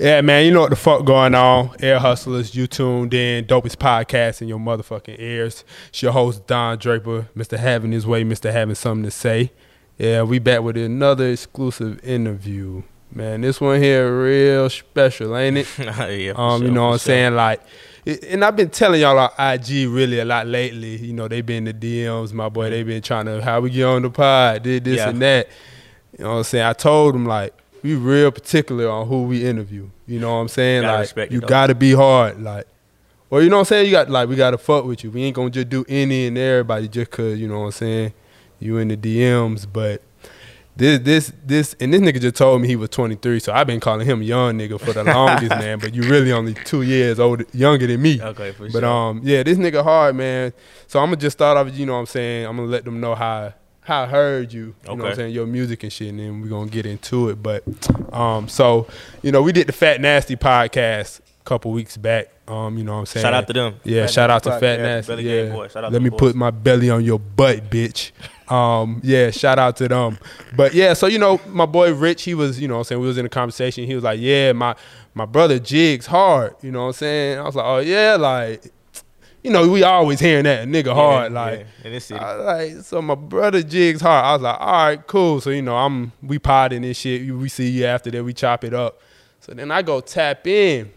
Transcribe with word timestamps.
Yeah, 0.00 0.22
man, 0.22 0.46
you 0.46 0.50
know 0.50 0.62
what 0.62 0.70
the 0.70 0.76
fuck 0.76 1.04
going 1.04 1.34
on. 1.34 1.76
Air 1.80 1.98
Hustlers, 1.98 2.54
you 2.54 2.66
tuned 2.66 3.12
in. 3.12 3.44
Dopest 3.44 3.76
podcast 3.76 4.40
in 4.40 4.48
your 4.48 4.58
motherfucking 4.58 5.20
ears. 5.20 5.62
It's 5.90 6.00
your 6.02 6.12
host, 6.12 6.46
Don 6.46 6.78
Draper. 6.78 7.28
Mr. 7.36 7.58
Having 7.58 7.92
His 7.92 8.06
Way, 8.06 8.24
Mr. 8.24 8.50
Having 8.50 8.76
Something 8.76 9.04
to 9.04 9.10
Say. 9.10 9.52
Yeah, 9.98 10.22
we 10.22 10.38
back 10.38 10.62
with 10.62 10.78
another 10.78 11.28
exclusive 11.28 12.02
interview. 12.02 12.82
Man, 13.12 13.42
this 13.42 13.60
one 13.60 13.82
here 13.82 14.24
real 14.24 14.70
special, 14.70 15.36
ain't 15.36 15.58
it? 15.58 15.68
yeah, 15.78 16.32
Um, 16.34 16.62
you 16.62 16.70
know 16.70 16.84
what 16.86 16.92
I'm 16.92 16.92
sure. 16.92 16.98
saying? 17.00 17.34
Like, 17.34 17.60
and 18.06 18.42
I've 18.42 18.56
been 18.56 18.70
telling 18.70 19.02
y'all 19.02 19.18
on 19.18 19.30
IG 19.38 19.86
really 19.86 20.18
a 20.20 20.24
lot 20.24 20.46
lately. 20.46 20.96
You 20.96 21.12
know, 21.12 21.28
they 21.28 21.42
been 21.42 21.66
in 21.68 21.78
the 21.78 22.04
DMs, 22.06 22.32
my 22.32 22.48
boy. 22.48 22.70
They 22.70 22.84
been 22.84 23.02
trying 23.02 23.26
to 23.26 23.42
how 23.42 23.60
we 23.60 23.68
get 23.68 23.84
on 23.84 24.00
the 24.00 24.08
pod, 24.08 24.62
did 24.62 24.84
this. 24.84 24.96
Yeah. 24.96 25.10
and 25.10 25.20
that. 25.20 25.48
You 26.16 26.24
know 26.24 26.30
what 26.30 26.36
I'm 26.38 26.44
saying? 26.44 26.64
I 26.64 26.72
told 26.72 27.14
them 27.14 27.26
like 27.26 27.52
we 27.82 27.94
real 27.94 28.30
particular 28.30 28.88
on 28.88 29.06
who 29.08 29.24
we 29.24 29.44
interview. 29.46 29.88
You 30.06 30.20
know 30.20 30.34
what 30.34 30.40
I'm 30.40 30.48
saying? 30.48 30.82
Gotta 30.82 31.20
like 31.20 31.30
you 31.30 31.40
gotta 31.40 31.74
be 31.74 31.92
hard. 31.92 32.40
Like, 32.42 32.66
well, 33.28 33.42
you 33.42 33.48
know 33.48 33.56
what 33.56 33.60
I'm 33.60 33.64
saying? 33.66 33.86
You 33.86 33.92
got 33.92 34.10
like 34.10 34.28
we 34.28 34.36
gotta 34.36 34.58
fuck 34.58 34.84
with 34.84 35.04
you. 35.04 35.10
We 35.10 35.22
ain't 35.24 35.36
gonna 35.36 35.50
just 35.50 35.68
do 35.68 35.84
any 35.88 36.26
and 36.26 36.36
everybody 36.38 36.88
just 36.88 37.10
cause 37.10 37.38
you 37.38 37.48
know 37.48 37.60
what 37.60 37.66
I'm 37.66 37.72
saying. 37.72 38.12
You 38.58 38.78
in 38.78 38.88
the 38.88 38.96
DMs, 38.96 39.66
but. 39.70 40.02
This, 40.76 41.00
this, 41.00 41.32
this, 41.44 41.76
and 41.78 41.92
this 41.92 42.00
nigga 42.00 42.20
just 42.22 42.36
told 42.36 42.62
me 42.62 42.68
he 42.68 42.76
was 42.76 42.88
23, 42.88 43.40
so 43.40 43.52
I've 43.52 43.66
been 43.66 43.80
calling 43.80 44.06
him 44.06 44.22
young 44.22 44.56
nigga 44.56 44.80
for 44.80 44.94
the 44.94 45.04
longest, 45.04 45.50
man. 45.50 45.78
But 45.78 45.94
you 45.94 46.04
really 46.04 46.32
only 46.32 46.54
two 46.54 46.80
years 46.82 47.20
older, 47.20 47.44
younger 47.52 47.86
than 47.86 48.00
me. 48.00 48.22
Okay, 48.22 48.52
for 48.52 48.64
But 48.70 48.80
sure. 48.80 48.84
um, 48.86 49.20
yeah, 49.22 49.42
this 49.42 49.58
nigga 49.58 49.82
hard, 49.82 50.14
man. 50.14 50.54
So 50.86 50.98
I'm 51.00 51.06
gonna 51.08 51.16
just 51.16 51.36
start 51.36 51.58
off. 51.58 51.76
You 51.76 51.84
know 51.84 51.94
what 51.94 51.98
I'm 51.98 52.06
saying? 52.06 52.46
I'm 52.46 52.56
gonna 52.56 52.68
let 52.68 52.86
them 52.86 52.98
know 52.98 53.14
how 53.14 53.52
how 53.90 54.04
I 54.04 54.06
heard 54.06 54.52
you. 54.52 54.74
You 54.88 54.96
know 54.96 55.02
what 55.02 55.10
I'm 55.10 55.16
saying? 55.16 55.34
Your 55.34 55.46
music 55.46 55.82
and 55.82 55.92
shit, 55.92 56.10
and 56.10 56.18
then 56.20 56.40
we're 56.40 56.48
gonna 56.48 56.70
get 56.70 56.86
into 56.86 57.28
it. 57.28 57.42
But 57.42 57.64
um, 58.12 58.48
so 58.48 58.86
you 59.20 59.32
know, 59.32 59.42
we 59.42 59.52
did 59.52 59.66
the 59.66 59.72
Fat 59.72 60.00
Nasty 60.00 60.36
podcast 60.36 61.18
a 61.18 61.44
couple 61.44 61.72
weeks 61.72 61.96
back. 61.96 62.28
Um, 62.46 62.78
you 62.78 62.84
know 62.84 62.94
what 62.94 62.98
I'm 63.00 63.06
saying? 63.06 63.22
Shout 63.22 63.34
out 63.34 63.46
to 63.48 63.52
them. 63.52 63.80
Yeah, 63.82 64.02
Fat 64.02 64.12
shout 64.12 64.30
out 64.30 64.42
to 64.44 64.58
Fat 64.60 64.80
Nasty. 64.80 65.12
Belly 65.12 65.22
yeah. 65.24 65.42
Gang 65.42 65.52
Boys. 65.52 65.72
Shout 65.72 65.84
out 65.84 65.92
Let 65.92 66.02
me 66.02 66.10
the 66.10 66.16
put 66.16 66.36
my 66.36 66.50
belly 66.50 66.88
on 66.88 67.04
your 67.04 67.18
butt, 67.18 67.68
bitch. 67.68 68.12
Um, 68.48 69.00
yeah, 69.02 69.30
shout 69.30 69.58
out 69.58 69.76
to 69.78 69.88
them. 69.88 70.18
But 70.54 70.72
yeah, 70.72 70.94
so 70.94 71.08
you 71.08 71.18
know, 71.18 71.40
my 71.48 71.66
boy 71.66 71.92
Rich, 71.92 72.22
he 72.22 72.34
was, 72.34 72.60
you 72.60 72.68
know 72.68 72.74
what 72.74 72.80
I'm 72.80 72.84
saying, 72.84 73.00
we 73.00 73.08
was 73.08 73.18
in 73.18 73.26
a 73.26 73.28
conversation. 73.30 73.86
He 73.86 73.94
was 73.94 74.04
like, 74.04 74.20
Yeah, 74.20 74.52
my 74.52 74.76
my 75.14 75.24
brother 75.26 75.58
Jigs 75.58 76.06
hard. 76.06 76.54
You 76.62 76.70
know 76.70 76.82
what 76.82 76.86
I'm 76.86 76.92
saying? 76.92 77.38
I 77.38 77.42
was 77.42 77.56
like, 77.56 77.66
Oh 77.66 77.78
yeah, 77.78 78.16
like 78.16 78.72
you 79.42 79.50
know, 79.50 79.68
we 79.68 79.82
always 79.82 80.20
hearing 80.20 80.44
that 80.44 80.68
nigga 80.68 80.92
hard, 80.94 81.32
Yeah, 81.32 81.40
like 81.40 81.66
yeah, 81.84 81.90
in. 81.90 82.16
I 82.18 82.32
like 82.34 82.72
so 82.82 83.00
my 83.00 83.14
brother 83.14 83.62
Jigs 83.62 84.00
hard. 84.02 84.24
I 84.24 84.32
was 84.34 84.42
like, 84.42 84.60
all 84.60 84.72
right, 84.72 85.06
cool. 85.06 85.40
So 85.40 85.50
you 85.50 85.62
know, 85.62 85.76
I'm 85.76 86.12
we 86.22 86.38
potting 86.38 86.84
and 86.84 86.96
shit. 86.96 87.30
We 87.34 87.48
see 87.48 87.68
you 87.70 87.84
after 87.86 88.10
that. 88.10 88.22
We 88.24 88.32
chop 88.32 88.64
it 88.64 88.74
up. 88.74 89.00
So 89.40 89.52
then 89.54 89.70
I 89.70 89.82
go 89.82 90.00
tap 90.00 90.46
in. 90.46 90.90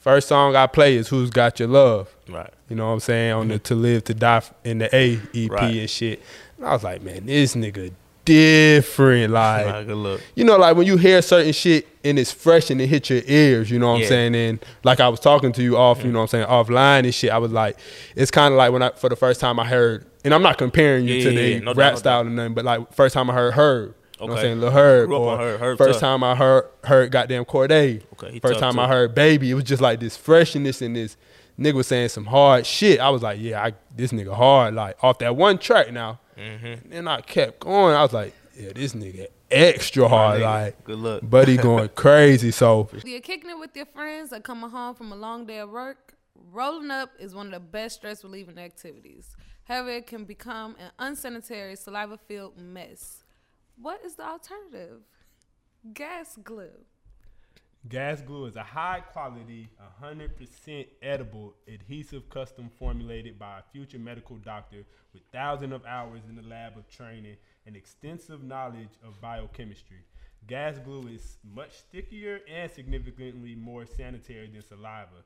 First 0.00 0.28
song 0.28 0.56
I 0.56 0.66
play 0.66 0.96
is 0.96 1.08
"Who's 1.08 1.30
Got 1.30 1.58
Your 1.60 1.68
Love." 1.68 2.14
right. 2.28 2.52
You 2.68 2.76
know 2.76 2.86
what 2.86 2.92
I'm 2.94 3.00
saying 3.00 3.32
on 3.32 3.48
the 3.48 3.58
"To 3.60 3.74
Live 3.74 4.04
to 4.04 4.14
Die" 4.14 4.42
in 4.64 4.78
the 4.78 4.94
A 4.96 5.20
EP 5.34 5.50
Right. 5.50 5.74
and 5.76 5.90
shit. 5.90 6.20
And 6.58 6.66
I 6.66 6.72
was 6.72 6.82
like, 6.82 7.02
man, 7.02 7.26
this 7.26 7.54
nigga 7.54 7.92
different. 8.24 9.32
Like 9.32 9.86
you 10.34 10.44
know, 10.44 10.56
like 10.56 10.76
when 10.76 10.86
you 10.86 10.96
hear 10.96 11.22
certain 11.22 11.52
shit 11.52 11.88
and 12.04 12.18
it's 12.18 12.32
fresh 12.32 12.70
and 12.70 12.80
it 12.80 12.86
hit 12.88 13.10
your 13.10 13.22
ears, 13.26 13.70
you 13.70 13.78
know 13.78 13.92
what 13.92 14.02
I'm 14.02 14.06
saying? 14.06 14.34
And 14.34 14.64
like 14.84 15.00
I 15.00 15.08
was 15.08 15.20
talking 15.20 15.52
to 15.52 15.62
you 15.62 15.76
off, 15.76 16.04
you 16.04 16.12
know 16.12 16.20
what 16.20 16.34
I'm 16.34 16.46
saying, 16.46 16.46
offline 16.46 17.04
and 17.04 17.14
shit, 17.14 17.30
I 17.30 17.38
was 17.38 17.52
like, 17.52 17.78
it's 18.16 18.30
kind 18.30 18.52
of 18.52 18.58
like 18.58 18.72
when 18.72 18.82
I, 18.82 18.90
for 18.90 19.08
the 19.08 19.16
first 19.16 19.40
time 19.40 19.58
I 19.58 19.66
heard, 19.66 20.06
and 20.24 20.32
I'm 20.32 20.42
not 20.42 20.58
comparing 20.58 21.06
you 21.06 21.14
Yeah, 21.14 21.24
to 21.24 21.32
yeah, 21.32 21.40
the 21.40 21.48
yeah. 21.48 21.58
No 21.60 21.74
rap 21.74 21.98
style 21.98 22.22
or 22.22 22.30
nothing, 22.30 22.54
but 22.54 22.64
like 22.64 22.92
first 22.92 23.14
time 23.14 23.30
I 23.30 23.34
heard 23.34 23.54
Herb. 23.54 23.94
You 24.20 24.28
know 24.28 24.34
what 24.34 24.38
I'm 24.38 24.44
saying? 24.44 24.60
Lil 24.60 24.70
Herb. 24.70 25.10
Or 25.10 25.36
Herb. 25.36 25.60
Herb 25.60 25.78
first 25.78 25.94
tough. 25.94 26.00
time 26.00 26.22
I 26.22 26.36
heard 26.36 26.64
heard 26.84 27.10
goddamn 27.10 27.44
Cordae. 27.44 28.02
Okay, 28.12 28.38
First 28.38 28.60
time 28.60 28.78
I 28.78 28.86
heard 28.86 29.14
Baby, 29.16 29.50
it 29.50 29.54
was 29.54 29.64
just 29.64 29.82
like 29.82 29.98
this 29.98 30.16
freshness 30.16 30.80
and 30.80 30.94
this 30.94 31.16
nigga 31.58 31.74
was 31.74 31.88
saying 31.88 32.08
some 32.10 32.26
hard 32.26 32.64
shit. 32.64 33.00
I 33.00 33.10
was 33.10 33.22
like, 33.22 33.38
yeah, 33.40 33.62
I, 33.62 33.72
this 33.96 34.12
nigga 34.12 34.34
hard. 34.34 34.74
Like 34.74 35.02
off 35.02 35.18
that 35.18 35.34
one 35.34 35.58
track 35.58 35.92
now. 35.92 36.20
Mm-hmm. 36.42 36.90
Then 36.90 37.08
I 37.08 37.20
kept 37.20 37.60
going. 37.60 37.94
I 37.94 38.02
was 38.02 38.12
like, 38.12 38.34
yeah, 38.58 38.72
this 38.74 38.92
nigga 38.94 39.26
extra 39.50 40.08
hard. 40.08 40.40
nigga. 40.40 40.44
Like, 40.44 40.84
Good 40.84 40.98
luck. 40.98 41.20
buddy 41.22 41.56
going 41.56 41.88
crazy. 41.94 42.50
So 42.50 42.88
You're 43.04 43.20
kicking 43.20 43.50
it 43.50 43.58
with 43.58 43.74
your 43.76 43.86
friends 43.86 44.32
or 44.32 44.40
coming 44.40 44.70
home 44.70 44.94
from 44.94 45.12
a 45.12 45.16
long 45.16 45.46
day 45.46 45.58
of 45.58 45.70
work. 45.70 46.14
Rolling 46.50 46.90
up 46.90 47.10
is 47.18 47.34
one 47.34 47.46
of 47.46 47.52
the 47.52 47.60
best 47.60 47.96
stress 47.96 48.24
relieving 48.24 48.58
activities. 48.58 49.36
However, 49.64 49.90
it 49.90 50.06
can 50.06 50.24
become 50.24 50.76
an 50.78 50.90
unsanitary, 50.98 51.76
saliva 51.76 52.18
filled 52.18 52.58
mess. 52.58 53.24
What 53.80 54.04
is 54.04 54.16
the 54.16 54.24
alternative? 54.26 55.02
Gas 55.94 56.36
glue. 56.42 56.84
Gas 57.88 58.20
glue 58.22 58.46
is 58.46 58.54
a 58.54 58.62
high 58.62 59.00
quality, 59.00 59.68
100% 60.00 60.86
edible 61.02 61.54
adhesive 61.66 62.28
custom 62.28 62.70
formulated 62.78 63.40
by 63.40 63.58
a 63.58 63.62
future 63.72 63.98
medical 63.98 64.36
doctor 64.36 64.84
with 65.12 65.22
thousands 65.32 65.72
of 65.72 65.84
hours 65.84 66.22
in 66.28 66.36
the 66.36 66.42
lab 66.42 66.78
of 66.78 66.88
training 66.88 67.36
and 67.66 67.74
extensive 67.74 68.44
knowledge 68.44 68.90
of 69.04 69.20
biochemistry. 69.20 70.04
Gas 70.46 70.78
glue 70.78 71.08
is 71.08 71.38
much 71.54 71.72
stickier 71.72 72.40
and 72.48 72.70
significantly 72.70 73.56
more 73.56 73.84
sanitary 73.84 74.46
than 74.46 74.62
saliva. 74.62 75.24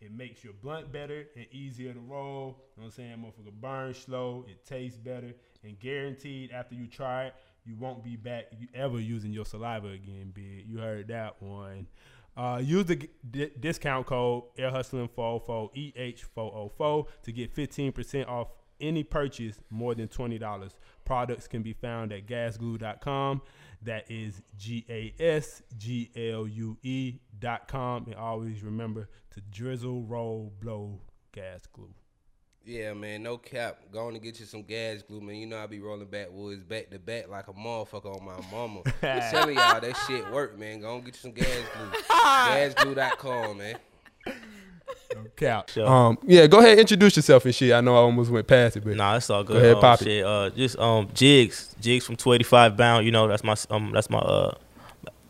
It 0.00 0.12
makes 0.12 0.42
your 0.42 0.54
blunt 0.54 0.90
better 0.90 1.26
and 1.36 1.46
easier 1.52 1.92
to 1.92 2.00
roll. 2.00 2.46
You 2.76 2.82
know 2.82 2.84
what 2.84 2.84
I'm 2.84 2.90
saying? 2.92 3.16
Motherfucker 3.18 3.60
burn 3.60 3.92
slow. 3.92 4.46
It 4.48 4.64
tastes 4.64 4.98
better. 4.98 5.34
And 5.64 5.78
guaranteed 5.78 6.52
after 6.52 6.74
you 6.74 6.86
try 6.86 7.26
it, 7.26 7.34
you 7.68 7.76
won't 7.76 8.02
be 8.02 8.16
back 8.16 8.46
ever 8.74 8.98
using 8.98 9.32
your 9.32 9.44
saliva 9.44 9.88
again, 9.88 10.32
big. 10.34 10.64
You 10.66 10.78
heard 10.78 11.08
that 11.08 11.40
one. 11.42 11.86
Uh, 12.36 12.60
use 12.64 12.86
the 12.86 13.08
di- 13.30 13.50
discount 13.60 14.06
code 14.06 14.44
AirHustling404 14.58 15.94
EH404 16.36 17.06
to 17.24 17.32
get 17.32 17.54
15% 17.54 18.26
off 18.28 18.48
any 18.80 19.02
purchase 19.02 19.60
more 19.70 19.94
than 19.94 20.08
$20. 20.08 20.70
Products 21.04 21.48
can 21.48 21.62
be 21.62 21.72
found 21.72 22.12
at 22.12 22.26
gasglue.com. 22.26 23.42
That 23.82 24.10
is 24.10 24.42
G 24.56 24.84
A 24.88 25.14
S 25.20 25.62
G 25.76 26.10
L 26.16 26.48
U 26.48 26.76
E 26.82 27.18
dot 27.38 27.68
com. 27.68 28.06
And 28.06 28.14
always 28.14 28.62
remember 28.62 29.08
to 29.32 29.40
drizzle, 29.40 30.02
roll, 30.02 30.52
blow, 30.60 31.00
gas 31.32 31.66
glue. 31.72 31.94
Yeah, 32.68 32.92
man, 32.92 33.22
no 33.22 33.38
cap. 33.38 33.78
Going 33.90 34.12
to 34.12 34.20
get 34.20 34.38
you 34.38 34.44
some 34.44 34.62
gas 34.62 35.00
glue, 35.00 35.22
man. 35.22 35.36
You 35.36 35.46
know 35.46 35.56
I 35.56 35.66
be 35.66 35.80
rolling 35.80 36.06
backwoods 36.06 36.62
back 36.62 36.90
to 36.90 36.98
back 36.98 37.30
like 37.30 37.48
a 37.48 37.52
motherfucker 37.54 38.14
on 38.14 38.22
my 38.22 38.38
mama. 38.52 38.82
I'm 39.02 39.30
telling 39.30 39.56
y'all 39.56 39.80
that 39.80 39.96
shit 40.06 40.30
work, 40.30 40.58
man. 40.58 40.82
Go 40.82 40.94
on 40.96 41.00
get 41.00 41.14
you 41.14 41.20
some 41.20 41.32
gas 41.32 41.46
glue. 41.46 42.02
Gasglue.com, 42.10 43.56
man. 43.56 43.76
No 44.26 45.24
Cap. 45.34 45.70
Sure. 45.70 45.86
Um, 45.88 46.18
yeah, 46.26 46.46
go 46.46 46.58
ahead, 46.58 46.78
introduce 46.78 47.16
yourself 47.16 47.46
and 47.46 47.54
shit. 47.54 47.72
I 47.72 47.80
know 47.80 47.94
I 47.94 48.00
almost 48.00 48.30
went 48.30 48.46
past 48.46 48.76
it, 48.76 48.84
but 48.84 48.96
Nah, 48.96 49.16
it's 49.16 49.30
all 49.30 49.44
good. 49.44 49.54
Go 49.54 49.58
ahead, 49.60 49.74
um, 49.76 49.80
pop 49.80 50.02
it. 50.02 50.04
shit, 50.04 50.26
Uh, 50.26 50.50
just 50.50 50.78
um, 50.78 51.08
Jigs, 51.14 51.74
Jigs 51.80 52.04
from 52.04 52.16
285 52.16 52.76
Bound. 52.76 53.06
You 53.06 53.12
know, 53.12 53.28
that's 53.28 53.44
my 53.44 53.56
um, 53.70 53.92
that's 53.94 54.10
my 54.10 54.18
uh, 54.18 54.52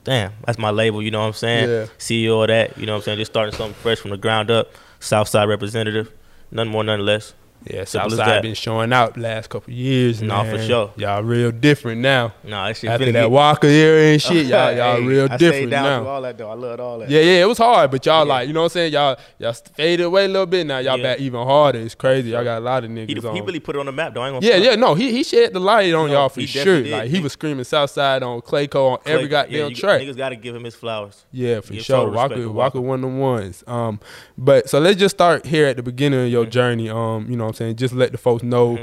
damn, 0.03 0.33
that's 0.45 0.59
my 0.59 0.71
label. 0.71 1.01
You 1.01 1.13
know 1.13 1.21
what 1.21 1.27
I'm 1.29 1.33
saying? 1.35 1.69
Yeah. 1.71 1.87
CEO 1.99 2.43
of 2.43 2.49
that. 2.49 2.77
You 2.77 2.87
know 2.87 2.95
what 2.95 2.99
I'm 2.99 3.05
saying? 3.05 3.19
Just 3.19 3.31
starting 3.31 3.55
something 3.55 3.75
fresh 3.81 4.01
from 4.01 4.11
the 4.11 4.17
ground 4.17 4.51
up. 4.51 4.73
Southside 4.99 5.49
representative. 5.49 6.13
Nothing 6.51 6.73
more, 6.73 6.85
nothing 6.85 7.05
less. 7.05 7.35
Yeah, 7.67 7.85
Simple 7.85 8.11
Southside 8.11 8.43
been 8.43 8.55
showing 8.55 8.93
out 8.93 9.17
last 9.19 9.51
couple 9.51 9.73
years. 9.73 10.23
Nah, 10.23 10.45
for 10.45 10.57
man. 10.57 10.67
sure. 10.69 10.93
Y'all 10.97 11.23
real 11.23 11.51
different 11.51 12.01
now. 12.01 12.33
Nah, 12.45 12.69
that 12.69 12.77
shit. 12.77 12.89
After 12.89 13.11
that 13.13 13.31
Waka 13.31 13.67
era 13.67 14.13
and 14.13 14.23
shit, 14.23 14.47
y'all 14.47 14.73
y'all 14.77 14.97
Hey, 14.97 15.05
real 15.07 15.29
I 15.31 15.37
different 15.37 15.71
down 15.71 16.05
now. 16.05 16.09
all 16.11 16.23
that 16.23 16.39
though. 16.39 16.51
I 16.51 16.55
loved 16.55 16.81
all 16.81 16.99
that. 17.01 17.11
Yeah, 17.11 17.21
yeah, 17.21 17.43
it 17.43 17.49
was 17.49 17.59
hard, 17.59 17.91
but 17.91 18.07
y'all 18.07 18.25
Yeah. 18.27 18.33
like, 18.33 18.47
you 18.49 18.55
know 18.55 18.61
what 18.61 18.67
I'm 18.67 18.71
saying? 18.71 18.93
Y'all 18.93 19.17
y'all 19.39 19.53
faded 19.53 20.07
away 20.07 20.25
a 20.27 20.29
little 20.29 20.47
bit. 20.47 20.67
Now 20.67 20.79
y'all 20.79 20.97
Yeah. 20.99 21.03
back 21.03 21.21
even 21.21 21.43
harder. 21.45 21.81
It's 21.81 21.95
crazy. 21.97 22.31
Y'all 22.31 22.45
got 22.45 22.59
a 22.59 22.61
lot 22.61 22.85
of 22.85 22.91
niggas 22.91 23.09
He, 23.23 23.27
on. 23.29 23.35
he 23.35 23.41
really 23.41 23.61
put 23.61 23.75
it 23.77 23.81
on 23.81 23.87
the 23.87 23.93
map 23.93 24.15
though. 24.15 24.23
I 24.23 24.29
ain't 24.31 24.41
gonna 24.41 24.47
yeah, 24.47 24.71
yeah, 24.71 24.77
no, 24.77 24.95
he 24.95 25.11
he 25.11 25.23
shed 25.25 25.53
the 25.53 25.61
light 25.61 25.93
on 25.93 26.09
No, 26.09 26.15
y'all 26.15 26.29
for 26.29 26.41
sure. 26.43 26.83
did. 26.83 26.93
Like 26.93 27.11
he 27.11 27.21
was 27.21 27.33
screaming 27.33 27.65
Southside 27.65 28.23
on 28.23 28.41
Clayco 28.41 28.93
on 28.93 28.99
every 29.05 29.23
Like, 29.25 29.31
goddamn 29.31 29.55
yeah, 29.61 29.67
you- 29.67 29.75
track. 29.75 30.01
Niggas 30.01 30.17
got 30.17 30.29
to 30.31 30.37
give 30.37 30.55
him 30.55 30.65
his 30.65 30.77
flowers. 30.77 31.25
Yeah, 31.33 31.61
for 31.61 31.73
Give 31.75 31.83
sure. 31.85 32.09
Waka, 32.09 32.49
Waka, 32.49 32.81
one 32.81 33.03
of 33.05 33.11
the 33.11 33.17
ones. 33.19 33.65
Um, 33.67 33.99
but 34.39 34.71
so 34.71 34.79
let's 34.79 34.97
just 34.99 35.17
start 35.17 35.45
here 35.45 35.67
at 35.67 35.77
the 35.77 35.83
beginning 35.83 36.25
of 36.25 36.29
your 36.31 36.47
journey. 36.47 36.89
Um, 36.89 37.27
you 37.29 37.37
know 37.37 37.48
I'm 37.49 37.55
saying? 37.55 37.77
Just 37.77 37.95
let 37.95 38.13
the 38.13 38.19
folks 38.19 38.43
know 38.43 38.79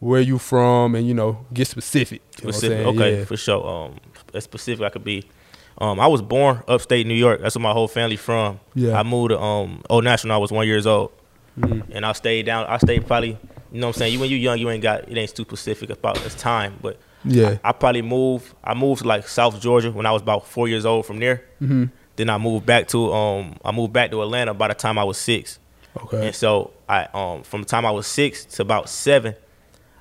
where 0.00 0.20
you 0.20 0.38
from 0.38 0.94
and 0.94 1.06
you 1.06 1.14
know, 1.14 1.44
get 1.52 1.66
specific. 1.68 2.20
You 2.40 2.44
know 2.44 2.46
what 2.48 2.54
I'm 2.54 2.60
Specific. 2.60 2.86
Okay, 2.86 3.18
Yeah. 3.18 3.24
for 3.24 3.36
sure. 3.36 3.66
Um, 3.66 3.96
as 4.34 4.44
specific 4.44 4.84
I 4.84 4.90
could 4.90 5.04
be. 5.04 5.24
Um, 5.78 5.98
I 5.98 6.06
was 6.06 6.22
born 6.22 6.62
upstate 6.68 7.06
New 7.06 7.14
York. 7.14 7.40
That's 7.40 7.56
where 7.56 7.62
my 7.62 7.72
whole 7.72 7.88
family 7.88 8.16
from. 8.16 8.60
Yeah. 8.74 8.90
Mm-hmm. 8.90 8.96
I 8.96 9.02
moved 9.02 9.30
to 9.30 9.40
um 9.40 9.82
Old 9.90 10.04
National. 10.04 10.30
When 10.30 10.36
I 10.36 10.38
was 10.38 10.52
one 10.52 10.66
years 10.66 10.86
old, 10.86 11.10
and 11.56 12.04
I 12.06 12.12
stayed 12.12 12.46
down. 12.46 12.66
I 12.66 12.78
stayed 12.78 13.06
probably. 13.06 13.38
You 13.72 13.80
know 13.80 13.88
what 13.88 13.96
I'm 13.96 13.98
saying? 13.98 14.12
You 14.12 14.20
when 14.20 14.30
you 14.30 14.36
young, 14.36 14.58
you 14.58 14.70
ain't 14.70 14.82
got 14.82 15.08
it 15.08 15.16
ain't 15.18 15.34
too 15.34 15.42
specific 15.42 15.90
about 15.90 16.24
it's 16.24 16.36
time, 16.36 16.78
but 16.80 16.98
Yeah. 17.24 17.58
I 17.64 17.72
probably 17.72 18.02
moved. 18.02 18.54
I 18.62 18.74
moved 18.74 19.02
to 19.02 19.08
like 19.08 19.26
South 19.26 19.60
Georgia 19.60 19.90
when 19.90 20.06
I 20.06 20.12
was 20.12 20.22
about 20.22 20.46
four 20.46 20.68
years 20.68 20.86
old. 20.86 21.06
From 21.06 21.18
there, 21.18 21.44
Mm-hmm. 21.60 21.84
then 22.16 22.30
I 22.30 22.38
moved 22.38 22.66
back 22.66 22.86
to 22.88 23.12
um 23.12 23.56
I 23.64 23.72
moved 23.72 23.92
back 23.92 24.12
to 24.12 24.22
Atlanta 24.22 24.54
by 24.54 24.68
the 24.68 24.74
time 24.74 24.96
I 24.96 25.02
was 25.04 25.18
six. 25.18 25.58
Okay. 26.02 26.26
And 26.26 26.34
so 26.34 26.72
I 26.88 27.06
um 27.14 27.42
from 27.42 27.60
the 27.62 27.66
time 27.66 27.86
I 27.86 27.90
was 27.90 28.06
six 28.06 28.44
to 28.46 28.62
about 28.62 28.88
seven, 28.88 29.34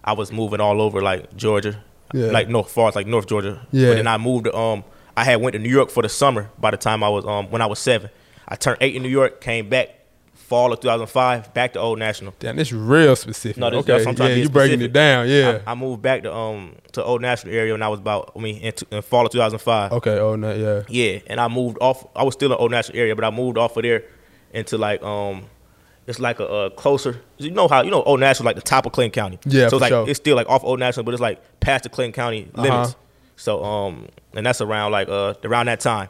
I 0.03 0.13
was 0.13 0.31
moving 0.31 0.59
all 0.59 0.81
over 0.81 1.01
like 1.01 1.35
Georgia, 1.35 1.81
Yeah. 2.13 2.27
like 2.31 2.49
north 2.49 2.71
far 2.71 2.89
as 2.89 2.95
like 2.95 3.07
North 3.07 3.27
Georgia. 3.27 3.65
Yeah. 3.71 3.89
But 3.89 3.95
then 3.95 4.07
I 4.07 4.17
moved 4.17 4.45
to 4.45 4.55
um 4.55 4.83
I 5.15 5.23
had 5.23 5.41
went 5.41 5.53
to 5.53 5.59
New 5.59 5.69
York 5.69 5.89
for 5.91 6.01
the 6.03 6.09
summer. 6.09 6.49
By 6.59 6.71
the 6.71 6.77
time 6.77 7.03
I 7.03 7.09
was 7.09 7.25
um 7.25 7.49
when 7.51 7.61
I 7.61 7.65
was 7.67 7.79
seven, 7.79 8.09
I 8.47 8.55
turned 8.55 8.77
eight 8.81 8.95
in 8.95 9.03
New 9.03 9.09
York. 9.09 9.39
Came 9.41 9.69
back 9.69 9.99
fall 10.33 10.73
of 10.73 10.79
2005, 10.81 11.53
back 11.53 11.73
to 11.73 11.79
Old 11.79 11.97
National. 11.99 12.33
Damn, 12.39 12.55
this 12.57 12.71
real 12.71 13.15
specific. 13.15 13.57
No, 13.57 13.69
this- 13.69 13.79
okay, 13.79 13.93
that's 13.93 14.05
what 14.05 14.11
I'm 14.11 14.15
trying 14.15 14.29
yeah, 14.31 14.35
you 14.43 14.49
breaking 14.49 14.81
it 14.81 14.91
down. 14.93 15.27
Yeah. 15.29 15.61
I, 15.65 15.71
I 15.71 15.75
moved 15.75 16.01
back 16.01 16.23
to 16.23 16.33
um 16.33 16.75
to 16.93 17.03
Old 17.03 17.21
National 17.21 17.53
area 17.53 17.71
when 17.73 17.83
I 17.83 17.87
was 17.87 17.99
about 17.99 18.31
I 18.35 18.39
mean 18.39 18.57
in, 18.57 18.73
in 18.91 19.01
fall 19.03 19.25
of 19.25 19.31
2005. 19.31 19.91
okay. 19.93 20.17
Oh 20.17 20.35
no. 20.35 20.53
Yeah. 20.53 20.83
Yeah, 20.89 21.19
and 21.27 21.39
I 21.39 21.47
moved 21.47 21.77
off. 21.79 22.05
I 22.15 22.23
was 22.23 22.33
still 22.33 22.51
in 22.51 22.57
Old 22.57 22.71
National 22.71 22.97
area, 22.97 23.15
but 23.15 23.23
I 23.23 23.29
moved 23.29 23.57
off 23.59 23.77
of 23.77 23.83
there 23.83 24.03
into 24.51 24.77
like 24.77 25.01
um, 25.03 25.45
it's 26.07 26.19
like 26.19 26.39
a, 26.39 26.47
uh 26.47 26.69
closer. 26.71 27.21
You 27.37 27.51
know 27.51 27.67
how 27.67 27.81
you 27.81 27.91
know 27.91 28.03
Old 28.03 28.19
National 28.19 28.45
like 28.45 28.55
the 28.55 28.61
top 28.61 28.85
of 28.85 28.91
Clayton 28.91 29.11
County. 29.11 29.39
Yeah, 29.45 29.67
so 29.69 29.77
it's 29.77 29.81
like 29.81 29.89
sure. 29.89 30.09
it's 30.09 30.17
still 30.17 30.35
like 30.35 30.49
off 30.49 30.63
Old 30.63 30.79
National, 30.79 31.03
but 31.03 31.13
it's 31.13 31.21
like 31.21 31.41
past 31.59 31.83
the 31.83 31.89
Clayton 31.89 32.13
County 32.13 32.49
limits. 32.53 32.91
Uh-huh. 32.91 32.93
So 33.35 33.63
um, 33.63 34.07
and 34.33 34.45
that's 34.45 34.61
around 34.61 34.91
like 34.91 35.09
uh 35.09 35.33
around 35.43 35.67
that 35.67 35.79
time. 35.79 36.09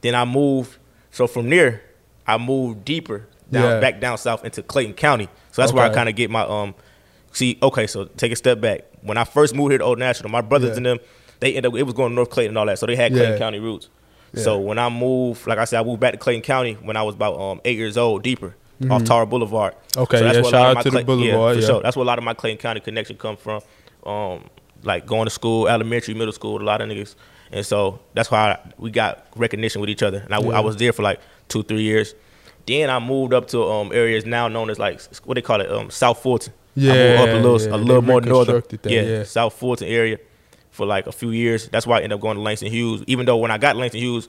Then 0.00 0.14
I 0.14 0.24
moved. 0.24 0.76
So 1.10 1.26
from 1.26 1.48
there, 1.50 1.82
I 2.26 2.38
moved 2.38 2.84
deeper 2.84 3.26
down 3.50 3.62
Yeah. 3.64 3.80
back 3.80 4.00
down 4.00 4.18
south 4.18 4.44
into 4.44 4.62
Clayton 4.62 4.94
County. 4.94 5.28
So 5.52 5.62
that's 5.62 5.72
where 5.72 5.84
I 5.84 5.94
kind 5.94 6.08
of 6.08 6.14
get 6.16 6.30
my 6.30 6.42
um. 6.42 6.74
See, 7.32 7.58
okay, 7.62 7.86
so 7.88 8.04
take 8.04 8.30
a 8.32 8.36
step 8.36 8.60
back. 8.60 8.82
When 9.02 9.18
I 9.18 9.24
first 9.24 9.54
moved 9.54 9.72
here 9.72 9.78
to 9.78 9.84
Old 9.84 9.98
National, 9.98 10.30
my 10.30 10.40
brothers 10.40 10.70
Yeah. 10.70 10.76
and 10.76 10.86
them, 10.86 10.98
they 11.40 11.48
ended 11.54 11.66
up 11.72 11.76
it 11.78 11.82
was 11.82 11.94
going 11.94 12.10
to 12.10 12.14
North 12.14 12.30
Clayton 12.30 12.50
and 12.52 12.58
all 12.58 12.66
that, 12.66 12.78
so 12.78 12.86
they 12.86 12.94
had 12.96 13.12
Clayton 13.12 13.32
Yeah. 13.32 13.38
County 13.38 13.58
roots. 13.58 13.88
So 14.36 14.58
when 14.58 14.80
I 14.80 14.88
moved, 14.88 15.46
like 15.46 15.58
I 15.58 15.64
said, 15.64 15.78
I 15.80 15.84
moved 15.84 16.00
back 16.00 16.12
to 16.12 16.18
Clayton 16.18 16.42
County 16.42 16.74
when 16.74 16.96
I 16.96 17.02
was 17.04 17.14
about 17.14 17.38
um, 17.40 17.60
eight 17.64 17.76
years 17.76 17.96
old, 17.96 18.24
deeper 18.24 18.56
off 18.90 19.04
Tower 19.04 19.26
Boulevard. 19.26 19.74
Mm-hmm. 19.74 20.00
Okay, 20.02 20.18
so 20.18 20.24
yeah, 20.24 20.32
where 20.32 20.40
a 20.40 20.44
shout 20.44 20.52
lot 20.52 20.62
of 20.62 20.66
out 20.70 20.74
my 20.76 20.82
to 20.82 20.90
the 20.90 20.96
Clay- 20.96 21.04
Boulevard, 21.04 21.54
for 21.56 21.60
yeah. 21.60 21.66
sure. 21.66 21.82
That's 21.82 21.96
where 21.96 22.02
a 22.04 22.06
lot 22.06 22.18
of 22.18 22.24
my 22.24 22.34
Clayton 22.34 22.58
County 22.58 22.80
connection 22.80 23.16
come 23.16 23.36
from. 23.36 23.62
Um, 24.04 24.48
like 24.82 25.06
going 25.06 25.24
to 25.26 25.30
school, 25.30 25.66
elementary, 25.68 26.14
middle 26.14 26.32
school, 26.32 26.60
a 26.60 26.62
lot 26.62 26.80
of 26.82 26.88
niggas, 26.88 27.14
and 27.52 27.64
so 27.64 28.00
that's 28.12 28.30
why 28.30 28.58
we 28.78 28.90
got 28.90 29.26
recognition 29.36 29.80
with 29.80 29.88
each 29.90 30.02
other. 30.02 30.18
And 30.18 30.34
I, 30.34 30.36
w- 30.38 30.52
I 30.52 30.58
Yeah. 30.58 30.64
was 30.64 30.76
there 30.76 30.92
for 30.92 31.02
like 31.02 31.20
two, 31.48 31.62
three 31.62 31.82
years. 31.82 32.14
Then 32.66 32.90
I 32.90 32.98
moved 32.98 33.32
up 33.32 33.48
to 33.48 33.62
um, 33.64 33.92
areas 33.92 34.24
now 34.26 34.48
known 34.48 34.68
as 34.70 34.78
like 34.78 35.00
what 35.24 35.34
they 35.36 35.42
call 35.42 35.60
it, 35.60 35.70
um, 35.70 35.90
South 35.90 36.22
Fulton. 36.22 36.52
I 36.76 36.80
moved 36.80 36.90
up 36.90 36.96
Yeah, 36.96 37.34
a 37.34 37.36
little, 37.36 37.60
yeah, 37.60 37.66
a 37.68 37.70
they 37.78 37.84
little 37.84 38.02
more 38.02 38.20
northern. 38.20 38.62
that, 38.68 38.86
yeah, 38.90 39.02
yeah. 39.02 39.22
South 39.22 39.54
Fulton 39.54 39.86
area 39.88 40.18
for 40.70 40.84
like 40.86 41.06
a 41.06 41.12
few 41.12 41.30
years. 41.30 41.68
That's 41.68 41.86
why 41.86 41.96
I 41.96 42.02
ended 42.02 42.12
up 42.16 42.20
going 42.20 42.36
to 42.36 42.42
Langston 42.42 42.70
Hughes. 42.70 43.04
Even 43.06 43.26
though 43.26 43.36
when 43.36 43.50
I 43.50 43.58
got 43.58 43.76
Langston 43.76 44.00
Hughes, 44.00 44.28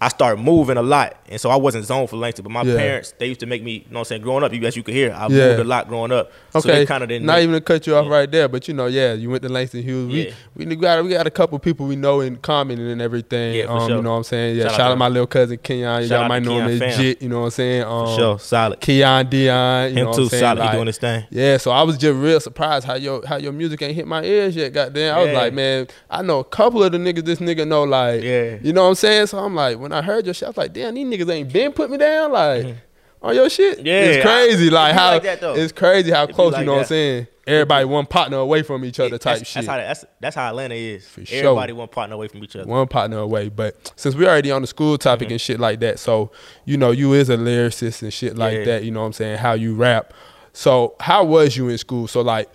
I 0.00 0.08
started 0.08 0.42
moving 0.42 0.76
a 0.76 0.82
lot, 0.82 1.16
and 1.28 1.40
so 1.40 1.48
I 1.50 1.56
wasn't 1.56 1.84
zoned 1.86 2.10
for 2.10 2.16
Langston. 2.16 2.42
But 2.42 2.50
my 2.52 2.62
Yeah. 2.62 2.76
parents, 2.76 3.14
they 3.18 3.26
used 3.28 3.40
to 3.40 3.46
make 3.46 3.62
me, 3.62 3.72
you 3.72 3.78
know, 3.90 3.94
what 3.94 3.98
I'm 4.00 4.04
saying, 4.04 4.22
growing 4.22 4.44
up, 4.44 4.52
you 4.52 4.62
as 4.66 4.76
you 4.76 4.82
could 4.82 4.94
hear, 4.94 5.10
I 5.12 5.28
Yeah. 5.28 5.48
moved 5.48 5.60
a 5.60 5.64
lot 5.64 5.88
growing 5.88 6.12
up. 6.12 6.30
So 6.52 6.58
Okay, 6.58 6.72
they 6.80 6.86
kind 6.86 7.02
of 7.02 7.08
didn't. 7.08 7.26
not 7.26 7.36
make- 7.36 7.42
even 7.44 7.54
to 7.54 7.60
cut 7.60 7.86
you 7.86 7.96
off 7.96 8.06
right 8.08 8.30
there, 8.30 8.48
but 8.48 8.68
you 8.68 8.74
know, 8.74 8.86
yeah, 8.86 9.14
you 9.14 9.30
went 9.30 9.42
to 9.42 9.48
Langston 9.48 9.82
Hughes. 9.82 10.12
Yeah. 10.12 10.30
We 10.54 10.66
we 10.66 10.76
got 10.76 11.02
we 11.02 11.10
got 11.10 11.26
a 11.26 11.30
couple 11.30 11.58
people 11.58 11.86
we 11.86 11.96
know 11.96 12.20
in 12.20 12.36
common 12.36 12.78
and 12.78 13.00
everything. 13.00 13.54
Yeah, 13.54 13.66
for 13.66 13.72
um, 13.72 13.88
sure. 13.88 13.96
you 13.96 14.02
know 14.02 14.10
what 14.10 14.16
I'm 14.18 14.24
saying? 14.24 14.56
Yeah, 14.56 14.64
Shout 14.64 14.72
shout, 14.72 14.80
out 14.80 14.88
to 14.90 14.96
my 14.96 15.08
little 15.08 15.26
cousin 15.26 15.58
Kenyon. 15.62 16.02
Shout 16.02 16.10
Y'all 16.10 16.22
out 16.24 16.28
might 16.28 16.42
know 16.42 16.58
him 16.58 16.82
as. 16.82 16.96
Jit. 16.96 17.22
You 17.22 17.28
know 17.28 17.40
what 17.40 17.44
I'm 17.46 17.50
saying? 17.52 17.82
Um, 17.84 18.06
for 18.06 18.14
sure, 18.18 18.38
solid. 18.38 18.80
Keon 18.80 19.26
Dion. 19.28 19.90
You 19.90 19.90
Him 19.90 19.94
know 19.94 20.00
too, 20.02 20.06
what 20.06 20.18
I'm 20.18 20.28
saying? 20.28 20.40
solid. 20.42 20.58
Like, 20.60 20.70
he 20.70 20.76
doing 20.76 20.86
his 20.86 20.98
thing. 20.98 21.24
Yeah, 21.30 21.56
so 21.56 21.70
I 21.70 21.82
was 21.82 21.96
just 21.96 22.14
real 22.16 22.40
surprised 22.40 22.86
how 22.86 22.94
your 22.94 23.26
how 23.26 23.36
your 23.36 23.52
music 23.52 23.80
ain't 23.82 23.94
hit 23.94 24.06
my 24.06 24.22
ears 24.22 24.54
yet. 24.56 24.72
Goddamn, 24.72 25.16
I 25.16 25.22
was 25.24 25.32
like, 25.32 25.52
man, 25.54 25.86
I 26.10 26.22
know 26.22 26.40
a 26.40 26.44
couple 26.44 26.82
of 26.82 26.92
the 26.92 26.98
niggas 26.98 27.24
this 27.24 27.38
nigga 27.38 27.66
know. 27.66 27.84
Like, 27.84 28.22
Yeah. 28.22 28.56
you 28.62 28.72
know 28.72 28.82
what 28.82 28.88
I'm 28.90 28.94
saying? 28.94 29.26
So 29.28 29.38
I'm 29.38 29.54
like, 29.54 29.78
when 29.86 29.92
I 29.92 30.02
heard 30.02 30.24
your 30.24 30.34
shit, 30.34 30.46
I 30.46 30.50
was 30.50 30.56
like, 30.56 30.72
damn, 30.72 30.94
these 30.94 31.06
niggas 31.06 31.30
ain't 31.32 31.52
been 31.52 31.72
put 31.72 31.90
me 31.90 31.96
down. 31.96 32.32
Like, 32.32 32.76
on 33.22 33.34
your 33.34 33.48
shit, 33.48 33.78
Mm-hmm. 33.78 33.86
Yeah, 33.86 34.00
it's 34.02 34.24
crazy. 34.24 34.68
I- 34.68 34.72
like 34.72 34.94
how 34.94 35.10
like 35.12 35.22
that, 35.22 35.42
it's 35.56 35.72
crazy 35.72 36.10
how 36.10 36.26
close. 36.26 36.52
like 36.52 36.60
you 36.60 36.66
know 36.66 36.72
what 36.74 36.80
I'm 36.80 36.86
saying? 36.86 37.26
Everybody 37.46 37.84
one 37.84 38.06
partner 38.06 38.38
away 38.38 38.62
from 38.62 38.84
each 38.84 38.98
other 38.98 39.18
type 39.18 39.38
that's, 39.38 39.48
shit. 39.48 39.64
That's 39.64 39.68
how, 39.68 39.76
that's, 39.76 40.04
that's 40.18 40.36
how 40.36 40.48
Atlanta 40.48 40.74
is. 40.74 41.06
For 41.08 41.24
sure. 41.24 41.38
Everybody 41.38 41.72
one 41.72 41.86
partner 41.88 42.16
away 42.16 42.26
from 42.26 42.42
each 42.42 42.56
other. 42.56 42.66
one 42.68 42.88
partner 42.88 43.18
away. 43.18 43.48
But 43.48 43.92
since 43.94 44.16
we 44.16 44.26
already 44.26 44.50
on 44.50 44.62
the 44.62 44.66
school 44.66 44.98
topic 44.98 45.30
and 45.30 45.40
shit 45.40 45.60
like 45.60 45.78
that, 45.80 46.00
so 46.00 46.32
you 46.64 46.76
know 46.76 46.90
you 46.90 47.12
is 47.12 47.30
a 47.30 47.36
lyricist 47.36 48.02
and 48.02 48.12
shit 48.12 48.36
like 48.36 48.58
Yeah. 48.58 48.64
that. 48.64 48.84
You 48.84 48.90
know 48.90 49.00
what 49.00 49.06
I'm 49.06 49.12
saying? 49.12 49.38
How 49.38 49.52
you 49.52 49.76
rap. 49.76 50.12
So 50.52 50.96
how 50.98 51.24
was 51.24 51.56
you 51.56 51.68
in 51.68 51.78
school? 51.78 52.08
So 52.08 52.20
like, 52.20 52.50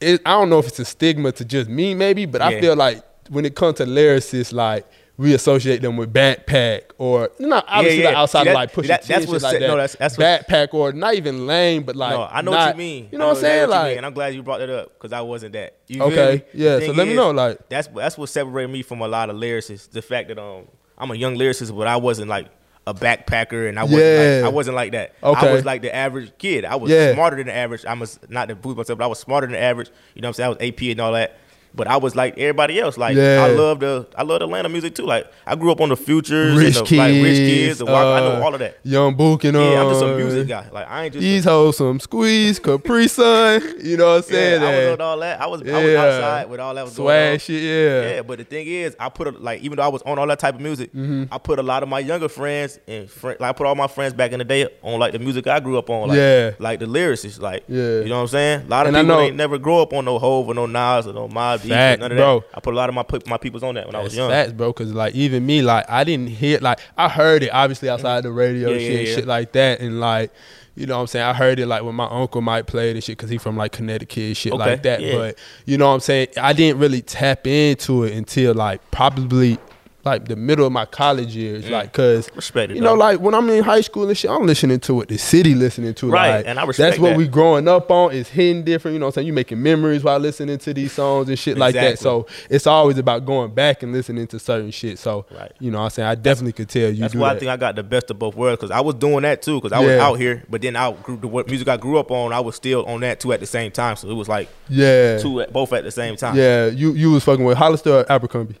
it, 0.00 0.20
I 0.26 0.32
don't 0.32 0.50
know 0.50 0.58
if 0.58 0.66
it's 0.66 0.80
a 0.80 0.84
stigma 0.84 1.30
to 1.32 1.44
just 1.44 1.70
me 1.70 1.94
maybe, 1.94 2.26
but 2.26 2.42
I 2.42 2.60
feel 2.60 2.74
like 2.74 3.04
when 3.30 3.44
it 3.44 3.54
comes 3.54 3.78
to 3.78 3.84
lyricists, 3.86 4.52
like 4.52 4.86
we 5.18 5.34
associate 5.34 5.82
them 5.82 5.96
with 5.96 6.12
backpack 6.12 6.82
or 6.98 7.30
not 7.38 7.64
obviously 7.68 8.00
yeah. 8.02 8.08
like 8.08 8.16
outside 8.16 8.44
See, 8.44 8.48
of 8.48 8.54
like 8.54 8.72
pushing 8.72 8.88
that- 8.88 9.02
that's 9.02 9.26
what's 9.26 9.44
like 9.44 9.58
that. 9.60 9.66
no, 9.66 9.76
that's- 9.76 9.96
that's 9.96 10.16
backpack 10.16 10.72
or 10.74 10.92
not 10.92 11.14
even 11.14 11.46
lame, 11.46 11.82
but 11.82 11.96
like 11.96 12.12
no, 12.14 12.22
I 12.30 12.40
know 12.40 12.50
not- 12.52 12.68
what 12.68 12.74
you 12.76 12.78
mean. 12.78 13.08
You 13.12 13.18
know 13.18 13.28
what 13.28 13.36
I'm 13.36 13.42
saying? 13.42 13.68
Like 13.68 13.96
and 13.96 14.06
I'm 14.06 14.14
glad 14.14 14.34
you 14.34 14.42
brought 14.42 14.58
that 14.58 14.70
up 14.70 14.92
because 14.94 15.12
I 15.12 15.20
wasn't 15.20 15.52
that. 15.52 15.76
You 15.86 16.02
Okay, 16.02 16.44
yeah, 16.54 16.80
so 16.80 16.92
let 16.92 17.06
me 17.06 17.14
know, 17.14 17.30
like- 17.30 17.68
that's 17.68 17.88
that's 17.88 18.16
what 18.16 18.28
separated 18.30 18.68
me 18.72 18.82
from 18.82 19.00
a 19.02 19.08
lot 19.08 19.28
of 19.30 19.36
lyricists. 19.36 19.90
The 19.90 20.02
fact 20.02 20.28
that 20.28 20.38
um 20.38 20.64
I'm 20.98 21.10
a 21.10 21.14
young 21.14 21.36
lyricist, 21.36 21.76
but 21.76 21.86
I 21.86 21.96
wasn't 21.96 22.28
like 22.28 22.46
a 22.86 22.94
backpacker, 22.94 23.68
and 23.68 23.78
I 23.78 23.84
wasn't 23.84 24.00
Yeah. 24.02 24.36
like 24.42 24.44
I 24.44 24.48
wasn't 24.48 24.76
like 24.76 24.92
that. 24.92 25.12
Okay. 25.22 25.48
I 25.48 25.52
was 25.52 25.64
like 25.64 25.82
the 25.82 25.94
average 25.94 26.32
kid. 26.38 26.64
I 26.64 26.74
was 26.76 26.90
Yeah. 26.90 27.12
smarter 27.14 27.36
than 27.36 27.46
the 27.46 27.54
average. 27.54 27.84
I 27.84 27.94
was 27.94 28.18
not 28.28 28.48
to 28.48 28.56
boost 28.56 28.76
myself, 28.76 28.98
but 28.98 29.04
I 29.04 29.08
was 29.08 29.18
smarter 29.20 29.46
than 29.46 29.52
the 29.52 29.60
average. 29.60 29.90
You 30.14 30.22
know 30.22 30.28
what 30.28 30.30
I'm 30.30 30.34
saying? 30.34 30.46
I 30.46 30.48
was 30.48 30.58
AP 30.68 30.90
and 30.90 31.00
all 31.00 31.12
that. 31.12 31.36
But 31.74 31.86
I 31.88 31.96
was 31.96 32.14
like 32.14 32.36
everybody 32.38 32.78
else. 32.78 32.98
Like 32.98 33.16
Yeah. 33.16 33.44
I 33.48 33.52
love 33.54 33.80
the 33.80 34.06
I 34.16 34.22
love 34.24 34.42
Atlanta 34.42 34.68
music 34.68 34.94
too. 34.94 35.04
Like 35.06 35.26
I 35.46 35.54
grew 35.56 35.72
up 35.72 35.80
on 35.80 35.88
the 35.88 35.96
futures, 35.96 36.56
Rich 36.56 36.76
and 36.76 36.86
the, 36.86 36.96
like 36.98 37.12
rich 37.12 37.36
Kids, 37.36 37.38
kids. 37.38 37.78
The 37.78 37.86
Walk- 37.86 37.94
I 37.94 38.20
know 38.20 38.32
uh, 38.36 38.44
all 38.44 38.52
of 38.54 38.60
that. 38.60 38.78
Young 38.82 39.14
Book 39.14 39.44
and 39.44 39.56
all. 39.56 39.70
Yeah, 39.70 39.82
I'm 39.82 39.88
just 39.90 40.02
a 40.02 40.12
uh, 40.14 40.16
music 40.18 40.48
guy. 40.48 40.68
Like 40.70 40.86
I 40.88 41.04
ain't 41.04 41.12
just. 41.14 41.22
These 41.22 41.44
hoes 41.44 41.78
some 41.78 41.98
squeeze, 42.00 42.58
Capri 42.58 43.08
Sun. 43.08 43.62
You 43.82 43.96
know 43.96 44.06
what 44.10 44.16
I'm 44.16 44.22
saying? 44.22 44.62
Yeah, 44.62 44.68
I 44.68 44.76
was 44.78 44.90
with 44.92 45.00
all 45.00 45.18
that. 45.20 45.40
I 45.40 45.46
was, 45.46 45.62
I 45.62 45.64
was 45.84 45.94
outside 45.96 46.50
with 46.50 46.60
all 46.60 46.74
that 46.74 46.84
was 46.84 46.94
swag 46.94 47.40
shit, 47.40 47.62
yeah. 47.62 48.14
Yeah, 48.16 48.22
but 48.22 48.38
the 48.38 48.44
thing 48.44 48.66
is, 48.66 48.94
I 49.00 49.08
put 49.08 49.26
a, 49.28 49.30
like 49.32 49.62
even 49.62 49.76
though 49.76 49.82
I 49.82 49.88
was 49.88 50.02
on 50.02 50.18
all 50.18 50.26
that 50.26 50.38
type 50.38 50.54
of 50.54 50.60
music, 50.60 50.90
I 50.94 51.38
put 51.38 51.58
a 51.58 51.62
lot 51.62 51.82
of 51.82 51.88
my 51.88 51.98
younger 51.98 52.28
friends 52.28 52.78
and 52.86 53.10
friend, 53.10 53.38
like 53.40 53.48
I 53.50 53.52
put 53.52 53.66
all 53.66 53.74
my 53.74 53.86
friends 53.88 54.14
back 54.14 54.32
in 54.32 54.38
the 54.38 54.44
day 54.44 54.68
on 54.82 55.00
like 55.00 55.12
the 55.12 55.18
music 55.18 55.46
I 55.46 55.58
grew 55.60 55.78
up 55.78 55.90
on, 55.90 56.08
like 56.08 56.16
Yeah. 56.16 56.50
like 56.58 56.78
the 56.80 56.86
lyricists, 56.86 57.40
like 57.40 57.64
Yeah. 57.68 58.00
you 58.00 58.08
know 58.08 58.16
what 58.16 58.22
I'm 58.22 58.28
saying. 58.28 58.66
A 58.66 58.68
lot 58.68 58.86
of 58.86 58.94
And 58.94 59.06
people 59.08 59.20
ain't 59.20 59.36
never 59.36 59.58
grow 59.58 59.82
up 59.82 59.92
on 59.92 60.04
no 60.04 60.18
Hove 60.18 60.48
or 60.48 60.54
no 60.54 60.66
Nas 60.66 61.06
or 61.06 61.12
no 61.12 61.28
Mobb 61.28 61.61
Deep 61.62 61.72
or 61.72 61.96
none 61.96 62.12
of 62.12 62.18
bro. 62.18 62.40
that. 62.40 62.56
I 62.56 62.60
put 62.60 62.74
a 62.74 62.76
lot 62.76 62.88
of 62.88 62.94
my 62.94 63.04
my 63.26 63.38
peoples 63.38 63.62
on 63.62 63.74
that 63.76 63.86
when 63.86 63.94
I 63.94 64.02
was 64.02 64.14
young. 64.16 64.30
facts, 64.30 64.52
bro. 64.52 64.72
Cause 64.72 64.92
like 64.92 65.14
even 65.14 65.44
me, 65.46 65.62
like 65.62 65.88
I 65.88 66.04
didn't 66.04 66.28
hear 66.28 66.58
like 66.60 66.78
I 66.96 67.08
heard 67.08 67.42
it 67.42 67.50
obviously 67.52 67.88
mm. 67.88 67.92
outside 67.92 68.22
the 68.24 68.32
radio 68.32 68.70
Yeah, 68.70 68.78
shit, 68.78 69.08
yeah, 69.08 69.14
shit 69.14 69.26
like 69.26 69.52
that, 69.52 69.80
and 69.80 70.00
like 70.00 70.32
you 70.74 70.86
know 70.86 70.96
what 70.96 71.02
I'm 71.02 71.06
saying. 71.06 71.26
I 71.26 71.34
heard 71.34 71.58
it 71.58 71.66
like 71.66 71.82
when 71.82 71.94
my 71.94 72.08
uncle 72.08 72.40
might 72.40 72.66
play 72.66 72.90
it 72.90 72.94
and 72.96 73.04
shit, 73.04 73.18
cause 73.18 73.28
he 73.30 73.38
from 73.38 73.56
like 73.56 73.72
Connecticut 73.72 74.22
and 74.24 74.36
shit 74.36 74.52
Okay, 74.52 74.70
like 74.70 74.82
that. 74.84 75.00
yeah. 75.02 75.16
But 75.16 75.38
you 75.66 75.76
know 75.78 75.88
what 75.88 75.94
I'm 75.94 76.00
saying. 76.00 76.28
I 76.40 76.52
didn't 76.52 76.80
really 76.80 77.02
tap 77.02 77.46
into 77.46 78.04
it 78.04 78.14
until 78.14 78.54
like 78.54 78.80
probably 78.90 79.58
like 80.04 80.26
the 80.26 80.36
middle 80.36 80.66
of 80.66 80.72
my 80.72 80.84
college 80.84 81.34
years, 81.36 81.64
mm. 81.64 81.70
like 81.70 81.92
cause 81.92 82.28
Respect 82.34 82.72
it, 82.72 82.74
you 82.76 82.80
know 82.80 82.90
though. 82.90 82.94
like 82.98 83.20
when 83.20 83.34
I'm 83.34 83.48
in 83.50 83.62
high 83.62 83.80
school 83.82 84.08
and 84.08 84.16
shit, 84.16 84.30
I'm 84.30 84.46
listening 84.46 84.80
to 84.80 85.00
it. 85.02 85.08
The 85.08 85.18
city 85.18 85.54
listening 85.54 85.94
to 85.94 86.08
it, 86.08 86.12
Right, 86.12 86.36
like, 86.36 86.46
and 86.46 86.58
I 86.58 86.64
respect 86.64 86.90
that's 86.92 87.00
what 87.00 87.10
that. 87.10 87.18
we 87.18 87.28
growing 87.28 87.68
up 87.68 87.90
on. 87.90 88.12
Is 88.12 88.28
hitting 88.28 88.64
different. 88.64 88.94
You 88.94 88.98
know 88.98 89.06
what 89.06 89.10
I'm 89.10 89.14
saying. 89.14 89.26
You 89.28 89.32
making 89.32 89.62
memories 89.62 90.02
while 90.02 90.18
listening 90.18 90.58
to 90.58 90.74
these 90.74 90.92
songs 90.92 91.28
and 91.28 91.38
shit 91.38 91.56
like 91.56 91.74
that. 91.74 91.98
So 91.98 92.26
it's 92.50 92.66
always 92.66 92.98
about 92.98 93.24
going 93.26 93.54
back 93.54 93.82
and 93.82 93.92
listening 93.92 94.26
to 94.28 94.38
certain 94.38 94.70
shit. 94.70 94.98
So 94.98 95.24
Right. 95.30 95.52
you 95.60 95.70
know, 95.70 95.78
what 95.78 95.84
I'm 95.84 95.90
saying 95.90 96.08
I 96.08 96.14
definitely 96.16 96.52
could 96.52 96.68
tell 96.68 96.90
you. 96.90 97.00
That's 97.00 97.14
why 97.14 97.28
that. 97.30 97.36
I 97.36 97.38
think 97.38 97.50
I 97.50 97.56
got 97.56 97.76
the 97.76 97.82
best 97.82 98.10
of 98.10 98.18
both 98.18 98.34
worlds 98.34 98.58
because 98.60 98.70
I 98.70 98.80
was 98.80 98.96
doing 98.96 99.22
that 99.22 99.42
too 99.42 99.60
because 99.60 99.72
I 99.72 99.78
was 99.80 99.90
Yeah. 99.90 100.04
out 100.06 100.14
here, 100.18 100.42
but 100.50 100.62
then 100.62 100.76
I 100.76 100.92
grew 100.92 101.16
the 101.16 101.28
music 101.46 101.68
I 101.68 101.76
grew 101.76 101.98
up 101.98 102.10
on. 102.10 102.32
I 102.32 102.40
was 102.40 102.56
still 102.56 102.84
on 102.86 103.00
that 103.00 103.20
too 103.20 103.32
at 103.32 103.40
the 103.40 103.46
same 103.46 103.70
time, 103.70 103.96
so 103.96 104.08
it 104.08 104.14
was 104.14 104.28
like 104.28 104.48
yeah, 104.68 105.18
two 105.18 105.40
at, 105.42 105.52
both 105.52 105.72
at 105.72 105.84
the 105.84 105.90
same 105.90 106.16
time. 106.16 106.36
yeah. 106.36 106.66
You 106.66 106.92
you 106.92 107.12
was 107.12 107.22
fucking 107.24 107.44
with 107.44 107.56
Hollister 107.58 107.98
or 108.00 108.12
Abercrombie. 108.12 108.56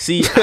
See, 0.00 0.22
see, 0.22 0.38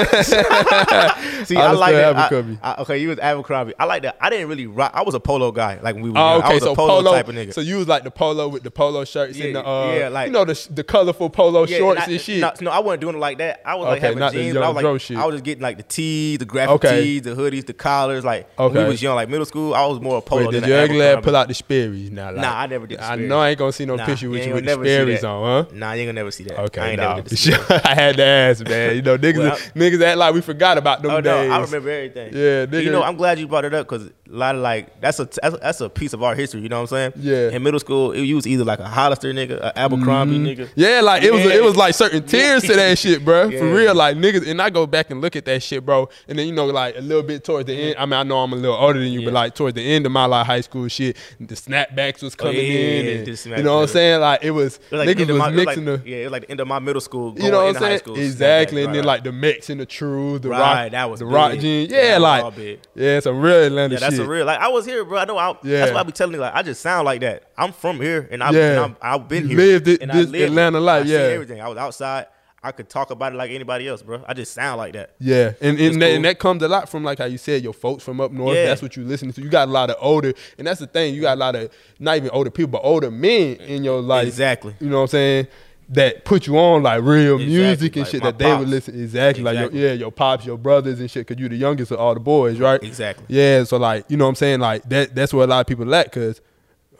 I 1.56 1.66
I 1.66 1.72
like 1.72 1.92
that. 1.94 2.16
I- 2.16 2.26
Abercrombie. 2.26 2.58
I- 2.62 2.74
okay, 2.82 2.98
you 2.98 3.08
was 3.08 3.18
Abercrombie. 3.18 3.74
I 3.78 3.86
like 3.86 4.02
that. 4.02 4.16
I 4.20 4.30
didn't 4.30 4.48
really 4.48 4.68
rock. 4.68 4.92
I 4.94 5.02
was 5.02 5.14
a 5.14 5.20
polo 5.20 5.50
guy. 5.50 5.80
Like 5.82 5.96
when 5.96 6.04
we 6.04 6.10
were 6.10 6.18
Oh, 6.18 6.34
young. 6.34 6.42
I 6.42 6.46
okay, 6.46 6.54
was 6.54 6.62
so 6.62 6.72
a 6.72 6.76
polo, 6.76 7.12
type 7.12 7.26
of 7.28 7.34
nigga. 7.34 7.52
So 7.52 7.60
you 7.60 7.76
was 7.78 7.88
like 7.88 8.04
the 8.04 8.10
polo 8.12 8.46
with 8.46 8.62
the 8.62 8.70
polo 8.70 9.04
shirts 9.04 9.36
Yeah, 9.36 9.46
and 9.46 9.56
the 9.56 9.66
uh, 9.66 9.92
yeah, 9.98 10.08
like- 10.10 10.26
you 10.28 10.32
know 10.32 10.44
the 10.44 10.68
the 10.70 10.84
colorful 10.84 11.28
polo 11.28 11.66
Yeah, 11.66 11.78
shorts 11.78 12.02
and 12.02 12.10
I- 12.10 12.12
and 12.12 12.20
shit. 12.20 12.40
No, 12.40 12.52
no, 12.60 12.70
I 12.70 12.78
wasn't 12.78 13.00
doing 13.00 13.16
it 13.16 13.18
like 13.18 13.38
that. 13.38 13.60
I 13.64 13.74
was 13.74 13.86
like 13.86 14.00
having 14.00 14.20
not 14.20 14.32
jeans. 14.32 14.56
I 14.56 14.68
was 14.68 14.82
like, 14.84 15.00
shit. 15.00 15.16
I 15.16 15.24
was 15.26 15.34
just 15.34 15.44
getting 15.44 15.62
like 15.62 15.76
the 15.76 15.82
tees, 15.82 16.38
the 16.38 16.44
graphic 16.44 16.74
Okay. 16.76 17.02
tees, 17.02 17.22
the 17.22 17.30
hoodies, 17.30 17.66
the 17.66 17.74
collars. 17.74 18.24
Like 18.24 18.48
when 18.56 18.68
Okay. 18.70 18.82
we 18.84 18.88
was 18.90 19.02
young, 19.02 19.16
like 19.16 19.28
middle 19.28 19.44
school, 19.46 19.74
I 19.74 19.84
was 19.86 20.00
more 20.00 20.18
a 20.18 20.22
polo 20.22 20.46
Wait, 20.46 20.52
than 20.52 20.62
did 20.62 20.68
you 20.68 20.74
an 20.76 20.80
ever 20.84 20.92
glad 20.94 21.22
pull 21.24 21.34
out 21.34 21.48
the 21.48 21.54
Sperry's 21.54 22.12
now? 22.12 22.26
Like, 22.30 22.36
Nah, 22.42 22.60
I 22.60 22.66
never 22.66 22.86
did 22.86 23.00
I 23.00 23.16
know 23.16 23.40
I 23.40 23.48
ain't 23.50 23.58
gonna 23.58 23.72
see 23.72 23.86
no 23.86 23.96
picture 23.98 24.30
with 24.30 24.46
you 24.46 24.54
with 24.54 24.64
the 24.64 24.70
gonna 24.70 24.76
never 24.76 24.84
see 24.84 24.90
Sperry's 24.94 25.24
on, 25.24 25.64
huh? 25.64 25.70
Nah, 25.74 25.92
you 25.94 26.02
ain't 26.02 26.08
gonna 26.08 26.12
never 26.12 26.30
see 26.30 26.44
that. 26.44 26.58
Okay, 26.60 26.80
I 26.80 26.88
ain't 26.90 27.00
nah, 27.00 27.08
never 27.16 27.22
did 27.22 27.30
the 27.30 27.36
Sperry's. 27.36 27.70
I 27.84 27.94
had 27.94 28.16
to 28.18 28.24
ask, 28.24 28.64
man. 28.68 28.96
You 28.96 29.02
know, 29.02 29.18
niggas, 29.18 29.47
niggas 29.74 30.02
act 30.02 30.18
like 30.18 30.34
we 30.34 30.40
forgot 30.40 30.78
about 30.78 31.02
them 31.02 31.10
Oh 31.10 31.16
no, 31.16 31.22
days. 31.22 31.50
I 31.50 31.60
remember 31.60 31.90
everything. 31.90 32.34
Yeah, 32.34 32.78
you 32.78 32.90
know, 32.90 33.02
I'm 33.02 33.16
glad 33.16 33.38
you 33.38 33.48
brought 33.48 33.64
it 33.64 33.74
up 33.74 33.88
because 33.88 34.10
a 34.30 34.34
lot 34.36 34.54
of 34.54 34.60
like 34.60 35.00
that's 35.00 35.18
a 35.20 35.28
that's, 35.42 35.80
a- 35.80 35.88
piece 35.88 36.12
of 36.12 36.22
our 36.22 36.34
history. 36.34 36.60
You 36.60 36.68
know 36.68 36.76
what 36.82 36.92
I'm 36.92 37.12
saying? 37.12 37.12
Yeah. 37.16 37.50
In 37.50 37.62
middle 37.62 37.80
school, 37.80 38.12
it 38.12 38.32
was 38.34 38.46
either 38.46 38.64
like 38.64 38.78
a 38.78 38.88
Hollister 38.88 39.32
nigga, 39.32 39.58
a 39.58 39.78
Abercrombie 39.78 40.38
mm-hmm. 40.38 40.62
nigga. 40.62 40.68
Yeah, 40.74 41.00
like 41.00 41.22
it 41.22 41.32
was 41.32 41.44
Yeah. 41.44 41.54
it 41.54 41.62
was 41.64 41.76
like 41.76 41.94
certain 41.94 42.22
tiers 42.26 42.62
to 42.64 42.74
that 42.74 42.98
shit, 42.98 43.24
bro. 43.24 43.50
For 43.50 43.72
real, 43.72 43.94
like 43.94 44.16
niggas. 44.16 44.46
And 44.46 44.60
I 44.60 44.70
go 44.70 44.86
back 44.86 45.10
and 45.10 45.20
look 45.20 45.34
at 45.36 45.44
that 45.46 45.62
shit, 45.62 45.84
bro. 45.84 46.08
And 46.28 46.38
then 46.38 46.46
you 46.46 46.52
know, 46.52 46.66
like 46.66 46.96
a 46.96 47.00
little 47.00 47.22
bit 47.22 47.42
towards 47.44 47.66
the 47.66 47.74
end. 47.74 47.96
I 47.98 48.04
mean, 48.06 48.14
I 48.14 48.22
know 48.22 48.38
I'm 48.40 48.52
a 48.52 48.56
little 48.56 48.76
older 48.76 48.98
than 48.98 49.08
you, 49.12 49.24
but 49.24 49.32
like 49.32 49.54
towards 49.54 49.74
the 49.74 49.82
end 49.82 50.04
of 50.06 50.12
my 50.12 50.26
like 50.26 50.46
high 50.46 50.60
school 50.60 50.86
shit, 50.88 51.16
the 51.40 51.54
snapbacks 51.54 52.22
was 52.22 52.34
oh, 52.34 52.42
coming 52.44 52.58
Oh, 52.58 52.60
yeah, 52.60 52.78
in. 52.78 53.28
and, 53.28 53.44
you 53.46 53.62
know 53.62 53.76
what 53.76 53.82
I'm 53.82 53.88
saying? 53.88 54.20
Like 54.20 54.44
it 54.44 54.50
was, 54.50 54.76
It 54.76 54.82
was 54.96 55.06
like 55.06 55.16
niggas 55.16 55.28
was 55.28 55.38
my, 55.38 55.48
it 55.48 55.54
was 55.56 55.66
mixing 55.66 55.84
like, 55.86 56.04
the. 56.04 56.10
yeah, 56.10 56.16
it 56.18 56.22
was 56.24 56.32
like 56.32 56.42
the 56.42 56.50
end 56.50 56.60
of 56.60 56.68
my 56.68 56.78
middle 56.78 57.00
school. 57.00 57.32
Going 57.32 57.44
You 57.46 57.50
know 57.50 57.58
what 57.64 57.68
into 57.68 57.78
I'm 57.78 57.82
high 57.84 57.88
saying? 57.90 57.98
school. 58.00 58.18
Exactly, 58.18 58.84
and 58.84 58.94
then 58.94 59.04
like 59.04 59.24
the 59.24 59.32
mix 59.32 59.70
and 59.70 59.80
the 59.80 59.86
truth, 59.86 60.42
the 60.42 60.50
Right, 60.50 60.84
rock, 60.84 60.90
that 60.92 61.10
was 61.10 61.20
the 61.20 61.26
rock 61.26 61.58
jeans. 61.58 61.90
Yeah, 61.90 62.12
Yeah, 62.12 62.18
like 62.18 62.78
yeah, 62.94 63.20
some 63.20 63.40
real 63.40 63.64
Atlanta 63.64 63.94
Yeah, 63.94 64.10
shit. 64.10 64.17
A 64.18 64.26
real. 64.26 64.46
Like 64.46 64.60
I 64.60 64.68
was 64.68 64.84
here, 64.86 65.04
bro. 65.04 65.18
I 65.18 65.24
know. 65.24 65.38
I, 65.38 65.48
Yeah. 65.62 65.80
That's 65.80 65.92
why 65.92 66.00
I 66.00 66.02
be 66.02 66.12
telling 66.12 66.34
you. 66.34 66.40
Like 66.40 66.54
I 66.54 66.62
just 66.62 66.80
sound 66.80 67.04
like 67.06 67.20
that. 67.22 67.44
I'm 67.56 67.72
from 67.72 68.00
here, 68.00 68.28
and 68.30 68.42
I've, 68.42 68.54
Yeah. 68.54 68.88
I've 69.00 69.28
been 69.28 69.44
You 69.48 69.56
here. 69.56 69.66
lived 69.72 69.88
it- 69.88 70.02
and 70.02 70.10
this 70.10 70.26
I 70.26 70.30
lived 70.30 70.44
Atlanta 70.50 70.80
life, 70.80 71.06
yeah. 71.06 71.18
everything. 71.18 71.60
I 71.60 71.68
was 71.68 71.78
outside. 71.78 72.26
I 72.60 72.72
could 72.72 72.88
talk 72.88 73.10
about 73.12 73.32
it 73.32 73.36
like 73.36 73.52
anybody 73.52 73.86
else, 73.86 74.02
bro. 74.02 74.20
I 74.26 74.34
just 74.34 74.52
sound 74.52 74.78
like 74.78 74.92
that. 74.94 75.10
Yeah, 75.20 75.52
and 75.60 75.78
and 75.78 76.02
that, 76.02 76.10
and 76.10 76.24
that 76.24 76.40
comes 76.40 76.60
a 76.64 76.68
lot 76.68 76.88
from 76.88 77.04
like 77.04 77.18
how 77.18 77.26
you 77.26 77.38
said 77.38 77.62
your 77.62 77.72
folks 77.72 78.02
from 78.02 78.20
up 78.20 78.32
north. 78.32 78.56
Yeah. 78.56 78.66
That's 78.66 78.82
what 78.82 78.96
you 78.96 79.04
listen 79.04 79.32
to. 79.32 79.40
You 79.40 79.48
got 79.48 79.68
a 79.68 79.70
lot 79.70 79.90
of 79.90 79.96
older, 80.00 80.32
and 80.58 80.66
that's 80.66 80.80
the 80.80 80.88
thing. 80.88 81.14
You 81.14 81.20
got 81.20 81.36
a 81.36 81.40
lot 81.40 81.54
of 81.54 81.70
not 82.00 82.16
even 82.16 82.30
older 82.30 82.50
people, 82.50 82.72
but 82.72 82.80
older 82.82 83.12
men 83.12 83.56
in 83.58 83.84
your 83.84 84.00
life. 84.02 84.26
Exactly. 84.26 84.74
You 84.80 84.88
know 84.88 84.96
what 84.96 85.02
I'm 85.02 85.08
saying? 85.08 85.46
That 85.90 86.26
put 86.26 86.46
you 86.46 86.58
on 86.58 86.82
like 86.82 87.02
real 87.02 87.36
Exactly, 87.36 87.46
music 87.46 87.96
and 87.96 88.04
like 88.04 88.10
shit 88.10 88.22
that 88.22 88.38
they 88.38 88.54
would 88.54 88.68
listen. 88.68 89.00
Exactly, 89.00 89.42
like 89.42 89.58
your, 89.58 89.70
yeah, 89.70 89.92
your 89.94 90.12
pops, 90.12 90.44
your 90.44 90.58
brothers 90.58 91.00
and 91.00 91.10
shit. 91.10 91.26
Cause 91.26 91.38
you're 91.38 91.48
the 91.48 91.56
youngest 91.56 91.92
of 91.92 91.98
all 91.98 92.12
the 92.12 92.20
boys, 92.20 92.60
right? 92.60 92.82
Exactly. 92.82 93.24
Yeah, 93.28 93.64
so 93.64 93.78
like 93.78 94.04
you 94.08 94.18
know 94.18 94.24
what 94.24 94.30
I'm 94.30 94.34
saying? 94.34 94.60
Like 94.60 94.86
that. 94.90 95.14
That's 95.14 95.32
where 95.32 95.44
a 95.44 95.46
lot 95.46 95.60
of 95.60 95.66
people 95.66 95.86
lack. 95.86 96.12
Cause 96.12 96.42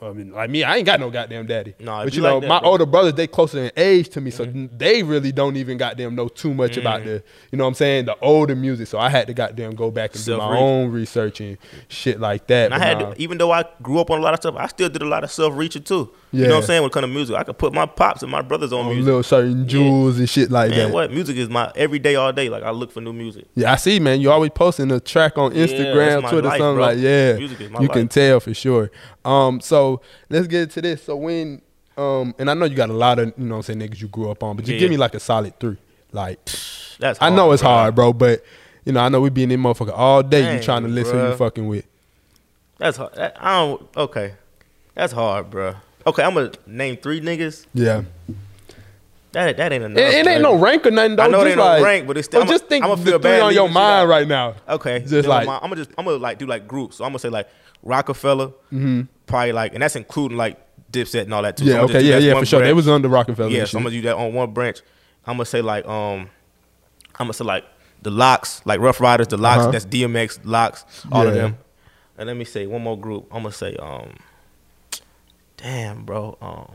I 0.00 0.12
mean, 0.12 0.32
like 0.32 0.48
me, 0.50 0.62
I 0.62 0.76
ain't 0.76 0.86
got 0.86 1.00
no 1.00 1.10
goddamn 1.10 1.46
daddy. 1.46 1.74
Nah, 1.80 2.04
but 2.04 2.14
you 2.14 2.22
know, 2.22 2.34
like 2.34 2.42
that, 2.42 2.48
my 2.48 2.60
bro. 2.60 2.70
older 2.70 2.86
brothers, 2.86 3.14
they 3.14 3.26
closer 3.26 3.64
in 3.64 3.72
age 3.76 4.08
to 4.10 4.20
me, 4.20 4.30
so 4.30 4.46
mm-hmm. 4.46 4.66
they 4.76 5.02
really 5.02 5.32
don't 5.32 5.56
even 5.56 5.76
goddamn 5.76 6.14
know 6.14 6.28
too 6.28 6.54
much 6.54 6.72
mm-hmm. 6.72 6.80
about 6.80 7.04
the, 7.04 7.22
you 7.50 7.58
know 7.58 7.64
what 7.64 7.68
I'm 7.68 7.74
saying, 7.74 8.04
the 8.04 8.16
older 8.20 8.54
music. 8.54 8.86
So 8.86 8.98
I 8.98 9.08
had 9.08 9.26
to 9.26 9.34
goddamn 9.34 9.74
go 9.74 9.90
back 9.90 10.14
and 10.14 10.24
do 10.24 10.36
my 10.36 10.56
own 10.56 10.92
research 10.92 11.40
and 11.40 11.58
shit 11.88 12.20
like 12.20 12.46
that. 12.46 12.72
And 12.72 12.74
I 12.74 12.78
had, 12.84 12.98
to, 13.00 13.14
even 13.20 13.38
though 13.38 13.50
I 13.50 13.64
grew 13.82 13.98
up 13.98 14.10
on 14.10 14.18
a 14.18 14.22
lot 14.22 14.34
of 14.34 14.40
stuff, 14.40 14.54
I 14.56 14.68
still 14.68 14.88
did 14.88 15.02
a 15.02 15.06
lot 15.06 15.24
of 15.24 15.32
self 15.32 15.56
reaching 15.56 15.82
too. 15.82 16.12
You 16.30 16.42
know 16.46 16.56
what 16.56 16.56
I'm 16.56 16.62
saying? 16.64 16.82
When 16.82 16.90
it 16.90 16.92
comes 16.92 17.04
to 17.04 17.08
music, 17.08 17.36
I 17.36 17.42
could 17.44 17.56
put 17.56 17.72
my 17.72 17.86
pops 17.86 18.22
and 18.22 18.30
my 18.30 18.42
brothers 18.42 18.72
on 18.72 18.80
on 18.80 18.86
music. 18.88 19.04
little 19.06 19.22
certain 19.22 19.66
jewels 19.66 20.18
and 20.18 20.28
shit 20.28 20.50
like 20.50 20.70
Man, 20.70 20.78
that. 20.88 20.92
what 20.92 21.10
music 21.10 21.36
is 21.38 21.48
my 21.48 21.72
every 21.74 21.98
day, 21.98 22.16
all 22.16 22.32
day. 22.32 22.48
Like 22.50 22.62
I 22.62 22.70
look 22.70 22.92
for 22.92 23.00
new 23.00 23.12
music. 23.14 23.46
Yeah, 23.54 23.72
I 23.72 23.76
see, 23.76 23.98
man. 23.98 24.20
You 24.20 24.30
always 24.30 24.50
posting 24.50 24.90
a 24.90 25.00
track 25.00 25.38
on 25.38 25.52
Instagram, 25.52 26.22
my 26.22 26.30
Twitter, 26.30 26.48
life, 26.48 26.58
something 26.58 26.74
bro. 26.76 26.84
like 26.86 26.98
yeah. 26.98 27.32
Music 27.34 27.60
is 27.62 27.70
my 27.70 27.80
you 27.80 27.88
can 27.88 28.08
tell 28.08 28.40
for 28.40 28.52
sure. 28.52 28.90
Um, 29.24 29.60
so 29.60 30.02
let's 30.28 30.46
get 30.46 30.70
to 30.72 30.82
this. 30.82 31.02
So 31.04 31.16
when 31.16 31.62
um, 31.96 32.34
and 32.38 32.50
I 32.50 32.54
know 32.54 32.66
you 32.66 32.76
got 32.76 32.90
a 32.90 32.94
lot 32.94 33.18
of 33.18 33.32
you 33.38 33.44
know 33.44 33.56
what 33.56 33.68
I'm 33.70 33.78
saying 33.78 33.78
niggas 33.80 34.00
you 34.00 34.08
grew 34.08 34.30
up 34.30 34.42
on, 34.42 34.56
but 34.56 34.64
just 34.66 34.74
Yeah. 34.74 34.80
give 34.80 34.90
me 34.90 34.96
like 34.98 35.14
a 35.14 35.20
solid 35.20 35.58
three. 35.58 35.78
Like 36.12 36.38
That's 36.98 37.18
I 37.22 37.30
know 37.30 37.52
it's 37.52 37.62
bro. 37.62 37.70
hard, 37.70 37.94
bro, 37.94 38.12
but 38.12 38.44
you 38.84 38.92
know 38.92 39.00
I 39.00 39.08
know 39.08 39.20
we 39.22 39.30
be 39.30 39.44
in 39.44 39.48
this 39.48 39.58
motherfucker 39.58 39.92
all 39.96 40.22
day. 40.22 40.56
you 40.56 40.62
trying 40.62 40.82
to 40.82 40.88
listen 40.88 41.18
who 41.18 41.28
you 41.28 41.36
fucking 41.36 41.66
with. 41.66 41.86
That's 42.76 42.98
hard. 42.98 43.16
I 43.18 43.58
don't. 43.60 43.88
Okay, 43.96 44.34
that's 44.94 45.12
hard, 45.12 45.48
bro. 45.50 45.74
Okay, 46.06 46.22
I'm 46.22 46.34
gonna 46.34 46.52
name 46.66 46.96
three 46.96 47.20
niggas. 47.20 47.66
Yeah, 47.74 48.02
That 49.32 49.56
that 49.58 49.72
ain't 49.72 49.84
enough. 49.84 49.98
it, 49.98 50.14
it 50.14 50.26
ain't 50.26 50.42
no 50.42 50.54
rank 50.56 50.86
or 50.86 50.90
nothing. 50.90 51.16
Though. 51.16 51.24
I 51.24 51.28
know 51.28 51.40
it 51.42 51.54
just 51.54 51.58
ain't 51.58 51.78
no 51.78 51.84
rank, 51.84 52.06
but 52.06 52.16
it's 52.16 52.26
still- 52.26 52.40
But 52.40 52.44
I'ma- 52.48 52.52
just 52.52 52.66
think 52.66 52.84
I'ma 52.84 52.96
feel 52.96 53.04
three 53.18 53.18
bad 53.18 53.42
on 53.42 53.52
your 53.54 53.68
mind 53.68 54.08
right 54.08 54.26
now. 54.26 54.54
Okay, 54.68 55.00
Just 55.00 55.28
like- 55.28 55.46
I'm, 55.46 55.54
I'm 55.54 55.60
gonna 55.62 55.76
just 55.76 55.90
I'm 55.98 56.04
gonna 56.06 56.16
like 56.16 56.38
do 56.38 56.46
like 56.46 56.66
groups. 56.66 56.96
So 56.96 57.04
I'm 57.04 57.10
gonna 57.10 57.18
say 57.18 57.28
like 57.28 57.48
Roc-A-Fella, 57.82 58.48
Mm-hmm. 58.48 59.02
probably 59.26 59.52
like, 59.52 59.74
and 59.74 59.82
that's 59.82 59.96
including 59.96 60.38
like 60.38 60.56
Dipset 60.90 61.22
and 61.22 61.34
all 61.34 61.42
that 61.42 61.56
too. 61.58 61.66
Yeah, 61.66 61.74
So 61.74 61.80
okay, 61.84 62.00
yeah, 62.02 62.16
yeah, 62.18 62.38
for 62.38 62.46
sure. 62.46 62.60
They 62.60 62.66
branch. 62.66 62.76
was 62.76 62.88
under 62.88 63.08
Roc-A-Fella. 63.08 63.50
Yeah, 63.50 63.64
so 63.66 63.76
I'm 63.78 63.84
gonna 63.84 63.94
do 63.94 64.02
that 64.02 64.16
on 64.16 64.32
one 64.32 64.52
branch. 64.52 64.80
I'm 65.26 65.34
gonna 65.34 65.44
say 65.44 65.60
like 65.60 65.86
um, 65.86 66.30
I'm 67.18 67.26
gonna 67.26 67.34
say 67.34 67.44
like 67.44 67.64
the 68.00 68.10
LOX, 68.10 68.62
like 68.64 68.80
Ruff 68.80 69.00
Ryders, 69.00 69.26
the 69.28 69.36
LOX. 69.36 69.58
Uh-huh. 69.62 69.70
That's 69.72 69.84
DMX, 69.84 70.40
LOX, 70.44 70.84
all 71.12 71.26
of 71.26 71.34
them. 71.34 71.58
And 72.16 72.26
let 72.28 72.36
me 72.36 72.44
say 72.46 72.66
one 72.66 72.82
more 72.82 72.98
group. 72.98 73.26
I'm 73.30 73.42
gonna 73.42 73.52
say 73.52 73.76
um, 73.76 74.14
damn, 75.58 76.04
bro. 76.04 76.38
Um, 76.40 76.72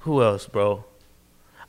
who 0.00 0.22
else, 0.22 0.46
bro? 0.46 0.84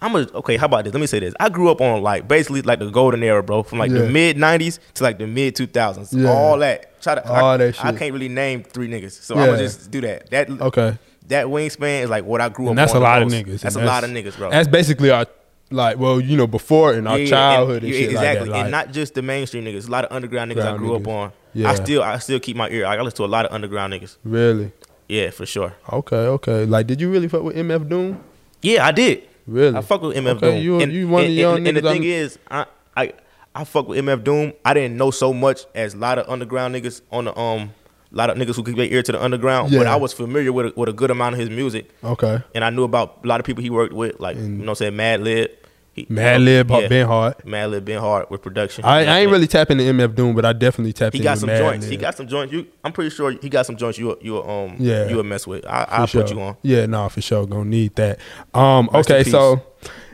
I'm 0.03 0.13
gonna 0.13 0.27
okay. 0.33 0.57
How 0.57 0.65
about 0.65 0.83
this? 0.85 0.93
Let 0.93 1.00
me 1.00 1.05
say 1.05 1.19
this. 1.19 1.35
I 1.39 1.50
grew 1.50 1.69
up 1.69 1.79
on 1.79 2.01
like 2.01 2.27
basically 2.27 2.63
like 2.63 2.79
the 2.79 2.89
golden 2.89 3.21
era, 3.21 3.43
bro, 3.43 3.61
from 3.61 3.77
like 3.77 3.91
Yeah. 3.91 4.00
the 4.00 4.09
mid 4.09 4.35
'90s 4.35 4.79
to 4.95 5.03
like 5.03 5.19
the 5.19 5.27
mid 5.27 5.55
2000s. 5.55 6.09
Yeah. 6.11 6.29
All 6.31 6.57
that. 6.57 7.00
Try 7.03 7.15
to. 7.15 7.29
All 7.29 7.45
I, 7.45 7.57
that 7.57 7.85
I 7.85 7.91
can't 7.93 8.11
really 8.11 8.27
name 8.29 8.63
three 8.63 8.88
niggas, 8.89 9.11
so 9.11 9.35
I'm 9.38 9.45
gonna 9.45 9.57
just 9.59 9.91
do 9.91 10.01
that. 10.01 10.29
That 10.31 10.50
Okay. 10.50 10.97
that 11.27 11.45
wingspan 11.45 12.03
is 12.03 12.09
like 12.09 12.25
what 12.25 12.41
I 12.41 12.50
grew 12.50 12.69
And 12.69 12.79
up 12.79 12.83
that's 12.83 12.91
on. 12.93 12.97
a 12.97 13.00
the 13.01 13.03
lot 13.05 13.21
of 13.21 13.27
niggas. 13.29 13.61
That's 13.61 13.75
a 13.75 13.83
lot 13.85 14.03
of 14.03 14.09
niggas, 14.09 14.38
bro. 14.38 14.50
That's 14.50 14.67
basically 14.67 15.11
our 15.11 15.27
like, 15.69 15.97
well, 16.00 16.19
you 16.19 16.35
know, 16.35 16.47
before 16.47 16.93
in 16.95 17.05
our 17.07 17.19
Yeah, 17.19 17.29
childhood 17.29 17.83
and, 17.83 17.93
yeah, 17.93 18.00
shit 18.00 18.09
exactly, 18.11 18.39
like 18.39 18.45
that. 18.50 18.51
Like, 18.51 18.61
and 18.63 18.71
not 18.71 18.91
just 18.91 19.13
the 19.13 19.21
mainstream 19.21 19.63
niggas. 19.65 19.88
A 19.88 19.91
lot 19.91 20.03
of 20.03 20.11
underground 20.11 20.51
niggas 20.51 20.57
I 20.57 20.61
Ground 20.63 20.79
grew 20.79 20.95
up 20.95 21.07
on. 21.07 21.31
Yeah. 21.53 21.69
I 21.69 21.75
still, 21.75 22.03
I 22.03 22.17
still 22.17 22.39
keep 22.41 22.57
my 22.57 22.67
ear. 22.69 22.85
I 22.85 23.00
listen 23.00 23.17
to 23.17 23.25
a 23.25 23.27
lot 23.27 23.45
of 23.45 23.53
underground 23.53 23.93
niggas. 23.93 24.17
really. 24.25 24.71
Yeah, 25.12 25.30
for 25.32 25.46
sure. 25.46 25.74
Okay, 25.91 26.15
okay. 26.39 26.65
Like, 26.65 26.88
did 26.88 27.01
you 27.01 27.12
really 27.12 27.27
fuck 27.27 27.44
with 27.44 27.58
MF 27.58 27.89
Doom? 27.89 28.24
Yeah, 28.62 28.86
I 28.86 28.91
did. 28.94 29.27
Really? 29.46 29.75
I 29.75 29.82
fuck 29.82 30.01
with 30.01 30.15
MF 30.15 30.38
Okay, 30.38 30.51
Doom. 30.56 30.63
you- 30.63 30.80
and, 30.80 30.94
you 30.94 31.08
one 31.10 31.24
of 31.24 31.27
and, 31.27 31.38
the 31.38 31.41
young 31.41 31.58
and, 31.58 31.68
and 31.68 31.77
the 31.77 31.82
thing 31.82 32.03
is, 32.06 32.39
I, 32.50 32.65
I, 32.96 33.12
I 33.53 33.65
fuck 33.65 33.89
with 33.89 34.00
MF 34.00 34.24
Doom. 34.24 34.53
I 34.63 34.74
didn't 34.74 34.96
know 34.96 35.12
so 35.12 35.34
much 35.34 35.65
as 35.75 35.96
a 35.96 35.98
lot 35.98 36.18
of 36.18 36.30
underground 36.30 36.74
niggas 36.75 37.01
on 37.12 37.25
the 37.25 37.38
um, 37.38 37.74
a 38.13 38.15
lot 38.15 38.30
of 38.30 38.38
niggas 38.38 38.56
who 38.56 38.63
keep 38.63 38.77
their 38.77 38.86
ear 38.86 39.03
to 39.03 39.12
the 39.12 39.22
underground. 39.22 39.74
But 39.74 39.86
I 39.88 39.98
was 39.98 40.13
familiar 40.13 40.53
with 40.53 40.68
a, 40.68 40.74
with 40.80 40.88
a 40.88 40.94
good 40.94 41.12
amount 41.12 41.34
of 41.34 41.39
his 41.39 41.50
music, 41.50 41.89
Okay. 42.03 42.41
and 42.56 42.63
I 42.63 42.70
knew 42.70 42.84
about 42.86 43.20
a 43.24 43.27
lot 43.27 43.41
of 43.41 43.46
people 43.46 43.63
he 43.63 43.70
worked 43.70 43.94
with, 43.94 44.18
like 44.22 44.38
you 44.38 44.44
know, 44.44 44.60
what 44.63 44.70
I'm 44.70 44.75
saying 44.75 44.94
Madlib. 44.94 45.50
He, 45.93 46.05
Mad 46.07 46.41
you 46.41 46.63
know, 46.63 46.79
yeah. 46.79 46.88
Ben 46.88 47.05
Hard. 47.05 47.38
Madlib, 47.39 47.83
Ben 47.83 48.00
Hard 48.00 48.29
with 48.29 48.41
production. 48.41 48.86
I, 48.86 49.03
I 49.03 49.19
ain't 49.19 49.31
really 49.31 49.48
tapping 49.48 49.77
the 49.77 49.83
MF 49.89 50.15
Doom, 50.15 50.36
but 50.36 50.45
I 50.45 50.53
definitely 50.53 50.93
tapped 50.93 51.13
He 51.15 51.21
got 51.21 51.38
some 51.38 51.48
Mad 51.48 51.57
joints. 51.60 51.86
He 51.86 51.98
got 51.98 52.15
some 52.15 52.27
joints. 52.27 52.53
You, 52.53 52.65
I'm 52.83 52.93
pretty 52.93 53.10
sure 53.10 53.31
he 53.31 53.50
got 53.50 53.65
some 53.65 53.75
joints. 53.75 53.98
You, 53.98 54.17
you, 54.21 54.41
um, 54.41 54.77
Yeah. 54.79 55.10
you 55.10 55.17
would 55.17 55.25
mess 55.25 55.45
with. 55.45 55.65
I, 55.65 55.86
I'll 55.89 56.05
sure. 56.07 56.21
put 56.21 56.31
you 56.31 56.39
on. 56.41 56.55
Yeah, 56.62 56.86
no, 56.86 57.10
for 57.10 57.19
sure. 57.21 57.45
Gonna 57.45 57.65
need 57.65 57.95
that. 57.98 58.19
Um, 58.53 58.89
Rest 58.93 59.12
okay, 59.12 59.29
so 59.29 59.62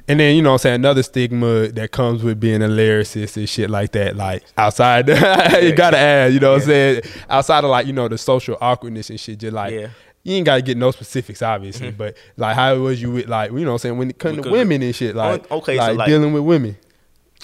and 0.08 0.20
then 0.20 0.36
you 0.36 0.42
know 0.42 0.50
what 0.52 0.54
I'm 0.56 0.60
saying 0.60 0.76
another 0.76 1.04
stigma 1.04 1.68
that 1.68 1.92
comes 1.92 2.24
with 2.24 2.40
being 2.40 2.64
a 2.64 2.68
lyricist 2.68 3.36
and 3.38 3.48
shit 3.48 3.70
like 3.70 3.92
that. 3.92 4.16
Like 4.16 4.44
outside 4.58 5.08
you 5.62 5.74
gotta 5.74 5.98
add, 5.98 6.34
you 6.34 6.40
know 6.40 6.54
what 6.54 6.62
I'm 6.62 6.68
saying? 6.68 7.02
Outside 7.30 7.64
of 7.64 7.70
like, 7.70 7.88
you 7.88 7.94
know, 7.94 8.08
the 8.08 8.18
social 8.18 8.58
awkwardness 8.62 9.10
and 9.10 9.20
shit, 9.20 9.40
just 9.40 9.54
like 9.54 9.74
Yeah. 9.74 9.88
You 10.28 10.36
ain't 10.36 10.46
gotta 10.46 10.62
get 10.62 10.76
no 10.76 10.92
specifics, 10.92 11.42
obviously. 11.42 11.88
Mm-hmm. 11.88 11.98
But 11.98 12.18
like 12.36 12.54
how 12.54 12.76
was 12.76 13.02
you 13.02 13.12
with 13.12 13.28
like 13.30 13.50
you 13.52 13.60
know 13.60 13.68
what 13.68 13.74
I'm 13.74 13.78
saying, 13.80 13.98
when 13.98 14.10
it 14.10 14.20
comes 14.20 14.44
to 14.44 14.52
women 14.52 14.84
and 14.84 14.94
shit, 14.94 15.16
like 15.16 15.46
oh, 15.50 15.60
Okay, 15.60 15.78
so, 15.78 15.82
like, 15.82 15.98
like- 15.98 16.08
dealing 16.08 16.34
with 16.34 16.44
women. 16.44 16.78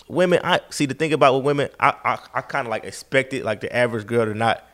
Women, 0.09 0.41
I 0.43 0.59
see 0.69 0.85
the 0.85 0.93
thing 0.93 1.13
about 1.13 1.33
with 1.35 1.45
women. 1.45 1.69
I, 1.79 1.93
I, 2.03 2.19
I 2.33 2.41
kind 2.41 2.67
of 2.67 2.71
like 2.71 2.83
expected 2.83 3.43
like 3.45 3.61
the 3.61 3.73
average 3.73 4.05
girl 4.05 4.25
to 4.25 4.33
not 4.33 4.67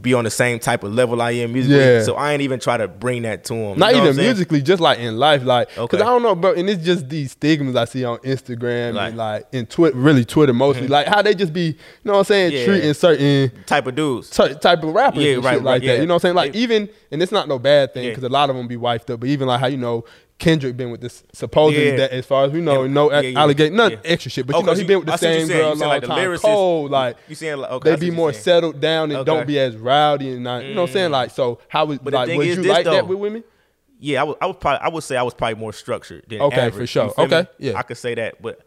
be 0.00 0.12
on 0.12 0.24
the 0.24 0.30
same 0.30 0.58
type 0.58 0.82
of 0.82 0.92
level 0.92 1.22
I 1.22 1.30
am 1.32 1.52
musically. 1.52 1.78
Yeah. 1.78 2.02
So 2.02 2.16
I 2.16 2.32
ain't 2.32 2.42
even 2.42 2.58
try 2.58 2.76
to 2.76 2.88
bring 2.88 3.22
that 3.22 3.44
to 3.44 3.54
them. 3.54 3.78
Not 3.78 3.94
even 3.94 4.16
musically, 4.16 4.60
just 4.60 4.80
like 4.80 4.98
in 4.98 5.18
life, 5.18 5.44
like 5.44 5.68
because 5.68 5.84
Okay. 5.84 6.02
I 6.02 6.06
don't 6.06 6.22
know, 6.22 6.34
bro. 6.34 6.52
And 6.52 6.68
it's 6.68 6.84
just 6.84 7.08
these 7.08 7.30
stigmas 7.30 7.76
I 7.76 7.84
see 7.84 8.04
on 8.04 8.18
Instagram 8.18 8.94
Like- 8.94 9.08
and 9.10 9.16
like 9.16 9.46
in 9.52 9.66
Twitter, 9.66 9.96
really 9.96 10.24
Twitter 10.24 10.52
mostly, 10.52 10.84
mm-hmm. 10.84 10.92
like 10.92 11.06
how 11.06 11.22
they 11.22 11.32
just 11.32 11.52
be, 11.52 11.66
you 11.66 11.74
know 12.02 12.14
what 12.14 12.18
I'm 12.18 12.24
saying, 12.24 12.52
Yeah. 12.52 12.64
treating 12.64 12.94
certain 12.94 13.52
type 13.66 13.86
of 13.86 13.94
dudes. 13.94 14.30
ty- 14.30 14.54
type 14.54 14.82
of 14.82 14.92
rappers 14.92 15.22
Yeah, 15.22 15.34
and 15.34 15.44
right, 15.44 15.54
shit 15.54 15.62
like 15.62 15.82
right, 15.82 15.86
that. 15.86 16.00
You 16.00 16.06
know 16.06 16.14
what 16.14 16.24
I'm 16.24 16.26
saying? 16.28 16.34
Like 16.34 16.52
They- 16.54 16.58
even, 16.58 16.88
and 17.12 17.22
it's 17.22 17.30
not 17.32 17.46
no 17.46 17.60
bad 17.60 17.94
thing 17.94 18.04
Yeah. 18.04 18.10
because 18.10 18.24
a 18.24 18.28
lot 18.28 18.50
of 18.50 18.56
them 18.56 18.66
be 18.66 18.76
wifed 18.76 19.10
up. 19.10 19.20
But 19.20 19.28
even 19.28 19.46
like 19.46 19.60
how 19.60 19.68
you 19.68 19.76
know 19.76 20.04
Kendrick 20.38 20.76
been 20.76 20.90
with 20.90 21.00
this 21.00 21.22
supposedly 21.32 21.90
Yeah. 21.90 21.96
that 21.96 22.10
as 22.10 22.26
far 22.26 22.44
as 22.44 22.50
we 22.50 22.60
know, 22.60 22.82
Yeah, 22.82 22.88
no 22.92 23.12
yeah, 23.12 23.20
yeah, 23.20 23.38
allegation, 23.38 23.76
none 23.76 23.98
extra 24.04 24.30
shit. 24.30 24.46
But 24.46 24.56
Oh, 24.56 24.60
you 24.60 24.66
know 24.66 24.72
he 24.74 24.84
been 24.84 24.98
with 24.98 25.06
the 25.06 25.16
same 25.16 25.46
girl 25.46 25.72
a 25.72 25.74
long 25.74 25.88
like, 25.88 26.02
time. 26.04 26.38
Cold, 26.38 26.90
like 26.90 27.16
You 27.28 27.34
saying 27.36 27.56
like 27.58 27.70
okay, 27.70 27.90
they 27.90 27.96
be 27.96 28.10
more 28.10 28.32
settled 28.32 28.80
down 28.80 29.12
and 29.12 29.24
don't 29.24 29.46
be 29.46 29.58
as 29.58 29.76
rowdy 29.76 30.32
and 30.32 30.42
not, 30.44 30.64
you 30.64 30.74
know 30.74 30.82
what 30.82 30.90
I'm 30.90 30.92
saying? 30.94 31.10
Like 31.12 31.30
so, 31.30 31.60
how 31.68 31.84
was 31.86 31.98
But 31.98 32.12
like 32.14 32.36
was 32.36 32.46
you 32.48 32.62
like 32.64 32.84
that 32.84 33.06
with 33.06 33.18
women? 33.18 33.44
Yeah, 34.00 34.20
I 34.20 34.24
would, 34.24 34.36
I 34.40 34.46
would 34.46 34.60
probably, 34.60 34.80
I 34.80 34.88
would 34.88 35.04
say 35.04 35.16
I 35.16 35.22
was 35.22 35.32
probably 35.34 35.54
more 35.54 35.72
structured 35.72 36.24
than 36.28 36.42
Okay, 36.42 36.56
average, 36.62 36.74
for 36.74 36.86
sure. 36.86 37.10
feel 37.10 37.26
me? 37.28 37.36
Okay, 37.36 37.50
yeah. 37.58 37.78
I 37.78 37.82
could 37.82 37.96
say 37.96 38.14
that. 38.16 38.42
But 38.42 38.60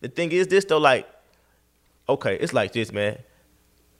the 0.00 0.08
thing 0.08 0.32
is, 0.32 0.46
this 0.46 0.64
though, 0.64 0.78
like, 0.78 1.06
okay, 2.08 2.36
it's 2.40 2.54
like 2.54 2.72
this, 2.72 2.92
man. 2.92 3.18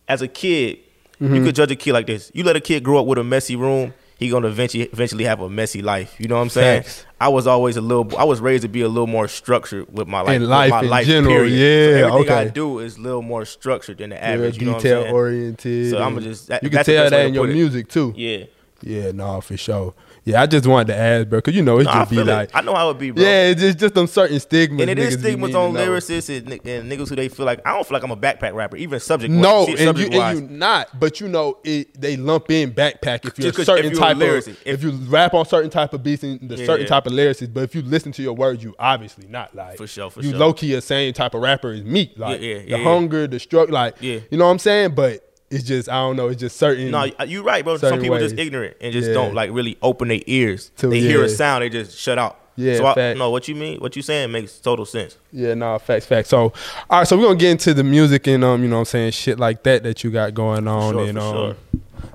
As 0.09 0.23
a 0.23 0.29
kid, 0.29 0.79
Mm-hmm. 1.21 1.35
you 1.35 1.45
could 1.45 1.55
judge 1.55 1.71
a 1.71 1.77
kid 1.77 1.93
like 1.93 2.07
this. 2.07 2.31
You 2.33 2.45
let 2.45 2.57
a 2.57 2.61
kid 2.61 2.83
grow 2.83 2.99
up 3.01 3.05
with 3.05 3.19
a 3.19 3.25
messy 3.25 3.55
room, 3.55 3.93
he 4.21 4.29
gonna 4.29 4.47
eventually, 4.49 4.85
eventually 4.85 5.25
have 5.25 5.41
a 5.41 5.49
messy 5.51 5.83
life. 5.83 6.15
You 6.19 6.29
know 6.29 6.37
what 6.37 6.43
I'm 6.43 6.49
saying? 6.51 6.83
Facts. 6.83 7.07
I 7.21 7.29
was 7.29 7.47
always 7.49 7.77
a 7.77 7.81
little, 7.81 8.17
I 8.17 8.25
was 8.25 8.41
raised 8.41 8.63
to 8.63 8.69
be 8.69 8.83
a 8.83 8.89
little 8.89 9.07
more 9.09 9.27
structured 9.27 9.93
with 9.93 10.07
my 10.07 10.21
life. 10.21 10.37
In 10.37 10.47
life 10.49 10.71
my 10.71 10.83
in 10.83 10.89
life, 10.91 11.07
general, 11.07 11.35
period. 11.35 11.53
yeah, 11.53 12.01
so 12.09 12.15
everything 12.15 12.37
I 12.37 12.49
do 12.49 12.79
is 12.79 12.97
a 12.97 13.01
little 13.01 13.23
more 13.23 13.45
structured 13.45 13.99
than 13.99 14.11
the 14.11 14.23
average. 14.23 14.59
You 14.59 14.67
know 14.67 14.73
what 14.73 14.77
I'm 14.77 14.83
detail 14.83 15.03
saying? 15.03 15.15
oriented. 15.15 15.91
So 15.91 15.99
I'ma 16.03 16.21
just- 16.21 16.49
that- 16.49 16.63
you 16.63 16.71
can 16.71 16.85
tell 16.85 17.11
that 17.11 17.27
in 17.27 17.35
your 17.35 17.49
it. 17.51 17.55
music 17.55 17.89
too. 17.89 18.13
Yeah. 18.17 18.45
Yeah, 18.83 19.11
no, 19.13 19.41
for 19.41 19.57
sure. 19.57 19.95
Yeah, 20.25 20.43
I 20.43 20.47
just 20.47 20.67
wanted 20.67 20.89
to 20.93 20.97
ask, 20.99 21.29
bro, 21.29 21.39
because 21.39 21.55
you 21.55 21.63
know 21.63 21.79
it 21.81 21.85
No, 21.85 21.93
just 21.93 22.11
be 22.11 22.19
it. 22.19 22.27
like, 22.27 22.51
I 22.55 22.61
know 22.61 22.75
how 22.75 22.91
it 22.91 22.99
be, 22.99 23.11
bro. 23.11 23.23
yeah, 23.25 23.47
it's 23.49 23.61
just, 23.61 23.79
just 23.79 23.95
them 23.95 24.07
certain 24.07 24.39
stigmas. 24.39 24.83
And 24.83 24.91
it 24.91 24.99
is 24.99 25.19
stigmas 25.19 25.55
on 25.55 25.73
lyricists 25.73 26.37
and, 26.37 26.53
and 26.53 26.93
niggas 26.93 27.09
who 27.09 27.17
they 27.17 27.29
feel 27.29 27.47
like 27.47 27.61
I 27.67 27.73
don't 27.75 27.87
feel 27.87 27.97
like 27.97 28.03
I'm 28.05 28.11
a 28.11 28.17
backpack 28.17 28.53
rapper, 28.55 28.77
even 28.77 29.01
subject. 29.01 29.33
No, 29.33 29.61
and 29.67 29.71
you 29.71 29.77
subject 29.79 30.15
wise. 30.15 30.39
and 30.39 30.51
you 30.51 30.57
not, 30.59 31.01
but 31.01 31.21
you 31.21 31.29
know 31.29 31.59
it. 31.65 31.99
They 32.01 32.17
lump 32.17 32.51
in 32.51 32.73
backpack 32.73 33.25
if 33.25 33.39
you're 33.39 33.47
Just 33.47 33.57
'cause- 33.57 33.67
certain 33.67 33.91
you're 33.93 33.95
a 33.95 33.97
type 33.97 34.17
of 34.17 34.23
lyricist. 34.23 34.49
if, 34.65 34.67
If- 34.67 34.83
you 34.83 34.91
rap 35.09 35.33
on 35.35 35.47
certain 35.47 35.71
type 35.71 35.95
of 35.95 36.03
beats 36.03 36.23
and 36.23 36.39
the 36.49 36.57
Yeah, 36.57 36.67
certain 36.67 36.83
yeah. 36.85 36.89
type 36.91 37.07
of 37.07 37.13
lyricist. 37.13 37.55
But 37.55 37.65
if 37.65 37.75
you 37.75 37.83
listen 37.83 38.13
to 38.13 38.23
your 38.23 38.35
words, 38.35 38.63
you 38.63 38.75
obviously 38.79 39.27
not 39.27 39.55
like 39.55 39.79
For 39.79 39.87
sure, 39.87 40.11
for 40.11 40.21
you 40.21 40.31
sure. 40.31 40.39
low 40.39 40.53
key 40.53 40.75
the 40.75 40.81
same 40.83 41.13
type 41.15 41.35
of 41.35 41.41
rapper 41.41 41.71
as 41.73 41.83
me. 41.83 42.13
Like 42.17 42.41
yeah, 42.43 42.59
the 42.67 42.79
hunger, 42.83 43.27
the 43.27 43.39
struggle, 43.41 43.75
like 43.75 43.95
Yeah. 44.01 44.19
you 44.31 44.37
know 44.39 44.45
what 44.45 44.51
I'm 44.53 44.59
saying. 44.59 44.91
But 44.95 45.25
it's 45.51 45.65
just 45.65 45.89
I 45.89 45.95
don't 45.95 46.17
know. 46.17 46.29
It's 46.29 46.41
just 46.41 46.57
certain. 46.57 46.91
No, 46.91 47.05
you're 47.27 47.43
right, 47.43 47.65
bro. 47.65 47.77
Some 47.77 48.01
people 48.01 48.19
just 48.19 48.39
ignorant 48.39 48.77
and 48.81 48.93
just 48.93 49.09
Yeah. 49.09 49.15
don't 49.15 49.35
like 49.35 49.51
really 49.53 49.77
open 49.83 50.09
their 50.09 50.21
ears. 50.27 50.71
To- 50.79 50.89
they 50.89 51.01
hear 51.01 51.23
a 51.25 51.29
sound, 51.29 51.63
they 51.63 51.69
just 51.69 51.99
shut 51.99 52.19
out. 52.19 52.37
Yeah, 52.57 52.77
So 52.77 52.87
I 52.87 53.15
no, 53.15 53.31
what 53.31 53.49
you 53.49 53.55
mean? 53.55 53.79
What 53.81 53.97
you 53.97 54.03
saying 54.03 54.33
makes 54.33 54.59
total 54.59 54.85
sense. 54.85 55.17
Yeah, 55.33 55.55
no, 55.55 55.79
facts, 55.79 56.05
facts. 56.05 56.29
So, 56.29 56.53
all 56.91 56.99
right, 56.99 57.09
so 57.09 57.17
we're 57.17 57.25
gonna 57.25 57.37
get 57.39 57.53
into 57.53 57.73
the 57.73 57.85
music 57.85 58.27
and 58.27 58.45
um, 58.45 58.63
you 58.63 58.69
know, 58.69 58.77
what 58.77 58.81
I'm 58.81 58.85
saying 58.87 59.13
shit 59.13 59.39
like 59.39 59.63
that 59.63 59.83
that 59.85 60.05
you 60.05 60.11
got 60.11 60.35
going 60.35 60.69
on, 60.69 60.93
sure, 60.93 61.05
and 61.07 61.19
for 61.19 61.25
um, 61.25 61.35
sure. 61.35 61.57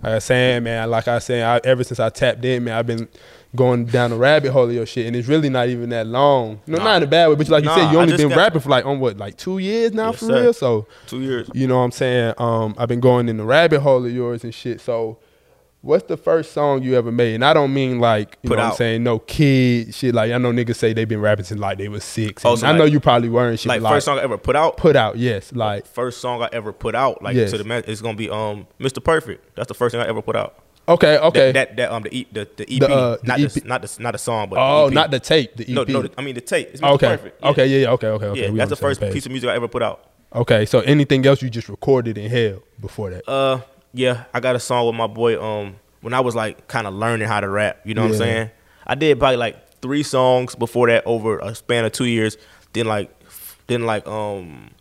like 0.03 0.13
I 0.13 0.19
saying, 0.19 0.63
man, 0.63 0.89
like 0.91 1.07
I 1.07 1.19
saying, 1.19 1.43
I, 1.43 1.59
ever 1.63 1.83
since 1.83 1.99
I 1.99 2.09
tapped 2.09 2.45
in, 2.45 2.65
man, 2.65 2.77
I've 2.77 2.85
been 2.85 3.07
going 3.55 3.85
down 3.85 4.09
the 4.11 4.17
rabbit 4.17 4.51
hole 4.51 4.65
of 4.65 4.73
your 4.73 4.85
shit, 4.85 5.07
and 5.07 5.15
it's 5.15 5.27
really 5.27 5.49
not 5.49 5.67
even 5.69 5.89
that 5.89 6.07
long. 6.07 6.61
No, 6.67 6.77
Nah. 6.77 6.83
not 6.83 6.97
in 6.97 7.03
a 7.03 7.07
bad 7.07 7.29
way, 7.29 7.35
but 7.35 7.49
like 7.49 7.63
you 7.63 7.69
Nah, 7.69 7.75
said, 7.75 7.91
you 7.91 7.99
only 7.99 8.15
been 8.17 8.29
got- 8.29 8.37
rapping 8.37 8.61
for 8.61 8.69
like 8.69 8.85
on 8.85 8.99
what, 8.99 9.17
like 9.17 9.37
two 9.37 9.57
years 9.57 9.93
now, 9.93 10.11
Yes, 10.11 10.19
for 10.19 10.25
sir. 10.25 10.41
real. 10.43 10.53
So, 10.53 10.87
Two 11.07 11.21
years. 11.21 11.49
you 11.53 11.67
know, 11.67 11.77
what 11.77 11.85
I'm 11.85 11.91
saying, 11.91 12.33
um, 12.37 12.75
I've 12.77 12.87
been 12.89 12.99
going 12.99 13.29
in 13.29 13.37
the 13.37 13.43
rabbit 13.45 13.81
hole 13.81 14.05
of 14.05 14.11
yours 14.11 14.43
and 14.43 14.53
shit. 14.53 14.81
So. 14.81 15.17
What's 15.81 16.05
the 16.07 16.17
first 16.17 16.51
song 16.51 16.81
you 16.81 16.95
ever 16.95 17.11
made? 17.11 17.35
And 17.35 17.45
I 17.45 17.53
don't 17.53 17.71
mean 17.71 17.99
like 17.99 18.39
you 18.41 18.49
Put 18.49 18.55
know 18.57 18.63
what 18.63 18.71
I'm 18.71 18.75
saying 18.75 19.03
no 19.03 19.19
kid 19.19 19.93
shit. 19.93 20.15
Like 20.15 20.31
I 20.31 20.39
know 20.39 20.51
niggas 20.51 20.77
say 20.77 20.93
they 20.93 21.05
been 21.05 21.21
rapping 21.21 21.45
since 21.45 21.61
like 21.61 21.77
they 21.77 21.89
was 21.89 22.03
six. 22.03 22.43
Oh, 22.43 22.55
so 22.55 22.65
I 22.65 22.75
know 22.75 22.85
you 22.85 22.99
probably 22.99 23.29
weren't 23.29 23.59
shit. 23.59 23.69
Like, 23.69 23.83
but, 23.83 23.89
first 23.89 24.05
song 24.05 24.17
I 24.17 24.23
ever 24.23 24.39
put 24.39 24.55
out. 24.55 24.77
put 24.77 24.95
out, 24.95 25.15
yes. 25.19 25.51
Like 25.53 25.85
First 25.85 26.21
song 26.21 26.41
I 26.41 26.49
ever 26.51 26.73
put 26.73 26.95
out, 26.95 27.21
like 27.21 27.35
Yes. 27.35 27.51
to 27.51 27.59
the 27.59 27.65
man, 27.65 27.83
it's 27.85 28.01
gonna 28.01 28.17
be 28.17 28.31
um 28.31 28.65
Mr. 28.79 29.03
Perfect. 29.03 29.55
That's 29.55 29.67
the 29.67 29.75
first 29.75 29.93
thing 29.93 30.01
I 30.01 30.07
ever 30.07 30.23
put 30.23 30.35
out. 30.35 30.55
Okay, 30.87 31.17
okay. 31.17 31.51
That 31.51 31.69
that, 31.69 31.77
that 31.77 31.91
um 31.91 32.03
the 32.03 32.15
E 32.15 32.27
the, 32.31 32.47
the 32.55 32.63
EP, 32.63 32.79
The, 32.79 32.87
uh, 32.87 33.17
the 33.17 33.27
not 33.27 33.39
EP. 33.39 33.51
the 33.51 33.61
not 33.65 33.81
the 33.81 33.97
not 34.01 34.11
the 34.11 34.17
song, 34.17 34.49
but 34.49 34.59
oh, 34.59 34.89
the 34.89 34.95
not 34.95 35.11
the 35.11 35.19
tape, 35.19 35.55
the 35.55 35.63
EP. 35.63 35.69
no 35.69 35.83
no. 35.83 36.01
The, 36.03 36.11
I 36.17 36.21
mean 36.21 36.35
the 36.35 36.41
tape. 36.41 36.69
It's 36.73 36.81
okay, 36.83 37.07
Perfect. 37.07 37.41
Yeah. 37.41 37.49
okay, 37.49 37.65
yeah, 37.67 37.77
yeah, 37.79 37.91
okay, 37.91 38.07
okay, 38.07 38.25
okay. 38.27 38.41
Yeah, 38.43 38.49
we 38.51 38.57
that's 38.57 38.69
the 38.69 38.75
first 38.75 38.99
page. 38.99 39.13
piece 39.13 39.25
of 39.25 39.31
music 39.31 39.49
I 39.49 39.55
ever 39.55 39.67
put 39.67 39.81
out. 39.83 40.11
Okay, 40.33 40.65
so 40.65 40.81
anything 40.81 41.25
else 41.25 41.41
you 41.41 41.49
just 41.49 41.69
recorded 41.69 42.17
in 42.17 42.29
hell 42.29 42.61
before 42.81 43.09
that? 43.09 43.29
Uh, 43.29 43.61
yeah, 43.93 44.25
I 44.33 44.39
got 44.41 44.55
a 44.55 44.59
song 44.59 44.87
with 44.87 44.95
my 44.95 45.07
boy. 45.07 45.41
Um, 45.41 45.77
when 46.01 46.13
I 46.13 46.19
was 46.19 46.35
like 46.35 46.67
kind 46.67 46.85
of 46.85 46.93
learning 46.93 47.27
how 47.27 47.39
to 47.39 47.49
rap, 47.49 47.79
you 47.85 47.93
know 47.93 48.03
what 48.03 48.11
I'm 48.11 48.17
saying? 48.17 48.51
I 48.85 48.95
did 48.95 49.17
probably 49.17 49.37
like 49.37 49.79
three 49.81 50.03
songs 50.03 50.53
before 50.55 50.87
that 50.87 51.03
over 51.05 51.39
a 51.39 51.55
span 51.55 51.85
of 51.85 51.93
two 51.93 52.05
years. 52.05 52.37
Then 52.73 52.85
like, 52.85 53.09
then 53.67 53.85
like 53.85 54.05
um, 54.07 54.71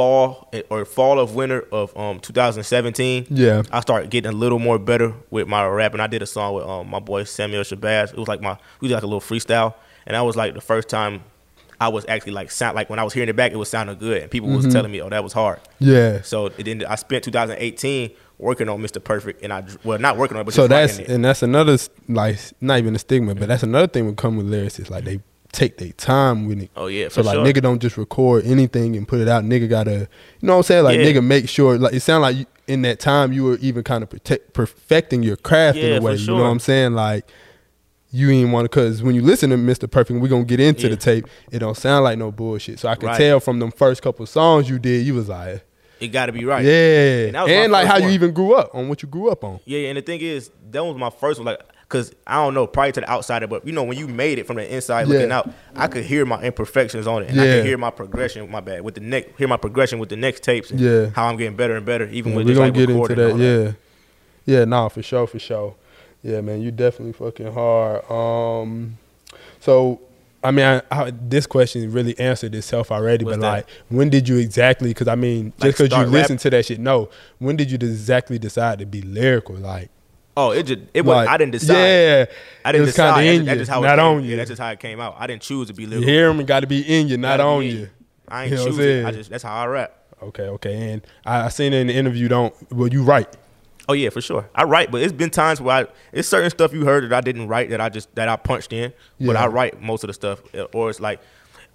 fall 0.00 0.48
or 0.70 0.84
fall 0.86 1.18
of 1.18 1.34
winter 1.34 1.66
of 1.72 1.94
um 1.96 2.20
2017. 2.20 3.26
Yeah. 3.30 3.62
I 3.70 3.80
started 3.80 4.10
getting 4.10 4.30
a 4.30 4.34
little 4.34 4.58
more 4.58 4.78
better 4.78 5.12
with 5.30 5.46
my 5.46 5.66
rap, 5.66 5.92
and 5.92 6.00
I 6.02 6.06
did 6.06 6.22
a 6.22 6.26
song 6.26 6.54
with 6.54 6.64
um 6.64 6.88
my 6.88 7.00
boy 7.00 7.24
Samuel 7.24 7.62
Shabazz. 7.64 8.12
It 8.12 8.16
was 8.18 8.28
like 8.28 8.40
my 8.40 8.56
we 8.80 8.88
did 8.88 8.94
like 8.94 9.02
a 9.02 9.06
little 9.06 9.20
freestyle, 9.20 9.74
and 10.06 10.14
that 10.14 10.20
was 10.22 10.36
like 10.36 10.54
the 10.54 10.60
first 10.62 10.88
time. 10.88 11.22
I 11.82 11.88
was 11.88 12.04
actually 12.08 12.32
like 12.32 12.50
sound 12.50 12.74
like 12.76 12.90
when 12.90 12.98
I 12.98 13.04
was 13.04 13.14
hearing 13.14 13.30
it 13.30 13.36
back, 13.36 13.52
it 13.52 13.56
was 13.56 13.70
sounding 13.70 13.96
good, 13.98 14.22
and 14.22 14.30
people 14.30 14.48
Mm-hmm. 14.50 14.64
was 14.66 14.72
telling 14.72 14.90
me, 14.92 15.00
"Oh, 15.00 15.08
that 15.08 15.22
was 15.24 15.32
hard." 15.32 15.60
Yeah. 15.78 16.20
So 16.22 16.46
it 16.46 16.64
then 16.64 16.84
I 16.86 16.94
spent 16.96 17.24
2018 17.24 18.10
working 18.38 18.68
on 18.68 18.80
Mr. 18.82 19.02
Perfect, 19.02 19.42
and 19.42 19.50
I 19.52 19.64
well 19.84 19.98
not 19.98 20.16
working 20.18 20.36
on 20.36 20.42
it, 20.42 20.44
but 20.44 20.54
So 20.54 20.62
just 20.68 20.70
that's 20.70 20.98
it. 20.98 21.08
and 21.14 21.24
that's 21.24 21.42
another 21.42 21.76
like 22.08 22.38
not 22.60 22.78
even 22.78 22.94
a 22.94 22.98
stigma, 22.98 23.34
but 23.34 23.48
that's 23.48 23.62
another 23.62 23.86
thing 23.86 24.04
when 24.06 24.14
come 24.16 24.36
with 24.36 24.46
lyricists. 24.50 24.90
Like 24.90 25.04
they 25.04 25.20
take 25.52 25.78
their 25.78 25.90
time 25.92 26.46
with 26.46 26.62
it. 26.62 26.70
Oh 26.76 26.86
yeah, 26.86 27.08
So 27.08 27.22
like 27.22 27.34
sure. 27.34 27.44
nigga 27.44 27.60
don't 27.62 27.80
just 27.80 27.96
record 27.96 28.44
anything 28.46 28.96
and 28.96 29.06
put 29.06 29.20
it 29.20 29.28
out. 29.28 29.44
Nigga 29.44 29.68
gotta, 29.68 29.92
you 29.92 30.06
know 30.42 30.52
what 30.52 30.56
I'm 30.58 30.62
saying? 30.64 30.84
Like 30.84 30.98
Yeah. 30.98 31.04
nigga 31.06 31.24
make 31.24 31.48
sure. 31.48 31.76
Like 31.78 31.92
it 31.94 32.00
sound 32.00 32.22
like 32.22 32.36
you, 32.36 32.46
in 32.66 32.82
that 32.82 33.00
time 33.00 33.32
you 33.32 33.44
were 33.44 33.56
even 33.56 33.82
kind 33.82 34.02
of 34.02 34.10
protect, 34.10 34.52
perfecting 34.52 35.22
your 35.22 35.36
craft 35.36 35.78
in 35.78 35.90
Yeah, 35.90 35.96
a 35.96 36.00
for 36.00 36.06
way. 36.06 36.14
You 36.16 36.26
know 36.28 36.36
what 36.36 36.42
I'm 36.44 36.58
saying? 36.60 36.94
Like 36.94 37.26
you 38.12 38.28
ain't 38.30 38.50
want 38.52 38.64
to 38.64 38.68
because 38.68 39.02
when 39.02 39.14
you 39.14 39.22
listen 39.22 39.50
to 39.50 39.56
Mr. 39.56 39.88
Perfect, 39.90 40.20
we're 40.20 40.28
gonna 40.28 40.44
get 40.44 40.60
into 40.60 40.84
Yeah. 40.84 40.90
the 40.90 40.96
tape. 40.96 41.26
It 41.52 41.60
don't 41.60 41.76
sound 41.76 42.04
like 42.04 42.18
no 42.18 42.30
bullshit. 42.32 42.78
So 42.78 42.88
I 42.88 42.94
can 42.96 43.08
Right. 43.08 43.18
tell 43.18 43.40
from 43.40 43.58
them 43.60 43.70
first 43.70 44.02
couple 44.02 44.26
songs 44.26 44.68
you 44.68 44.78
did, 44.78 45.06
you 45.06 45.14
was 45.14 45.28
like, 45.28 45.64
it 46.00 46.08
got 46.08 46.26
to 46.26 46.32
be 46.32 46.44
right. 46.46 46.64
yeah, 46.64 47.26
And 47.26 47.34
that 47.34 47.42
was 47.42 47.48
my 47.50 47.54
and 47.56 47.72
like 47.72 47.86
how 47.86 47.98
you 47.98 48.08
even 48.08 48.32
grew 48.32 48.54
up 48.54 48.70
on 48.74 48.88
what 48.88 49.02
you 49.02 49.08
grew 49.08 49.28
up 49.30 49.44
on. 49.44 49.60
Yeah, 49.66 49.88
and 49.88 49.98
the 49.98 50.02
thing 50.02 50.20
is, 50.20 50.50
that 50.70 50.82
was 50.84 50.96
my 50.96 51.10
first 51.10 51.38
one. 51.38 51.44
Like, 51.46 51.60
cause 51.90 52.14
I 52.26 52.36
don't 52.36 52.54
know, 52.54 52.66
probably 52.66 52.92
to 52.92 53.00
the 53.02 53.10
outsider, 53.10 53.46
but 53.46 53.66
you 53.66 53.72
know, 53.72 53.82
when 53.82 53.98
you 53.98 54.08
made 54.08 54.38
it 54.38 54.46
from 54.46 54.56
the 54.56 54.74
inside 54.74 55.06
Yeah. 55.08 55.12
looking 55.14 55.32
out, 55.32 55.50
I 55.76 55.86
could 55.88 56.04
hear 56.04 56.24
my 56.24 56.40
imperfections 56.42 57.06
on 57.06 57.22
it, 57.24 57.30
and 57.30 57.38
I 57.40 57.44
could 57.44 57.64
hear 57.66 57.76
my 57.76 57.90
progression. 57.90 58.40
With 58.42 58.50
my 58.50 58.60
bad 58.60 58.80
with 58.82 58.94
the 58.94 59.00
next, 59.02 59.36
hear 59.36 59.48
my 59.48 59.58
progression 59.58 59.98
with 59.98 60.08
the 60.08 60.16
next 60.16 60.42
tapes, 60.42 60.70
and 60.70 60.80
Yeah. 60.80 61.10
how 61.14 61.26
I'm 61.26 61.36
getting 61.36 61.56
better 61.56 61.76
and 61.76 61.84
better, 61.84 62.06
even 62.10 62.32
Yeah, 62.32 62.38
with 62.38 62.46
we 62.46 62.52
just 62.52 62.60
like 62.60 62.72
get 62.74 62.88
into 62.88 63.14
that. 63.14 63.30
and 63.30 63.32
all 63.32 63.38
Yeah, 63.40 63.72
yeah, 64.46 64.64
nah, 64.64 64.88
for 64.88 65.02
sure, 65.02 65.26
for 65.26 65.38
sure. 65.38 65.74
Yeah, 66.22 66.40
man, 66.40 66.62
you 66.62 66.70
definitely 66.70 67.12
fucking 67.12 67.52
hard. 67.52 68.10
Um, 68.10 68.96
so 69.60 70.00
I 70.42 70.52
mean, 70.52 70.64
I, 70.64 70.80
I, 70.90 71.12
this 71.28 71.46
question 71.46 71.92
really 71.92 72.18
answered 72.18 72.54
itself 72.54 72.90
already. 72.90 73.24
What's 73.26 73.36
but 73.36 73.40
that? 73.42 73.52
like, 73.52 73.66
when 73.90 74.08
did 74.08 74.26
you 74.28 74.38
exactly? 74.38 74.88
Because 74.90 75.08
I 75.08 75.14
mean, 75.14 75.52
just 75.60 75.76
because 75.78 75.90
you 75.98 76.04
rap- 76.04 76.12
listen 76.12 76.36
to 76.38 76.50
that 76.50 76.64
shit, 76.64 76.78
no. 76.80 77.10
When 77.38 77.56
did 77.56 77.70
you 77.70 77.76
exactly 77.76 78.38
decide 78.38 78.78
to 78.78 78.86
be 78.86 79.02
lyrical? 79.02 79.56
Like, 79.56 79.90
Oh, 80.36 80.52
it 80.52 80.62
just 80.64 80.80
it 80.94 81.02
was. 81.04 81.14
like, 81.16 81.28
I 81.28 81.36
didn't 81.36 81.52
decide. 81.52 81.74
Yeah, 81.76 82.24
I 82.64 82.72
didn't 82.72 82.82
it 82.82 82.86
was 82.86 82.96
kinda 82.96 83.10
decide. 83.12 83.24
in 83.24 83.44
That's, 83.44 83.46
that's 83.46 83.54
you, 83.56 83.60
just 83.62 83.70
how 83.70 83.80
not 83.80 83.98
it 83.98 84.02
on 84.02 84.22
Yeah, 84.24 84.30
you. 84.30 84.36
that's 84.36 84.48
just 84.50 84.60
how 84.60 84.68
it 84.70 84.80
came 84.80 85.00
out. 85.00 85.16
I 85.18 85.26
didn't 85.26 85.42
choose 85.42 85.66
to 85.68 85.74
be 85.74 85.82
You 85.82 85.88
lyrical. 85.88 86.08
hear 86.08 86.32
them, 86.32 86.44
got 86.46 86.60
to 86.60 86.66
be 86.66 86.80
in 86.82 87.08
you, 87.08 87.16
not 87.18 87.40
on 87.40 87.64
you. 87.64 87.90
I 88.28 88.44
ain't 88.44 88.50
You 88.52 88.56
know 88.56 88.62
what 88.64 88.70
I'm 88.72 88.76
choose 88.76 88.86
it. 88.86 89.04
I 89.06 89.10
just 89.10 89.30
that's 89.30 89.42
how 89.42 89.54
I 89.54 89.66
rap. 89.66 89.96
Okay, 90.22 90.44
okay. 90.44 90.92
And 90.92 91.02
I, 91.26 91.46
I 91.46 91.48
seen 91.48 91.72
in 91.72 91.88
the 91.88 91.94
interview. 91.94 92.28
Don't 92.28 92.54
well, 92.72 92.88
you 92.88 93.02
write. 93.02 93.36
Oh 93.88 93.92
yeah, 93.92 94.10
for 94.10 94.20
sure. 94.20 94.48
I 94.54 94.62
write, 94.64 94.92
but 94.92 95.02
it's 95.02 95.12
been 95.12 95.30
times 95.30 95.60
where 95.60 95.76
I, 95.78 95.86
it's 96.12 96.28
certain 96.28 96.50
stuff 96.50 96.72
you 96.72 96.84
heard 96.84 97.02
that 97.10 97.12
I 97.12 97.20
didn't 97.22 97.48
write 97.48 97.70
that 97.70 97.80
I 97.80 97.88
just 97.88 98.14
that 98.14 98.28
I 98.28 98.36
punched 98.36 98.72
in, 98.72 98.92
but 99.18 99.32
Yeah. 99.32 99.44
I 99.44 99.48
write 99.48 99.82
most 99.82 100.04
of 100.04 100.08
the 100.08 100.14
stuff. 100.14 100.40
uh, 100.54 100.64
Or 100.74 100.90
it's 100.90 101.00
like, 101.00 101.20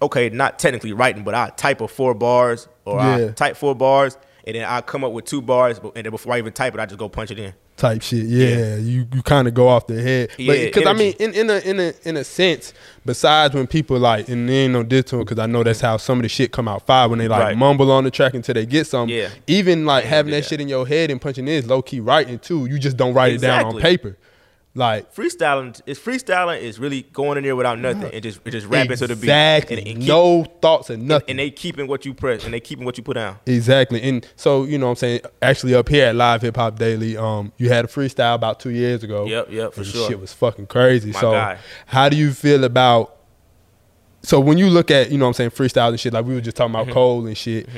okay, 0.00 0.30
not 0.30 0.58
technically 0.58 0.94
writing, 0.94 1.24
but 1.24 1.34
I 1.34 1.50
type 1.50 1.82
a 1.82 1.88
four 1.88 2.14
bars 2.14 2.68
or 2.86 3.00
Yeah. 3.00 3.16
I 3.16 3.28
type 3.32 3.56
four 3.58 3.74
bars, 3.74 4.16
and 4.46 4.54
then 4.56 4.64
I 4.64 4.80
come 4.80 5.02
up 5.04 5.12
with 5.12 5.24
two 5.24 5.42
bars, 5.42 5.78
and 5.78 5.92
then 6.04 6.10
before 6.10 6.34
I 6.34 6.38
even 6.38 6.52
type 6.52 6.74
it, 6.74 6.80
I 6.80 6.86
just 6.86 6.98
go 6.98 7.08
punch 7.08 7.30
it 7.30 7.38
in. 7.38 7.52
type 7.76 8.00
shit. 8.00 8.24
Yeah, 8.26 8.48
Yeah. 8.48 8.76
you 8.76 9.06
you 9.14 9.22
kind 9.22 9.46
of 9.48 9.52
go 9.54 9.68
off 9.68 9.86
the 9.86 10.00
head. 10.00 10.30
Yeah, 10.38 10.64
because 10.66 10.86
I 10.86 10.92
mean, 10.94 11.14
in 11.18 11.34
in 11.34 11.50
a 11.50 11.58
in 11.58 11.78
a 11.80 11.92
in 12.04 12.16
a 12.16 12.24
sense, 12.24 12.72
besides 13.04 13.54
when 13.54 13.66
people 13.66 13.98
like, 13.98 14.28
and 14.28 14.48
ain't 14.48 14.72
no 14.72 14.82
diss 14.82 15.04
to 15.06 15.18
because 15.18 15.38
I 15.38 15.46
know 15.46 15.62
that's 15.62 15.80
how 15.80 15.96
some 15.98 16.18
of 16.18 16.22
the 16.22 16.28
shit 16.28 16.52
come 16.52 16.68
out 16.68 16.86
fire 16.86 17.08
when 17.08 17.18
they 17.18 17.28
like 17.28 17.40
Right. 17.42 17.56
mumble 17.56 17.90
on 17.92 18.04
the 18.04 18.10
track 18.10 18.34
until 18.34 18.54
they 18.54 18.64
get 18.66 18.86
something. 18.86 19.14
Yeah. 19.16 19.28
Even 19.46 19.84
like 19.84 20.04
having 20.04 20.30
that 20.30 20.38
yeah. 20.44 20.48
shit 20.48 20.60
in 20.60 20.68
your 20.68 20.86
head 20.86 21.10
and 21.10 21.20
punching 21.20 21.46
in 21.46 21.54
is 21.54 21.66
low 21.66 21.82
key 21.82 22.00
writing 22.00 22.38
too. 22.38 22.66
You 22.66 22.78
just 22.78 22.96
don't 22.96 23.12
write 23.14 23.34
it 23.34 23.40
down 23.42 23.64
on 23.66 23.80
paper. 23.80 24.16
Like 24.76 25.14
Freestyling 25.14 25.80
is 25.86 25.98
freestyling 25.98 26.60
is 26.60 26.78
really 26.78 27.02
going 27.12 27.38
in 27.38 27.44
there 27.44 27.56
without 27.56 27.78
nothing 27.78 28.12
and 28.12 28.22
just 28.22 28.40
and 28.44 28.52
just 28.52 28.66
rapping 28.66 28.96
to 28.98 29.06
the 29.06 29.16
beat. 29.16 29.24
exactly, 29.24 29.78
And, 29.78 29.88
and 29.98 30.06
no 30.06 30.44
thoughts 30.44 30.90
and 30.90 31.08
nothing. 31.08 31.30
and 31.30 31.38
they 31.38 31.50
keeping 31.50 31.86
what 31.86 32.04
you 32.04 32.12
press 32.12 32.44
and 32.44 32.52
they 32.52 32.60
keeping 32.60 32.84
what 32.84 32.96
you 32.98 33.02
put 33.02 33.14
down. 33.14 33.38
Exactly. 33.46 34.02
And 34.02 34.26
so, 34.36 34.64
you 34.64 34.76
know 34.78 34.86
what 34.86 34.90
I'm 34.90 34.96
saying, 34.96 35.20
actually 35.40 35.74
up 35.74 35.88
here 35.88 36.06
at 36.08 36.14
Live 36.14 36.42
Hip 36.42 36.56
Hop 36.56 36.78
Daily, 36.78 37.16
um, 37.16 37.52
you 37.56 37.70
had 37.70 37.86
a 37.86 37.88
freestyle 37.88 38.34
about 38.34 38.60
two 38.60 38.70
years 38.70 39.02
ago. 39.02 39.24
Yep, 39.26 39.50
yep, 39.50 39.72
for 39.72 39.80
and 39.80 39.88
sure. 39.88 40.08
Shit 40.08 40.20
was 40.20 40.32
fucking 40.34 40.66
crazy. 40.66 41.10
My 41.12 41.20
so 41.20 41.30
guy. 41.32 41.58
how 41.86 42.08
do 42.10 42.16
you 42.16 42.32
feel 42.32 42.62
about 42.64 43.14
so 44.22 44.40
when 44.40 44.58
you 44.58 44.68
look 44.68 44.90
at, 44.90 45.10
you 45.12 45.18
know 45.18 45.24
what 45.26 45.28
I'm 45.28 45.34
saying, 45.34 45.50
freestyle 45.50 45.88
and 45.90 46.00
shit, 46.00 46.12
like 46.12 46.24
we 46.26 46.34
were 46.34 46.40
just 46.40 46.56
talking 46.56 46.74
Mm-hmm. 46.74 46.82
about 46.90 46.94
Cole 46.94 47.26
and 47.26 47.38
shit, 47.38 47.68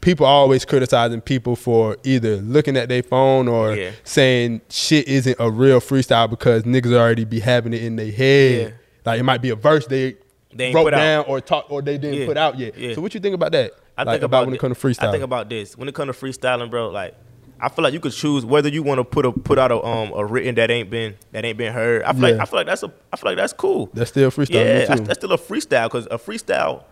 people 0.00 0.24
always 0.26 0.64
criticizing 0.64 1.20
people 1.20 1.56
for 1.56 1.96
either 2.04 2.36
looking 2.36 2.76
at 2.76 2.88
their 2.88 3.02
phone 3.02 3.48
or 3.48 3.74
Yeah. 3.74 3.90
saying 4.04 4.60
shit 4.70 5.08
isn't 5.08 5.36
a 5.40 5.50
real 5.50 5.80
freestyle 5.80 6.28
because 6.30 6.62
niggas 6.62 6.92
already 6.92 7.24
be 7.24 7.40
having 7.40 7.72
it 7.74 7.82
in 7.82 7.96
their 7.96 8.12
head. 8.12 8.60
Yeah. 8.60 8.70
Like 9.04 9.20
it 9.20 9.24
might 9.24 9.42
be 9.42 9.50
a 9.50 9.56
verse 9.56 9.86
they, 9.86 10.16
They 10.54 10.72
wrote 10.72 10.84
put 10.84 10.94
out. 10.94 10.98
down 10.98 11.24
or 11.26 11.40
talk 11.40 11.66
or 11.70 11.82
they 11.82 11.98
didn't 11.98 12.20
Yeah. 12.20 12.26
put 12.26 12.36
out 12.36 12.58
yet. 12.58 12.78
Yeah. 12.78 12.94
So 12.94 13.00
what 13.00 13.12
you 13.14 13.20
think 13.20 13.34
about 13.34 13.52
that? 13.52 13.72
I 13.96 14.04
Like, 14.04 14.14
think 14.14 14.22
about, 14.24 14.46
when 14.46 14.54
it 14.54 14.60
comes 14.60 14.78
to 14.78 14.86
freestyle. 14.86 15.08
I 15.08 15.10
think 15.10 15.24
about 15.24 15.48
this 15.50 15.76
when 15.76 15.88
it 15.88 15.94
comes 15.94 16.16
to 16.16 16.24
freestyling, 16.24 16.70
bro. 16.70 16.90
Like, 16.90 17.14
I 17.60 17.68
feel 17.68 17.82
like 17.82 17.92
you 17.92 17.98
could 17.98 18.12
choose 18.12 18.44
whether 18.46 18.68
you 18.68 18.84
want 18.84 18.98
to 18.98 19.04
put 19.04 19.26
a 19.26 19.32
put 19.32 19.58
out 19.58 19.72
a 19.72 19.82
um 19.84 20.12
a 20.14 20.24
written 20.24 20.54
that 20.54 20.70
ain't 20.70 20.90
been 20.90 21.16
that 21.32 21.44
ain't 21.44 21.58
been 21.58 21.72
heard. 21.72 22.04
I 22.04 22.12
feel 22.12 22.22
like 22.22 22.34
I 22.38 22.44
feel 22.44 22.58
like 22.60 22.66
that's 22.68 22.84
a 22.84 22.92
I 23.12 23.16
feel 23.16 23.30
like 23.32 23.36
that's 23.36 23.52
cool. 23.52 23.90
That's 23.92 24.10
still 24.10 24.30
freestyle. 24.30 24.50
yeah, 24.64 24.94
that's 24.94 25.18
still 25.18 25.32
a 25.32 25.36
freestyle 25.38 25.86
because 25.86 26.06
a 26.06 26.18
freestyle. 26.18 26.84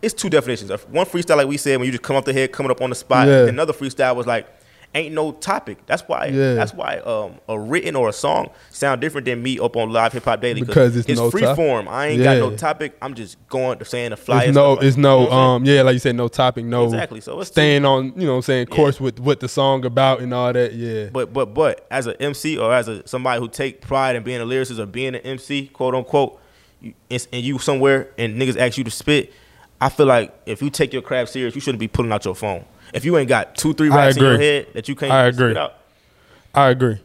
It's 0.00 0.14
two 0.14 0.30
definitions. 0.30 0.70
One 0.88 1.06
freestyle, 1.06 1.36
like 1.38 1.48
we 1.48 1.56
said, 1.56 1.78
when 1.78 1.86
you 1.86 1.92
just 1.92 2.02
come 2.04 2.16
off 2.16 2.24
the 2.24 2.32
head, 2.32 2.52
coming 2.52 2.70
up 2.70 2.80
on 2.80 2.90
the 2.90 2.96
spot. 2.96 3.26
Yeah. 3.26 3.46
Another 3.46 3.72
freestyle 3.72 4.14
was 4.14 4.26
like 4.26 4.46
ain't 4.94 5.14
no 5.14 5.32
topic. 5.32 5.78
That's 5.86 6.02
why. 6.02 6.26
Yeah. 6.26 6.54
That's 6.54 6.72
why 6.72 6.98
um, 6.98 7.34
a 7.48 7.58
written 7.58 7.96
or 7.96 8.08
a 8.08 8.12
song 8.12 8.50
sound 8.70 9.00
different 9.00 9.26
than 9.26 9.42
me 9.42 9.58
up 9.58 9.76
on 9.76 9.90
live 9.90 10.12
hip 10.12 10.24
hop 10.24 10.40
daily 10.40 10.62
Because 10.62 10.96
it's 10.96 11.08
no 11.08 11.30
free 11.30 11.42
top- 11.42 11.56
form. 11.56 11.88
I 11.88 12.08
ain't 12.08 12.22
got 12.22 12.38
no 12.38 12.56
topic. 12.56 12.96
I'm 13.02 13.14
just 13.14 13.36
going 13.48 13.78
to 13.78 13.84
saying 13.84 14.10
the 14.10 14.16
fly. 14.16 14.44
It's 14.44 14.54
no, 14.54 14.74
it's 14.78 14.96
no, 14.96 15.30
um, 15.30 15.64
yeah, 15.64 15.82
like 15.82 15.94
you 15.94 15.98
said, 15.98 16.16
no 16.16 16.28
topic, 16.28 16.64
no 16.64 16.84
Exactly, 16.84 17.20
so 17.20 17.40
it's 17.40 17.50
staying 17.50 17.84
on, 17.84 18.12
you 18.16 18.26
know, 18.26 18.32
what 18.32 18.36
I'm 18.36 18.42
saying 18.42 18.66
course 18.66 19.00
with 19.00 19.20
what 19.20 19.40
the 19.40 19.48
song 19.48 19.84
about 19.84 20.20
and 20.20 20.32
all 20.32 20.52
that. 20.52 20.74
Yeah, 20.74 21.08
But 21.12 21.32
but 21.32 21.54
but 21.54 21.86
as 21.90 22.06
an 22.06 22.14
MC 22.20 22.58
or 22.58 22.72
as 22.72 22.88
a 22.88 23.06
somebody 23.06 23.40
who 23.40 23.48
take 23.48 23.80
pride 23.80 24.16
in 24.16 24.22
being 24.22 24.40
a 24.40 24.44
lyricist 24.44 24.78
or 24.78 24.86
being 24.86 25.14
an 25.14 25.22
MC, 25.22 25.68
quote 25.68 25.94
unquote, 25.94 26.40
you, 26.80 26.94
and 27.10 27.26
you 27.32 27.58
somewhere 27.58 28.10
and 28.16 28.40
niggas 28.40 28.56
ask 28.56 28.78
you 28.78 28.84
to 28.84 28.90
spit, 28.90 29.32
I 29.80 29.88
feel 29.88 30.06
like 30.06 30.34
if 30.46 30.60
you 30.62 30.70
take 30.70 30.92
your 30.92 31.02
craft 31.02 31.30
serious, 31.32 31.54
you 31.54 31.60
shouldn't 31.60 31.78
be 31.80 31.88
pulling 31.88 32.12
out 32.12 32.24
your 32.24 32.34
phone. 32.34 32.64
If 32.92 33.04
you 33.04 33.16
ain't 33.18 33.28
got 33.28 33.54
two 33.54 33.74
three 33.74 33.90
I 33.90 33.96
raps 33.96 34.16
in 34.16 34.22
your 34.22 34.38
head 34.38 34.68
that 34.74 34.88
you 34.88 34.94
can't, 34.96 35.12
I 35.12 35.26
agree. 35.26 35.56
out, 35.56 35.74
I 36.54 36.68
agree. 36.70 37.00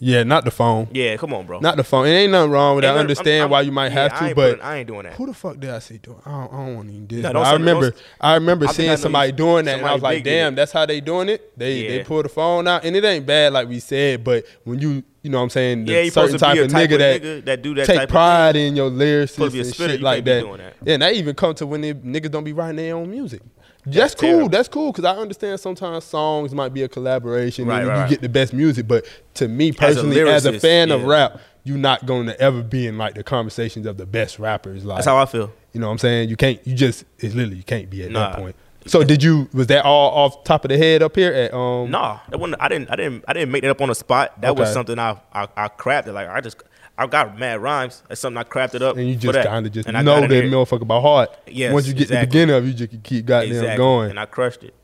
Yeah, 0.00 0.22
not 0.24 0.44
the 0.44 0.50
phone, 0.50 0.88
yeah, 0.92 1.16
come 1.16 1.32
on, 1.32 1.46
bro. 1.46 1.60
not 1.60 1.76
the 1.76 1.84
phone. 1.84 2.06
It 2.06 2.10
ain't 2.10 2.32
nothing 2.32 2.50
wrong 2.50 2.74
with 2.76 2.82
that. 2.82 2.94
I 2.94 2.98
understand 2.98 3.34
I'm- 3.34 3.42
I'm- 3.42 3.50
why 3.50 3.60
you 3.62 3.72
might 3.72 3.86
yeah, 3.92 4.02
have 4.02 4.18
to, 4.18 4.24
ain't 4.26 4.36
but 4.36 4.50
putting- 4.56 4.64
I 4.66 4.76
ain't 4.78 4.88
doing 4.88 5.04
that. 5.04 5.14
who 5.14 5.26
the 5.26 5.32
fuck 5.32 5.58
did 5.58 5.70
I 5.70 5.78
see 5.78 5.96
doing? 5.98 6.18
I 6.26 6.30
don't, 6.30 6.52
I 6.52 6.56
don't 6.66 6.74
want 6.76 6.88
to 6.88 6.94
even 6.94 7.06
do 7.06 7.22
No, 7.22 7.40
I 7.40 7.52
remember, 7.54 7.90
don't- 7.92 8.02
I 8.20 8.34
remember 8.34 8.66
I 8.66 8.70
I 8.70 8.72
seeing 8.72 8.96
somebody 8.98 9.32
doing 9.32 9.64
that, 9.66 9.78
and 9.78 9.86
I 9.86 9.94
was 9.94 10.02
like, 10.02 10.24
damn, 10.24 10.54
that's 10.56 10.72
how 10.72 10.84
they 10.84 11.00
doing 11.00 11.28
it. 11.30 11.56
They 11.56 11.86
they 11.88 12.04
pull 12.04 12.22
the 12.22 12.28
phone 12.28 12.66
out, 12.68 12.84
and 12.84 12.94
it 12.96 13.04
ain't 13.04 13.24
bad 13.24 13.52
like 13.54 13.68
we 13.68 13.80
said, 13.80 14.24
but 14.24 14.44
when 14.64 14.78
you, 14.80 15.04
you 15.24 15.30
know, 15.30 15.38
what 15.38 15.44
I'm 15.44 15.50
saying, 15.50 15.86
the 15.86 15.92
Yeah, 15.92 16.10
certain 16.10 16.38
type 16.38 16.56
a 16.58 16.64
of 16.64 16.70
type 16.70 16.88
nigga 16.90 16.92
of 16.92 16.98
that 17.00 17.22
nigga 17.22 17.44
that 17.46 17.62
do 17.62 17.74
that 17.74 17.86
take 17.86 17.96
type 17.96 18.08
of 18.10 18.12
pride 18.12 18.52
thing. 18.52 18.68
in 18.68 18.76
your 18.76 18.90
lyrics 18.90 19.32
Supposed 19.32 19.52
to 19.52 19.56
be 19.56 19.60
a 19.60 19.64
and 19.64 19.74
spitter, 19.74 19.92
shit 19.94 20.02
like 20.02 20.24
that. 20.26 20.44
that. 20.58 20.74
Yeah, 20.84 20.92
and 20.94 21.02
that 21.02 21.14
even 21.14 21.34
come 21.34 21.54
to 21.56 21.66
when 21.66 21.80
they, 21.80 21.94
niggas 21.94 22.30
don't 22.30 22.44
be 22.44 22.52
writing 22.52 22.76
their 22.76 22.94
own 22.94 23.10
music. 23.10 23.40
That's 23.86 24.14
cool. 24.14 24.28
terrible. 24.28 24.48
That's 24.48 24.68
cool 24.68 24.92
because 24.92 25.04
I 25.04 25.16
understand 25.16 25.60
sometimes 25.60 26.04
songs 26.04 26.54
might 26.54 26.72
be 26.72 26.82
a 26.84 26.88
collaboration 26.88 27.66
Right, 27.66 27.80
and 27.80 27.88
right, 27.88 27.94
you 27.96 28.00
right. 28.02 28.10
get 28.10 28.20
the 28.22 28.28
best 28.28 28.52
music. 28.52 28.86
But 28.88 29.06
to 29.34 29.48
me 29.48 29.72
personally, 29.72 30.20
as 30.22 30.46
a, 30.46 30.52
lyricist, 30.52 30.60
fan 30.60 30.90
of 30.90 31.04
rap, 31.04 31.40
you're 31.64 31.76
not 31.78 32.06
going 32.06 32.26
to 32.26 32.38
ever 32.40 32.62
be 32.62 32.86
in 32.86 32.96
like 32.98 33.14
the 33.14 33.22
conversations 33.24 33.84
of 33.86 33.96
the 33.98 34.06
best 34.06 34.38
rappers. 34.38 34.84
Like 34.84 34.98
That's 34.98 35.06
how 35.06 35.16
I 35.18 35.26
feel. 35.26 35.52
you 35.72 35.80
know 35.80 35.86
what 35.88 35.92
I'm 35.92 35.98
saying? 35.98 36.28
You 36.30 36.36
can't. 36.36 36.60
You 36.66 36.74
just 36.74 37.04
it's 37.18 37.34
literally 37.34 37.56
you 37.56 37.62
can't 37.62 37.88
be 37.90 38.04
at 38.04 38.10
Nah. 38.10 38.30
that 38.30 38.38
point. 38.38 38.56
So 38.86 39.02
did 39.02 39.22
you? 39.22 39.48
Was 39.52 39.66
that 39.68 39.84
all 39.84 40.10
off 40.10 40.44
top 40.44 40.64
of 40.64 40.68
the 40.68 40.78
head 40.78 41.02
up 41.02 41.16
here 41.16 41.32
at 41.32 41.54
um? 41.54 41.90
Nah, 41.90 42.20
that 42.28 42.38
wasn't. 42.38 42.60
I 42.60 42.68
didn't. 42.68 42.90
I 42.90 42.96
didn't. 42.96 43.24
I 43.26 43.32
didn't 43.32 43.50
make 43.50 43.62
that 43.62 43.70
up 43.70 43.80
on 43.80 43.88
the 43.88 43.94
spot. 43.94 44.40
That 44.40 44.56
was 44.56 44.72
something 44.72 44.98
I, 44.98 45.20
I 45.32 45.48
I 45.56 45.68
crafted. 45.68 46.12
Like 46.12 46.28
I 46.28 46.40
just 46.40 46.62
I 46.96 47.06
got 47.06 47.38
mad 47.38 47.60
rhymes. 47.60 48.02
That's 48.08 48.20
something 48.20 48.38
I 48.38 48.44
crafted 48.44 48.82
up. 48.82 48.96
And 48.96 49.08
you 49.08 49.16
just 49.16 49.38
kind 49.42 49.66
of 49.66 49.72
just 49.72 49.88
And 49.88 50.04
know 50.04 50.20
that 50.20 50.28
motherfucker 50.30 50.86
by 50.86 51.00
heart. 51.00 51.30
Yes, 51.46 51.72
Once 51.72 51.88
you 51.88 51.94
get 51.94 52.08
to 52.08 52.14
the 52.14 52.20
beginning 52.20 52.54
of, 52.54 52.64
it, 52.64 52.68
you 52.68 52.74
just 52.74 53.02
keep 53.02 53.26
goddamn 53.26 53.52
exactly. 53.52 53.76
going. 53.76 54.10
and 54.10 54.20
I 54.20 54.26
crushed 54.26 54.62
it. 54.62 54.74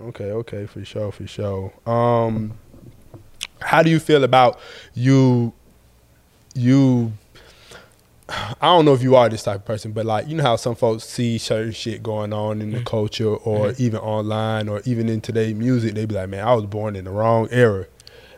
Okay, 0.00 0.30
okay, 0.30 0.66
for 0.66 0.84
sure, 0.84 1.12
for 1.12 1.26
sure. 1.26 1.72
Um, 1.84 2.56
how 3.60 3.82
do 3.82 3.90
you 3.90 3.98
feel 3.98 4.24
about 4.24 4.60
you? 4.94 5.52
You, 6.54 7.12
I 8.60 8.66
don't 8.66 8.84
know 8.84 8.94
if 8.94 9.02
you 9.02 9.16
are 9.16 9.28
this 9.28 9.42
type 9.42 9.56
of 9.56 9.64
person, 9.64 9.92
but 9.92 10.06
like 10.06 10.28
you 10.28 10.36
know 10.36 10.42
how 10.42 10.56
some 10.56 10.74
folks 10.74 11.04
see 11.04 11.38
certain 11.38 11.72
shit 11.72 12.02
going 12.02 12.32
on 12.32 12.60
in 12.60 12.70
the 12.70 12.78
mm-hmm. 12.78 12.86
culture, 12.86 13.34
or 13.34 13.68
mm-hmm. 13.68 13.82
even 13.82 14.00
online, 14.00 14.68
or 14.68 14.82
even 14.84 15.08
in 15.08 15.20
today's 15.20 15.54
music, 15.54 15.94
they 15.94 16.04
be 16.04 16.14
like, 16.14 16.28
"Man, 16.28 16.46
I 16.46 16.54
was 16.54 16.66
born 16.66 16.96
in 16.96 17.04
the 17.04 17.10
wrong 17.10 17.48
era." 17.50 17.86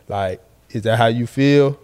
Like, 0.07 0.41
is 0.69 0.83
that 0.83 0.97
how 0.97 1.07
you 1.07 1.27
feel? 1.27 1.79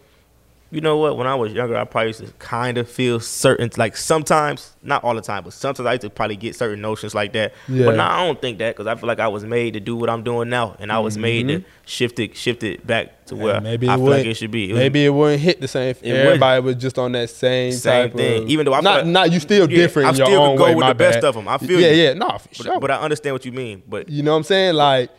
You 0.70 0.82
know 0.82 0.98
what? 0.98 1.18
When 1.18 1.28
I 1.28 1.36
was 1.36 1.54
younger, 1.54 1.78
I 1.78 1.86
probably 1.86 2.08
used 2.10 2.20
to 2.26 2.32
kind 2.40 2.78
of 2.78 2.90
feel 2.90 3.22
certain, 3.22 3.70
like 3.78 3.96
sometimes, 3.96 4.76
not 4.84 5.02
all 5.04 5.16
the 5.16 5.22
time, 5.22 5.46
but 5.46 5.54
sometimes 5.54 5.88
I 5.88 5.94
used 5.94 6.02
to 6.02 6.10
probably 6.10 6.36
get 6.36 6.56
certain 6.56 6.82
notions 6.82 7.16
like 7.16 7.32
that. 7.34 7.54
Yeah. 7.70 7.86
But 7.86 7.96
now 7.96 8.10
I 8.10 8.26
don't 8.26 8.42
think 8.42 8.58
that 8.58 8.76
because 8.76 8.86
I 8.86 8.96
feel 8.96 9.08
like 9.08 9.20
I 9.22 9.30
was 9.30 9.46
made 9.46 9.76
to 9.76 9.80
do 9.80 9.96
what 9.96 10.10
I'm 10.10 10.24
doing 10.24 10.50
now, 10.50 10.76
and 10.80 10.92
I 10.92 11.00
was 11.00 11.18
made 11.18 11.48
to 11.48 11.60
mm-hmm. 11.60 11.68
shift 11.86 12.20
it, 12.20 12.36
shift 12.36 12.64
it 12.64 12.86
back 12.86 13.26
to 13.28 13.36
where 13.38 13.56
And 13.56 13.64
maybe 13.64 13.88
I 13.88 13.96
feel 13.96 14.06
like 14.10 14.26
it 14.26 14.34
should 14.36 14.52
be. 14.52 14.70
It 14.70 14.74
was- 14.74 14.80
maybe 14.80 15.06
it 15.06 15.10
wouldn't 15.10 15.42
hit 15.42 15.62
the 15.62 15.70
same 15.70 15.90
if 15.90 16.04
It 16.04 16.10
wouldn't. 16.12 16.26
everybody 16.28 16.62
was 16.62 16.76
just 16.76 17.00
on 17.00 17.14
that 17.14 17.30
same, 17.30 17.72
Same 17.72 18.10
type 18.10 18.18
thing. 18.18 18.44
Of, 18.44 18.50
Even 18.50 18.66
though 18.66 18.74
I'm 18.74 18.84
not 18.84 19.04
like- 19.04 19.06
not 19.06 19.32
you 19.32 19.40
still 19.40 19.70
Yeah, 19.72 19.78
different 19.78 20.08
I 20.08 20.10
your 20.12 20.16
still 20.16 20.28
could 20.28 20.50
own 20.52 20.56
go 20.58 20.64
way. 20.66 20.76
with 20.76 20.88
the 20.88 20.96
best 20.96 21.24
of 21.24 21.36
them. 21.36 21.48
I 21.48 21.58
feel 21.60 21.80
yeah, 21.80 21.92
you. 21.92 22.04
yeah, 22.04 22.14
no, 22.14 22.28
for 22.38 22.48
but, 22.50 22.58
sure. 22.58 22.80
but 22.82 22.92
I 22.92 22.98
understand 23.00 23.34
what 23.36 23.46
you 23.46 23.54
mean. 23.54 23.84
But 23.88 24.10
you 24.10 24.22
know 24.22 24.32
what 24.32 24.38
I'm 24.40 24.44
saying? 24.44 24.74
Like 24.76 25.12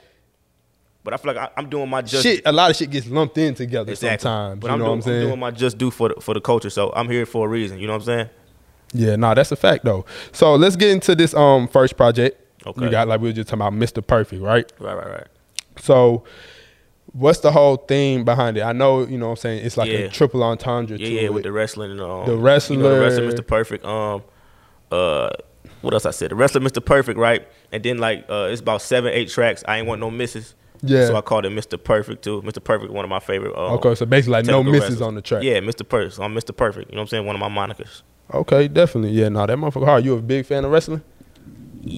but 1.09 1.15
I 1.15 1.17
feel 1.17 1.33
like 1.33 1.51
I, 1.51 1.59
I'm 1.59 1.71
doing 1.71 1.89
my 1.89 2.03
just 2.03 2.23
shit, 2.23 2.43
a 2.45 2.53
lot 2.53 2.71
of 2.71 2.77
shit 2.77 2.91
gets 2.91 3.07
lumped 3.07 3.39
in 3.39 3.55
together 3.55 3.93
exactly. 3.93 4.23
sometimes. 4.23 4.61
But 4.61 4.67
you 4.67 4.73
I'm, 4.75 4.79
know 4.79 4.85
doing, 4.85 4.91
what 4.91 4.97
I'm 4.97 5.03
saying? 5.03 5.23
I'm 5.23 5.29
doing 5.29 5.41
my 5.41 5.51
just 5.51 5.79
do 5.79 5.91
for 5.91 6.11
the, 6.11 6.21
for 6.21 6.35
the 6.35 6.41
culture. 6.43 6.69
So 6.69 6.93
I'm 6.95 7.09
here 7.09 7.25
for 7.25 7.47
a 7.47 7.49
reason. 7.49 7.79
You 7.79 7.87
know 7.87 7.95
what 7.95 8.01
I'm 8.01 8.05
saying? 8.05 8.29
yeah, 8.93 9.17
nah, 9.17 9.33
that's 9.33 9.51
a 9.51 9.57
fact 9.57 9.87
though. 9.87 10.05
So 10.33 10.55
let's 10.55 10.77
get 10.77 10.91
into 10.91 11.15
this 11.15 11.33
um 11.33 11.67
first 11.69 11.97
project. 11.97 12.39
Okay. 12.67 12.85
You 12.85 12.91
got 12.91 13.09
like 13.09 13.23
we 13.23 13.29
were 13.31 13.33
just 13.33 13.49
talking 13.49 13.63
about 13.67 13.73
Mr. 13.73 14.07
Perfect, 14.07 14.43
right? 14.43 14.71
Right, 14.79 14.95
right, 14.95 15.09
right. 15.11 15.27
So 15.79 16.25
what's 17.13 17.41
the 17.41 17.53
whole 17.53 17.77
theme 17.77 18.27
behind 18.27 18.59
it? 18.59 18.63
I 18.63 18.73
know, 18.73 19.07
you 19.07 19.17
know 19.17 19.29
what 19.29 19.31
I'm 19.33 19.37
saying, 19.37 19.65
it's 19.65 19.79
like 19.79 19.91
Yeah. 19.91 19.99
a 20.01 20.09
triple 20.11 20.43
entendre 20.43 20.99
Yeah, 20.99 21.09
yeah, 21.09 21.21
it. 21.23 21.33
with 21.33 21.45
the 21.45 21.53
wrestling 21.53 21.93
and 21.93 22.01
um, 22.03 22.07
The 22.07 22.13
you 22.13 22.19
know, 22.27 22.33
the 22.37 22.37
wrestler, 22.43 23.01
wrestler- 23.01 23.33
Mr. 23.33 23.47
Perfect. 23.47 23.85
Um, 23.87 24.23
uh, 24.93 25.31
what 25.81 25.95
else 25.95 26.05
I 26.05 26.11
said? 26.11 26.33
The 26.33 26.35
wrestler, 26.35 26.61
Mr. 26.61 26.85
Perfect, 26.85 27.19
right? 27.19 27.49
And 27.73 27.83
then 27.83 27.99
like 27.99 28.27
uh, 28.29 28.49
it's 28.51 28.61
about 28.61 28.83
seven, 28.83 29.13
eight 29.13 29.29
tracks. 29.29 29.63
I 29.67 29.79
ain't 29.79 29.87
want 29.87 30.01
no 30.01 30.11
misses. 30.11 30.55
Yeah. 30.83 31.07
So 31.07 31.17
I 31.17 31.21
called 31.21 31.45
it 31.47 31.53
Mr. 31.53 31.83
Perfect 31.83 32.23
too. 32.23 32.43
Mr. 32.43 32.63
Perfect, 32.63 32.93
one 32.93 33.05
of 33.05 33.09
my 33.11 33.21
favorite. 33.21 33.57
Um, 33.57 33.73
Okay, 33.75 33.95
so 33.95 34.07
basically 34.07 34.33
like 34.33 34.47
no 34.47 34.63
misses 34.63 34.81
wrestlers. 34.81 35.03
on 35.03 35.15
the 35.15 35.23
track. 35.23 35.43
Yeah, 35.43 35.59
Mr. 35.61 35.89
Perfect. 35.89 36.15
So 36.17 36.23
I'm 36.23 36.35
Mr. 36.35 36.57
Perfect. 36.57 36.91
You 36.91 36.97
know 36.97 37.01
what 37.01 37.05
I'm 37.05 37.09
saying? 37.09 37.27
One 37.27 37.35
of 37.35 37.41
my 37.41 37.49
monikers. 37.49 38.03
Okay, 38.33 38.69
definitely. 38.69 39.11
Yeah, 39.11 39.29
no, 39.31 39.47
that 39.47 39.57
motherfucker 39.57 39.87
hard. 39.87 40.05
You 40.05 40.15
a 40.17 40.23
big 40.23 40.45
fan 40.47 40.65
of 40.65 40.71
wrestling? 40.71 41.03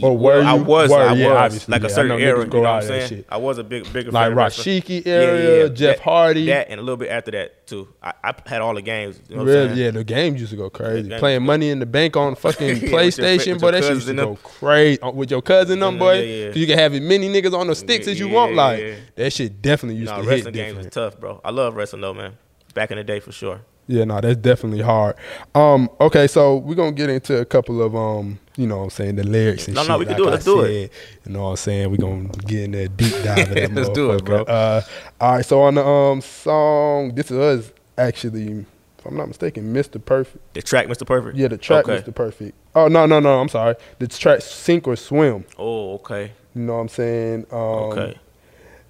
Or 0.03 0.17
where 0.17 0.39
Well, 0.39 0.47
I 0.49 0.53
was, 0.55 0.91
Were, 0.91 0.99
I 1.01 1.13
yeah, 1.15 1.29
was, 1.29 1.37
obviously, 1.37 1.73
like 1.73 1.83
yeah. 1.83 1.87
a 1.89 1.91
certain 1.91 2.21
era. 2.21 2.45
You 2.45 2.51
know 2.51 2.61
what 2.61 2.67
I'm 2.69 2.83
saying? 2.83 3.09
shit. 3.09 3.27
I 3.29 3.37
was 3.37 3.59
a 3.59 3.65
big, 3.65 3.93
bigger 3.93 4.11
Like 4.11 4.25
fan 4.25 4.33
of 4.33 4.37
wrestling. 4.39 4.81
Rashiki 4.83 5.07
area, 5.07 5.69
Jeff 5.71 5.97
That- 5.97 6.03
Hardy. 6.05 6.47
That 6.47 6.69
and 6.71 6.79
a 6.81 6.83
little 6.83 6.97
bit 6.97 7.11
after 7.11 7.31
that 7.33 7.67
too. 7.67 7.89
I, 8.03 8.13
I 8.25 8.35
had 8.47 8.61
all 8.63 8.75
the 8.75 8.83
games. 8.83 9.21
You 9.29 9.37
know 9.37 9.43
what 9.45 9.51
I'm 9.51 9.55
Really, 9.69 9.83
yeah, 9.85 9.91
the 9.91 10.05
games 10.05 10.41
used 10.41 10.51
to 10.51 10.57
go 10.57 10.71
crazy. 10.71 11.11
Playing 11.19 11.43
money 11.45 11.71
in 11.71 11.79
the 11.79 11.87
bank 11.87 12.17
on 12.17 12.35
fucking 12.37 12.69
Yeah, 12.69 12.75
PlayStation, 12.89 13.61
but 13.61 13.73
that 13.73 13.85
shit 13.85 13.95
used 13.95 14.07
to 14.09 14.15
go 14.15 14.37
crazy 14.43 15.01
Uh, 15.03 15.11
with 15.11 15.31
your 15.31 15.43
cousin, 15.43 15.81
them 15.81 15.95
Yeah, 15.95 15.99
boy. 15.99 16.19
yeah, 16.21 16.47
yeah. 16.47 16.53
you 16.55 16.67
can 16.67 16.79
have 16.79 16.95
as 16.95 17.01
many 17.01 17.29
niggas 17.29 17.53
on 17.59 17.67
the 17.67 17.75
sticks 17.75 18.07
as 18.09 18.19
you 18.19 18.29
Yeah, 18.29 18.35
want. 18.35 18.55
Like 18.55 18.81
yeah. 18.81 18.95
that 19.17 19.33
shit 19.33 19.61
definitely 19.63 20.01
used 20.01 20.13
to 20.13 20.21
hit 20.23 20.27
wrestling 20.29 20.55
games 20.55 20.77
was 20.77 20.87
tough, 20.87 21.19
bro. 21.19 21.41
I 21.45 21.51
love 21.51 21.75
wrestling 21.77 22.03
though, 22.03 22.15
man. 22.15 22.37
Back 22.75 22.91
in 22.91 22.97
the 22.99 23.05
day 23.05 23.21
for 23.21 23.33
sure. 23.33 23.61
Yeah, 23.89 24.05
no, 24.05 24.21
that's 24.21 24.37
definitely 24.37 24.83
hard. 24.83 25.17
Um, 25.53 25.91
okay, 26.01 26.29
so 26.29 26.59
we're 26.59 26.77
gonna 26.77 26.93
get 26.93 27.11
into 27.11 27.39
a 27.41 27.45
couple 27.45 27.83
of 27.83 27.97
um, 27.97 28.39
you 28.61 28.67
know 28.67 28.79
what 28.79 28.85
I'm 28.85 28.91
saying, 28.91 29.17
the 29.17 29.25
lyrics 29.25 29.67
and 29.67 29.75
No, 29.75 29.83
shit. 29.83 29.89
no, 29.89 29.95
no, 29.95 29.99
we 29.99 30.05
can 30.05 30.13
like 30.13 30.19
do 30.23 30.29
it. 30.29 30.31
Let's 30.33 30.45
do 30.45 30.61
it. 30.63 30.93
You 31.27 31.33
know 31.33 31.43
what 31.45 31.51
I'm 31.51 31.57
saying? 31.57 31.91
We're 31.91 31.97
gonna 31.97 32.29
get 32.47 32.65
in 32.65 32.71
there 32.73 32.89
deep 32.89 33.13
dive 33.25 33.55
that 33.55 33.73
Let's 33.75 33.89
do 33.91 34.13
it, 34.13 34.25
bro. 34.25 34.43
Uh, 34.43 34.83
all 35.21 35.33
right, 35.37 35.45
so 35.45 35.63
on 35.63 35.75
the 35.77 35.85
um 35.87 36.21
song, 36.21 37.15
this 37.15 37.31
is 37.31 37.39
us 37.39 37.73
actually, 37.97 38.67
if 38.99 39.07
I'm 39.07 39.17
not 39.17 39.29
mistaken, 39.29 39.73
Mr. 39.73 40.05
Perfect. 40.05 40.55
The 40.55 40.63
track, 40.63 40.87
Mr. 40.89 41.07
Perfect. 41.07 41.37
Yeah, 41.37 41.49
the 41.49 41.57
track 41.59 41.89
Okay. 41.89 42.03
Mr. 42.03 42.15
Perfect. 42.15 42.55
Oh 42.75 42.89
no, 42.89 43.07
no, 43.07 43.19
no, 43.21 43.41
I'm 43.41 43.49
sorry. 43.49 43.77
The 43.99 44.07
track 44.07 44.43
Sink 44.43 44.87
or 44.87 44.97
Swim. 44.97 45.45
Oh, 45.59 45.95
okay. 45.95 46.33
You 46.55 46.63
know 46.63 46.75
what 46.75 46.81
I'm 46.81 46.89
saying? 46.89 47.47
Um, 47.51 47.59
Okay. 47.59 48.19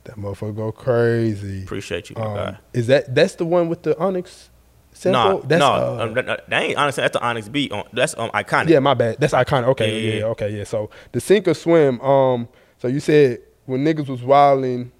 That 0.05 0.17
motherfucker 0.17 0.57
go 0.57 0.73
crazy. 0.73 1.63
Appreciate 1.63 2.09
you, 2.11 2.17
my 2.17 2.25
Um, 2.25 2.35
guy. 2.35 2.59
is 2.73 2.87
that 2.87 3.15
that's 3.15 3.35
the 3.35 3.45
one 3.45 3.69
with 3.69 3.83
the 3.83 3.97
Onyx 3.99 4.49
sample? 4.93 5.23
No, 5.39 5.41
that's, 5.47 5.61
no, 5.61 5.67
uh, 5.73 6.05
um, 6.05 6.15
that, 6.15 6.45
ain't 6.53 6.77
honestly. 6.77 7.03
That's 7.03 7.13
the 7.15 7.23
Onyx 7.23 7.49
beat. 7.49 7.73
On 7.73 7.85
that's 7.93 8.17
um 8.19 8.31
iconic. 8.31 8.69
Yeah, 8.69 8.81
my 8.81 8.95
bad. 8.95 9.17
That's 9.19 9.33
iconic. 9.33 9.65
Okay, 9.69 9.91
Yeah, 9.91 9.99
yeah, 10.09 10.13
yeah, 10.15 10.19
yeah. 10.21 10.25
okay, 10.27 10.51
yeah. 10.59 10.65
So 10.65 10.91
the 11.13 11.21
sink 11.21 11.49
or 11.49 11.55
swim. 11.55 12.01
Um, 12.01 12.49
so 12.79 12.89
you 12.89 13.01
said 13.01 13.41
when 13.67 13.85
niggas 13.85 14.09
was 14.09 14.23
wilding, 14.23 14.91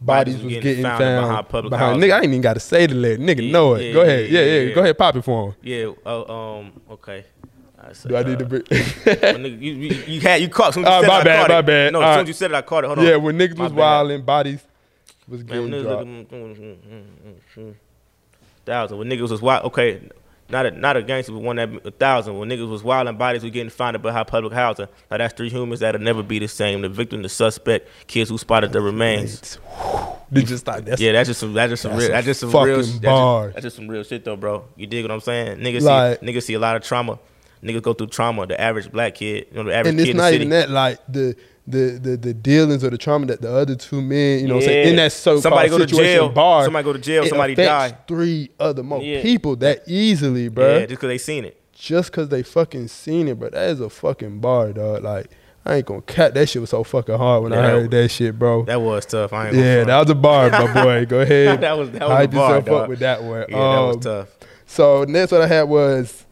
bodies, 0.00 0.42
was 0.42 0.52
getting, 0.54 0.82
found, 0.82 0.98
behind 0.98 1.48
public 1.48 1.70
behind. 1.70 1.94
housing. 1.94 2.08
Nigga, 2.10 2.14
I 2.14 2.16
ain't 2.18 2.26
even 2.26 2.40
got 2.40 2.54
to 2.54 2.60
say 2.60 2.86
the 2.86 2.94
lyric. 2.94 3.20
Nigga 3.20 3.46
Yeah, 3.46 3.52
know 3.52 3.74
it. 3.74 3.82
yeah, 3.86 3.92
Go 3.92 4.00
ahead. 4.00 4.30
yeah, 4.30 4.40
Yeah, 4.40 4.46
yeah, 4.46 4.52
yeah. 4.54 4.60
yeah. 4.68 4.74
Go 4.74 4.80
ahead, 4.82 4.98
pop 4.98 5.16
it 5.16 5.22
for 5.22 5.48
him. 5.48 5.54
Yeah. 5.62 5.92
Oh, 6.06 6.58
um. 6.58 6.72
Okay. 6.90 7.24
I 7.84 7.92
said, 7.94 8.08
Do 8.10 8.16
I 8.16 8.22
need 8.22 8.38
to? 8.38 8.44
uh, 8.44 8.48
when 9.32 9.42
nigga, 9.42 9.60
you, 9.60 9.72
you, 9.72 10.02
you 10.06 10.20
had 10.20 10.40
you 10.40 10.48
caught. 10.48 10.72
Soon 10.74 10.84
you 10.84 10.88
Ah, 10.88 11.00
said 11.00 11.08
my 11.08 11.20
it, 11.20 11.24
bad, 11.24 11.48
my 11.48 11.58
it. 11.58 11.66
bad. 11.66 11.92
No, 11.92 12.00
as 12.00 12.04
soon 12.04 12.10
right. 12.14 12.22
as 12.22 12.28
you 12.28 12.34
said 12.34 12.50
it, 12.52 12.54
I 12.54 12.62
caught 12.62 12.84
it. 12.84 12.86
Hold 12.86 13.00
on. 13.00 13.04
yeah, 13.06 13.16
when 13.16 13.36
niggas 13.36 13.56
My 13.56 13.64
was 13.64 13.72
wilding, 13.72 14.22
bodies 14.22 14.60
was 15.26 15.42
getting 15.42 15.66
niggas 15.68 15.82
dropped. 15.82 15.98
looking, 16.06 16.26
mm, 16.26 16.56
mm, 16.56 16.76
mm, 16.76 17.04
mm, 17.26 17.34
mm. 17.58 17.74
Thousand. 18.72 18.98
When 18.98 19.08
niggas 19.08 19.30
was 19.30 19.42
wild, 19.42 19.64
okay, 19.66 20.00
not 20.48 20.66
a 20.66 20.70
not 20.70 20.96
a 20.96 21.02
gangster, 21.02 21.32
but 21.32 21.42
one 21.42 21.56
that 21.56 21.68
a 21.86 21.90
thousand. 21.90 22.38
When 22.38 22.48
niggas 22.48 22.68
was 22.68 22.82
wild 22.82 23.08
and 23.08 23.18
bodies 23.18 23.42
were 23.42 23.50
getting 23.50 23.70
found 23.70 24.00
behind 24.02 24.26
public 24.26 24.52
housing. 24.52 24.86
Now 25.10 25.18
that's 25.18 25.34
three 25.34 25.50
humans 25.50 25.80
that'll 25.80 26.00
never 26.00 26.22
be 26.22 26.38
the 26.38 26.48
same. 26.48 26.82
The 26.82 26.88
victim, 26.88 27.22
the 27.22 27.28
suspect, 27.28 27.88
kids 28.06 28.30
who 28.30 28.38
spotted 28.38 28.72
the 28.72 28.80
remains. 28.80 29.58
They 30.30 30.40
you 30.40 30.56
stop? 30.56 30.80
That's 30.84 31.00
Yeah, 31.00 31.12
that's 31.12 31.28
just 31.28 31.40
some. 31.40 31.52
That's 31.52 31.70
just 31.70 31.82
some 31.82 31.92
That's 31.92 32.02
real. 32.04 32.10
That's 32.12 32.26
just 32.26 32.40
some 32.40 32.50
real. 32.50 32.76
That's 32.76 32.88
just, 32.88 33.02
that's 33.02 33.62
just 33.62 33.76
some 33.76 33.88
real 33.88 34.02
shit 34.02 34.24
though, 34.24 34.36
bro. 34.36 34.64
You 34.76 34.86
dig 34.86 35.04
what 35.04 35.10
I'm 35.10 35.20
saying? 35.20 35.58
Niggas 35.58 35.82
Like- 35.82 36.20
see 36.20 36.26
niggas 36.26 36.42
see 36.44 36.54
a 36.54 36.58
lot 36.58 36.76
of 36.76 36.82
trauma. 36.82 37.18
Niggas 37.62 37.82
go 37.82 37.92
through 37.92 38.06
trauma. 38.08 38.46
The 38.46 38.58
average 38.60 38.90
black 38.90 39.14
kid, 39.16 39.46
you 39.50 39.56
know, 39.58 39.64
the 39.64 39.74
average 39.74 39.90
and 39.94 39.98
kid 39.98 40.02
it's 40.02 40.10
in 40.10 40.16
the 40.16 40.22
not 40.22 40.28
city. 40.30 40.36
even 40.36 40.50
that. 40.50 40.70
Like 40.70 40.98
the. 41.08 41.36
The, 41.64 41.98
the 42.02 42.16
the 42.16 42.34
dealings 42.34 42.82
or 42.82 42.90
the 42.90 42.98
trauma 42.98 43.26
that 43.26 43.40
the 43.40 43.54
other 43.54 43.76
two 43.76 44.02
men, 44.02 44.40
you 44.40 44.48
know, 44.48 44.56
what 44.56 44.64
saying 44.64 44.88
in 44.88 44.96
that 44.96 45.12
so 45.12 45.38
Somebody 45.38 45.68
go 45.68 45.78
to 45.78 45.84
situation 45.88 46.04
jail. 46.04 46.28
bar, 46.28 46.64
Somebody 46.64 46.84
go 46.84 46.92
to 46.92 46.98
jail. 46.98 47.24
Somebody 47.26 47.54
die. 47.54 47.96
Three 48.08 48.50
other 48.58 48.82
more 48.82 49.00
Yeah. 49.00 49.22
people 49.22 49.54
that 49.56 49.82
easily, 49.86 50.48
bro. 50.48 50.66
Yeah, 50.72 50.78
just 50.80 50.88
because 50.90 51.08
they 51.08 51.18
seen 51.18 51.44
it. 51.44 51.60
just 51.72 52.10
because 52.10 52.28
they 52.30 52.42
fucking 52.42 52.88
seen 52.88 53.28
it, 53.28 53.38
but 53.38 53.52
that 53.52 53.70
is 53.70 53.80
a 53.80 53.88
fucking 53.88 54.40
bar, 54.40 54.72
dog. 54.72 55.04
Like, 55.04 55.30
I 55.64 55.76
ain't 55.76 55.86
gonna 55.86 56.02
cut 56.02 56.34
that 56.34 56.48
shit 56.48 56.60
was 56.60 56.70
so 56.70 56.82
fucking 56.82 57.16
hard 57.16 57.44
when 57.44 57.52
I 57.52 57.56
Yeah, 57.56 57.62
that- 57.62 57.68
heard 57.70 57.90
that 57.92 58.08
shit, 58.10 58.36
bro. 58.36 58.64
That 58.64 58.80
was 58.80 59.06
tough. 59.06 59.32
I 59.32 59.44
ain't 59.46 59.52
gonna 59.54 59.64
yeah, 59.64 59.74
front. 59.84 59.86
that 59.86 59.98
was 60.00 60.10
a 60.10 60.14
bar, 60.16 60.50
my 60.50 60.74
boy. 60.84 61.06
Go 61.06 61.20
ahead. 61.20 61.60
That 61.60 61.78
was- 61.78 61.90
that 61.92 62.08
was 62.08 62.24
a 62.24 62.28
bar, 62.28 62.56
yourself 62.56 62.64
dog. 62.64 62.82
up 62.82 62.88
with 62.88 62.98
that 62.98 63.22
one. 63.22 63.44
Yeah, 63.48 63.56
that 63.56 63.80
was 63.86 63.94
Um, 63.94 64.00
tough. 64.02 64.28
So 64.66 65.04
next 65.04 65.30
one 65.30 65.42
I 65.42 65.46
had 65.46 65.62
was, 65.68 66.24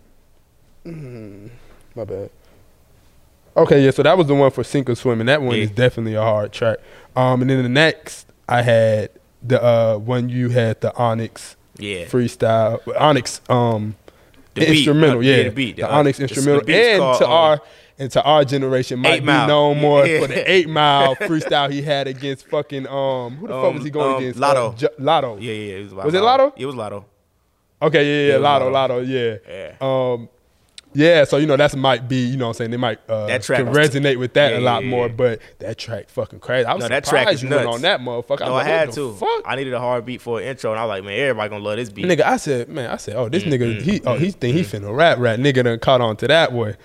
mm, 0.85 1.51
my 1.95 2.05
bad. 2.05 2.31
Okay, 3.57 3.85
yeah. 3.85 3.91
So 3.91 4.03
that 4.03 4.17
was 4.17 4.27
the 4.29 4.35
one 4.35 4.51
for 4.51 4.63
sink 4.65 4.89
or 4.89 4.95
swim, 4.95 5.21
and 5.21 5.29
that 5.29 5.43
one 5.43 5.57
Yeah. 5.57 5.65
is 5.65 5.71
definitely 5.71 6.15
a 6.15 6.23
hard 6.23 6.53
track. 6.53 6.79
Um, 7.17 7.41
and 7.43 7.51
then 7.51 7.63
the 7.63 7.69
next 7.69 8.27
I 8.49 8.63
had 8.63 9.11
the 9.43 9.63
uh 9.63 9.97
one 9.99 10.29
you 10.29 10.51
had 10.51 10.81
the 10.81 10.95
Onyx 10.97 11.57
Yeah. 11.79 12.05
freestyle, 12.07 12.81
Onyx 12.99 13.41
um 13.49 13.97
The 14.55 14.61
beat, 14.63 14.69
instrumental, 14.71 15.19
uh, 15.19 15.23
yeah, 15.23 15.43
the 15.45 15.51
beat, 15.51 15.77
the 15.77 15.83
uh, 15.91 15.99
Onyx 15.99 16.19
the- 16.19 16.27
the 16.27 16.33
instrumental, 16.35 16.65
beat's 16.67 16.89
and 16.89 16.99
called, 17.01 17.19
to 17.19 17.25
um, 17.27 17.31
our 17.33 17.61
and 17.99 18.11
to 18.13 18.23
our 18.23 18.45
generation 18.45 18.99
might 18.99 19.21
be 19.21 19.27
Mile. 19.27 19.47
known 19.49 19.79
more 19.81 20.07
Yeah. 20.07 20.21
for 20.21 20.27
the 20.29 20.51
eight 20.51 20.69
mile 20.69 21.17
freestyle 21.17 21.71
he 21.71 21.83
had 21.83 22.07
against 22.07 22.47
fucking 22.49 22.87
um 22.87 23.37
who 23.37 23.47
the 23.49 23.53
fuck 23.55 23.65
Um, 23.65 23.75
was 23.75 23.85
he 23.85 23.91
going 23.91 24.11
um, 24.15 24.17
against? 24.19 24.39
Lotto. 24.39 24.73
J- 24.77 24.89
Lotto. 24.99 25.37
Yeah, 25.39 25.53
yeah. 25.53 25.75
It 25.77 25.83
was, 25.85 25.95
Was 25.95 26.15
it 26.15 26.21
Lotto? 26.23 26.53
It 26.57 26.67
was 26.67 26.75
Lotto. 26.77 27.05
Okay, 27.83 28.05
yeah, 28.05 28.27
yeah, 28.29 28.33
Yeah, 28.35 28.39
Lotto, 28.41 28.71
Lotto. 28.71 29.01
Lotto, 29.01 29.07
yeah. 29.07 29.37
Yeah. 29.49 29.73
Um, 29.81 30.29
yeah, 30.93 31.25
so 31.25 31.37
you 31.37 31.47
know 31.47 31.57
that's 31.57 31.77
might 31.77 32.09
be, 32.09 32.27
you 32.27 32.37
know 32.37 32.47
what 32.47 32.51
I'm 32.51 32.55
saying, 32.55 32.71
they 32.73 32.77
might 32.77 32.99
uh 33.09 33.27
That 33.27 33.43
track 33.43 33.59
can 33.65 33.69
was- 33.69 33.77
resonate 33.91 34.19
with 34.19 34.35
that 34.35 34.53
Yeah, 34.53 34.59
a 34.59 34.61
lot 34.61 34.83
yeah, 34.85 34.91
more, 34.91 35.07
yeah. 35.07 35.13
but 35.13 35.41
that 35.61 35.79
track 35.79 36.09
fucking 36.09 36.41
crazy. 36.41 36.65
I 36.67 36.75
was 36.75 36.83
No, 36.83 36.89
that 36.89 37.07
surprised 37.07 37.25
track 37.27 37.35
is 37.35 37.43
you 37.43 37.49
went 37.51 37.67
on 37.67 37.83
that 37.83 38.01
motherfucker. 38.01 38.41
No, 38.41 38.47
I 38.47 38.49
was 38.51 38.55
like, 38.55 38.67
had 38.67 38.89
what 38.89 38.95
to. 38.97 39.13
Fuck? 39.15 39.43
I 39.47 39.57
needed 39.57 39.73
a 39.73 39.79
hard 39.81 40.05
beat 40.05 40.21
for 40.21 40.41
an 40.41 40.47
intro, 40.47 40.71
and 40.73 40.81
I 40.81 40.85
was 40.85 40.89
like, 40.91 41.05
man, 41.05 41.19
everybody 41.21 41.49
gonna 41.51 41.65
love 41.65 41.77
this 41.77 41.91
beat. 41.91 42.07
Nigga, 42.07 42.23
I 42.23 42.37
said, 42.37 42.69
man, 42.69 42.91
I 42.91 42.97
said, 42.97 43.17
oh, 43.17 43.29
this 43.29 43.45
Mm-hmm. 43.45 43.53
nigga, 43.63 43.83
he, 43.83 44.01
oh, 44.05 44.17
he 44.19 44.31
think 44.31 44.57
he 44.57 44.63
finna 44.63 44.95
rap, 44.95 45.19
rap. 45.19 45.39
Nigga 45.39 45.65
done 45.65 45.79
caught 45.79 46.01
on 46.01 46.17
to 46.19 46.29
that 46.29 46.53
one. 46.53 46.77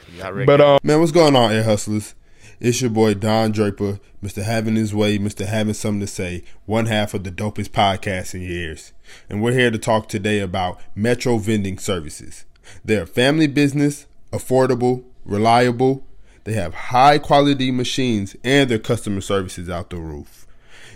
But 0.46 0.62
um, 0.62 0.80
Man, 0.84 1.00
what's 1.00 1.12
going 1.12 1.36
on, 1.36 1.52
Air 1.52 1.64
Hustlers? 1.64 2.16
It's 2.60 2.80
your 2.82 2.90
boy 2.90 3.16
Don 3.16 3.52
Draper, 3.52 4.00
Mr. 4.24 4.42
Having 4.42 4.76
His 4.78 4.96
Way, 4.96 5.20
Mr. 5.20 5.46
Having 5.46 5.74
Something 5.74 6.00
to 6.00 6.08
Say, 6.08 6.42
one 6.66 6.86
half 6.86 7.14
of 7.14 7.26
the 7.26 7.32
dopest 7.32 7.70
podcast 7.72 8.34
in 8.34 8.42
years. 8.42 8.94
And 9.30 9.42
we're 9.44 9.52
here 9.52 9.70
to 9.72 9.78
talk 9.78 10.08
today 10.08 10.40
about 10.40 10.80
Metro 10.96 11.38
Vending 11.38 11.78
Services. 11.78 12.46
They're 12.84 13.04
a 13.04 13.08
family 13.08 13.48
business, 13.48 14.08
affordable, 14.32 15.04
reliable. 15.26 16.06
They 16.44 16.54
have 16.54 16.74
high 16.74 17.18
quality 17.18 17.72
machines 17.72 18.36
and 18.44 18.70
their 18.70 18.80
customer 18.80 19.22
service 19.22 19.58
is 19.58 19.70
out 19.70 19.90
the 19.90 19.98
roof. 19.98 20.46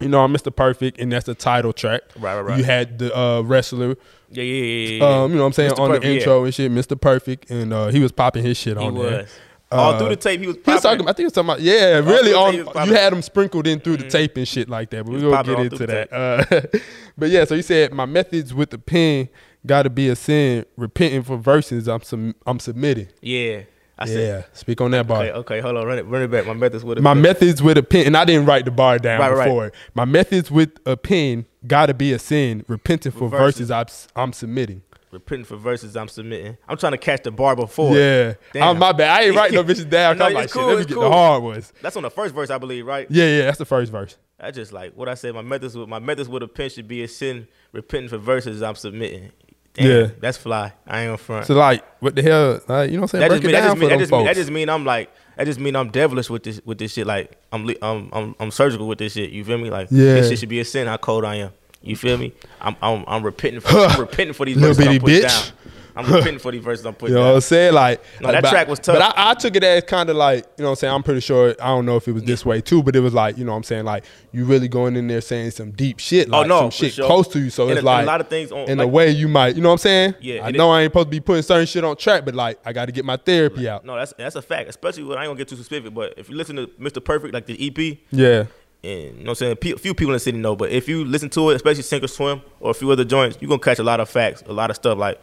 you 0.00 0.08
know, 0.08 0.22
I'm 0.22 0.32
Mr. 0.32 0.54
Perfect, 0.54 0.98
and 0.98 1.12
that's 1.12 1.26
the 1.26 1.34
title 1.34 1.72
track. 1.72 2.02
Right, 2.16 2.34
right, 2.36 2.40
right. 2.42 2.58
You 2.58 2.64
had 2.64 2.98
the 2.98 3.16
uh, 3.16 3.42
wrestler, 3.42 3.96
yeah, 4.30 4.42
yeah, 4.42 4.42
yeah, 4.42 4.64
yeah, 4.64 4.96
yeah. 4.96 5.22
um, 5.22 5.30
you 5.30 5.36
know 5.36 5.42
what 5.42 5.46
I'm 5.48 5.52
saying, 5.52 5.70
Mr. 5.72 5.78
on 5.78 5.88
Perfect, 5.88 6.02
the 6.02 6.08
yeah. 6.08 6.18
intro 6.18 6.44
and 6.44 6.54
shit, 6.54 6.72
Mr. 6.72 7.00
Perfect, 7.00 7.50
and 7.50 7.72
uh, 7.72 7.88
he 7.88 8.00
was 8.00 8.12
popping 8.12 8.44
his 8.44 8.56
shit 8.56 8.76
He 8.78 8.84
on 8.84 8.94
there. 8.94 9.22
was. 9.22 9.30
All 9.70 9.92
Uh, 9.94 9.98
through 9.98 10.08
the 10.10 10.16
tape, 10.16 10.40
he 10.40 10.46
was 10.46 10.56
He 10.56 10.70
was 10.70 10.82
talking. 10.82 11.00
About, 11.00 11.10
I 11.10 11.12
think 11.14 11.18
he 11.18 11.24
was 11.24 11.32
talking 11.32 11.48
about. 11.48 11.60
Yeah, 11.62 11.98
really. 12.00 12.32
through 12.32 12.36
On 12.38 12.52
tape, 12.52 12.60
he 12.60 12.78
was 12.78 12.88
you 12.88 12.94
had 12.94 13.12
them 13.12 13.22
sprinkled 13.22 13.66
in 13.66 13.80
through 13.80 13.96
the 13.96 14.08
tape 14.08 14.36
and 14.36 14.46
shit 14.46 14.68
like 14.68 14.90
that. 14.90 15.04
But 15.04 15.14
we 15.14 15.24
was 15.24 15.46
gonna 15.46 15.64
get 15.64 15.72
into 15.72 15.86
that. 15.86 16.12
Uh, 16.12 16.78
but 17.16 17.30
yeah, 17.30 17.46
so 17.46 17.54
you 17.54 17.62
said 17.62 17.90
my 17.94 18.04
methods 18.04 18.52
with 18.52 18.68
the 18.68 18.76
pen 18.76 19.30
got 19.64 19.84
to 19.84 19.90
be 19.90 20.10
a 20.10 20.16
sin. 20.16 20.66
Repenting 20.76 21.22
for 21.22 21.38
verses, 21.38 21.88
I'm 21.88 22.02
sum, 22.02 22.34
I'm 22.46 22.58
submitting. 22.58 23.08
yeah. 23.22 23.62
I 24.02 24.06
yeah, 24.06 24.14
said, 24.14 24.46
speak 24.52 24.80
on 24.80 24.90
that 24.90 25.06
bar. 25.06 25.22
okay, 25.22 25.32
okay, 25.32 25.60
hold 25.60 25.76
on, 25.76 25.86
run 25.86 25.98
it, 25.98 26.06
run 26.06 26.22
it 26.22 26.28
back. 26.28 26.44
My 26.44 26.54
methods 26.54 26.82
with 26.82 26.98
it. 26.98 27.02
My 27.02 27.14
methods 27.14 27.62
with 27.62 27.78
a 27.78 27.84
pen, 27.84 28.06
and 28.06 28.16
I 28.16 28.24
didn't 28.24 28.46
write 28.46 28.64
the 28.64 28.72
bar 28.72 28.98
down 28.98 29.20
Right, 29.20 29.32
right. 29.32 29.72
My 29.94 30.04
methods 30.04 30.50
with 30.50 30.70
a 30.86 30.96
pen 30.96 31.46
got 31.66 31.86
to 31.86 31.94
be 31.94 32.12
a 32.12 32.18
sin. 32.18 32.64
Repenting 32.66 33.12
for 33.12 33.28
verses. 33.28 33.68
verses, 33.68 34.08
I'm, 34.16 34.22
I'm 34.22 34.32
submitting. 34.32 34.82
Repenting 35.12 35.44
for 35.44 35.56
verses 35.56 35.96
I'm 35.96 36.08
submitting. 36.08 36.56
I'm 36.66 36.78
trying 36.78 36.92
to 36.92 36.98
catch 36.98 37.22
the 37.22 37.30
bar 37.30 37.54
before. 37.54 37.96
Yeah, 37.96 38.34
Damn. 38.52 38.62
I'm 38.62 38.78
my 38.78 38.90
bad. 38.90 39.10
I 39.10 39.24
ain't 39.24 39.36
writing 39.36 39.54
no 39.54 39.62
bitches 39.72 39.88
down. 39.88 40.18
No, 40.18 40.26
I'm 40.26 40.34
like, 40.34 40.44
it's 40.44 40.52
shit, 40.52 40.60
cool, 40.60 40.68
let 40.68 40.78
me 40.78 40.84
get 40.84 40.94
cool. 40.94 41.02
the 41.04 41.10
hard 41.10 41.42
ones. 41.44 41.72
That's 41.80 41.96
on 41.96 42.02
the 42.02 42.10
first 42.10 42.34
verse, 42.34 42.50
I 42.50 42.58
believe, 42.58 42.86
right? 42.86 43.06
Yeah, 43.08 43.26
yeah, 43.26 43.42
that's 43.44 43.58
the 43.58 43.64
first 43.64 43.92
verse. 43.92 44.16
I 44.40 44.50
just 44.50 44.72
like 44.72 44.96
what 44.96 45.08
I 45.08 45.14
said. 45.14 45.34
My 45.34 45.42
methods 45.42 45.76
with 45.76 45.88
my 45.88 46.00
methods 46.00 46.28
with 46.28 46.42
a 46.42 46.48
pen 46.48 46.70
should 46.70 46.88
be 46.88 47.04
a 47.04 47.08
sin. 47.08 47.46
Repenting 47.72 48.08
for 48.08 48.18
verses 48.18 48.62
I'm 48.62 48.74
submitting. 48.74 49.30
Damn, 49.74 49.86
Yeah. 49.86 50.06
that's 50.20 50.36
fly. 50.36 50.72
I 50.86 51.02
ain't 51.02 51.12
on 51.12 51.16
front. 51.18 51.46
So 51.46 51.54
like, 51.54 51.82
what 52.00 52.14
the 52.14 52.22
hell? 52.22 52.60
Like, 52.68 52.90
you 52.90 52.96
know 52.96 53.02
what 53.02 53.14
I'm 53.14 53.20
saying? 53.20 53.20
that 53.22 53.28
Break 53.28 53.42
just 53.42 53.44
mean 53.44 53.52
that 53.52 53.62
just 53.64 53.78
mean 53.78 53.88
that 53.88 53.98
just 53.98 54.12
mean 54.12 54.24
that 54.26 54.34
just 54.36 54.50
mean 54.50 54.68
I'm 54.68 54.84
like 54.84 55.10
that 55.36 55.44
just 55.46 55.60
mean 55.60 55.76
I'm 55.76 55.88
devilish 55.90 56.28
with 56.28 56.42
this 56.42 56.60
with 56.64 56.78
this 56.78 56.92
shit. 56.92 57.06
Like 57.06 57.38
I'm 57.52 57.68
I'm 57.80 58.10
I'm, 58.12 58.36
I'm 58.38 58.50
surgical 58.50 58.86
with 58.86 58.98
this 58.98 59.14
shit. 59.14 59.30
You 59.30 59.44
feel 59.44 59.58
me? 59.58 59.70
Like 59.70 59.88
Yeah. 59.90 60.14
this 60.14 60.28
shit 60.28 60.38
should 60.40 60.48
be 60.50 60.60
a 60.60 60.64
sin. 60.64 60.86
How 60.88 60.96
cold 60.98 61.24
I 61.24 61.36
am. 61.36 61.50
You 61.82 61.96
feel 61.96 62.16
me? 62.18 62.32
I'm 62.60 62.76
I'm, 62.82 63.04
I'm 63.08 63.22
repenting 63.22 63.60
for 63.60 63.70
I'm 63.86 63.98
repenting 64.00 64.34
for 64.34 64.44
these 64.46 64.56
Little 64.56 64.76
bitty 64.76 64.98
bitch. 64.98 65.22
down. 65.22 65.54
I'm 65.96 66.06
repenting 66.10 66.38
for 66.38 66.50
these 66.52 66.62
verses 66.62 66.86
I'm 66.86 66.94
putting 66.94 67.14
You 67.14 67.20
know 67.20 67.28
what. 67.28 67.34
I'm 67.36 67.40
saying? 67.42 67.74
Like, 67.74 68.02
No, 68.20 68.32
that 68.32 68.42
but- 68.42 68.50
track 68.50 68.68
was 68.68 68.78
tough. 68.78 68.96
But 68.98 69.02
I, 69.16 69.30
I 69.30 69.34
took 69.34 69.54
it 69.56 69.62
as 69.64 69.84
kind 69.84 70.08
of 70.08 70.16
like, 70.16 70.44
you 70.56 70.62
know 70.62 70.70
what 70.70 70.70
I'm 70.70 70.76
saying? 70.76 70.94
I'm 70.94 71.02
pretty 71.02 71.20
sure, 71.20 71.54
I 71.60 71.66
don't 71.68 71.84
know 71.86 71.96
if 71.96 72.08
it 72.08 72.12
was 72.12 72.22
this 72.24 72.44
way 72.46 72.60
too, 72.60 72.82
but 72.82 72.96
it 72.96 73.00
was 73.00 73.12
like, 73.14 73.36
you 73.36 73.44
know 73.44 73.52
what 73.52 73.58
I'm 73.58 73.62
saying? 73.64 73.84
Like, 73.84 74.04
you 74.32 74.44
really 74.44 74.68
going 74.68 74.96
in 74.96 75.06
there 75.08 75.20
saying 75.20 75.50
some 75.52 75.70
deep 75.72 75.98
shit, 75.98 76.28
Oh, 76.28 76.38
like 76.38 76.48
no, 76.48 76.60
some 76.62 76.70
shit 76.70 76.94
sure. 76.94 77.06
close 77.06 77.28
to 77.28 77.40
you. 77.40 77.50
So 77.50 77.64
And 77.64 77.72
it's 77.72 77.82
a- 77.82 77.84
like, 77.84 78.04
a 78.04 78.06
lot 78.06 78.20
of 78.20 78.28
things 78.28 78.52
on- 78.52 78.68
in 78.68 78.80
a 78.80 78.86
way 78.86 79.10
you 79.10 79.28
might, 79.28 79.54
you 79.56 79.62
know 79.62 79.68
what 79.68 79.74
I'm 79.74 79.78
saying? 79.78 80.14
Yeah, 80.20 80.44
I 80.46 80.50
know 80.50 80.70
I 80.70 80.82
ain't 80.82 80.92
supposed 80.92 81.08
to 81.08 81.10
be 81.10 81.20
putting 81.20 81.42
certain 81.42 81.66
shit 81.66 81.84
on 81.84 81.96
track, 81.96 82.24
but 82.24 82.34
like, 82.34 82.58
I 82.64 82.72
got 82.72 82.86
to 82.86 82.92
get 82.92 83.04
my 83.04 83.16
therapy 83.16 83.68
out. 83.68 83.84
No, 83.84 83.96
that's 83.96 84.14
that's 84.16 84.36
a 84.36 84.42
fact. 84.42 84.68
Especially 84.68 85.04
when 85.04 85.18
I 85.18 85.22
ain't 85.22 85.28
gonna 85.28 85.38
get 85.38 85.48
too 85.48 85.56
specific, 85.56 85.92
but 85.92 86.14
if 86.16 86.28
you 86.30 86.36
listen 86.36 86.56
to 86.56 86.66
Mr. 86.80 87.04
Perfect, 87.04 87.34
like 87.34 87.46
the 87.46 87.66
EP, 87.66 87.98
Yeah. 88.10 88.44
and 88.84 88.92
you 88.92 89.10
know 89.10 89.18
what 89.18 89.28
I'm 89.30 89.34
saying, 89.36 89.56
Pe- 89.56 89.72
few 89.74 89.94
people 89.94 90.12
in 90.12 90.14
the 90.14 90.20
city 90.20 90.38
know, 90.38 90.56
but 90.56 90.70
if 90.70 90.88
you 90.88 91.04
listen 91.04 91.28
to 91.30 91.50
it, 91.50 91.54
especially 91.56 91.82
Sink 91.82 92.02
or 92.04 92.08
Swim 92.08 92.40
or 92.60 92.70
a 92.70 92.74
few 92.74 92.90
other 92.90 93.04
joints, 93.04 93.36
you're 93.40 93.48
gonna 93.48 93.58
catch 93.60 93.78
a 93.78 93.84
lot 93.84 94.00
of 94.00 94.08
facts, 94.08 94.42
a 94.46 94.52
lot 94.52 94.70
of 94.70 94.76
stuff 94.76 94.98
like 94.98 95.20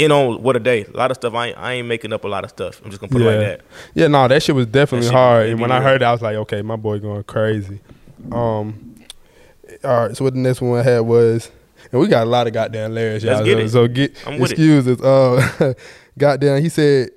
in 0.00 0.10
on 0.10 0.42
what 0.42 0.56
a 0.56 0.60
day. 0.60 0.84
A 0.84 0.96
lot 0.96 1.10
of 1.10 1.16
stuff 1.16 1.34
I 1.34 1.48
ain't, 1.48 1.58
I 1.58 1.72
ain't 1.74 1.88
making 1.88 2.12
up 2.12 2.24
a 2.24 2.28
lot 2.28 2.44
of 2.44 2.50
stuff. 2.50 2.80
I'm 2.82 2.90
just 2.90 3.00
gonna 3.00 3.12
put 3.12 3.20
yeah. 3.20 3.30
it 3.30 3.36
like 3.36 3.58
that. 3.58 3.66
Yeah, 3.94 4.06
no, 4.08 4.26
that 4.26 4.42
shit 4.42 4.54
was 4.54 4.66
definitely 4.66 5.06
shit 5.06 5.14
hard. 5.14 5.48
And 5.48 5.60
when 5.60 5.70
I 5.70 5.80
heard 5.80 6.02
it, 6.02 6.04
I 6.04 6.12
was 6.12 6.22
like, 6.22 6.36
okay, 6.36 6.62
my 6.62 6.76
boy 6.76 6.98
going 6.98 7.22
crazy. 7.24 7.80
Um, 8.32 8.96
all 9.84 10.06
right, 10.06 10.16
so 10.16 10.24
what 10.24 10.34
the 10.34 10.40
next 10.40 10.60
one 10.60 10.78
I 10.78 10.82
had 10.82 11.00
was, 11.00 11.50
and 11.92 12.00
we 12.00 12.08
got 12.08 12.26
a 12.26 12.30
lot 12.30 12.46
of 12.46 12.52
goddamn 12.52 12.94
layers, 12.94 13.22
y'all. 13.22 13.42
Let's 13.42 13.46
get 13.46 13.56
so, 13.56 13.64
it. 13.64 13.68
so 13.70 13.88
get 13.88 14.26
I'm 14.26 14.42
excuse 14.42 14.88
us. 14.88 15.00
Uh, 15.00 15.74
goddamn, 16.18 16.62
he 16.62 16.68
said 16.68 17.10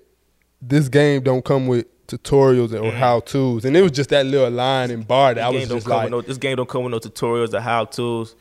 this 0.62 0.90
game 0.90 1.24
don't 1.24 1.44
come 1.44 1.68
with 1.68 1.88
tutorials 2.08 2.80
or 2.80 2.92
how 2.92 3.22
tos, 3.22 3.66
and 3.66 3.76
it 3.76 3.82
was 3.82 3.92
just 3.92 4.10
that 4.10 4.26
little 4.26 4.52
line 4.52 4.92
and 4.92 5.08
bar 5.08 5.34
that 5.34 5.44
I 5.44 5.52
Mm. 5.54 5.60
Was 5.62 5.70
just 5.70 5.88
like, 5.88 6.10
no, 6.10 6.22
this 6.22 6.38
game 6.38 6.58
don't 6.58 6.70
come 6.70 6.84
with 6.84 6.92
no 6.92 7.00
tutorials 7.00 7.54
or 7.54 7.62
how 7.62 7.86
tos. 7.86 8.36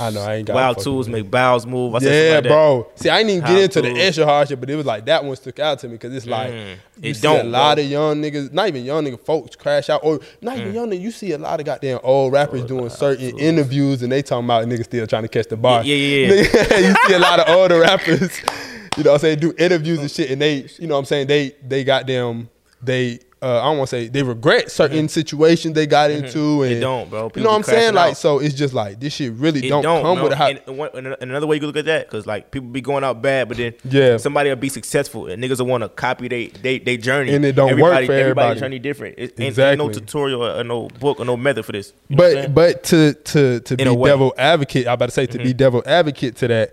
I 0.00 0.10
know 0.10 0.20
I 0.22 0.34
ain't 0.36 0.46
got 0.46 0.54
Wild 0.54 0.78
tools 0.78 1.08
make 1.08 1.30
bows 1.30 1.66
move. 1.66 1.94
I 1.94 1.98
said 2.00 2.28
Yeah, 2.28 2.34
like 2.36 2.44
bro. 2.44 2.86
See, 2.94 3.08
I 3.08 3.20
ain't 3.20 3.30
even 3.30 3.44
get 3.44 3.58
into 3.64 3.82
the 3.82 3.90
extra 4.00 4.24
hard 4.24 4.48
shit, 4.48 4.60
but 4.60 4.70
it 4.70 4.76
was 4.76 4.86
like 4.86 5.06
that 5.06 5.24
one 5.24 5.34
stuck 5.36 5.58
out 5.58 5.78
to 5.80 5.88
me 5.88 5.94
because 5.94 6.14
it's 6.14 6.26
like 6.26 6.52
Mm. 6.52 6.76
you 7.02 7.10
It 7.10 7.14
see 7.14 7.22
don't, 7.22 7.46
a 7.46 7.48
lot 7.48 7.76
bro. 7.76 7.84
of 7.84 7.90
young 7.90 8.22
niggas, 8.22 8.52
not 8.52 8.68
even 8.68 8.84
young 8.84 9.04
nigga 9.04 9.20
folks 9.20 9.56
crash 9.56 9.90
out, 9.90 10.00
or 10.04 10.20
not 10.40 10.56
Mm. 10.56 10.60
even 10.60 10.74
young 10.74 10.90
niggas. 10.90 11.00
You 11.00 11.10
see 11.10 11.32
a 11.32 11.38
lot 11.38 11.60
of 11.60 11.66
goddamn 11.66 12.00
old 12.02 12.32
rappers 12.32 12.64
doing 12.64 12.88
certain 12.90 13.38
interviews 13.38 14.02
and 14.02 14.12
they 14.12 14.22
talking 14.22 14.44
about 14.44 14.66
niggas 14.66 14.84
still 14.84 15.06
trying 15.06 15.22
to 15.22 15.28
catch 15.28 15.48
the 15.48 15.56
bar. 15.56 15.82
Yeah, 15.84 15.94
yeah, 15.94 16.32
yeah. 16.32 16.78
You 16.88 16.94
see 17.06 17.14
a 17.14 17.18
lot 17.18 17.40
of 17.40 17.48
older 17.54 17.80
rappers, 17.80 18.40
you 18.96 19.04
know 19.04 19.10
what 19.12 19.14
I'm 19.16 19.20
saying, 19.20 19.38
do 19.40 19.52
interviews 19.58 19.98
and 19.98 20.10
shit, 20.10 20.30
and 20.30 20.40
they, 20.40 20.66
you 20.78 20.86
know 20.86 20.94
what 20.94 21.00
I'm 21.00 21.04
saying, 21.06 21.26
they 21.26 21.52
they 21.66 21.84
got 21.84 22.06
them, 22.06 22.48
they. 22.82 23.20
Uh, 23.40 23.60
I 23.60 23.64
don't 23.66 23.78
want 23.78 23.88
to 23.90 23.96
say 23.96 24.08
they 24.08 24.24
regret 24.24 24.68
certain 24.70 25.08
situations 25.08 25.74
they 25.74 25.86
got 25.86 26.10
into, 26.10 26.62
and 26.62 26.68
Mm-hmm. 26.68 26.74
They 26.74 26.80
don't, 26.80 27.08
bro. 27.08 27.30
You 27.36 27.42
know 27.44 27.50
what 27.50 27.56
I'm 27.56 27.62
saying? 27.62 27.94
Like, 27.94 28.10
out. 28.10 28.16
so 28.16 28.40
it's 28.40 28.54
just 28.54 28.74
like 28.74 28.98
this 28.98 29.12
shit 29.14 29.32
really 29.34 29.68
don't, 29.68 29.82
don't, 29.84 30.02
come 30.02 30.22
with 30.24 30.32
a 30.32 30.36
high. 30.36 30.60
and, 30.66 30.76
one- 30.76 30.90
and 30.94 31.06
another 31.20 31.46
way 31.46 31.56
you 31.56 31.66
look 31.66 31.76
at 31.76 31.84
that, 31.84 32.06
because 32.06 32.26
like 32.26 32.50
people 32.50 32.68
be 32.68 32.80
going 32.80 33.04
out 33.04 33.22
bad, 33.22 33.46
but 33.46 33.56
then 33.56 33.74
Yeah. 33.84 34.16
somebody 34.16 34.48
will 34.50 34.56
be 34.56 34.68
successful, 34.68 35.28
and 35.28 35.40
niggas 35.40 35.60
will 35.60 35.66
want 35.66 35.82
to 35.84 35.88
copy 35.88 36.26
they 36.26 36.46
they 36.48 36.80
they 36.80 36.96
journey, 36.96 37.32
And 37.32 37.44
it 37.44 37.52
don't 37.54 37.78
work 37.80 37.92
for 38.06 38.12
everybody. 38.12 38.20
Everybody's 38.22 38.60
journey 38.60 38.78
different. 38.80 39.14
It, 39.18 39.22
ain't, 39.22 39.40
ain't 39.40 39.48
Exactly. 39.50 39.86
no 39.86 39.92
tutorial 39.92 40.44
or 40.44 40.64
no 40.64 40.88
book 40.98 41.20
or 41.20 41.24
no 41.24 41.36
method 41.36 41.64
for 41.64 41.72
this. 41.72 41.92
You 42.08 42.16
know 42.16 42.24
what 42.24 42.36
I'm 42.38 42.42
But 42.52 42.54
but 42.54 42.82
to 42.84 43.14
to 43.14 43.60
to 43.60 43.74
In 43.74 43.76
be. 43.78 43.84
Mm-hmm. 43.84 44.04
devil 44.04 44.34
advocate, 44.36 44.86
I 44.88 44.94
about 44.94 45.06
to 45.06 45.12
say 45.12 45.26
to 45.26 45.38
be 45.38 45.52
devil 45.52 45.82
advocate 45.86 46.34
to 46.36 46.48
that, 46.48 46.72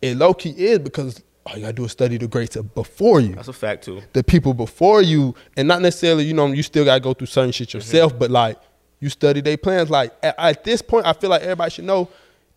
it 0.00 0.16
low 0.16 0.34
key 0.34 0.50
is 0.50 0.80
because 0.80 1.22
all 1.46 1.54
you 1.56 1.62
gotta 1.62 1.72
do 1.72 1.84
is 1.84 1.92
study 1.92 2.16
the 2.18 2.28
greats 2.28 2.56
before 2.56 3.20
you, 3.20 3.34
that's 3.34 3.48
a 3.48 3.52
fact 3.52 3.84
too. 3.84 4.00
the 4.12 4.22
people 4.22 4.54
before 4.54 5.02
you, 5.02 5.34
and 5.56 5.66
not 5.68 5.82
necessarily 5.82 6.24
you 6.24 6.34
know 6.34 6.46
you 6.46 6.62
still 6.62 6.84
gotta 6.84 7.00
go 7.00 7.14
through 7.14 7.26
certain 7.26 7.52
shit 7.52 7.68
Mm-hmm. 7.68 7.78
yourself, 7.78 8.18
but 8.18 8.30
like 8.30 8.58
you 9.00 9.08
study 9.08 9.40
their 9.40 9.56
plans. 9.56 9.90
Like 9.90 10.12
at, 10.22 10.34
at 10.38 10.64
this 10.64 10.82
point, 10.82 11.06
I 11.06 11.12
feel 11.12 11.30
like 11.30 11.42
everybody 11.42 11.70
should 11.70 11.84
know. 11.84 12.08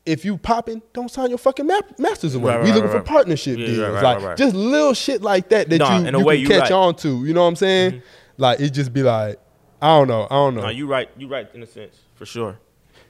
If 0.05 0.23
you 0.23 0.37
popping, 0.37 0.83
don't 0.93 1.09
sign 1.09 1.29
your 1.29 1.39
fucking 1.39 1.65
ma- 1.65 1.79
masters 1.97 2.35
away. 2.35 2.53
Right, 2.53 2.61
we 2.63 2.69
right, 2.69 2.75
looking 2.75 2.91
right, 2.91 2.99
for 2.99 3.03
partnership 3.03 3.57
Yeah, 3.57 3.65
deals, 3.65 4.03
like 4.03 4.37
just 4.37 4.55
little 4.55 4.93
shit 4.93 5.23
like 5.23 5.49
that 5.49 5.67
that 5.69 5.79
Nah, 5.79 5.97
you, 5.97 6.19
you 6.19 6.23
way, 6.23 6.43
can 6.43 6.59
catch. 6.59 6.65
Mm-hmm. 6.69 6.73
on 6.75 6.95
to. 6.97 7.25
You 7.25 7.33
know 7.33 7.41
what 7.41 7.47
I'm 7.47 7.55
saying? 7.55 8.03
Like 8.37 8.59
it 8.59 8.69
just 8.69 8.93
be 8.93 9.01
like, 9.01 9.39
I 9.81 9.87
don't 9.97 10.07
know, 10.07 10.25
I 10.29 10.35
don't 10.35 10.53
know. 10.53 10.61
No, 10.61 10.69
you 10.69 10.85
right. 10.85 11.09
You 11.17 11.27
right 11.27 11.49
in 11.55 11.63
a 11.63 11.65
sense 11.65 11.97
for 12.13 12.27
sure. 12.27 12.59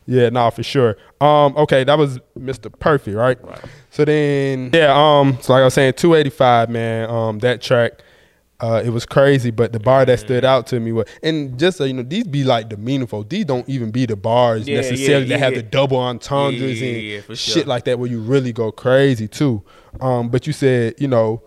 Yeah, 0.07 0.29
nah, 0.29 0.49
for 0.51 0.61
sure. 0.63 0.97
Um, 1.19 1.57
okay, 1.57 1.83
that 1.83 1.97
was 1.97 2.19
Mr. 2.37 2.71
Perfect, 2.79 3.17
right? 3.17 3.43
Right. 3.43 3.59
So 3.89 4.05
then, 4.05 4.69
yeah, 4.73 4.93
um, 4.93 5.37
so 5.41 5.53
like 5.53 5.61
I 5.61 5.65
was 5.65 5.73
saying, 5.73 5.93
285, 5.93 6.69
man, 6.69 7.09
um, 7.09 7.39
that 7.39 7.61
track, 7.61 7.93
uh, 8.59 8.81
it 8.85 8.89
was 8.89 9.05
crazy, 9.05 9.51
but 9.51 9.73
the 9.73 9.79
bar 9.79 10.05
that 10.05 10.19
stood 10.19 10.45
out 10.45 10.67
to 10.67 10.79
me 10.79 10.91
was, 10.91 11.07
and 11.23 11.57
just 11.59 11.77
so 11.77 11.83
you 11.85 11.93
know, 11.93 12.03
these 12.03 12.25
be 12.25 12.43
like 12.43 12.69
the 12.69 12.77
meaningful. 12.77 13.23
These 13.23 13.45
don't 13.45 13.67
even 13.67 13.91
be 13.91 14.05
the 14.05 14.15
bars 14.15 14.67
Yeah, 14.67 14.77
necessarily 14.77 15.25
yeah, 15.25 15.37
that 15.37 15.39
have 15.43 15.53
yeah. 15.53 15.61
the 15.61 15.63
double 15.63 15.97
entendres 15.97 16.81
Yeah, 16.81 16.87
and 16.87 17.01
yeah, 17.01 17.19
shit 17.29 17.37
sure. 17.37 17.63
like 17.65 17.83
that 17.85 17.99
where 17.99 18.09
you 18.09 18.21
really 18.21 18.53
go 18.53 18.71
crazy 18.71 19.27
too. 19.27 19.63
Um, 19.99 20.29
but 20.29 20.47
you 20.47 20.53
said, 20.53 20.95
you 20.99 21.07
know, 21.07 21.41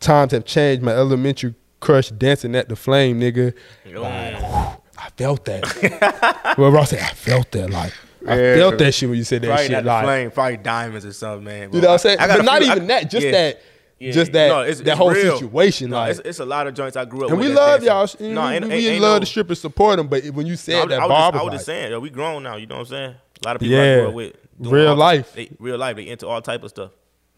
times 0.00 0.32
have 0.32 0.44
changed. 0.44 0.82
My 0.82 0.92
elementary 0.92 1.54
crush 1.80 2.10
dancing 2.10 2.54
at 2.56 2.68
the 2.68 2.76
flame, 2.76 3.20
nigga. 3.20 3.54
Mm. 3.86 4.78
I 5.14 5.22
felt 5.22 5.44
that. 5.44 6.54
well, 6.58 6.70
Ross 6.70 6.90
said, 6.90 7.00
I 7.00 7.08
felt 7.08 7.50
that. 7.52 7.70
Like, 7.70 7.92
I 8.26 8.40
Yeah, 8.40 8.54
felt 8.56 8.78
that 8.78 8.92
shit 8.92 9.08
when 9.08 9.18
you 9.18 9.24
said 9.24 9.42
that 9.42 9.48
Probably 9.48 9.66
shit. 9.66 9.84
Like, 9.84 10.04
flame, 10.04 10.30
probably 10.30 10.56
diamonds 10.58 11.04
or 11.06 11.12
something, 11.12 11.44
man. 11.44 11.72
you 11.72 11.80
know 11.80 11.88
what 11.88 11.92
I'm 11.94 11.98
saying? 11.98 12.18
I 12.18 12.26
got 12.26 12.38
But 12.38 12.44
not 12.44 12.62
few- 12.62 12.70
even 12.70 12.82
I- 12.84 12.86
that. 12.86 13.10
Just 13.10 13.26
yeah. 13.26 13.32
that. 13.32 13.62
Yeah. 13.98 14.12
Just 14.12 14.32
that. 14.32 14.48
No, 14.48 14.60
it's- 14.62 14.78
that 14.78 14.88
it's 14.88 14.98
whole 14.98 15.10
real. 15.10 15.38
situation. 15.38 15.90
No, 15.90 15.96
like, 15.96 16.10
it's, 16.12 16.20
it's 16.20 16.38
a 16.40 16.44
lot 16.44 16.66
of 16.66 16.74
joints 16.74 16.96
I 16.96 17.04
grew 17.04 17.24
up 17.26 17.30
and 17.30 17.38
we 17.38 17.48
love 17.48 17.84
y'all. 17.84 18.08
No, 18.18 18.26
we 18.48 18.52
ain't- 18.54 18.64
we 18.66 18.72
ain't- 18.74 18.84
ain't 18.86 19.02
love 19.02 19.16
no- 19.16 19.18
the 19.20 19.26
strippers 19.26 19.60
support 19.60 19.96
them, 19.98 20.08
but 20.08 20.24
when 20.26 20.46
you 20.46 20.56
said 20.56 20.84
I 20.84 20.86
that, 20.86 20.98
I 21.00 21.06
was 21.06 21.08
Bob 21.08 21.34
just, 21.34 21.40
I 21.40 21.44
was 21.44 21.44
was 21.44 21.44
like, 21.44 21.52
just 21.58 21.66
saying, 21.66 21.90
yo, 21.92 22.00
we 22.00 22.10
grown 22.10 22.42
now. 22.42 22.56
You 22.56 22.66
know 22.66 22.76
what 22.76 22.80
I'm 22.80 22.86
saying? 22.86 23.14
A 23.44 23.46
lot 23.48 23.56
of 23.56 23.60
people 23.62 23.76
I 23.76 23.80
Yeah. 23.80 23.96
grew 23.98 24.08
up 24.08 24.14
with, 24.14 24.32
Real 24.58 24.88
all- 24.88 24.96
life. 24.96 25.32
They, 25.34 25.50
real 25.58 25.78
life. 25.78 25.96
They 25.96 26.08
into 26.08 26.26
all 26.26 26.40
type 26.42 26.62
of 26.64 26.70
stuff, 26.70 26.90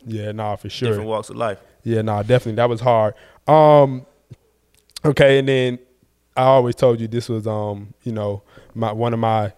yeah, 0.06 0.32
nah, 0.32 0.56
for 0.56 0.68
sure. 0.70 0.88
different 0.88 1.08
walks 1.08 1.28
of 1.28 1.36
life. 1.36 1.58
Yeah, 1.82 2.00
nah, 2.02 2.22
definitely 2.22 2.54
that 2.54 2.68
was 2.68 2.80
hard. 2.80 3.14
Um, 3.48 4.06
okay, 5.04 5.38
and 5.38 5.48
then 5.48 5.78
I 6.36 6.42
always 6.42 6.74
told 6.74 7.00
you 7.00 7.06
this 7.08 7.28
was 7.28 7.46
um, 7.46 7.94
you 8.02 8.12
know, 8.12 8.42
my 8.74 8.92
one 8.92 9.12
of 9.14 9.20
my 9.20 9.52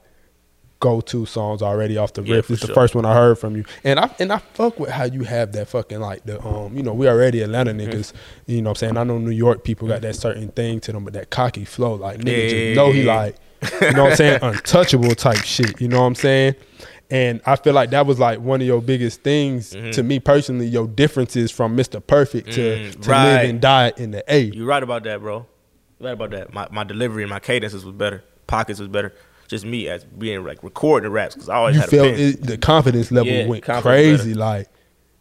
go-to 0.79 1.25
songs 1.25 1.63
already 1.63 1.97
off 1.97 2.13
the 2.13 2.23
Yeah, 2.23 2.37
riff. 2.37 2.51
It's 2.51 2.61
the 2.61 2.75
first 2.75 2.95
one 2.95 3.07
I 3.07 3.15
heard 3.15 3.39
from 3.39 3.57
you, 3.57 3.65
and 3.83 3.99
I 3.99 4.15
and 4.19 4.31
I 4.33 4.39
fuck 4.39 4.79
with 4.79 4.91
how 4.91 5.05
you 5.05 5.23
have 5.25 5.53
that 5.53 5.69
fucking 5.69 6.01
like 6.01 6.25
the 6.25 6.45
um, 6.47 6.77
you 6.77 6.83
know, 6.83 6.93
we 6.93 7.09
already 7.09 7.41
Atlanta 7.41 7.73
Mm-hmm. 7.73 7.91
niggas. 7.91 8.13
You 8.47 8.61
know, 8.63 8.71
what 8.71 8.83
I'm 8.83 8.89
saying 8.89 8.97
I 8.99 9.05
know 9.05 9.19
New 9.19 9.31
York 9.31 9.65
people 9.65 9.89
got 9.89 10.03
that 10.03 10.17
certain 10.17 10.49
thing 10.49 10.81
to 10.81 10.93
them, 10.93 11.05
but 11.05 11.15
that 11.15 11.31
cocky 11.31 11.65
flow, 11.65 11.95
like 11.95 12.19
nigga, 12.19 12.43
Yeah, 12.43 12.49
just 12.49 12.67
yeah, 12.67 12.75
know 12.75 12.93
he 12.93 13.03
like, 13.05 13.37
you 13.81 13.93
know, 13.93 14.05
what 14.05 14.11
I'm 14.13 14.17
saying 14.17 14.39
untouchable 14.43 15.15
type 15.15 15.43
shit. 15.45 15.81
You 15.81 15.89
know 15.89 16.01
what 16.01 16.07
I'm 16.09 16.15
saying? 16.15 16.57
And 17.09 17.41
I 17.47 17.55
feel 17.57 17.73
like 17.73 17.91
that 17.91 18.05
was 18.05 18.19
like 18.19 18.41
one 18.41 18.61
of 18.61 18.67
your 18.67 18.83
biggest 18.83 19.23
things 19.23 19.71
to 19.71 20.03
me 20.03 20.19
personally. 20.19 20.67
Your 20.67 20.89
differences 20.89 21.51
from 21.53 21.77
Mr. 21.77 22.05
Perfect 22.07 22.53
to, 22.55 22.61
Mm-hmm. 22.61 23.01
Mm, 23.01 23.03
to 23.03 23.11
live 23.11 23.49
and 23.49 23.61
die 23.63 23.93
in 23.97 24.11
the 24.11 24.25
A. 24.33 24.41
You're 24.41 24.67
right 24.67 24.83
about 24.83 25.05
that, 25.05 25.21
bro. 25.21 25.47
You're 25.99 26.13
about 26.13 26.31
that. 26.31 26.53
My 26.53 26.69
my 26.71 26.85
delivery 26.85 27.23
and 27.23 27.31
my 27.31 27.41
cadences 27.41 27.85
was 27.85 27.95
better. 27.95 28.23
Pockets 28.47 28.79
was 28.79 28.89
better. 28.89 29.15
Just 29.49 29.65
me 29.65 29.89
as 29.89 30.05
being 30.05 30.45
like 30.45 30.63
recording 30.63 31.09
the 31.09 31.15
raps 31.15 31.35
because 31.35 31.49
I 31.49 31.57
always 31.57 31.75
you 31.77 31.81
had 31.81 31.89
a 31.89 31.91
felt 31.91 32.19
it, 32.19 32.43
the 32.43 32.59
confidence 32.59 33.11
level 33.13 33.33
Yeah, 33.33 33.47
went 33.47 33.63
confidence 33.65 34.21
crazy. 34.23 34.35
Like 34.35 34.69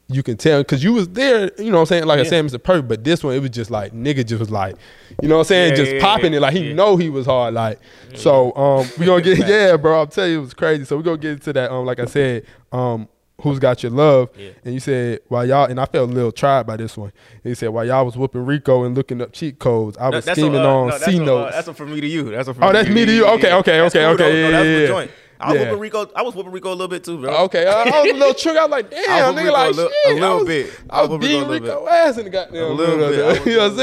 you 0.07 0.21
can 0.21 0.37
tell 0.37 0.61
because 0.61 0.83
you 0.83 0.93
was 0.93 1.09
there. 1.09 1.51
You 1.57 1.65
know 1.71 1.77
what 1.77 1.79
I'm 1.81 1.85
saying? 1.87 2.05
Like 2.05 2.19
I 2.19 2.23
Yeah. 2.23 2.29
said, 2.29 2.45
Mr. 2.45 2.61
Perfect. 2.61 2.87
But 2.87 3.03
this 3.03 3.23
one, 3.23 3.35
it 3.35 3.39
was 3.39 3.51
just 3.51 3.71
like 3.71 3.93
nigga 3.93 4.25
just 4.25 4.39
was 4.39 4.51
like, 4.51 4.75
you 5.21 5.27
know 5.27 5.35
what 5.35 5.41
I'm 5.41 5.45
saying? 5.45 5.69
Yeah, 5.71 5.75
just 5.77 5.93
yeah, 5.95 6.01
popping 6.01 6.33
it 6.33 6.41
like 6.41 6.53
he 6.53 6.73
know 6.73 6.97
he 6.97 7.09
was 7.09 7.25
hard. 7.25 7.53
Like 7.53 7.79
so, 8.15 8.53
um, 8.55 8.89
we 8.97 9.05
gonna 9.05 9.21
get 9.21 9.37
yeah, 9.47 9.77
bro. 9.77 10.01
I'm 10.01 10.07
telling 10.09 10.31
you, 10.31 10.39
it 10.39 10.41
was 10.41 10.53
crazy. 10.53 10.85
So 10.85 10.97
we 10.97 11.01
are 11.01 11.05
gonna 11.05 11.17
get 11.17 11.31
into 11.33 11.53
that. 11.53 11.71
Um, 11.71 11.85
like 11.85 11.99
I 11.99 12.05
said, 12.05 12.45
um. 12.71 13.07
Who's 13.41 13.59
got 13.59 13.83
your 13.83 13.91
love? 13.91 14.29
Yeah. 14.37 14.51
And 14.63 14.73
you 14.73 14.79
said 14.79 15.19
while 15.27 15.45
y'all 15.45 15.65
and 15.65 15.79
I 15.79 15.85
felt 15.85 16.09
a 16.09 16.13
little 16.13 16.31
tried 16.31 16.65
by 16.65 16.77
this 16.77 16.95
one. 16.95 17.11
And 17.43 17.49
you 17.51 17.55
said 17.55 17.69
while 17.69 17.85
y'all 17.85 18.05
was 18.05 18.15
whooping 18.15 18.45
Rico 18.45 18.85
and 18.85 18.95
looking 18.95 19.21
up 19.21 19.33
cheat 19.33 19.59
codes, 19.59 19.97
I 19.97 20.09
was 20.09 20.23
that's 20.25 20.39
scheming 20.39 20.61
uh, 20.61 20.67
on 20.67 20.87
no, 20.87 20.91
that's 20.91 21.05
C 21.05 21.17
a, 21.17 21.21
uh, 21.21 21.25
notes. 21.25 21.55
that's 21.65 21.77
from 21.77 21.91
me 21.93 22.01
to 22.01 22.07
you. 22.07 22.31
That's 22.31 22.47
from 22.49 22.63
Oh, 22.63 22.71
that's 22.71 22.87
me 22.89 23.05
to 23.05 23.11
you? 23.11 23.25
Okay, 23.27 23.51
okay, 23.53 23.77
That's 23.79 23.93
okay, 23.95 24.05
okay, 24.05 24.23
though. 24.23 24.29
yeah, 24.37 24.49
no, 24.49 24.51
that's 24.51 24.81
yeah, 24.81 24.87
joint. 24.87 25.11
I 25.37 25.51
was 25.51 25.55
Yeah. 25.59 25.65
whooping 25.65 25.79
Rico. 25.81 26.09
I 26.15 26.21
was 26.21 26.33
whooping 26.33 26.51
Rico 26.53 26.69
a 26.69 26.71
little 26.71 26.87
bit 26.87 27.03
too, 27.03 27.17
bro. 27.19 27.35
Okay, 27.43 27.67
I, 27.67 27.81
I 27.83 28.01
was 28.03 28.09
a 28.09 28.13
little 28.13 28.33
trigger. 28.33 28.57
I 28.59 28.61
was 28.63 28.71
like, 28.71 28.89
damn, 28.89 29.35
I 29.35 29.41
nigga, 29.41 29.51
like 29.51 29.73
a 29.73 29.75
little- 29.75 29.91
shit. 29.91 30.11
a 30.11 30.13
little 30.13 30.29
I 30.29 30.35
was, 30.35 30.45
bit. 30.47 30.65
I 30.89 31.01
was 31.01 31.09
I 31.09 31.11
was 31.13 31.27
beating 31.27 31.47
Rico 31.49 31.87
ass 31.89 32.17
in 32.17 32.23
the 32.23 32.29
goddamn 32.29 32.63
A 32.63 32.67
little 32.69 32.95
middle 32.97 33.09
bit. 33.09 33.19
I 33.19 33.33
the- 33.33 33.39
was 33.39 33.45
You 33.45 33.57
know 33.57 33.63
what 33.63 33.71
I'm 33.71 33.77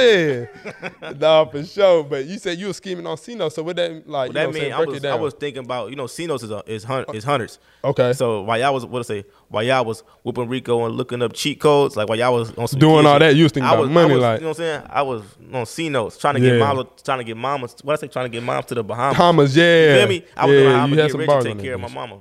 saying? 1.05 1.19
nah, 1.21 1.45
for 1.45 1.63
sure. 1.65 2.05
But 2.05 2.25
you 2.25 2.39
said 2.39 2.59
you 2.59 2.69
were 2.69 2.73
scheming 2.73 3.07
on 3.07 3.19
Cino, 3.19 3.51
so 3.51 3.63
what 3.63 3.77
that 3.77 4.09
like? 4.09 4.33
Know 4.33 4.51
that 4.51 4.55
mean? 4.59 4.73
I 4.73 4.83
was 4.83 5.05
I 5.05 5.15
was 5.15 5.35
thinking 5.35 5.65
about 5.65 5.91
you 5.91 5.97
know 5.97 6.05
Cinos 6.07 6.43
is 6.43 6.51
a, 6.51 6.63
is 6.67 6.85
hun- 6.85 7.05
is 7.13 7.23
hunters. 7.23 7.59
okay. 7.85 8.15
So 8.15 8.41
while 8.41 8.59
y'all 8.59 8.73
was 8.73 8.87
what 8.87 9.01
I 9.01 9.03
say, 9.03 9.25
while 9.53 9.63
y'all 9.63 9.85
was 9.85 10.03
whooping 10.25 10.49
Rico 10.49 10.85
and 10.87 10.97
looking 10.97 11.23
up 11.23 11.33
cheat 11.35 11.61
codes, 11.61 11.97
like 11.97 12.09
while 12.09 12.19
y'all 12.19 12.33
was 12.35 12.51
on 12.59 12.67
Doing 12.79 13.03
kid 13.05 13.07
all 13.07 13.19
that, 13.21 13.37
you 13.37 13.45
was 13.45 13.53
thinking 13.53 13.69
I 13.69 13.75
about 13.75 13.81
was, 13.83 13.91
I 13.91 13.93
money, 13.93 14.15
was- 14.15 14.23
like- 14.23 14.41
you 14.41 14.43
know 14.45 14.49
what 14.49 14.59
I'm 14.59 14.65
saying? 14.65 14.83
I 14.91 15.03
was 15.03 15.23
on 15.53 15.67
C 15.67 15.89
notes 15.89 16.19
trying 16.19 16.35
to 16.35 16.41
Yeah. 16.41 16.51
get 16.51 16.59
mama, 16.59 16.87
trying 17.05 17.19
to 17.19 17.25
get 17.25 17.37
mamas. 17.37 17.77
What 17.83 17.93
I 17.93 17.97
say, 18.01 18.09
trying 18.09 18.25
to 18.25 18.31
get 18.31 18.43
moms 18.43 18.67
to 18.67 18.75
the 18.75 18.83
Bahamas. 18.83 19.17
Bahamas, 19.17 19.57
yeah. 19.57 19.93
You 19.93 19.99
feel 20.01 20.09
me? 20.09 20.25
I 20.37 20.47
was 20.47 20.55
yeah, 20.57 20.63
gonna 20.65 20.79
had 20.89 20.97
get 20.97 21.11
some 21.13 21.21
rich 21.21 21.27
bars 21.29 21.45
and 21.45 21.55
take 21.61 21.65
care 21.65 21.75
of 21.75 21.81
my 21.81 21.89
mama 21.89 22.19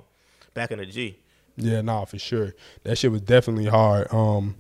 back 0.54 0.72
in 0.72 0.78
the 0.80 0.86
G. 0.86 1.18
Yeah, 1.58 1.82
nah, 1.82 2.06
for 2.06 2.18
sure. 2.18 2.54
That 2.84 2.98
shit 2.98 3.12
was 3.12 3.22
definitely 3.22 3.66
hard. 3.66 4.08
Um, 4.14 4.56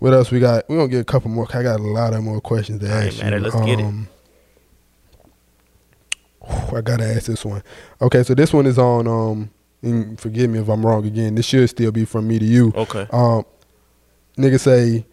what 0.00 0.12
else 0.12 0.30
we 0.30 0.40
got? 0.40 0.68
We 0.68 0.76
gonna 0.76 0.88
get 0.88 1.00
a 1.00 1.04
couple 1.04 1.30
more. 1.30 1.46
I 1.54 1.62
got 1.62 1.78
a 1.80 1.82
lot 1.82 2.14
of 2.14 2.22
more 2.22 2.40
questions 2.40 2.80
to 2.80 2.88
ask 2.88 3.22
man, 3.22 3.32
you. 3.32 3.38
let's 3.38 3.54
get 3.56 3.78
it. 3.80 3.84
Um, 3.84 4.08
I 6.74 6.80
gotta 6.80 7.04
ask 7.04 7.26
this 7.26 7.44
one. 7.44 7.62
Okay, 8.00 8.22
so 8.22 8.34
this 8.34 8.52
one 8.52 8.66
is 8.66 8.78
on. 8.78 9.06
Um, 9.06 9.50
and 9.82 10.18
forgive 10.20 10.50
me 10.50 10.58
if 10.58 10.68
I'm 10.68 10.84
wrong 10.84 11.04
again. 11.06 11.34
This 11.34 11.46
should 11.46 11.68
still 11.70 11.92
be 11.92 12.04
from 12.04 12.26
me 12.28 12.38
to 12.38 12.44
you. 12.44 12.72
Okay. 12.74 13.06
Um, 13.10 13.44
nigga 14.36 14.58
say, 14.60 15.06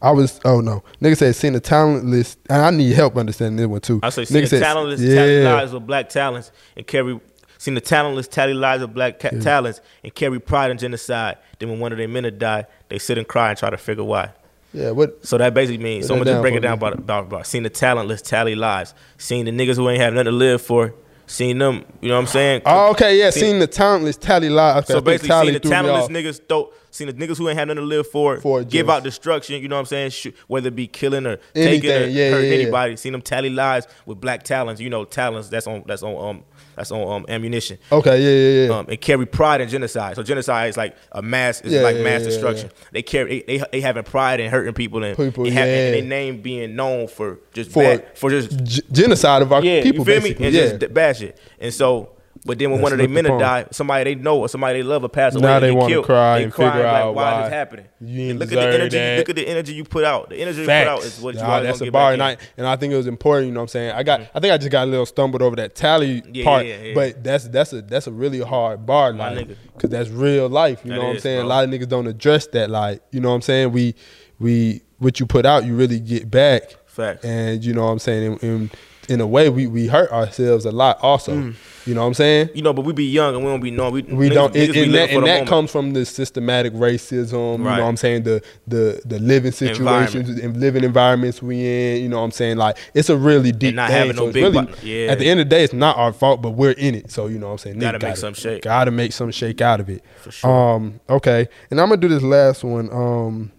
I 0.00 0.10
was. 0.10 0.40
Oh 0.44 0.60
no, 0.60 0.82
nigga 1.00 1.16
said 1.16 1.34
seen 1.36 1.52
the 1.52 1.60
talent 1.60 2.04
list, 2.06 2.38
and 2.48 2.62
I 2.62 2.70
need 2.70 2.92
help 2.94 3.16
understanding 3.16 3.56
this 3.56 3.66
one 3.66 3.80
too. 3.80 4.00
I 4.02 4.10
say, 4.10 4.22
Nigga 4.22 4.26
seen 4.26 4.40
the 4.42 4.46
said- 4.48 4.62
talentless 4.62 5.00
yeah. 5.00 5.14
tally 5.14 5.44
lives 5.44 5.72
of 5.72 5.86
black 5.86 6.08
talons 6.08 6.50
and 6.76 6.86
carry. 6.86 7.20
Seen 7.58 7.74
the 7.74 7.80
talentless 7.80 8.26
tally 8.26 8.54
lives 8.54 8.82
of 8.82 8.92
black 8.92 9.20
ca- 9.20 9.30
talons 9.40 9.80
and 10.02 10.12
carry 10.12 10.40
pride 10.40 10.72
in 10.72 10.78
genocide. 10.78 11.38
Then 11.60 11.70
when 11.70 11.78
one 11.78 11.92
of 11.92 11.98
their 11.98 12.08
men 12.08 12.36
died, 12.36 12.66
they 12.88 12.98
sit 12.98 13.18
and 13.18 13.28
cry 13.28 13.50
and 13.50 13.58
try 13.58 13.70
to 13.70 13.76
figure 13.76 14.02
why. 14.02 14.32
Yeah, 14.72 14.90
what? 14.90 15.24
So 15.24 15.38
that 15.38 15.54
basically 15.54 15.78
means, 15.78 16.08
Break 16.08 16.08
so 16.08 16.14
I'm 16.14 16.18
gonna 16.24 16.30
just 16.32 16.42
break 16.42 16.54
it 16.54 16.60
down 16.60 16.72
about, 16.72 16.94
about, 16.94 17.24
about 17.26 17.46
seeing 17.46 17.62
the 17.62 17.70
talentless 17.70 18.20
tally 18.20 18.56
lives, 18.56 18.94
seeing 19.16 19.44
the 19.44 19.52
niggas 19.52 19.76
who 19.76 19.88
ain't 19.88 20.00
have 20.00 20.12
nothing 20.12 20.24
to 20.24 20.32
live 20.32 20.60
for, 20.60 20.92
seeing 21.32 21.58
them, 21.58 21.84
you 22.00 22.08
know 22.08 22.14
what 22.16 22.20
I'm 22.20 22.26
saying? 22.26 22.62
Oh, 22.66 22.90
okay, 22.90 23.18
yeah, 23.18 23.30
See- 23.30 23.40
seen 23.40 23.58
the 23.58 23.66
talentless 23.66 24.16
tally 24.16 24.50
live. 24.50 24.84
Okay, 24.84 24.92
So 24.92 25.00
basically, 25.00 25.28
seeing 25.40 25.54
the 25.54 25.60
talentless 25.60 26.08
niggas, 26.08 26.40
throw, 26.48 26.70
seeing 26.92 27.10
the 27.10 27.14
niggas 27.26 27.38
who 27.38 27.48
ain't 27.48 27.58
had 27.58 27.66
nothing 27.66 27.80
to 27.80 27.86
live 27.86 28.06
for, 28.06 28.40
For 28.40 28.62
give 28.62 28.88
out 28.88 29.02
destruction. 29.02 29.60
You 29.60 29.66
know 29.66 29.74
what 29.76 29.80
I'm 29.80 29.86
saying? 29.86 30.10
Shoot, 30.10 30.36
whether 30.46 30.68
it 30.68 30.76
be 30.76 30.86
killing 30.86 31.26
or 31.26 31.38
taking 31.54 31.90
or 31.90 31.94
Anything, 31.94 32.14
yeah, 32.14 32.30
hurting 32.30 32.44
yeah, 32.50 32.56
yeah. 32.56 32.62
anybody. 32.62 32.96
Seeing 32.96 33.12
them 33.12 33.22
tally 33.22 33.50
lives 33.50 33.88
with 34.06 34.20
black 34.20 34.44
talons. 34.44 34.80
You 34.80 34.90
know, 34.90 35.04
talons. 35.04 35.50
that's 35.50 35.66
on 35.66 35.82
that's 35.86 36.04
on 36.04 36.28
um 36.36 36.44
that's 36.76 36.92
on 36.92 37.16
um 37.16 37.26
ammunition. 37.28 37.78
Okay, 37.90 38.22
yeah, 38.22 38.62
yeah, 38.62 38.66
yeah. 38.68 38.78
Um, 38.78 38.86
and 38.88 39.00
carry 39.00 39.26
pride 39.26 39.60
in 39.60 39.68
genocide. 39.68 40.16
So 40.16 40.22
genocide 40.22 40.68
is 40.70 40.76
like 40.76 40.96
a 41.12 41.20
mass, 41.22 41.60
it's 41.62 41.70
Yeah, 41.72 41.80
like 41.80 41.96
yeah, 41.96 42.04
mass 42.04 42.20
yeah, 42.20 42.26
destruction. 42.28 42.70
They 42.92 43.02
carry, 43.02 43.42
they, 43.46 43.58
they, 43.58 43.64
they 43.72 43.80
having 43.80 44.04
pride 44.04 44.40
in 44.40 44.50
hurting 44.50 44.74
people 44.74 45.02
and, 45.02 45.16
People, 45.16 45.44
and, 45.44 45.52
have, 45.54 45.66
yeah. 45.66 45.74
and 45.74 45.94
their 45.94 46.02
name 46.02 46.40
being 46.40 46.76
known 46.76 47.08
for 47.08 47.38
just 47.52 47.70
For- 47.72 47.82
bad, 47.82 48.16
for 48.16 48.30
just 48.30 48.90
genocide 48.92 49.42
of 49.42 49.52
our 49.52 49.60
people, 49.62 49.86
you 49.86 49.92
feel 49.92 50.04
basically. 50.04 50.40
me? 50.40 50.46
And 50.46 50.54
yeah. 50.54 50.76
just 50.78 50.94
bad 50.94 51.16
shit. 51.16 51.38
And 51.60 51.72
so, 51.74 52.10
but 52.44 52.58
then 52.58 52.70
when 52.70 52.80
That's 52.80 52.82
one 52.82 52.92
of 52.92 52.98
their 52.98 53.08
men 53.08 53.24
die, 53.38 53.66
somebody 53.70 54.14
they 54.14 54.20
know 54.20 54.40
or 54.40 54.48
somebody 54.48 54.80
they 54.80 54.82
love 54.82 55.04
or 55.04 55.08
pass 55.08 55.34
away, 55.34 55.42
Now 55.42 55.56
and 55.56 55.64
they 55.64 55.70
wanna 55.70 56.02
cry 56.02 56.38
they 56.38 56.44
and 56.44 56.52
crying 56.52 56.72
figure 56.72 56.84
like, 56.86 57.02
out 57.02 57.14
why, 57.14 57.32
why 57.32 57.42
this 57.42 57.52
happening. 57.52 57.86
you 58.00 58.30
And 58.30 58.38
look 58.40 58.50
at 58.50 58.56
the 58.56 58.74
energy. 58.74 58.96
that. 58.98 59.18
Look 59.18 59.28
at 59.28 59.36
the 59.36 59.46
energy 59.46 59.74
you 59.74 59.84
put 59.84 60.04
out. 60.04 60.30
The 60.30 60.36
energy 60.36 60.60
you 60.60 60.66
put 60.66 60.72
out 60.72 61.04
is 61.04 61.20
what 61.20 61.34
you 61.34 61.40
Nah, 61.40 61.60
that's 61.60 61.80
a 61.80 61.84
get 61.84 61.92
bar, 61.92 62.10
back 62.10 62.12
and 62.14 62.22
I, 62.22 62.36
and 62.56 62.66
I 62.66 62.74
think 62.76 62.92
it 62.92 62.96
was 62.96 63.06
important. 63.06 63.46
You 63.46 63.52
know 63.54 63.60
what 63.60 63.64
I'm 63.64 63.68
saying? 63.68 63.92
I 63.92 64.02
got, 64.02 64.20
mm-hmm. 64.20 64.36
I 64.36 64.40
think 64.40 64.52
I 64.52 64.58
just 64.58 64.72
got 64.72 64.88
a 64.88 64.90
little 64.90 65.06
stumbled 65.06 65.40
over 65.42 65.54
that 65.56 65.74
tally 65.76 66.22
Yeah, 66.32 66.44
part, 66.44 66.66
yeah, 66.66 66.76
yeah. 66.82 66.94
but 66.94 67.22
that's 67.22 67.46
that's 67.48 67.72
a 67.72 67.82
that's 67.82 68.06
a 68.08 68.12
really 68.12 68.40
hard 68.40 68.86
bar, 68.86 69.12
like, 69.12 69.48
because 69.74 69.90
that's 69.90 70.08
real 70.10 70.48
life. 70.48 70.80
You 70.84 70.90
That 70.90 70.96
know 70.96 71.04
what 71.04 71.10
I'm 71.14 71.20
saying? 71.20 71.38
bro. 71.40 71.46
A 71.46 71.48
lot 71.48 71.64
of 71.64 71.70
niggas 71.70 71.88
don't 71.88 72.06
address 72.08 72.48
that. 72.48 72.70
Like, 72.70 73.02
you 73.12 73.20
know 73.20 73.28
what 73.28 73.36
I'm 73.36 73.42
saying? 73.42 73.70
We 73.72 73.94
we 74.40 74.82
what 74.98 75.20
you 75.20 75.26
put 75.26 75.46
out, 75.46 75.64
you 75.64 75.76
really 75.76 76.00
get 76.00 76.30
back. 76.30 76.74
Facts. 76.86 77.24
And 77.24 77.64
you 77.64 77.72
know 77.72 77.84
what 77.84 77.92
I'm 77.92 77.98
saying? 77.98 78.32
In, 78.34 78.38
in, 78.48 78.70
in 79.12 79.20
a 79.20 79.26
way, 79.26 79.48
we 79.48 79.66
we 79.66 79.86
hurt 79.86 80.10
ourselves 80.10 80.64
a 80.64 80.72
lot. 80.72 80.98
Also, 81.02 81.32
Mm. 81.32 81.54
you 81.86 81.94
know 81.94 82.00
what 82.00 82.06
I'm 82.08 82.14
saying? 82.14 82.50
You 82.54 82.62
know, 82.62 82.72
but 82.72 82.84
we 82.84 82.92
be 82.92 83.04
young 83.04 83.34
and 83.34 83.44
we 83.44 83.50
don't 83.50 83.60
be 83.60 83.70
knowing. 83.70 83.92
We, 83.92 84.02
we 84.02 84.30
niggas- 84.30 84.34
don't 84.34 84.54
niggas 84.54 84.68
and, 84.68 84.76
and 84.76 84.94
that, 84.94 85.10
and 85.10 85.26
that 85.26 85.46
comes 85.46 85.70
from 85.70 85.92
the 85.92 86.04
systematic 86.04 86.72
racism 86.72 87.58
Right. 87.64 87.72
you 87.72 87.76
know 87.76 87.82
what 87.82 87.88
i'm 87.88 87.96
saying 87.96 88.22
the 88.22 88.42
the 88.66 89.00
the 89.04 89.18
living 89.18 89.52
situations 89.52 90.28
and 90.40 90.56
living 90.58 90.84
environments 90.84 91.42
we 91.42 91.56
in 91.66 92.02
you 92.02 92.08
know 92.08 92.18
what 92.18 92.24
i'm 92.24 92.30
saying 92.30 92.56
like 92.56 92.76
it's 92.94 93.08
a 93.10 93.16
really 93.16 93.52
deep 93.52 93.74
not 93.74 93.90
thing. 93.90 93.98
having 93.98 94.16
so 94.16 94.26
no 94.26 94.32
big 94.32 94.44
really, 94.54 94.66
yeah. 94.82 95.10
at 95.12 95.18
the 95.18 95.26
end 95.28 95.40
of 95.40 95.46
the 95.46 95.50
day 95.50 95.62
it's 95.64 95.72
not 95.72 95.96
our 95.96 96.12
fault 96.12 96.40
but 96.42 96.50
we're 96.52 96.70
in 96.72 96.94
it 96.94 97.10
so 97.10 97.26
you 97.26 97.38
know 97.38 97.46
what 97.46 97.52
i'm 97.52 97.58
saying 97.58 97.78
Gotta 97.78 97.98
make 97.98 98.00
gotta, 98.02 98.16
something 98.16 98.40
shake. 98.42 98.62
gotta 98.62 98.90
make 98.90 99.12
some 99.12 99.30
shake 99.30 99.60
out 99.60 99.80
of 99.80 99.88
it 99.90 100.02
For 100.22 100.30
sure. 100.32 100.74
um 100.76 101.00
okay 101.10 101.48
and 101.70 101.80
i'm 101.80 101.88
gonna 101.88 102.00
do 102.00 102.08
this 102.08 102.22
last 102.22 102.64
one 102.64 102.88
um 102.92 103.52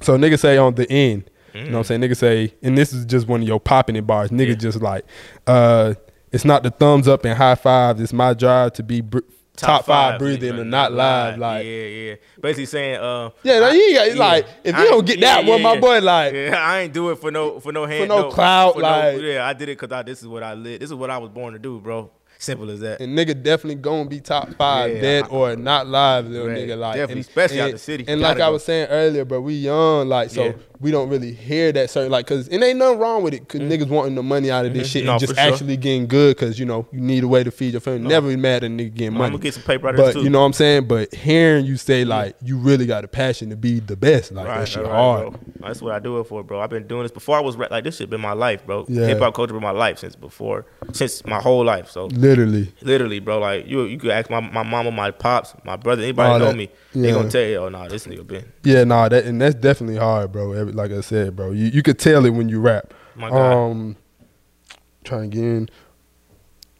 so 0.00 0.16
nigga 0.18 0.38
say 0.38 0.56
on 0.56 0.74
the 0.74 0.90
end 0.90 1.30
you 1.54 1.64
know 1.64 1.70
what 1.72 1.78
I'm 1.78 1.84
saying? 1.84 2.00
Nigga 2.00 2.16
say, 2.16 2.54
and 2.62 2.76
this 2.76 2.92
is 2.92 3.04
just 3.04 3.28
one 3.28 3.40
of 3.42 3.48
your 3.48 3.60
popping 3.60 3.96
it 3.96 4.06
bars. 4.06 4.30
Nigga 4.30 4.48
Yeah. 4.48 4.54
just 4.54 4.82
like, 4.82 5.04
uh, 5.46 5.94
it's 6.32 6.44
not 6.44 6.62
the 6.62 6.70
thumbs 6.70 7.06
up 7.08 7.24
and 7.24 7.36
high 7.36 7.54
fives. 7.54 8.00
It's 8.00 8.12
my 8.12 8.34
job 8.34 8.74
to 8.74 8.82
be 8.82 9.00
br- 9.00 9.20
top, 9.56 9.84
five, 9.84 10.18
breathing 10.18 10.58
and 10.58 10.68
not 10.70 10.92
live. 10.92 11.38
Like, 11.38 11.64
yeah, 11.64 11.70
yeah. 11.86 12.14
Basically 12.40 12.66
saying, 12.66 12.96
uh, 12.96 13.30
Yeah, 13.44 13.60
no, 13.60 13.70
you 13.70 13.96
ain't 13.98 14.16
got- 14.16 14.18
like, 14.18 14.46
if 14.64 14.74
you 14.76 14.80
I 14.82 14.84
don't 14.86 14.94
ain't- 14.96 15.06
get 15.06 15.20
that 15.20 15.44
one, 15.44 15.62
my 15.62 15.78
boy, 15.78 16.00
like- 16.00 16.34
yeah, 16.34 16.56
I 16.58 16.80
ain't 16.80 16.92
do 16.92 17.10
it 17.10 17.20
for 17.20 17.30
no 17.30 17.60
for 17.60 17.70
no 17.70 17.86
hand, 17.86 18.02
for 18.02 18.08
no 18.08 18.30
clout, 18.30 18.74
for 18.74 18.80
like- 18.80 19.20
yeah, 19.20 19.46
I 19.46 19.52
did 19.52 19.68
it 19.68 19.78
because 19.78 19.92
I 19.96 20.02
this 20.02 20.20
is 20.22 20.26
what 20.26 20.42
I 20.42 20.54
live. 20.54 20.80
This 20.80 20.90
is 20.90 20.94
what 20.96 21.08
I 21.10 21.18
was 21.18 21.30
born 21.30 21.52
to 21.52 21.60
do, 21.60 21.78
bro. 21.78 22.10
Simple 22.36 22.68
as 22.68 22.80
that. 22.80 23.00
and 23.00 23.16
nigga 23.16 23.40
definitely 23.42 23.76
gonna 23.76 24.06
be 24.06 24.20
top 24.20 24.52
five, 24.58 24.92
Yeah, 24.96 25.00
dead 25.00 25.24
I- 25.24 25.28
or 25.28 25.56
not 25.56 25.86
live, 25.86 26.26
little 26.26 26.48
nigga. 26.48 26.76
Like 26.76 26.96
definitely, 26.96 27.12
and- 27.12 27.20
especially 27.20 27.60
out 27.60 27.64
and- 27.66 27.74
the 27.74 27.78
city. 27.78 28.04
And 28.08 28.20
Gotta 28.20 28.34
like 28.34 28.42
I 28.42 28.50
was 28.50 28.64
saying 28.64 28.88
earlier, 28.90 29.24
but 29.24 29.40
we 29.42 29.54
young, 29.54 30.08
like 30.08 30.30
so 30.30 30.46
Yeah. 30.46 30.52
We 30.84 30.90
don't 30.90 31.08
really 31.08 31.32
hear 31.32 31.72
that 31.72 31.88
certain 31.88 32.12
like 32.12 32.26
because 32.26 32.46
it 32.48 32.62
ain't 32.62 32.78
nothing 32.78 32.98
wrong 32.98 33.22
with 33.22 33.32
it 33.32 33.40
because 33.40 33.62
niggas 33.62 33.88
wanting 33.88 34.14
the 34.14 34.22
money 34.22 34.50
out 34.50 34.66
of 34.66 34.74
this 34.74 34.86
shit 34.90 35.04
Mm-hmm. 35.04 35.06
No, 35.06 35.12
and 35.12 35.20
just 35.20 35.34
sure. 35.34 35.52
actually 35.52 35.76
getting 35.78 36.06
good 36.06 36.36
because 36.36 36.58
you 36.58 36.66
know 36.66 36.86
you 36.92 37.00
need 37.00 37.24
a 37.24 37.28
way 37.28 37.42
to 37.42 37.50
feed 37.50 37.72
your 37.72 37.80
family. 37.80 38.06
Never 38.06 38.28
be 38.28 38.36
mad 38.36 38.62
at 38.64 38.70
a 38.70 38.74
nigga 38.74 38.92
getting 38.94 39.12
money. 39.14 39.24
I'm 39.24 39.30
gonna 39.32 39.42
get 39.42 39.54
some 39.54 39.62
paper 39.62 39.88
out 39.88 39.96
But 39.96 40.12
too. 40.12 40.22
you 40.22 40.28
know 40.30 40.40
what 40.40 40.46
I'm 40.46 40.52
saying. 40.52 40.86
But 40.86 41.14
hearing 41.14 41.64
you 41.64 41.76
say 41.78 42.04
like 42.04 42.36
you 42.42 42.58
really 42.58 42.84
got 42.86 43.02
a 43.04 43.08
passion 43.08 43.48
to 43.50 43.56
be 43.56 43.80
the 43.80 43.96
best, 43.96 44.30
like 44.32 44.46
that 44.46 44.68
shit 44.68 44.82
right, 44.84 44.90
hard. 44.92 45.30
bro. 45.30 45.40
That's 45.66 45.80
what 45.80 45.94
I 45.94 45.98
do 46.00 46.20
it 46.20 46.24
for, 46.24 46.42
bro. 46.42 46.60
I've 46.60 46.68
been 46.68 46.86
doing 46.86 47.02
this 47.04 47.12
before 47.12 47.38
I 47.38 47.40
was 47.40 47.56
rap. 47.56 47.70
Like 47.70 47.84
this 47.84 47.96
shit 47.96 48.10
been 48.10 48.20
my 48.20 48.32
life, 48.34 48.66
bro. 48.66 48.84
Yeah. 48.86 49.06
Hip 49.06 49.18
hop 49.20 49.34
culture 49.34 49.54
been 49.54 49.62
my 49.62 49.70
life 49.70 49.98
since 49.98 50.14
before, 50.14 50.66
since 50.92 51.24
my 51.24 51.40
whole 51.40 51.64
life. 51.64 51.90
So 51.90 52.06
Literally, 52.06 52.72
literally, 52.82 53.20
bro. 53.20 53.38
Like 53.38 53.66
you, 53.66 53.84
you 53.84 53.96
could 53.98 54.10
ask 54.10 54.28
my 54.28 54.40
my 54.40 54.62
mama, 54.62 54.90
my 54.90 55.10
pops, 55.10 55.54
my 55.64 55.76
brother, 55.76 56.02
anybody 56.02 56.30
All 56.32 56.38
know 56.38 56.46
that. 56.46 56.56
me. 56.56 56.68
Yeah. 56.92 57.02
They 57.02 57.12
gonna 57.12 57.30
tell 57.30 57.42
you, 57.42 57.56
oh 57.56 57.68
no, 57.70 57.88
this 57.88 58.06
nigga 58.06 58.26
been. 58.26 58.44
yeah, 58.64 58.84
nah, 58.84 59.08
that 59.08 59.24
and 59.24 59.40
that's 59.40 59.54
definitely 59.54 59.96
hard, 59.96 60.30
bro. 60.32 60.52
Every, 60.52 60.72
like 60.74 60.90
I 60.90 61.00
said, 61.00 61.36
bro, 61.36 61.52
you 61.52 61.66
you 61.66 61.82
could 61.82 61.98
tell 61.98 62.24
it 62.26 62.30
when 62.30 62.48
you 62.48 62.60
rap. 62.60 62.92
My 63.14 63.30
God. 63.30 63.70
Um, 63.70 63.96
trying 65.04 65.24
again. 65.24 65.68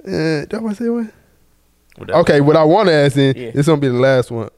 Uh, 0.06 0.44
that 0.50 0.60
was 0.62 0.80
it. 0.80 1.10
Okay, 2.10 2.40
what 2.40 2.56
I 2.56 2.64
want 2.64 2.88
to 2.88 2.92
ask 2.92 3.16
in, 3.16 3.34
Yeah. 3.36 3.50
this 3.52 3.66
gonna 3.66 3.80
be 3.80 3.88
the 3.88 3.94
last 3.94 4.30
one. 4.30 4.50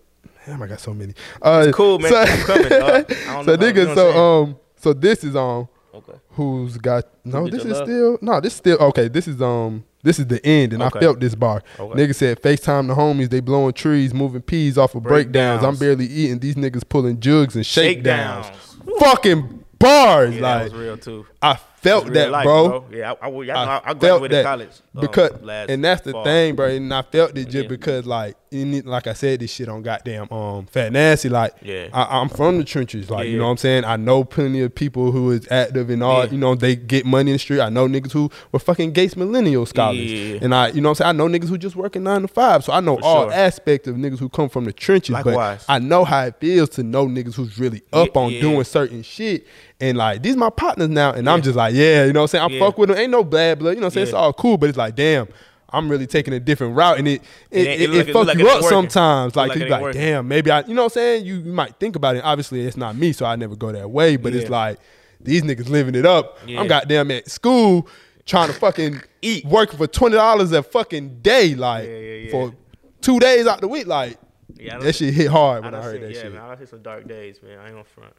Damn, 0.47 0.63
I 0.63 0.67
got 0.67 0.81
so 0.81 0.95
many. 0.95 1.13
Uh, 1.43 1.65
It's 1.69 1.77
cool, 1.77 1.99
man. 1.99 2.27
Keep 2.27 2.47
coming. 2.47 2.67
So 2.69 2.73
know 2.73 3.05
you 3.41 3.45
know 3.45 3.57
nigga, 3.57 3.95
so 3.95 4.19
um, 4.43 4.57
so 4.77 4.93
this 4.93 5.23
is 5.25 5.37
um, 5.37 5.69
Okay. 5.95 6.13
who's 6.31 6.77
got 6.79 7.05
no? 7.25 7.45
Get 7.45 7.53
This 7.53 7.65
is 7.65 7.73
Love? 7.73 7.87
still 7.87 8.19
no. 8.23 8.41
This 8.41 8.53
is 8.53 8.59
still 8.59 8.79
okay. 8.79 9.09
This 9.09 9.29
is 9.29 9.41
um, 9.43 9.85
this 10.03 10.19
is 10.19 10.27
the 10.27 10.45
end, 10.47 10.73
and 10.73 10.83
Okay. 10.83 10.99
I 10.99 11.03
felt 11.03 11.21
this 11.21 11.35
bar. 11.35 11.63
Okay. 11.79 12.01
Nigga 12.01 12.15
said, 12.15 12.41
"Facetime 12.43 12.87
the 12.89 12.95
homies. 12.95 13.29
They 13.31 13.41
blowing 13.41 13.73
trees, 13.73 14.15
moving 14.15 14.43
peas 14.43 14.79
off 14.79 14.95
of 14.95 15.03
breakdowns. 15.03 15.65
I'm 15.65 15.77
barely 15.77 16.07
eating. 16.07 16.39
These 16.39 16.55
niggas 16.55 16.89
pulling 16.89 17.19
jugs 17.21 17.57
and 17.57 17.65
shakedowns. 17.67 18.47
Shakedowns. 18.47 18.76
Fucking 19.01 19.65
bars, 19.79 20.35
Yeah, 20.35 20.41
that 20.41 20.55
like 20.55 20.73
was 20.73 20.75
real 20.75 20.99
too. 20.99 21.27
I 21.43 21.55
felt 21.55 22.13
that, 22.13 22.31
life, 22.31 22.45
bro. 22.45 22.87
Yeah, 22.91 23.13
I, 23.21 23.29
I, 23.29 23.31
I, 23.31 23.53
I, 23.53 23.91
I, 23.91 23.95
felt 23.95 24.31
that 24.31 24.45
college 24.45 24.69
um, 24.95 25.01
because, 25.01 25.43
last 25.43 25.71
and 25.71 25.85
that's 25.85 26.03
the 26.03 26.13
fall. 26.13 26.25
thing, 26.25 26.57
bro. 26.57 26.69
And 26.69 26.93
I 26.93 27.03
felt 27.03 27.37
it 27.37 27.45
just 27.45 27.65
Yeah. 27.65 27.69
because, 27.69 28.07
like, 28.07 28.37
need, 28.65 28.87
like 28.87 29.07
I 29.07 29.13
said, 29.13 29.41
this 29.41 29.51
shit 29.53 29.69
on 29.69 29.83
goddamn 29.83 30.31
um 30.33 30.67
Fat 30.67 30.93
Nasty. 30.93 31.29
Like, 31.29 31.53
Yeah. 31.63 31.89
I, 31.93 32.21
I'm 32.21 32.29
from 32.29 32.59
the 32.59 32.65
trenches, 32.65 33.11
like, 33.11 33.25
Yeah, 33.27 33.33
you 33.33 33.39
know 33.39 33.45
what 33.45 33.51
I'm 33.51 33.57
saying. 33.59 33.85
I 33.85 33.97
know 33.97 34.25
plenty 34.25 34.63
of 34.63 34.75
people 34.75 35.13
who 35.13 35.31
is 35.33 35.47
active 35.51 35.91
and 35.91 36.03
all. 36.03 36.25
Yeah. 36.25 36.31
You 36.31 36.39
know, 36.39 36.55
they 36.55 36.77
get 36.77 37.05
money 37.05 37.31
in 37.31 37.35
the 37.35 37.39
street. 37.39 37.61
I 37.61 37.69
know 37.69 37.87
niggas 37.87 38.13
who 38.13 38.31
were 38.53 38.59
fucking 38.59 38.93
Gates 38.93 39.17
Millennial 39.17 39.67
scholars, 39.67 39.99
Yeah. 40.11 40.39
and 40.41 40.55
I, 40.55 40.69
you 40.69 40.81
know, 40.81 40.89
what 40.89 41.01
I'm 41.01 41.05
saying. 41.07 41.09
I 41.09 41.13
know 41.13 41.29
niggas 41.29 41.49
who 41.49 41.59
just 41.59 41.77
working 41.77 42.03
nine 42.05 42.23
to 42.23 42.29
five. 42.29 42.65
So 42.65 42.73
I 42.73 42.81
know 42.81 42.97
For 42.97 43.05
all 43.05 43.25
sure. 43.25 43.33
aspects 43.33 43.89
of 43.89 43.97
niggas 43.97 44.19
who 44.19 44.29
come 44.29 44.49
from 44.49 44.65
the 44.65 44.73
trenches. 44.73 45.13
Likewise. 45.13 45.65
But 45.67 45.73
I 45.73 45.79
know 45.79 46.05
how 46.05 46.25
it 46.25 46.37
feels 46.41 46.69
to 46.71 46.83
know 46.83 47.07
niggas 47.07 47.35
who's 47.35 47.59
really 47.59 47.83
up 47.93 48.17
on 48.17 48.31
doing 48.33 48.65
certain 48.65 49.03
shit. 49.03 49.47
And 49.79 49.99
like 49.99 50.23
these 50.23 50.37
my 50.37 50.49
partners 50.49 50.89
now, 50.89 51.13
and 51.13 51.29
I'm 51.29 51.43
just 51.43 51.55
like, 51.55 51.75
yeah, 51.75 52.05
you 52.07 52.13
know 52.15 52.21
what 52.23 52.35
I'm 52.35 52.49
saying. 52.49 52.55
I 52.55 52.59
fuck 52.59 52.79
with 52.79 52.89
them. 52.89 52.97
Ain't 52.99 53.11
no 53.11 53.23
bad 53.23 53.59
blood, 53.59 53.71
you 53.71 53.77
know 53.77 53.81
what 53.83 53.87
I'm 53.89 53.91
saying. 53.91 54.05
It's 54.07 54.15
all 54.15 54.33
cool, 54.33 54.57
but 54.57 54.71
it's 54.71 54.79
like, 54.79 54.95
damn, 54.97 55.29
I'm 55.71 55.89
really 55.89 56.07
taking 56.07 56.33
a 56.35 56.41
different 56.41 56.77
route, 56.77 56.99
and 56.99 57.09
it 57.09 57.23
it, 57.51 57.67
It 57.67 57.67
it, 57.67 57.81
it 57.81 57.95
it 57.95 58.09
it 58.09 58.13
fuck 58.13 58.15
look 58.15 58.27
like 58.29 58.39
you 58.39 58.49
up 58.49 58.63
working. 58.63 58.69
sometimes. 58.69 59.35
Like, 59.37 59.49
like 59.51 59.59
you 59.59 59.63
it 59.63 59.67
be 59.67 59.71
like, 59.71 59.83
working. 59.83 60.01
damn, 60.01 60.29
maybe 60.29 60.51
I, 60.51 60.61
you 60.61 60.75
know 60.75 60.83
what 60.83 60.93
I'm 60.93 60.95
saying. 60.95 61.27
You, 61.27 61.37
you 61.39 61.53
might 61.53 61.75
think 61.81 61.97
about 61.97 62.17
it. 62.17 62.25
Obviously, 62.25 62.61
it's 62.67 62.77
not 62.77 62.95
me, 62.97 63.13
so 63.13 63.27
I 63.27 63.37
never 63.37 63.57
go 63.57 63.73
that 63.73 63.91
way. 63.91 64.17
But 64.17 64.35
it's 64.35 64.49
like 64.51 64.79
these 65.21 65.43
niggas 65.43 65.69
living 65.69 65.95
it 65.95 66.07
up. 66.07 66.39
Yeah. 66.47 66.61
I'm 66.61 66.69
goddamn 66.69 67.11
at 67.11 67.29
school 67.31 67.89
trying 68.27 68.49
to 68.49 68.55
fucking 68.55 69.01
Eat. 69.23 69.45
working 69.45 69.77
for 69.79 69.87
twenty 69.87 70.15
dollars 70.17 70.53
a 70.53 70.63
fucking 70.63 71.21
day, 71.21 71.55
like 71.55 71.87
Yeah, 71.89 71.97
yeah, 71.97 72.15
yeah. 72.15 72.31
for 72.31 72.55
two 73.01 73.19
days 73.19 73.47
out 73.47 73.61
the 73.61 73.69
week, 73.69 73.87
like. 73.87 74.19
Yeah, 74.59 74.77
I 74.77 74.81
That 74.81 74.95
shit 74.95 75.13
hit 75.13 75.27
hard 75.29 75.65
when 75.65 75.75
I, 75.75 75.77
done 75.79 75.83
heard 75.85 75.93
seen- 75.97 76.03
that 76.03 76.15
yeah, 76.15 76.23
shit. 76.23 76.33
man, 76.33 76.43
I 76.43 76.57
hit 76.57 76.69
some 76.71 76.81
dark 76.83 77.07
days, 77.07 77.41
man. 77.43 77.59
I 77.59 77.65
ain't 77.65 77.73
gonna 77.73 77.85
front. 77.85 78.15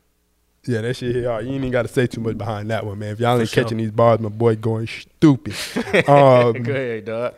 Yeah, 0.68 0.82
that 0.82 0.96
shit 0.96 1.16
hit 1.16 1.26
hard. 1.26 1.46
You 1.46 1.52
ain't 1.52 1.60
even 1.60 1.72
got 1.72 1.84
to 1.84 1.88
say 1.88 2.08
too 2.08 2.22
much 2.22 2.38
behind 2.38 2.70
that 2.70 2.86
one, 2.86 3.00
man. 3.00 3.14
If 3.14 3.20
y'all 3.20 3.40
ain't 3.40 3.50
sure. 3.50 3.64
catching 3.64 3.78
these 3.78 3.92
bars, 3.92 4.20
my 4.20 4.30
boy 4.30 4.56
going 4.56 4.88
stupid. 4.88 5.54
um, 6.08 6.62
Go 6.64 6.72
ahead, 6.72 7.06
dog. 7.06 7.34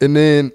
and 0.00 0.16
then, 0.16 0.52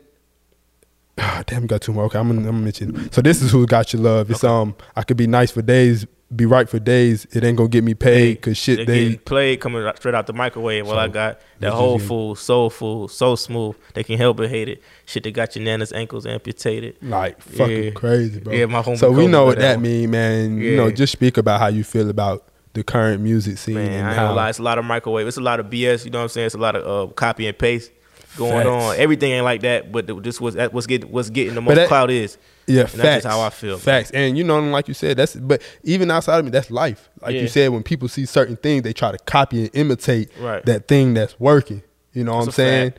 ah, 1.18 1.44
damn, 1.48 1.68
got 1.68 1.82
two 1.82 1.94
more. 1.94 2.06
Okay, 2.06 2.18
I'm 2.18 2.28
gonna, 2.28 2.40
I'm 2.40 2.46
gonna 2.46 2.58
mention. 2.58 3.12
So 3.12 3.22
this 3.22 3.42
is 3.42 3.52
who 3.52 3.66
got 3.66 3.94
your 3.94 4.02
love. 4.02 4.32
It's 4.32 4.44
um, 4.44 4.76
I 4.96 5.04
could 5.04 5.18
be 5.18 5.28
nice 5.28 5.52
for 5.52 5.62
days, 5.62 6.06
be 6.36 6.46
right 6.46 6.70
for 6.70 6.78
days. 6.80 7.26
It 7.32 7.44
ain't 7.44 7.58
gonna 7.58 7.70
get 7.70 7.84
me 7.84 7.94
paid 7.96 8.36
because 8.36 8.56
shit 8.58 8.86
They 8.86 9.10
they. 9.10 9.16
played 9.18 9.60
coming 9.62 9.90
straight 9.96 10.14
out 10.14 10.28
the 10.28 10.34
microwave. 10.34 10.86
Well, 10.86 10.96
So, 10.96 11.00
I 11.00 11.08
got 11.08 11.40
that 11.60 11.72
whole 11.72 11.98
food, 12.00 12.38
soul 12.38 12.70
food, 12.70 13.10
so 13.10 13.36
smooth. 13.36 13.76
They 13.96 14.04
can 14.04 14.18
help 14.18 14.38
but 14.38 14.50
hate 14.50 14.70
it. 14.70 14.84
Shit 15.06 15.24
that 15.24 15.32
got 15.32 15.56
your 15.56 15.66
nana's 15.66 15.92
ankles 15.92 16.26
amputated. 16.28 16.98
Like 17.02 17.42
fucking 17.42 17.84
Yeah. 17.86 17.90
crazy, 17.92 18.40
bro. 18.40 18.54
Yeah, 18.54 18.66
my 18.68 18.82
homie 18.84 18.98
So 19.00 19.12
we 19.12 19.26
know 19.28 19.46
what 19.46 19.56
that 19.58 19.76
that 19.78 19.82
mean, 19.82 20.12
man. 20.12 20.58
You 20.60 20.76
know, 20.78 20.88
Yeah. 20.88 20.94
just 20.94 21.12
speak 21.14 21.38
about 21.38 21.60
how 21.60 21.68
you 21.68 21.84
feel 21.84 22.10
about 22.10 22.44
the 22.74 22.84
current 22.84 23.22
music 23.24 23.58
scene 23.58 23.74
Man, 23.76 23.92
and 23.92 24.06
I 24.06 24.10
ain't 24.10 24.18
how. 24.20 24.26
gonna 24.28 24.36
lie. 24.36 24.50
It's 24.50 24.60
a 24.60 24.64
lot 24.64 24.78
of 24.78 24.86
microwave. 24.86 25.28
It's 25.28 25.38
a 25.38 25.42
lot 25.42 25.60
of 25.60 25.66
BS. 25.72 26.06
You 26.06 26.12
know 26.12 26.20
what 26.20 26.24
I'm 26.24 26.30
saying? 26.30 26.46
It's 26.46 26.56
a 26.56 26.60
lot 26.60 26.76
of 26.76 27.10
uh, 27.10 27.12
copy 27.14 27.48
and 27.48 27.58
paste 27.58 27.92
going 28.38 28.52
Facts. 28.52 28.68
on. 28.68 28.96
Everything 28.98 29.32
ain't 29.32 29.44
like 29.46 29.62
that, 29.62 29.92
but 29.92 30.06
this 30.24 30.40
was 30.40 30.56
what's 30.56 30.86
getting 30.86 31.12
what's 31.12 31.32
getting 31.32 31.56
the 31.56 31.62
most 31.62 31.74
that- 31.76 31.88
clout 31.88 32.12
is. 32.12 32.38
Yeah, 32.70 32.84
that's 32.84 32.96
facts. 32.96 33.24
just 33.24 33.28
how 33.28 33.42
I 33.42 33.50
feel, 33.50 33.72
man. 33.72 33.80
Facts, 33.80 34.12
and 34.12 34.38
you 34.38 34.44
know, 34.44 34.60
like 34.60 34.88
you 34.88 34.94
said, 34.94 35.18
that's. 35.18 35.36
But 35.36 35.62
even 35.84 36.10
outside 36.12 36.40
of 36.40 36.46
me, 36.46 36.52
that's 36.52 36.70
life. 36.72 37.10
Like 37.22 37.36
you 37.36 37.48
said, 37.48 37.70
when 37.70 37.84
people 37.84 38.08
see 38.08 38.26
certain 38.26 38.56
things, 38.58 38.84
they 38.84 38.94
try 38.94 39.12
to 39.12 39.18
copy 39.18 39.62
and 39.64 39.70
imitate 39.74 40.30
Right. 40.40 40.66
that 40.66 40.88
thing 40.88 41.14
that's 41.14 41.40
working. 41.40 41.84
You 42.14 42.24
know 42.24 42.36
what 42.38 42.46
I'm 42.46 42.52
saying? 42.52 42.94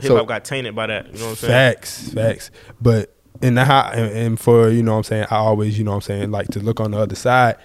Hip 0.00 0.10
hop 0.12 0.26
got 0.26 0.44
tainted 0.44 0.74
by 0.74 0.86
that. 0.86 1.06
You 1.06 1.18
know 1.18 1.24
what 1.24 1.30
I'm 1.30 1.36
saying? 1.36 1.50
Facts, 1.52 2.12
facts. 2.12 2.50
But 2.80 3.14
in 3.42 3.54
the 3.54 3.64
how 3.64 3.90
and, 3.92 4.10
and 4.16 4.40
for 4.40 4.68
you 4.68 4.82
know 4.82 4.92
what 4.92 4.98
I'm 4.98 5.04
saying, 5.04 5.26
I 5.30 5.36
always 5.36 5.76
you 5.78 5.84
know 5.84 5.90
what 5.92 5.96
I'm 5.96 6.00
saying 6.02 6.30
like 6.30 6.48
to 6.48 6.60
look 6.60 6.80
on 6.80 6.92
the 6.92 6.98
other 6.98 7.14
side. 7.16 7.56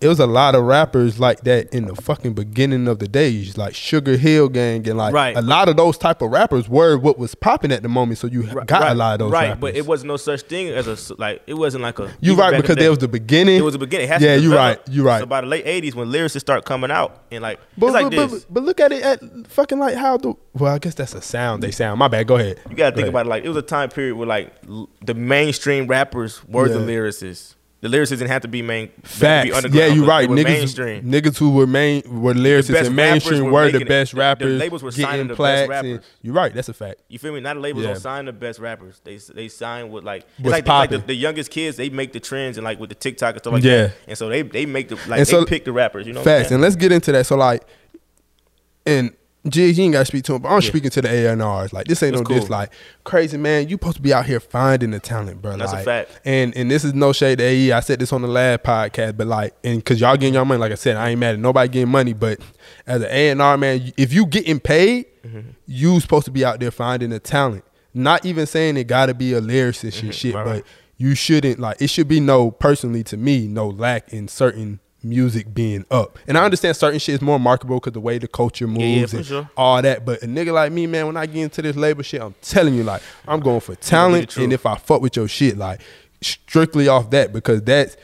It 0.00 0.06
was 0.06 0.20
a 0.20 0.26
lot 0.28 0.54
of 0.54 0.62
rappers 0.62 1.18
like 1.18 1.40
that 1.40 1.74
in 1.74 1.86
the 1.86 1.96
fucking 1.96 2.34
beginning 2.34 2.86
of 2.86 3.00
the 3.00 3.08
days, 3.08 3.58
like 3.58 3.74
Sugar 3.74 4.16
Hill 4.16 4.48
Gang 4.48 4.86
and 4.88 4.96
like 4.96 5.12
Right. 5.12 5.36
a 5.36 5.42
lot 5.42 5.68
of 5.68 5.76
those 5.76 5.98
type 5.98 6.22
of 6.22 6.30
rappers 6.30 6.68
were 6.68 6.96
what 6.96 7.18
was 7.18 7.34
popping 7.34 7.72
at 7.72 7.82
the 7.82 7.88
moment. 7.88 8.18
So 8.18 8.28
you 8.28 8.44
got 8.44 8.70
right, 8.70 8.92
a 8.92 8.94
lot 8.94 9.14
of 9.14 9.18
those 9.18 9.32
right, 9.32 9.48
rappers. 9.48 9.60
but 9.60 9.74
it 9.74 9.86
wasn't 9.86 10.08
no 10.08 10.16
such 10.16 10.42
thing 10.42 10.68
as 10.68 10.86
a 10.86 11.14
like. 11.18 11.42
It 11.48 11.54
wasn't 11.54 11.82
like 11.82 11.98
a. 11.98 12.12
You 12.20 12.36
right 12.36 12.52
because 12.56 12.76
the 12.76 12.82
there 12.82 12.90
was 12.90 13.00
the 13.00 13.08
beginning. 13.08 13.56
It 13.56 13.62
was 13.64 13.72
the 13.72 13.80
beginning. 13.80 14.08
It 14.08 14.20
yeah, 14.20 14.36
you 14.36 14.54
right. 14.54 14.78
You 14.88 15.02
right. 15.04 15.18
So 15.18 15.26
by 15.26 15.40
the 15.40 15.48
late 15.48 15.66
'80s, 15.66 15.96
when 15.96 16.08
lyricists 16.08 16.40
start 16.42 16.64
coming 16.64 16.92
out, 16.92 17.24
and 17.32 17.42
like 17.42 17.58
But, 17.76 17.86
it's 17.86 17.94
like 17.94 18.04
but, 18.04 18.10
this. 18.30 18.44
but, 18.44 18.54
but 18.54 18.62
look 18.62 18.78
at 18.78 18.92
it 18.92 19.02
at 19.02 19.20
fucking 19.48 19.80
like 19.80 19.96
how 19.96 20.16
the 20.16 20.34
well 20.54 20.74
I 20.74 20.78
guess 20.78 20.94
that's 20.94 21.14
a 21.16 21.20
sound 21.22 21.60
they 21.62 21.72
sound. 21.72 21.98
My 21.98 22.06
bad. 22.06 22.28
Go 22.28 22.36
ahead. 22.36 22.60
You 22.70 22.76
gotta 22.76 22.92
Go 22.92 22.96
think 22.96 23.04
ahead. 23.06 23.08
about 23.08 23.26
it 23.26 23.30
like 23.30 23.44
it 23.44 23.48
was 23.48 23.56
a 23.56 23.62
time 23.62 23.88
period 23.88 24.14
where 24.14 24.28
like 24.28 24.52
l- 24.68 24.88
the 25.04 25.14
mainstream 25.14 25.88
rappers 25.88 26.44
were 26.46 26.68
the 26.68 26.78
lyricists. 26.78 27.56
The 27.80 27.86
lyricists 27.86 28.08
didn't 28.18 28.30
have 28.30 28.42
to 28.42 28.48
be 28.48 28.60
main. 28.60 28.86
Be 28.88 28.92
Facts. 29.04 29.54
underground, 29.54 29.74
Yeah, 29.74 29.86
you're 29.94 30.04
right. 30.04 30.28
Niggas, 30.28 30.44
mainstream. 30.44 31.04
niggas 31.04 31.38
who 31.38 31.50
were 31.50 31.64
main 31.66 32.02
were 32.22 32.34
lyricists 32.34 32.72
best 32.72 32.86
and 32.88 32.96
mainstream 32.96 33.44
were 33.44 33.52
were, 33.52 33.66
the 33.66 33.72
making 33.74 33.80
it. 33.82 33.88
best 33.88 34.10
The- 34.10 34.16
the 34.16 34.20
rappers. 34.20 34.58
labels 34.58 34.82
were 34.82 34.90
signing 34.90 35.28
the 35.28 35.34
best 35.36 35.68
rappers. 35.68 35.90
and- 35.92 36.00
you 36.22 36.32
right. 36.32 36.52
That's 36.52 36.68
a 36.68 36.72
fact. 36.72 37.02
You 37.08 37.20
feel 37.20 37.32
me? 37.32 37.38
Not 37.38 37.54
the 37.54 37.60
labels 37.60 37.84
Yeah. 37.84 37.92
don't 37.92 38.00
sign 38.00 38.24
the 38.24 38.32
best 38.32 38.58
rappers. 38.58 39.00
They 39.04 39.16
they 39.32 39.46
sign 39.46 39.90
with 39.90 40.02
like 40.02 40.24
What's 40.40 40.50
like, 40.50 40.64
the, 40.64 40.70
like 40.72 40.90
the, 40.90 40.98
the 40.98 41.14
youngest 41.14 41.52
kids. 41.52 41.76
They 41.76 41.88
make 41.88 42.12
the 42.12 42.18
trends 42.18 42.58
and 42.58 42.64
like 42.64 42.80
with 42.80 42.88
the 42.88 42.96
TikTok 42.96 43.34
and 43.36 43.42
stuff 43.44 43.52
like 43.52 43.62
Yeah. 43.62 43.76
that. 43.88 43.94
And 44.08 44.18
so 44.18 44.28
they 44.28 44.42
they 44.42 44.66
make 44.66 44.88
the 44.88 44.96
like 44.96 45.04
And 45.10 45.20
they 45.20 45.24
so- 45.24 45.44
pick 45.46 45.64
the 45.64 45.72
rappers. 45.72 46.04
You 46.04 46.14
know. 46.14 46.22
Facts. 46.24 46.50
And 46.50 46.60
let's 46.60 46.74
get 46.74 46.90
into 46.90 47.12
that. 47.12 47.26
So 47.26 47.36
like, 47.36 47.62
and 48.86 49.12
Jigs, 49.50 49.78
you 49.78 49.84
ain't 49.84 49.92
got 49.92 50.00
to 50.00 50.04
speak 50.06 50.24
to 50.24 50.34
him, 50.34 50.42
but 50.42 50.48
I'm 50.48 50.60
speaking 50.62 50.90
to 50.90 51.02
the 51.02 51.08
A&Rs. 51.08 51.72
Like, 51.72 51.86
this 51.86 52.02
ain't 52.02 52.16
That's 52.16 52.28
no 52.28 52.38
cool. 52.40 52.46
Like, 52.48 52.72
crazy 53.04 53.36
man, 53.36 53.68
you 53.68 53.74
supposed 53.74 53.96
to 53.96 54.02
be 54.02 54.12
out 54.14 54.26
here 54.26 54.40
finding 54.40 54.90
the 54.92 55.00
talent, 55.00 55.42
bro. 55.42 55.56
That's 55.56 55.72
a 55.72 55.78
fact. 55.82 56.20
And 56.24 56.56
and 56.56 56.70
this 56.70 56.84
is 56.84 56.94
no 56.94 57.12
shade 57.12 57.38
to 57.38 57.44
AE. 57.44 57.72
I 57.72 57.80
said 57.80 57.98
this 57.98 58.12
on 58.12 58.22
the 58.22 58.28
last 58.28 58.62
podcast, 58.62 59.16
but 59.16 59.26
like, 59.26 59.54
and 59.64 59.78
because 59.78 60.00
y'all 60.00 60.16
getting 60.16 60.34
y'all 60.34 60.44
money, 60.44 60.60
like 60.60 60.72
I 60.72 60.76
said, 60.76 60.96
I 60.96 61.10
ain't 61.10 61.20
mad 61.20 61.34
at 61.34 61.40
nobody 61.40 61.68
getting 61.68 61.88
money, 61.90 62.12
but 62.12 62.40
as 62.86 63.02
an 63.02 63.08
A&R 63.40 63.56
man, 63.56 63.92
if 63.96 64.12
you 64.12 64.26
getting 64.26 64.60
paid, 64.60 65.06
Mm-hmm. 65.26 65.50
you 65.66 65.98
supposed 66.00 66.24
to 66.26 66.30
be 66.30 66.44
out 66.44 66.58
there 66.60 66.70
finding 66.70 67.10
the 67.10 67.18
talent. 67.18 67.64
Not 67.92 68.24
even 68.24 68.46
saying 68.46 68.76
it 68.76 68.84
got 68.84 69.06
to 69.06 69.14
be 69.14 69.34
a 69.34 69.40
lyricist 69.40 70.02
and 70.02 70.14
shit, 70.14 70.34
Mm-hmm. 70.34 70.48
Right, 70.48 70.62
but 70.62 70.64
you 70.96 71.14
shouldn't 71.14 71.58
like 71.58 71.82
it 71.82 71.90
should 71.90 72.08
be 72.08 72.18
no 72.20 72.50
personally 72.50 73.04
to 73.04 73.16
me 73.16 73.46
no 73.46 73.68
lack 73.68 74.12
in 74.12 74.26
certain 74.28 74.80
music 75.02 75.52
being 75.54 75.84
up. 75.90 76.18
And 76.26 76.36
i 76.36 76.44
understand 76.44 76.76
certain 76.76 76.98
shit 76.98 77.16
is 77.16 77.20
more 77.22 77.38
marketable 77.38 77.76
because 77.76 77.92
the 77.92 78.00
way 78.00 78.18
the 78.18 78.28
culture 78.28 78.66
moves 78.66 78.82
yeah, 78.82 79.06
for 79.06 79.16
and 79.18 79.26
sure. 79.26 79.50
all 79.56 79.80
that 79.80 80.04
but 80.04 80.22
a 80.22 80.26
nigga 80.26 80.52
like 80.52 80.72
me 80.72 80.86
man 80.86 81.06
when 81.06 81.16
i 81.16 81.26
get 81.26 81.36
into 81.36 81.62
this 81.62 81.76
label 81.76 82.02
shit 82.02 82.20
i'm 82.20 82.34
telling 82.42 82.74
you 82.74 82.82
like 82.82 83.02
i'm 83.26 83.40
going 83.40 83.60
for 83.60 83.74
talent 83.76 84.36
and 84.36 84.52
if 84.52 84.66
i 84.66 84.76
fuck 84.76 85.00
with 85.00 85.16
your 85.16 85.28
shit 85.28 85.56
like 85.56 85.80
strictly 86.20 86.88
off 86.88 87.10
that 87.10 87.32
because 87.32 87.62
that's 87.62 87.96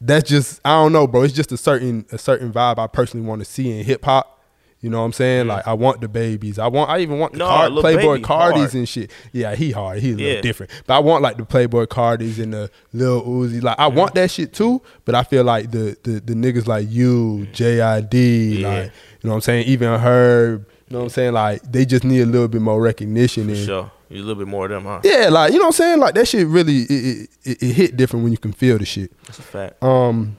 that's 0.00 0.28
just 0.28 0.60
i 0.64 0.70
don't 0.70 0.92
know 0.92 1.06
bro. 1.06 1.22
It's 1.22 1.32
just 1.32 1.50
a 1.50 1.56
certain 1.56 2.04
a 2.12 2.18
certain 2.18 2.52
vibe 2.52 2.78
i 2.78 2.86
personally 2.86 3.26
want 3.26 3.40
to 3.40 3.44
see 3.46 3.70
in 3.70 3.84
hip-hop 3.84 4.37
you 4.80 4.90
know 4.90 5.00
what 5.00 5.06
I'm 5.06 5.12
saying? 5.12 5.46
Like 5.48 5.66
I 5.66 5.72
want 5.72 6.00
the 6.00 6.08
babies. 6.08 6.58
I 6.58 6.68
want. 6.68 6.88
I 6.90 6.98
even 7.00 7.18
want 7.18 7.32
the 7.32 7.38
No, 7.40 7.46
Card, 7.46 7.72
Playboy 7.72 8.18
Cardis 8.20 8.56
hard. 8.56 8.74
and 8.74 8.88
shit. 8.88 9.10
Yeah, 9.32 9.54
he 9.56 9.70
hard. 9.72 9.98
He 9.98 10.12
a 10.12 10.16
little 10.16 10.32
Yeah. 10.34 10.40
different. 10.40 10.70
But 10.86 10.94
I 10.94 10.98
want 11.00 11.22
like 11.22 11.36
the 11.36 11.44
Playboy 11.44 11.86
Cardis 11.86 12.38
and 12.42 12.52
the 12.54 12.70
Lil 12.92 13.22
Uzi. 13.22 13.62
Like 13.62 13.78
I 13.78 13.88
want 13.88 14.14
that 14.14 14.30
shit 14.30 14.52
too. 14.52 14.80
But 15.04 15.14
I 15.14 15.24
feel 15.24 15.42
like 15.44 15.70
the 15.72 15.96
the, 16.04 16.20
the 16.20 16.34
niggas 16.34 16.66
like 16.68 16.86
you, 16.90 17.46
JID, 17.52 18.60
Yeah. 18.60 18.68
like 18.68 18.84
you 18.84 18.90
know 19.24 19.30
what 19.30 19.34
I'm 19.36 19.40
saying. 19.40 19.66
Even 19.66 19.98
Herb, 19.98 20.66
You 20.88 20.94
know 20.94 20.98
what 21.00 21.04
I'm 21.04 21.10
saying? 21.10 21.32
Like 21.32 21.62
they 21.72 21.84
just 21.84 22.04
need 22.04 22.20
a 22.20 22.26
little 22.26 22.48
bit 22.48 22.60
more 22.60 22.80
recognition. 22.80 23.44
For 23.48 23.54
and 23.54 23.58
sure. 23.66 23.90
You 24.10 24.18
a 24.18 24.24
little 24.24 24.36
bit 24.36 24.48
more 24.48 24.64
of 24.64 24.70
them, 24.70 24.84
huh? 24.84 25.00
yeah, 25.04 25.28
like 25.28 25.52
you 25.52 25.58
know 25.58 25.64
what 25.66 25.68
I'm 25.68 25.72
saying? 25.72 25.98
Like 26.00 26.14
that 26.14 26.26
shit 26.28 26.46
really 26.46 26.78
it, 26.82 26.90
it, 26.90 27.28
it, 27.44 27.62
it 27.62 27.72
hit 27.74 27.96
different 27.96 28.22
when 28.22 28.32
you 28.32 28.38
can 28.38 28.52
feel 28.52 28.78
the 28.78 28.86
shit. 28.86 29.12
That's 29.26 29.38
a 29.38 29.42
fact. 29.42 29.82
Um, 29.82 30.38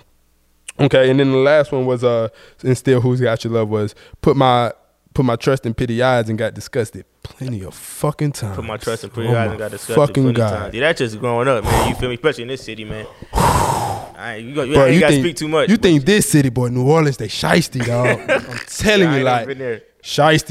okay, 0.80 1.10
and 1.10 1.20
then 1.20 1.32
the 1.32 1.38
last 1.38 1.72
one 1.72 1.86
was 1.86 2.04
uh, 2.04 2.30
and 2.64 2.78
still 2.78 3.02
who's 3.02 3.20
got 3.22 3.44
your 3.44 3.54
love 3.54 3.70
was 3.70 3.96
put 4.22 4.36
my 4.36 4.72
put 5.14 5.26
my 5.26 5.36
trust 5.36 5.66
in 5.66 5.74
pity 5.74 6.02
eyes 6.02 6.30
and 6.30 6.38
got 6.38 6.54
disgusted 6.54 7.04
plenty 7.24 7.64
of 7.64 7.74
fucking 7.74 8.32
time. 8.32 8.56
Put 8.56 8.66
my 8.66 8.78
trust 8.78 9.04
in 9.04 9.10
Oh 9.16 9.36
eyes 9.36 9.50
and 9.50 9.60
got 9.60 9.72
disgusted 9.72 9.96
Fucking 9.96 10.24
plenty 10.24 10.38
god, 10.38 10.50
times. 10.50 10.74
Yeah, 10.76 10.82
that's 10.82 11.00
just 11.00 11.20
growing 11.20 11.48
up, 11.48 11.64
man. 11.64 11.90
You 11.90 11.96
feel 11.96 12.10
me? 12.10 12.16
Especially 12.16 12.44
in 12.44 12.48
this 12.50 12.64
city, 12.64 12.86
man. 12.86 13.06
I 13.34 14.36
ain't, 14.38 14.48
you, 14.50 14.56
go, 14.56 14.64
you 14.64 14.74
Bro, 14.74 14.86
ain't 14.86 14.94
you 14.96 15.00
gotta 15.00 15.14
think 15.14 15.26
speak 15.26 15.36
too 15.38 15.48
much. 15.48 15.70
you 15.70 15.78
but- 15.78 15.82
think 15.84 16.06
this 16.06 16.30
city 16.30 16.50
boy, 16.50 16.68
New 16.70 16.88
Orleans, 16.88 17.18
they 17.18 17.28
shiesty 17.28 17.86
dog? 17.86 18.20
I'm 18.30 18.60
telling 18.68 19.10
Yeah, 19.12 19.18
you, 19.18 19.24
like 19.24 19.48
been 19.48 19.58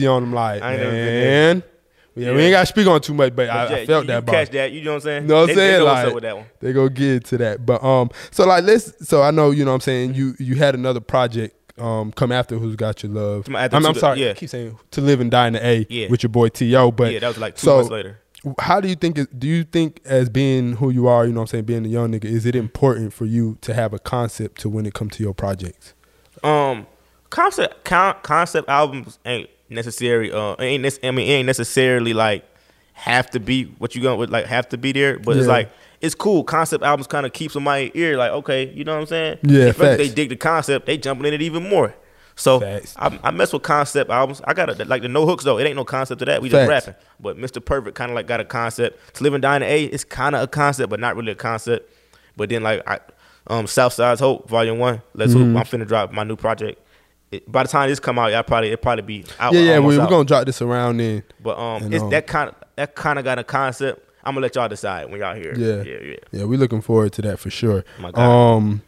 on 0.07 0.23
them, 0.23 0.33
like 0.33 0.63
I 0.63 0.73
ain't 0.73 0.81
never 0.81 0.91
been 0.93 1.05
man. 1.25 1.63
Yeah, 2.19 2.35
we 2.35 2.43
ain't 2.43 2.53
got 2.53 2.61
to 2.61 2.67
speak 2.67 2.87
on 2.87 3.01
too 3.01 3.15
much, 3.15 3.35
but 3.37 3.49
I, 3.49 3.69
Yeah, 3.71 3.77
I 3.77 3.87
felt 3.87 4.05
you, 4.05 4.09
that. 4.09 4.27
You 4.27 4.33
catch 4.33 4.51
that? 4.51 4.73
You 4.73 4.83
know 4.83 4.91
what 4.93 4.95
I'm 4.97 5.01
saying? 5.03 5.23
You 5.23 5.29
know 5.29 5.35
what 5.37 5.41
I'm 5.43 5.47
They- 5.49 5.55
saying? 5.55 5.79
They 5.79 5.85
Like- 5.85 6.15
with 6.15 6.23
that 6.25 6.37
one. 6.37 6.47
They 6.61 6.73
go 6.73 6.89
get 6.89 7.25
to 7.27 7.39
that. 7.39 7.65
But 7.65 7.83
um 7.85 8.11
so 8.31 8.47
like 8.47 8.65
let's 8.65 9.09
so 9.09 9.23
I 9.23 9.31
know, 9.31 9.51
you 9.51 9.65
know 9.65 9.71
what 9.71 9.77
I'm 9.77 9.81
saying, 9.83 10.15
you 10.15 10.35
you 10.39 10.57
had 10.57 10.75
another 10.75 11.01
project 11.01 11.55
um 11.81 12.11
come 12.13 12.33
after 12.33 12.57
Who's 12.59 12.75
Got 12.77 13.03
Your 13.03 13.13
Love. 13.13 13.47
I'm, 13.49 13.57
I'm 13.57 13.83
the- 13.83 13.95
sorry, 13.95 14.21
yeah. 14.25 14.31
I 14.31 14.35
keep 14.35 14.49
saying 14.49 14.77
to 14.91 15.01
live 15.01 15.21
and 15.21 15.31
die 15.31 15.47
in 15.47 15.53
the 15.53 15.65
A 15.67 15.87
Yeah. 15.89 16.09
with 16.11 16.23
your 16.23 16.31
boy 16.31 16.49
T.O. 16.49 16.91
But 16.93 17.13
yeah, 17.13 17.21
that 17.21 17.29
was 17.29 17.39
like 17.39 17.55
two 17.57 17.67
so 17.67 17.77
months 17.77 17.91
later. 17.91 18.19
how 18.61 18.81
do 18.81 18.89
you 18.89 18.95
think 18.97 19.19
it, 19.19 19.39
do 19.39 19.47
you 19.47 19.63
think 19.65 20.01
as 20.05 20.29
being 20.29 20.75
who 20.77 20.91
you 20.91 21.07
are, 21.09 21.25
you 21.27 21.33
know 21.33 21.41
what 21.41 21.45
I'm 21.45 21.47
saying, 21.49 21.65
being 21.65 21.85
a 21.85 21.89
young 21.89 22.11
nigga, 22.13 22.25
is 22.25 22.47
it 22.47 22.57
important 22.57 23.13
for 23.13 23.27
you 23.27 23.59
to 23.63 23.75
have 23.75 23.93
a 23.93 23.99
concept 23.99 24.61
to 24.63 24.69
when 24.69 24.87
it 24.87 24.95
comes 24.95 25.17
to 25.17 25.23
your 25.23 25.35
projects? 25.35 25.93
Um, 26.43 26.87
concept 27.31 27.85
con- 27.85 28.17
concept 28.23 28.69
albums 28.69 29.19
ain't 29.27 29.51
necessary. 29.71 30.33
Uh, 30.33 30.57
ain't 30.59 30.83
nec- 30.83 31.05
I 31.05 31.11
mean, 31.11 31.29
it 31.29 31.33
ain't 31.33 31.47
necessarily 31.47 32.13
like 32.15 32.45
have 32.93 33.31
to 33.31 33.41
be 33.41 33.65
what 33.79 33.95
you 33.95 34.03
gonna 34.03 34.17
with 34.17 34.31
like 34.31 34.47
have 34.47 34.69
to 34.71 34.79
be 34.79 34.93
there. 34.93 35.19
But 35.19 35.37
it's 35.37 35.47
like 35.47 35.71
it's 36.01 36.15
cool. 36.15 36.45
Concept 36.45 36.83
albums 36.85 37.07
kind 37.07 37.27
of 37.27 37.33
keep 37.33 37.51
somebody 37.51 37.91
ear 37.95 38.17
like 38.17 38.31
okay, 38.33 38.69
you 38.71 38.85
know 38.85 38.95
what 38.95 39.01
I'm 39.03 39.07
saying? 39.07 39.39
Yeah, 39.43 39.67
if 39.67 39.79
they 39.79 40.09
dig 40.09 40.29
the 40.31 40.37
concept, 40.37 40.87
they 40.87 40.97
jumping 40.99 41.27
in 41.27 41.35
it 41.35 41.43
even 41.43 41.69
more. 41.69 41.95
So 42.37 42.63
I, 42.97 43.19
I 43.25 43.31
mess 43.33 43.53
with 43.53 43.63
concept 43.65 44.11
albums. 44.11 44.41
I 44.45 44.55
got 44.55 44.71
a, 44.81 44.85
like 44.85 45.03
the 45.03 45.09
no 45.09 45.27
hooks 45.27 45.43
though. 45.43 45.59
It 45.59 45.65
ain't 45.65 45.75
no 45.75 45.85
concept 45.85 46.21
to 46.21 46.25
that. 46.27 46.41
We 46.41 46.49
just 46.49 46.69
Facts. 46.69 46.87
rapping. 46.87 47.03
But 47.19 47.37
Mr. 47.37 47.65
Perfect 47.65 47.97
kind 47.97 48.13
of 48.13 48.15
like 48.15 48.29
got 48.29 48.39
a 48.39 48.45
concept. 48.45 49.15
To 49.17 49.25
live 49.25 49.35
and 49.35 49.43
die 49.43 49.57
in 49.57 49.63
the 49.63 49.67
A, 49.69 49.85
it's 49.87 50.05
kind 50.05 50.37
of 50.37 50.43
a 50.43 50.47
concept, 50.47 50.89
but 50.89 51.01
not 51.01 51.17
really 51.17 51.33
a 51.33 51.35
concept. 51.35 51.93
But 52.37 52.49
then 52.51 52.63
like 52.63 52.89
I, 52.89 53.01
um, 53.49 53.67
Southside's 53.67 54.21
Hope 54.21 54.49
Volume 54.49 54.79
One. 54.79 55.03
Let's 55.15 55.35
Mm-hmm. 55.35 55.57
hope 55.57 55.67
I'm 55.73 55.81
finna 55.81 55.89
drop 55.89 56.13
my 56.13 56.23
new 56.23 56.37
project. 56.37 56.81
It, 57.31 57.51
by 57.51 57.63
the 57.63 57.69
time 57.69 57.89
this 57.91 58.01
come 58.01 58.19
out, 58.19 58.33
y'all 58.33 58.43
probably 58.43 58.71
it 58.71 58.81
probably 58.81 59.03
be 59.03 59.25
out. 59.39 59.53
yeah, 59.53 59.61
yeah, 59.61 59.79
we, 59.81 59.97
we're 59.99 60.03
out. 60.05 60.09
gonna 60.11 60.25
drop 60.25 60.47
this 60.47 60.63
around 60.63 60.97
then. 60.99 61.23
But 61.43 61.59
um, 61.59 61.83
and, 61.85 61.95
it's 61.95 62.03
um, 62.03 62.11
that 62.11 62.27
kind 62.27 62.49
of 62.49 62.55
that 62.77 62.95
kind 62.95 63.19
of 63.19 63.25
got 63.25 63.39
a 63.39 63.45
concept. 63.45 64.05
I'm 64.25 64.35
gonna 64.35 64.45
let 64.45 64.55
y'all 64.55 64.69
decide 64.69 65.11
when 65.11 65.21
y'all 65.21 65.35
hear. 65.35 65.51
it. 65.53 65.59
Yeah. 65.59 65.83
yeah, 65.83 65.99
yeah. 66.11 66.17
Yeah, 66.33 66.45
we're 66.45 66.59
looking 66.59 66.81
forward 66.81 67.13
to 67.15 67.23
that 67.23 67.39
for 67.39 67.51
sure. 67.51 67.85
My 67.99 68.11
God. 68.11 68.23
Um, 68.57 68.83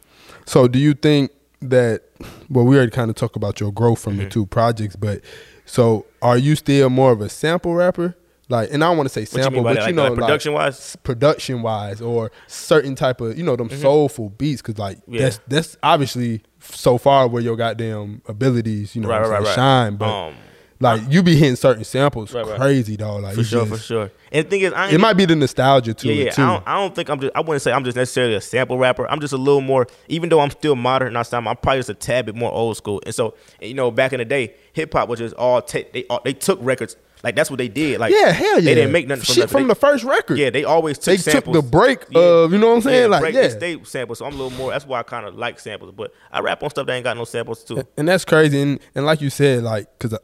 so 0.47 0.69
do 0.69 0.79
you 0.79 0.95
think 0.95 1.31
that? 1.61 2.03
Well, 2.49 2.65
we 2.65 2.77
already 2.77 2.91
kind 2.93 3.11
of 3.11 3.17
talked 3.17 3.37
about 3.37 3.61
your 3.61 3.73
growth 3.73 3.99
from 4.01 4.15
Mm-hmm. 4.15 4.25
the 4.25 4.31
two 4.31 4.47
projects, 4.47 4.97
but 4.97 5.21
so 5.67 6.07
are 6.23 6.37
you 6.39 6.57
still 6.57 6.91
more 6.91 7.13
of 7.13 7.21
a 7.21 7.29
sample 7.29 7.75
rapper? 7.75 8.17
Like, 8.51 8.69
and 8.73 8.83
I 8.85 8.89
don't 8.89 8.97
want 8.99 9.09
to 9.09 9.13
say 9.13 9.23
What 9.23 9.33
you 9.39 9.43
sample, 9.45 9.63
but 9.63 9.75
that? 9.77 9.81
you 9.81 9.87
Like, 9.87 9.95
know, 9.95 10.03
like 10.09 10.15
production 10.19 10.53
wise? 10.53 10.97
production 11.05 11.63
wise, 11.63 12.01
or 12.03 12.31
certain 12.49 12.95
type 12.97 13.21
of 13.21 13.39
you 13.39 13.45
know 13.45 13.57
them 13.57 13.71
soulful 13.71 14.29
beats, 14.31 14.61
because 14.61 14.77
like 14.79 14.99
Mm-hmm. 14.99 15.15
Yeah. 15.15 15.21
that's 15.23 15.41
that's 15.49 15.77
obviously 15.83 16.43
so 16.61 16.99
far 16.99 17.29
where 17.29 17.43
your 17.43 17.57
goddamn 17.57 18.21
abilities, 18.27 18.95
you 18.95 19.03
know, 19.03 19.09
Right, 19.09 19.21
right, 19.21 19.29
saying, 19.31 19.45
right, 19.45 19.55
shine, 19.55 19.97
but. 19.97 20.27
Um, 20.29 20.35
like 20.83 21.03
you 21.11 21.23
be 21.23 21.37
hitting 21.37 21.57
certain 21.57 21.85
samples, 21.85 22.31
crazy 22.33 22.97
dog. 22.97 23.23
Like 23.23 23.35
For 23.35 23.45
sure, 23.45 23.67
just- 23.67 23.71
for 23.83 23.87
sure. 23.87 24.11
And 24.33 24.47
the 24.47 24.51
thing 24.51 24.61
is, 24.63 24.73
It 24.91 24.99
might 24.99 25.13
be 25.13 25.27
the 25.27 25.37
nostalgia 25.37 25.93
to 25.93 26.09
yeah, 26.09 26.15
it 26.15 26.25
yeah. 26.25 26.31
too. 26.31 26.43
I 26.43 26.47
don't, 26.47 26.69
I 26.69 26.75
don't 26.77 26.95
think 26.95 27.11
I'm 27.11 27.21
just. 27.21 27.37
I 27.37 27.41
wouldn't 27.41 27.61
say 27.61 27.71
I'm 27.71 27.85
just 27.85 27.99
necessarily 27.99 28.35
a 28.35 28.41
sample 28.41 28.79
rapper. 28.79 29.07
I'm 29.11 29.21
just 29.21 29.35
a 29.35 29.37
little 29.37 29.61
more. 29.61 29.87
Even 30.09 30.31
though 30.31 30.41
I'm 30.41 30.49
still 30.51 30.77
modern, 30.77 31.13
not. 31.13 31.31
I'm 31.35 31.45
probably 31.45 31.81
just 31.81 31.91
a 31.91 31.95
tad 31.95 32.25
bit 32.25 32.35
more 32.35 32.51
old 32.51 32.79
school. 32.79 33.03
And 33.05 33.15
so, 33.15 33.35
you 33.61 33.75
know, 33.75 33.91
back 33.91 34.15
in 34.15 34.21
the 34.21 34.25
day, 34.25 34.55
hip 34.73 34.91
hop 34.95 35.11
was 35.11 35.19
just 35.19 35.35
all. 35.35 35.61
they 35.61 36.07
all, 36.09 36.23
they 36.25 36.33
took 36.33 36.59
records. 36.63 36.97
Like 37.23 37.37
that's 37.37 37.51
what 37.51 37.59
they 37.59 37.69
did. 37.69 38.01
Like 38.01 38.13
yeah, 38.13 38.31
hell 38.31 38.55
yeah. 38.59 38.65
They 38.65 38.75
didn't 38.75 38.93
make 38.93 39.07
nothing 39.09 39.25
from 39.25 39.35
Shit 39.35 39.51
from 39.51 39.63
They- 39.65 39.69
the 39.69 39.75
first 39.75 40.05
record. 40.05 40.39
Yeah, 40.39 40.51
they 40.51 40.65
always 40.65 40.97
took 40.99 41.05
They 41.13 41.17
samples. 41.19 41.55
took 41.57 41.65
the 41.65 41.71
break 41.71 42.03
of, 42.15 42.53
you 42.53 42.59
know 42.59 42.69
what 42.69 42.77
I'm 42.77 42.83
saying? 42.83 43.11
Like, 43.11 43.21
break, 43.21 43.35
yeah. 43.35 43.49
They 43.49 43.83
samples, 43.85 44.19
so 44.19 44.27
I'm 44.27 44.33
a 44.33 44.37
little 44.37 44.57
more. 44.59 44.71
That's 44.71 44.87
why 44.87 45.01
I 45.01 45.03
kind 45.03 45.27
of 45.27 45.35
like 45.37 45.59
samples. 45.61 45.93
But 45.95 46.13
I 46.33 46.41
rap 46.41 46.63
on 46.63 46.71
stuff 46.71 46.87
that 46.87 46.93
ain't 46.95 47.05
got 47.05 47.17
no 47.17 47.25
samples 47.25 47.63
too. 47.65 47.83
and 47.97 48.09
that's 48.09 48.25
crazy. 48.25 48.61
And, 48.63 48.81
and 48.95 49.05
like 49.05 49.21
you 49.21 49.31
said, 49.31 49.63
like, 49.63 49.87
cause 49.99 50.17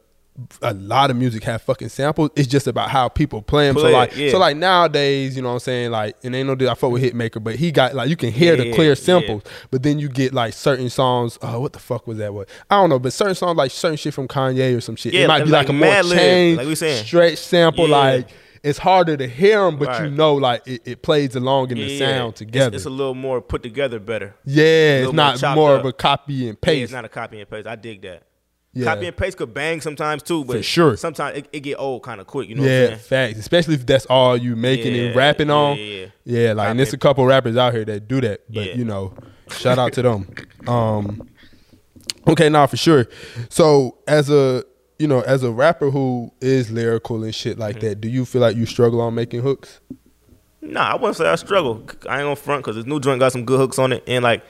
a, 0.61 0.73
lot 0.73 1.09
of 1.09 1.17
music 1.17 1.43
have 1.45 1.61
fucking 1.61 1.89
samples. 1.89 2.29
It's 2.35 2.47
just 2.47 2.67
about 2.67 2.89
how 2.89 3.09
people 3.09 3.41
play 3.41 3.67
them. 3.67 3.75
so 3.75 3.81
Play 3.81 3.91
it, 3.91 3.93
like, 3.93 4.15
yeah. 4.15 4.31
so 4.31 4.37
like 4.37 4.55
nowadays, 4.57 5.35
you 5.35 5.41
know 5.41 5.49
what 5.49 5.53
I'm 5.55 5.59
saying? 5.59 5.91
Like, 5.91 6.15
and 6.23 6.35
ain't 6.35 6.47
no 6.47 6.55
deal. 6.55 6.69
I 6.69 6.75
fuck 6.75 6.91
with 6.91 7.03
Hitmaker, 7.03 7.43
but 7.43 7.55
he 7.55 7.71
got 7.71 7.95
like 7.95 8.09
you 8.09 8.15
can 8.15 8.31
hear 8.31 8.55
the 8.55 8.67
Yeah, 8.67 8.75
clear 8.75 8.89
yeah. 8.89 8.95
samples. 8.95 9.43
But 9.71 9.83
then 9.83 9.99
you 9.99 10.09
get 10.09 10.33
like 10.33 10.53
certain 10.53 10.89
songs. 10.89 11.37
Oh, 11.41 11.59
what 11.59 11.73
the 11.73 11.79
fuck 11.79 12.05
was 12.07 12.17
that? 12.19 12.33
What 12.33 12.49
I 12.69 12.75
don't 12.79 12.89
know. 12.89 12.99
But 12.99 13.13
certain 13.13 13.35
songs 13.35 13.57
like 13.57 13.71
certain 13.71 13.97
shit 13.97 14.13
from 14.13 14.27
Kanye 14.27 14.77
or 14.77 14.81
some 14.81 14.95
shit. 14.95 15.13
Yeah, 15.13 15.21
it 15.23 15.27
might 15.27 15.43
be 15.45 15.49
like, 15.49 15.67
like 15.67 15.69
a 15.69 15.73
more 15.73 16.03
changed, 16.17 16.57
like 16.59 16.67
we 16.67 16.75
saying. 16.75 17.05
stretch 17.05 17.37
sample. 17.37 17.87
Yeah. 17.89 17.97
Like. 17.97 18.29
It's 18.63 18.79
harder 18.79 19.15
to 19.15 19.27
hear 19.27 19.63
them, 19.63 19.77
but 19.77 20.03
you 20.03 20.09
know, 20.09 20.33
like 20.33 20.67
it, 20.67 20.81
it 20.83 21.01
plays 21.01 21.35
along 21.35 21.69
in 21.71 21.77
the 21.77 21.97
sound 21.99 22.33
it's- 22.33 22.39
together. 22.39 22.75
It's, 22.75 22.85
a 22.85 22.89
little 22.89 23.13
more 23.13 23.39
put 23.39 23.63
together 23.63 23.97
better. 23.99 24.35
yeah, 24.43 25.05
it's 25.05 25.13
not 25.13 25.55
more 25.55 25.75
up. 25.75 25.81
of 25.81 25.85
a 25.85 25.93
copy 25.93 26.49
and 26.49 26.57
Yeah, 26.61 26.65
paste. 26.65 26.83
it's 26.85 26.91
not 26.91 27.05
a 27.05 27.09
copy 27.09 27.39
and 27.39 27.49
paste. 27.49 27.67
I 27.67 27.75
dig 27.75 28.01
that. 28.01 28.23
Yeah. 28.77 28.93
Copy 28.93 29.07
and 29.07 29.17
paste 29.17 29.37
could 29.37 29.53
bang 29.53 29.81
sometimes 29.81 30.21
too, 30.23 30.45
but 30.45 30.57
For 30.57 30.63
sure. 30.63 30.97
sometimes 30.97 31.37
it, 31.39 31.47
it 31.51 31.59
get 31.61 31.79
old 31.79 32.03
kind 32.03 32.21
of 32.21 32.27
quick. 32.27 32.47
You 32.47 32.55
know 32.55 32.61
what 32.61 32.69
yeah, 32.69 32.95
facts. 32.95 33.39
Especially 33.39 33.73
if 33.73 33.85
that's 33.85 34.05
all 34.05 34.37
you 34.37 34.55
making 34.55 34.95
and 34.95 35.15
rapping 35.15 35.47
yeah, 35.47 35.53
on. 35.55 35.77
yeah, 35.77 36.05
Yeah, 36.25 36.53
like 36.53 36.69
and 36.69 36.79
there's 36.79 36.93
a 36.93 36.97
couple 36.97 37.25
rappers 37.25 37.57
out 37.57 37.73
here 37.73 37.85
that 37.85 38.07
do 38.07 38.21
that. 38.21 38.41
But 38.53 38.65
Yeah. 38.67 38.73
you 38.75 38.85
know, 38.85 39.13
shout 39.49 39.79
out 39.79 39.93
to 39.93 40.01
them. 40.03 40.27
Um 40.67 41.27
Okay, 42.27 42.49
now 42.49 42.67
for 42.67 42.77
sure. 42.77 43.07
So 43.49 43.97
as 44.07 44.29
a 44.29 44.63
you 44.99 45.07
know, 45.07 45.21
as 45.21 45.43
a 45.43 45.51
rapper 45.51 45.89
who 45.91 46.31
is 46.41 46.69
lyrical 46.71 47.23
and 47.23 47.33
shit 47.33 47.57
like 47.57 47.77
Mm-hmm. 47.77 47.87
that, 47.87 48.01
do 48.01 48.09
you 48.09 48.25
feel 48.25 48.41
like 48.41 48.55
you 48.55 48.65
struggle 48.65 48.99
on 49.01 49.15
making 49.15 49.41
hooks? 49.41 49.79
Nah, 50.61 50.91
I 50.91 50.95
wouldn't 50.95 51.15
say 51.17 51.27
I 51.27 51.35
struggle. 51.35 51.83
I 52.09 52.17
ain't 52.19 52.25
gonna 52.25 52.35
front 52.35 52.63
because 52.63 52.75
this 52.75 52.85
new 52.85 52.99
joint 52.99 53.19
got 53.19 53.31
some 53.31 53.45
good 53.45 53.59
hooks 53.59 53.79
on 53.79 53.93
it, 53.93 54.03
and 54.07 54.23
like. 54.23 54.43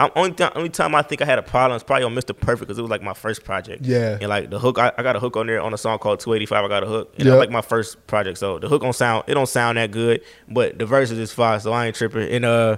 I'm 0.00 0.10
only 0.16 0.32
th- 0.32 0.50
only 0.56 0.68
time 0.70 0.94
I 0.94 1.02
think 1.02 1.22
I 1.22 1.24
had 1.24 1.38
a 1.38 1.42
problem 1.42 1.76
is 1.76 1.82
probably 1.82 2.04
on 2.04 2.14
Mr. 2.14 2.34
Perfect 2.38 2.68
because 2.68 2.78
it 2.78 2.82
was 2.82 2.90
like 2.90 3.02
my 3.02 3.12
first 3.14 3.44
project. 3.44 3.84
Yeah. 3.84 4.18
And 4.20 4.28
like 4.28 4.50
the 4.50 4.58
hook, 4.58 4.78
I, 4.78 4.90
I 4.98 5.02
got 5.02 5.14
a 5.16 5.20
hook 5.20 5.36
on 5.36 5.46
there 5.46 5.60
on 5.60 5.74
a 5.74 5.78
song 5.78 5.98
called 5.98 6.20
285. 6.20 6.64
I 6.64 6.68
got 6.68 6.82
a 6.82 6.86
hook. 6.86 7.12
And 7.16 7.26
Yeah. 7.26 7.32
that's 7.32 7.40
like 7.40 7.50
my 7.50 7.60
first 7.60 8.06
project. 8.06 8.38
So 8.38 8.58
the 8.58 8.68
hook 8.68 8.82
don't 8.82 8.94
sound 8.94 9.24
it 9.26 9.34
don't 9.34 9.48
sound 9.48 9.78
that 9.78 9.90
good, 9.90 10.22
but 10.48 10.78
the 10.78 10.86
verses 10.86 11.18
is 11.18 11.32
fine, 11.32 11.60
so 11.60 11.72
I 11.72 11.86
ain't 11.86 11.96
tripping. 11.96 12.28
And 12.30 12.44
uh 12.44 12.76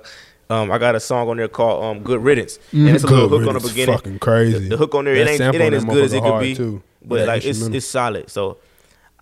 um 0.51 0.71
I 0.73 0.79
got 0.79 0.95
a 0.97 1.01
song 1.01 1.29
on 1.29 1.37
there 1.37 1.49
called 1.49 1.85
um 1.85 2.03
Good 2.03 2.23
Riddance. 2.23 2.59
And 2.73 2.89
it's 2.91 3.05
a 3.05 3.07
little 3.07 3.29
Good 3.29 3.41
hook 3.41 3.49
on 3.49 3.55
the 3.55 3.61
Riddance, 3.61 3.69
beginning. 3.73 3.95
fucking 3.97 4.19
crazy. 4.19 4.59
The, 4.59 4.69
the 4.71 4.77
hook 4.77 4.95
on 4.95 5.05
there, 5.05 5.15
That 5.15 5.29
it 5.29 5.41
ain't 5.41 5.55
it 5.55 5.61
ain't 5.61 5.75
as 5.75 5.85
good 5.85 6.05
as 6.05 6.13
it 6.13 6.23
could 6.23 6.41
be. 6.41 6.55
too. 6.57 6.83
But 7.05 7.19
That 7.21 7.29
like 7.29 7.45
it's 7.45 7.61
it's 7.61 7.87
solid. 7.87 8.31
So 8.31 8.59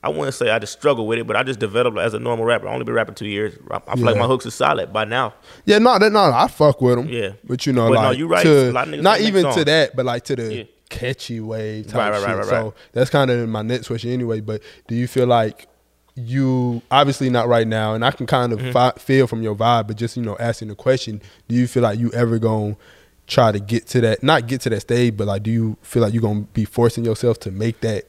I 0.03 0.09
wouldn't 0.09 0.33
say 0.35 0.49
I 0.51 0.59
just 0.59 0.73
struggle 0.73 1.07
with 1.07 1.19
it, 1.19 1.27
but 1.27 1.37
I 1.37 1.43
just 1.43 1.59
developed 1.61 1.99
as 1.99 2.15
a 2.15 2.19
normal 2.19 2.47
rapper. 2.47 2.67
I 2.67 2.73
only 2.73 2.85
been 2.85 2.95
rapping 2.95 3.15
two 3.15 3.27
years. 3.27 3.55
I, 3.71 3.81
I 3.87 3.97
feel 3.97 4.05
like 4.07 4.17
my 4.17 4.27
hooks 4.27 4.47
are 4.47 4.51
solid 4.51 4.93
by 4.93 5.05
now. 5.05 5.35
Yeah, 5.67 5.79
no, 5.79 5.99
that 5.99 6.11
no, 6.11 6.21
I 6.33 6.49
fuck 6.49 6.81
with 6.81 6.97
them. 6.97 7.09
Yeah. 7.09 7.33
but 7.45 7.67
you 7.67 7.73
know, 7.75 7.89
But 7.91 8.03
no, 8.03 8.11
you 8.13 8.27
right. 8.27 8.43
to 8.43 8.71
A 8.71 8.73
lot 8.73 8.89
of 8.89 8.95
niggas 8.95 9.03
not 9.03 9.21
even 9.21 9.53
to 9.53 9.65
that, 9.67 9.95
but 9.95 10.07
like 10.07 10.25
to 10.25 10.37
the 10.37 10.55
Yeah. 10.55 10.65
catchy 10.89 11.41
wave 11.41 11.87
type 11.89 11.97
Right, 11.97 12.11
right, 12.13 12.19
shit. 12.21 12.29
right, 12.29 12.37
right, 12.39 12.47
so 12.47 12.75
that's 12.93 13.11
kind 13.11 13.31
of 13.31 13.47
my 13.51 13.61
next 13.61 13.89
question 13.89 14.11
anyway. 14.11 14.41
But 14.41 14.63
do 14.89 14.95
you 14.95 15.07
feel 15.07 15.27
like 15.27 15.67
you 16.17 16.83
obviously 16.91 17.31
not 17.31 17.49
right 17.49 17.67
now, 17.67 17.95
and 17.95 18.05
I 18.05 18.11
can 18.11 18.27
kind 18.27 18.53
of 18.53 18.59
Mm-hmm. 18.59 18.73
fi- 18.73 18.93
feel 18.99 19.27
from 19.27 19.43
your 19.43 19.55
vibe, 19.55 19.87
but 19.87 19.97
just 19.97 20.17
you 20.17 20.23
know, 20.23 20.37
asking 20.41 20.69
the 20.69 20.75
question, 20.75 21.21
do 21.49 21.55
you 21.55 21.67
feel 21.67 21.83
like 21.83 21.99
you 21.99 22.11
ever 22.13 22.39
gonna 22.39 22.77
try 23.27 23.53
to 23.53 23.61
get 23.61 23.87
to 23.89 24.01
that? 24.01 24.23
Not 24.23 24.47
get 24.47 24.63
to 24.63 24.71
that 24.71 24.81
stage, 24.81 25.17
but 25.17 25.27
like, 25.27 25.43
do 25.43 25.51
you 25.51 25.77
feel 25.83 26.03
like 26.03 26.13
you're 26.13 26.23
gonna 26.23 26.41
be 26.53 26.65
forcing 26.65 27.05
yourself 27.05 27.39
to 27.41 27.51
make 27.51 27.81
that 27.83 28.05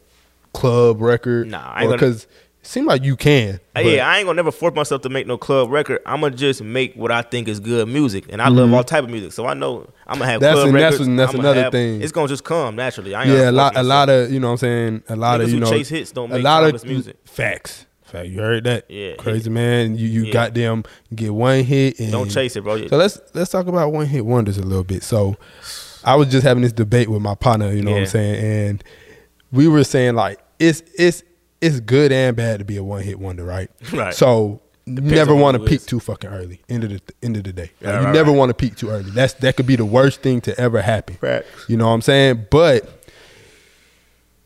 club 0.53 1.01
record? 1.01 1.49
Nah, 1.49 1.71
I 1.73 1.83
ain't 1.83 1.91
because 1.91 2.23
it 2.25 2.67
seems 2.67 2.85
like 2.87 3.03
you 3.03 3.15
can. 3.15 3.55
Uh, 3.55 3.57
but- 3.81 3.85
yeah, 3.85 4.07
I 4.07 4.17
ain't 4.17 4.25
gonna 4.27 4.35
never 4.35 4.51
force 4.51 4.75
myself 4.75 5.01
to 5.03 5.09
make 5.09 5.25
no 5.27 5.37
club 5.37 5.69
record. 5.71 5.99
I'm 6.05 6.21
gonna 6.21 6.35
just 6.35 6.61
make 6.61 6.93
what 6.95 7.11
I 7.11 7.21
think 7.23 7.47
is 7.47 7.59
good 7.59 7.87
music, 7.87 8.25
and 8.29 8.41
I 8.41 8.49
love 8.49 8.71
all 8.73 8.83
type 8.83 9.03
of 9.03 9.09
music. 9.09 9.31
So 9.31 9.47
I 9.47 9.53
know 9.53 9.87
I'm 10.07 10.19
gonna 10.19 10.29
have 10.31 10.41
Mm-hmm. 10.41 10.43
That's- 10.43 10.63
club 10.63 10.73
that's 10.73 10.83
records. 10.93 11.09
what- 11.09 11.17
that's 11.17 11.33
another 11.33 11.63
have- 11.63 11.71
thing. 11.71 12.01
It's 12.01 12.11
gonna 12.11 12.27
just 12.27 12.43
come 12.43 12.75
naturally. 12.75 13.15
I 13.15 13.23
ain't 13.23 13.31
yeah, 13.31 13.49
a 13.49 13.51
lot, 13.51 13.75
a 13.75 13.83
lot 13.83 14.09
of 14.09 14.31
you 14.31 14.39
know 14.39 14.47
what 14.47 14.51
I'm 14.53 14.57
saying. 14.57 15.03
A 15.09 15.15
lot 15.15 15.39
Niggas 15.39 15.43
of 15.45 15.49
you 15.51 15.59
know 15.59 15.69
chase 15.71 15.89
hits 15.89 16.11
don't 16.11 16.29
make 16.29 16.39
a 16.41 16.43
lot 16.43 16.63
of 16.63 16.85
music. 16.85 17.15
Facts, 17.25 17.85
fact. 18.03 18.27
You 18.27 18.39
heard 18.41 18.63
that? 18.65 18.85
Yeah. 18.89 19.15
crazy 19.15 19.49
man. 19.49 19.97
You 19.97 20.07
you 20.07 20.25
Yeah. 20.25 20.33
got 20.33 20.53
them 20.53 20.83
get 21.15 21.33
one 21.33 21.63
hit 21.63 21.99
and 21.99 22.11
Don't 22.11 22.29
chase 22.29 22.55
it, 22.55 22.63
bro. 22.63 22.87
So 22.87 22.97
let's 22.97 23.19
let's 23.33 23.49
talk 23.49 23.65
about 23.67 23.91
one 23.91 24.05
hit 24.05 24.25
wonders 24.25 24.57
a 24.59 24.63
little 24.63 24.83
bit. 24.83 25.01
So 25.01 25.35
I 26.03 26.15
was 26.15 26.27
just 26.29 26.43
having 26.43 26.61
this 26.63 26.73
debate 26.73 27.09
with 27.09 27.21
my 27.21 27.35
partner. 27.35 27.71
You 27.71 27.81
know 27.83 27.91
what 27.91 28.01
I'm 28.01 28.05
saying? 28.07 28.35
And 28.69 28.83
we 29.51 29.67
were 29.67 29.83
saying 29.83 30.15
like 30.15 30.39
it's 30.59 30.81
it's 30.97 31.23
it's 31.61 31.79
good 31.79 32.11
and 32.11 32.35
bad 32.35 32.59
to 32.59 32.65
be 32.65 32.77
a 32.77 32.83
one 32.83 33.01
hit 33.03 33.19
wonder, 33.19 33.43
right? 33.43 33.69
Right. 33.93 34.13
So. 34.13 34.61
You 34.87 34.95
never 34.99 35.35
want 35.35 35.55
to 35.57 35.63
peak 35.63 35.85
too 35.85 35.99
fucking 35.99 36.31
early. 36.31 36.59
End 36.67 36.83
of 36.83 36.89
the 36.89 37.01
end 37.21 37.37
of 37.37 37.43
the 37.43 37.53
day, 37.53 37.61
Like, 37.61 37.71
Yeah, 37.81 37.99
you 37.99 38.05
right, 38.07 38.13
never 38.15 38.31
right. 38.31 38.37
want 38.37 38.49
to 38.49 38.55
peak 38.55 38.75
too 38.75 38.89
early. 38.89 39.11
That's 39.11 39.33
that 39.35 39.55
could 39.55 39.67
be 39.67 39.75
the 39.75 39.85
worst 39.85 40.21
thing 40.21 40.41
to 40.41 40.59
ever 40.59 40.81
happen. 40.81 41.15
Facts. 41.15 41.47
You 41.67 41.77
know 41.77 41.85
what 41.87 41.93
I'm 41.93 42.01
saying? 42.01 42.47
But 42.49 43.00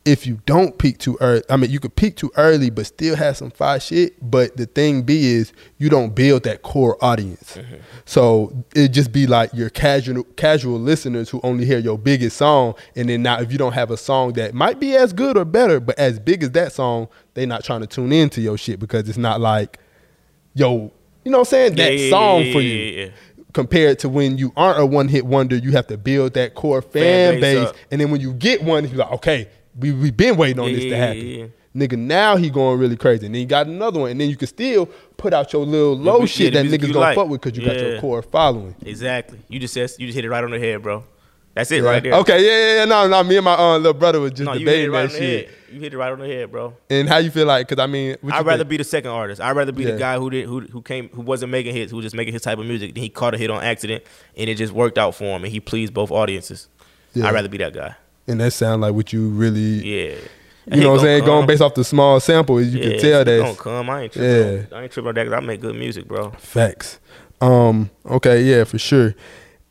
if 0.05 0.27
you 0.27 0.39
don't 0.45 0.77
peak 0.77 0.99
too 0.99 1.17
early, 1.19 1.41
I 1.49 1.57
mean, 1.57 1.71
you 1.71 1.79
could 1.79 1.95
peak 1.95 2.15
too 2.15 2.31
early, 2.37 2.69
but 2.69 2.85
still 2.85 3.15
have 3.15 3.37
some 3.37 3.49
fire 3.49 3.79
shit. 3.79 4.13
But 4.21 4.55
the 4.55 4.67
thing 4.67 5.01
be 5.01 5.25
is, 5.25 5.51
you 5.79 5.89
don't 5.89 6.13
build 6.13 6.43
that 6.43 6.61
core 6.61 6.95
audience. 7.03 7.57
Mm-hmm. 7.57 7.75
So 8.05 8.63
it 8.75 8.89
just 8.89 9.11
be 9.11 9.25
like 9.25 9.51
your 9.53 9.69
casual 9.71 10.23
casual 10.35 10.79
listeners 10.79 11.29
who 11.31 11.39
only 11.43 11.65
hear 11.65 11.79
your 11.79 11.97
biggest 11.97 12.37
song, 12.37 12.75
and 12.95 13.09
then 13.09 13.23
now 13.23 13.39
if 13.39 13.51
you 13.51 13.57
don't 13.57 13.73
have 13.73 13.89
a 13.89 13.97
song 13.97 14.33
that 14.33 14.53
might 14.53 14.79
be 14.79 14.95
as 14.95 15.11
good 15.11 15.37
or 15.37 15.45
better, 15.45 15.79
but 15.79 15.97
as 15.97 16.19
big 16.19 16.43
as 16.43 16.51
that 16.51 16.71
song, 16.71 17.07
they 17.33 17.47
not 17.47 17.63
trying 17.63 17.81
to 17.81 17.87
tune 17.87 18.11
into 18.11 18.41
your 18.41 18.57
shit 18.59 18.79
because 18.79 19.09
it's 19.09 19.17
not 19.17 19.41
like, 19.41 19.79
yo, 20.53 20.91
you 21.23 21.31
know 21.31 21.39
what 21.39 21.47
I'm 21.47 21.51
saying? 21.51 21.75
That 21.77 21.97
Yeah, 21.97 22.09
song 22.11 22.43
yeah, 22.43 22.53
for 22.53 22.61
yeah, 22.61 22.73
you 22.73 22.79
yeah, 22.83 23.05
yeah. 23.05 23.11
compared 23.53 23.97
to 23.99 24.09
when 24.09 24.37
you 24.37 24.53
aren't 24.55 24.79
a 24.79 24.85
one 24.85 25.07
hit 25.07 25.25
wonder, 25.25 25.55
you 25.55 25.71
have 25.71 25.87
to 25.87 25.97
build 25.97 26.35
that 26.35 26.53
core 26.53 26.83
fan, 26.83 27.33
Fan 27.33 27.41
base 27.41 27.69
base, 27.71 27.73
and 27.89 27.99
then 27.99 28.11
when 28.11 28.21
you 28.21 28.33
get 28.33 28.61
one, 28.63 28.87
you're 28.87 28.97
like, 28.97 29.11
okay, 29.13 29.49
we 29.77 29.91
we 29.91 30.11
been 30.11 30.37
waiting 30.37 30.59
on 30.59 30.69
Yeah, 30.69 30.75
this 30.75 30.83
to 30.85 30.97
happen. 30.97 31.27
yeah, 31.27 31.37
yeah. 31.37 31.45
Nigga, 31.75 31.97
now 31.97 32.37
he 32.37 32.49
going 32.49 32.79
really 32.79 32.95
crazy, 32.95 33.25
and 33.25 33.35
then 33.35 33.41
you 33.41 33.47
got 33.47 33.67
another 33.67 33.99
one, 33.99 34.11
and 34.11 34.21
then 34.21 34.29
you 34.29 34.37
can 34.37 34.47
still 34.47 34.85
put 35.17 35.33
out 35.33 35.51
your 35.51 35.65
little 35.65 35.97
low 35.97 36.25
shit 36.25 36.53
that 36.53 36.65
niggas 36.65 36.87
gonna 36.87 36.99
like. 36.99 37.15
fuck 37.15 37.27
with 37.27 37.41
because 37.41 37.57
you 37.59 37.65
got 37.65 37.75
your 37.77 37.99
core 37.99 38.21
following. 38.21 38.75
Exactly. 38.85 39.39
You 39.49 39.59
just 39.59 39.73
said 39.73 39.91
you 39.97 40.07
just 40.07 40.15
hit 40.15 40.23
it 40.23 40.29
right 40.29 40.43
on 40.43 40.51
the 40.51 40.59
head, 40.59 40.81
bro. 40.81 41.03
That's 41.53 41.71
it 41.71 41.83
right 41.83 42.03
there. 42.03 42.13
Okay, 42.15 42.45
yeah, 42.45 42.51
yeah, 42.73 42.79
yeah. 42.79 42.85
No, 42.85 43.07
no, 43.07 43.23
me 43.23 43.37
and 43.37 43.45
my 43.45 43.53
uh, 43.53 43.77
little 43.77 43.93
brother 43.93 44.19
was 44.19 44.31
just 44.31 44.43
No, 44.43 44.53
you 44.53 44.59
hit 44.59 44.67
it 44.67 44.71
debating 44.87 44.91
right 44.91 45.09
that 45.09 45.17
shit. 45.17 45.45
head. 45.47 45.55
You 45.73 45.79
hit 45.81 45.93
it 45.93 45.97
right 45.97 46.11
on 46.11 46.19
the 46.19 46.27
head, 46.27 46.51
bro. 46.51 46.73
And 46.89 47.07
how 47.09 47.17
you 47.17 47.31
feel 47.31 47.45
like? 47.45 47.67
Because 47.69 47.81
I 47.81 47.87
mean, 47.87 48.17
I'd 48.31 48.45
rather 48.45 48.59
think? 48.59 48.69
be 48.69 48.77
the 48.77 48.83
second 48.85 49.11
artist. 49.11 49.39
I'd 49.41 49.55
rather 49.55 49.71
be 49.73 49.83
Yeah. 49.83 49.91
the 49.91 49.97
guy 49.97 50.17
who 50.17 50.29
did 50.29 50.45
who 50.47 50.61
who 50.61 50.81
came 50.81 51.07
who 51.09 51.21
wasn't 51.21 51.51
making 51.51 51.73
hits, 51.73 51.91
who 51.91 51.97
was 51.97 52.05
just 52.05 52.15
making 52.15 52.33
his 52.33 52.41
type 52.41 52.57
of 52.57 52.65
music. 52.65 52.93
Then 52.93 53.03
he 53.03 53.09
caught 53.09 53.33
a 53.35 53.37
hit 53.37 53.49
on 53.49 53.63
accident, 53.63 54.03
and 54.37 54.49
it 54.49 54.55
just 54.55 54.71
worked 54.73 54.97
out 54.97 55.15
for 55.15 55.25
him, 55.25 55.43
and 55.43 55.51
he 55.51 55.59
pleased 55.61 55.93
both 55.93 56.11
audiences. 56.11 56.67
Yeah. 57.13 57.27
I'd 57.27 57.33
rather 57.33 57.49
be 57.49 57.57
that 57.59 57.73
guy. 57.73 57.95
And 58.27 58.39
that 58.39 58.51
sound 58.51 58.81
like 58.81 58.93
what 58.93 59.13
you 59.13 59.29
really, 59.29 59.83
Yeah. 59.83 60.15
you 60.65 60.81
know, 60.81 60.91
what 60.91 60.99
I'm 60.99 61.05
saying, 61.05 61.25
going 61.25 61.45
based 61.47 61.61
off 61.61 61.75
the 61.75 61.83
small 61.83 62.19
sample, 62.19 62.61
you 62.61 62.79
yeah, 62.79 62.89
can 62.89 62.99
tell 62.99 63.25
that 63.25 63.37
Don't 63.37 63.57
come. 63.57 63.89
I 63.89 64.03
ain't 64.03 64.13
tripping. 64.13 64.57
Yeah. 64.57 64.77
I 64.77 64.83
ain't 64.83 64.91
tripping 64.91 65.09
on 65.09 65.15
that 65.15 65.23
because 65.25 65.37
I 65.37 65.45
make 65.45 65.61
good 65.61 65.75
music, 65.75 66.07
bro. 66.07 66.31
Facts. 66.31 66.99
Um. 67.41 67.89
Okay. 68.05 68.43
Yeah. 68.43 68.63
For 68.63 68.77
sure. 68.77 69.13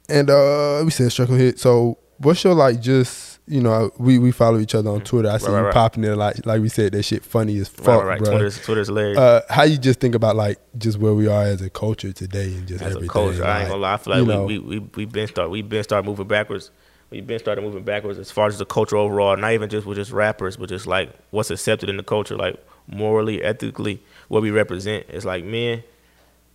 And 0.08 0.28
uh, 0.30 0.82
we 0.84 0.90
said 0.90 1.10
struggle 1.10 1.36
hit. 1.36 1.58
So, 1.58 1.98
what's 2.18 2.44
your 2.44 2.54
like? 2.54 2.80
Just 2.80 3.34
you 3.46 3.60
know, 3.60 3.90
we 3.98 4.18
we 4.18 4.32
follow 4.32 4.58
each 4.58 4.74
other 4.74 4.90
on 4.90 5.02
Twitter. 5.02 5.28
I 5.28 5.36
see 5.36 5.46
right, 5.46 5.58
you 5.58 5.64
right. 5.66 5.74
popping 5.74 6.02
there 6.02 6.16
like 6.16 6.46
like 6.46 6.62
we 6.62 6.68
said 6.68 6.92
that 6.92 7.02
shit 7.02 7.24
funny 7.24 7.58
as 7.58 7.68
fuck, 7.68 7.86
right, 7.86 8.04
right. 8.04 8.18
bro. 8.18 8.30
Twitter's, 8.32 8.58
Twitter's 8.62 8.88
hilarious. 8.88 9.18
Uh, 9.18 9.42
how 9.50 9.64
you 9.64 9.76
just 9.76 10.00
think 10.00 10.14
about 10.14 10.36
like 10.36 10.58
just 10.78 10.98
where 10.98 11.14
we 11.14 11.26
are 11.26 11.42
as 11.42 11.60
a 11.60 11.68
culture 11.68 12.12
today 12.12 12.54
and 12.54 12.66
just 12.66 12.82
As 12.82 12.96
everything. 12.96 13.10
a 13.10 13.12
coach, 13.12 13.40
I 13.40 13.60
ain't 13.60 13.62
like, 13.64 13.68
gonna 13.68 13.76
lie. 13.76 13.94
I 13.94 13.96
feel 13.98 14.14
like 14.14 14.26
we, 14.26 14.34
know, 14.34 14.44
we 14.44 14.58
we 14.58 14.78
we 14.78 15.04
been 15.04 15.28
start 15.28 15.50
we 15.50 15.60
been 15.62 15.84
start 15.84 16.04
moving 16.04 16.26
backwards. 16.26 16.70
We 17.14 17.20
been 17.20 17.38
started 17.38 17.62
moving 17.62 17.84
backwards 17.84 18.18
as 18.18 18.32
far 18.32 18.48
as 18.48 18.58
the 18.58 18.66
culture 18.66 18.96
overall. 18.96 19.36
Not 19.36 19.52
even 19.52 19.68
just 19.70 19.86
with 19.86 19.98
just 19.98 20.10
rappers, 20.10 20.56
but 20.56 20.68
just 20.68 20.86
like 20.86 21.10
what's 21.30 21.50
accepted 21.50 21.88
in 21.88 21.96
the 21.96 22.02
culture, 22.02 22.36
like 22.36 22.56
morally, 22.88 23.40
ethically, 23.42 24.02
what 24.28 24.42
we 24.42 24.50
represent. 24.50 25.06
It's 25.08 25.24
like 25.24 25.44
men. 25.44 25.84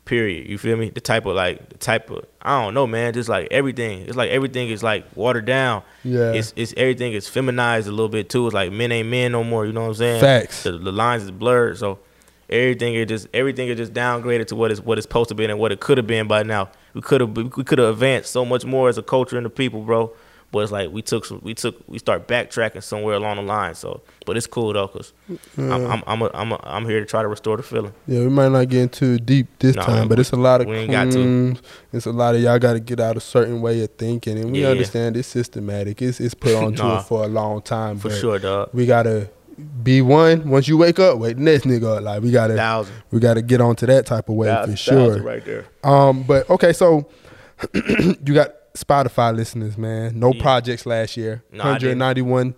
Period. 0.04 0.50
You 0.50 0.58
feel 0.58 0.76
me? 0.76 0.90
The 0.90 1.00
type 1.00 1.26
of 1.26 1.36
like 1.36 1.70
the 1.70 1.78
type 1.78 2.10
of 2.10 2.26
I 2.42 2.62
don't 2.62 2.74
know, 2.74 2.88
man. 2.88 3.14
Just 3.14 3.30
like 3.30 3.48
everything. 3.52 4.02
It's 4.02 4.18
like 4.18 4.32
everything 4.32 4.70
is 4.70 4.84
like 4.84 5.06
watered 5.16 5.46
down. 5.46 5.84
Yeah. 6.04 6.34
It's 6.34 6.52
it's 6.58 6.74
everything 6.76 7.14
is 7.14 7.30
feminized 7.30 7.88
a 7.88 7.92
little 7.92 8.10
bit 8.10 8.28
too. 8.28 8.48
It's 8.48 8.54
like 8.54 8.72
men 8.72 8.92
ain't 8.92 9.08
men 9.08 9.32
no 9.32 9.44
more. 9.44 9.66
You 9.66 9.72
know 9.72 9.82
what 9.82 9.88
I'm 9.90 9.94
saying? 9.96 10.22
Facts. 10.22 10.64
The, 10.64 10.74
the 10.74 10.92
lines 10.92 11.24
is 11.24 11.32
blurred. 11.32 11.78
So 11.78 12.00
everything 12.50 12.96
is 12.96 13.08
just 13.08 13.28
everything 13.34 13.70
is 13.70 13.78
just 13.78 13.94
downgraded 13.94 14.48
to 14.48 14.56
what 14.56 14.72
is 14.72 14.82
what 14.82 14.98
it's 14.98 15.06
supposed 15.06 15.30
to 15.30 15.36
be 15.36 15.46
and 15.46 15.60
what 15.60 15.72
it 15.72 15.80
could 15.80 15.98
have 15.98 16.08
been 16.08 16.28
by 16.28 16.44
now. 16.44 16.70
We 16.94 17.02
could 17.02 17.22
have 17.22 17.38
we 17.38 17.64
could 17.64 17.78
have 17.78 17.90
advanced 17.90 18.32
so 18.32 18.44
much 18.44 18.66
more 18.66 18.90
as 18.90 18.98
a 18.98 19.04
culture 19.04 19.38
and 19.38 19.46
the 19.46 19.50
people, 19.50 19.82
bro. 19.84 20.12
But 20.52 20.60
it's 20.64 20.72
like 20.72 20.90
we 20.92 21.04
took 21.04 21.26
some, 21.26 21.40
we 21.44 21.54
took 21.54 21.76
we 21.88 22.00
start 22.00 22.28
backtracking 22.28 22.82
somewhere 22.82 23.14
along 23.16 23.36
the 23.36 23.44
line. 23.44 23.76
So, 23.76 24.02
but 24.26 24.36
it's 24.36 24.48
cool 24.48 24.74
though, 24.74 24.88
cause 24.88 25.14
I'm 25.58 25.72
I'm 25.86 26.04
I'm 26.08 26.22
a, 26.24 26.30
I'm, 26.34 26.52
a, 26.54 26.60
I'm 26.64 26.86
here 26.86 27.00
to 27.00 27.06
try 27.06 27.22
to 27.22 27.28
restore 27.28 27.56
the 27.58 27.62
feeling. 27.62 27.94
Yeah, 28.08 28.22
we 28.22 28.30
might 28.30 28.50
not 28.52 28.68
get 28.68 28.92
too 28.92 29.20
deep 29.20 29.46
this 29.60 29.76
Nah, 29.76 29.84
time, 29.86 30.02
we- 30.04 30.08
but 30.10 30.20
it's 30.20 30.32
a 30.32 30.36
lot 30.38 30.62
of 30.62 30.68
we 30.68 30.76
ain't 30.78 30.90
got 30.92 31.12
to. 31.12 31.56
It's 31.94 32.08
a 32.08 32.12
lot 32.12 32.34
of 32.34 32.42
y'all 32.42 32.58
got 32.58 32.74
to 32.74 32.80
get 32.80 33.00
out 33.00 33.16
a 33.16 33.20
certain 33.20 33.62
way 33.62 33.84
of 33.84 33.92
thinking, 33.92 34.40
and 34.40 34.52
we 34.52 34.62
Yeah. 34.64 34.70
understand 34.70 35.18
it's 35.18 35.28
systematic. 35.28 36.02
It's 36.02 36.20
it's 36.20 36.34
put 36.34 36.56
onto 36.56 36.82
Nah. 36.82 37.00
it 37.00 37.04
for 37.04 37.24
a 37.24 37.28
long 37.28 37.62
time. 37.62 38.00
For 38.00 38.10
sure, 38.10 38.40
dog. 38.40 38.70
we 38.74 38.88
gotta 38.88 39.30
be 39.84 40.02
one. 40.02 40.50
Once 40.50 40.68
you 40.68 40.78
wake 40.78 40.98
up, 40.98 41.20
wait 41.20 41.38
next 41.38 41.66
nigga 41.66 41.98
up. 41.98 42.04
Like 42.04 42.24
we 42.24 42.32
gotta 42.32 42.56
Thousand. 42.56 42.96
we 43.12 43.20
gotta 43.20 43.44
get 43.44 43.62
onto 43.62 43.86
that 43.86 44.08
type 44.08 44.30
of 44.30 44.36
way 44.36 44.48
Thousand- 44.48 44.72
for 44.72 44.78
sure. 44.78 45.22
right 45.22 45.46
there. 45.46 45.66
Um, 45.84 46.24
but 46.24 46.50
okay, 46.50 46.74
so 46.74 47.08
you 47.74 48.34
got 48.34 48.50
Spotify 48.84 49.36
listeners, 49.36 49.78
man. 49.78 50.20
No 50.20 50.34
Yeah. 50.34 50.42
projects 50.42 50.86
last 50.86 51.18
year. 51.18 51.44
No, 51.52 51.64
I 51.64 51.68
Hundred 51.68 51.80
didn't. 51.80 51.98
ninety 52.00 52.22
one 52.22 52.56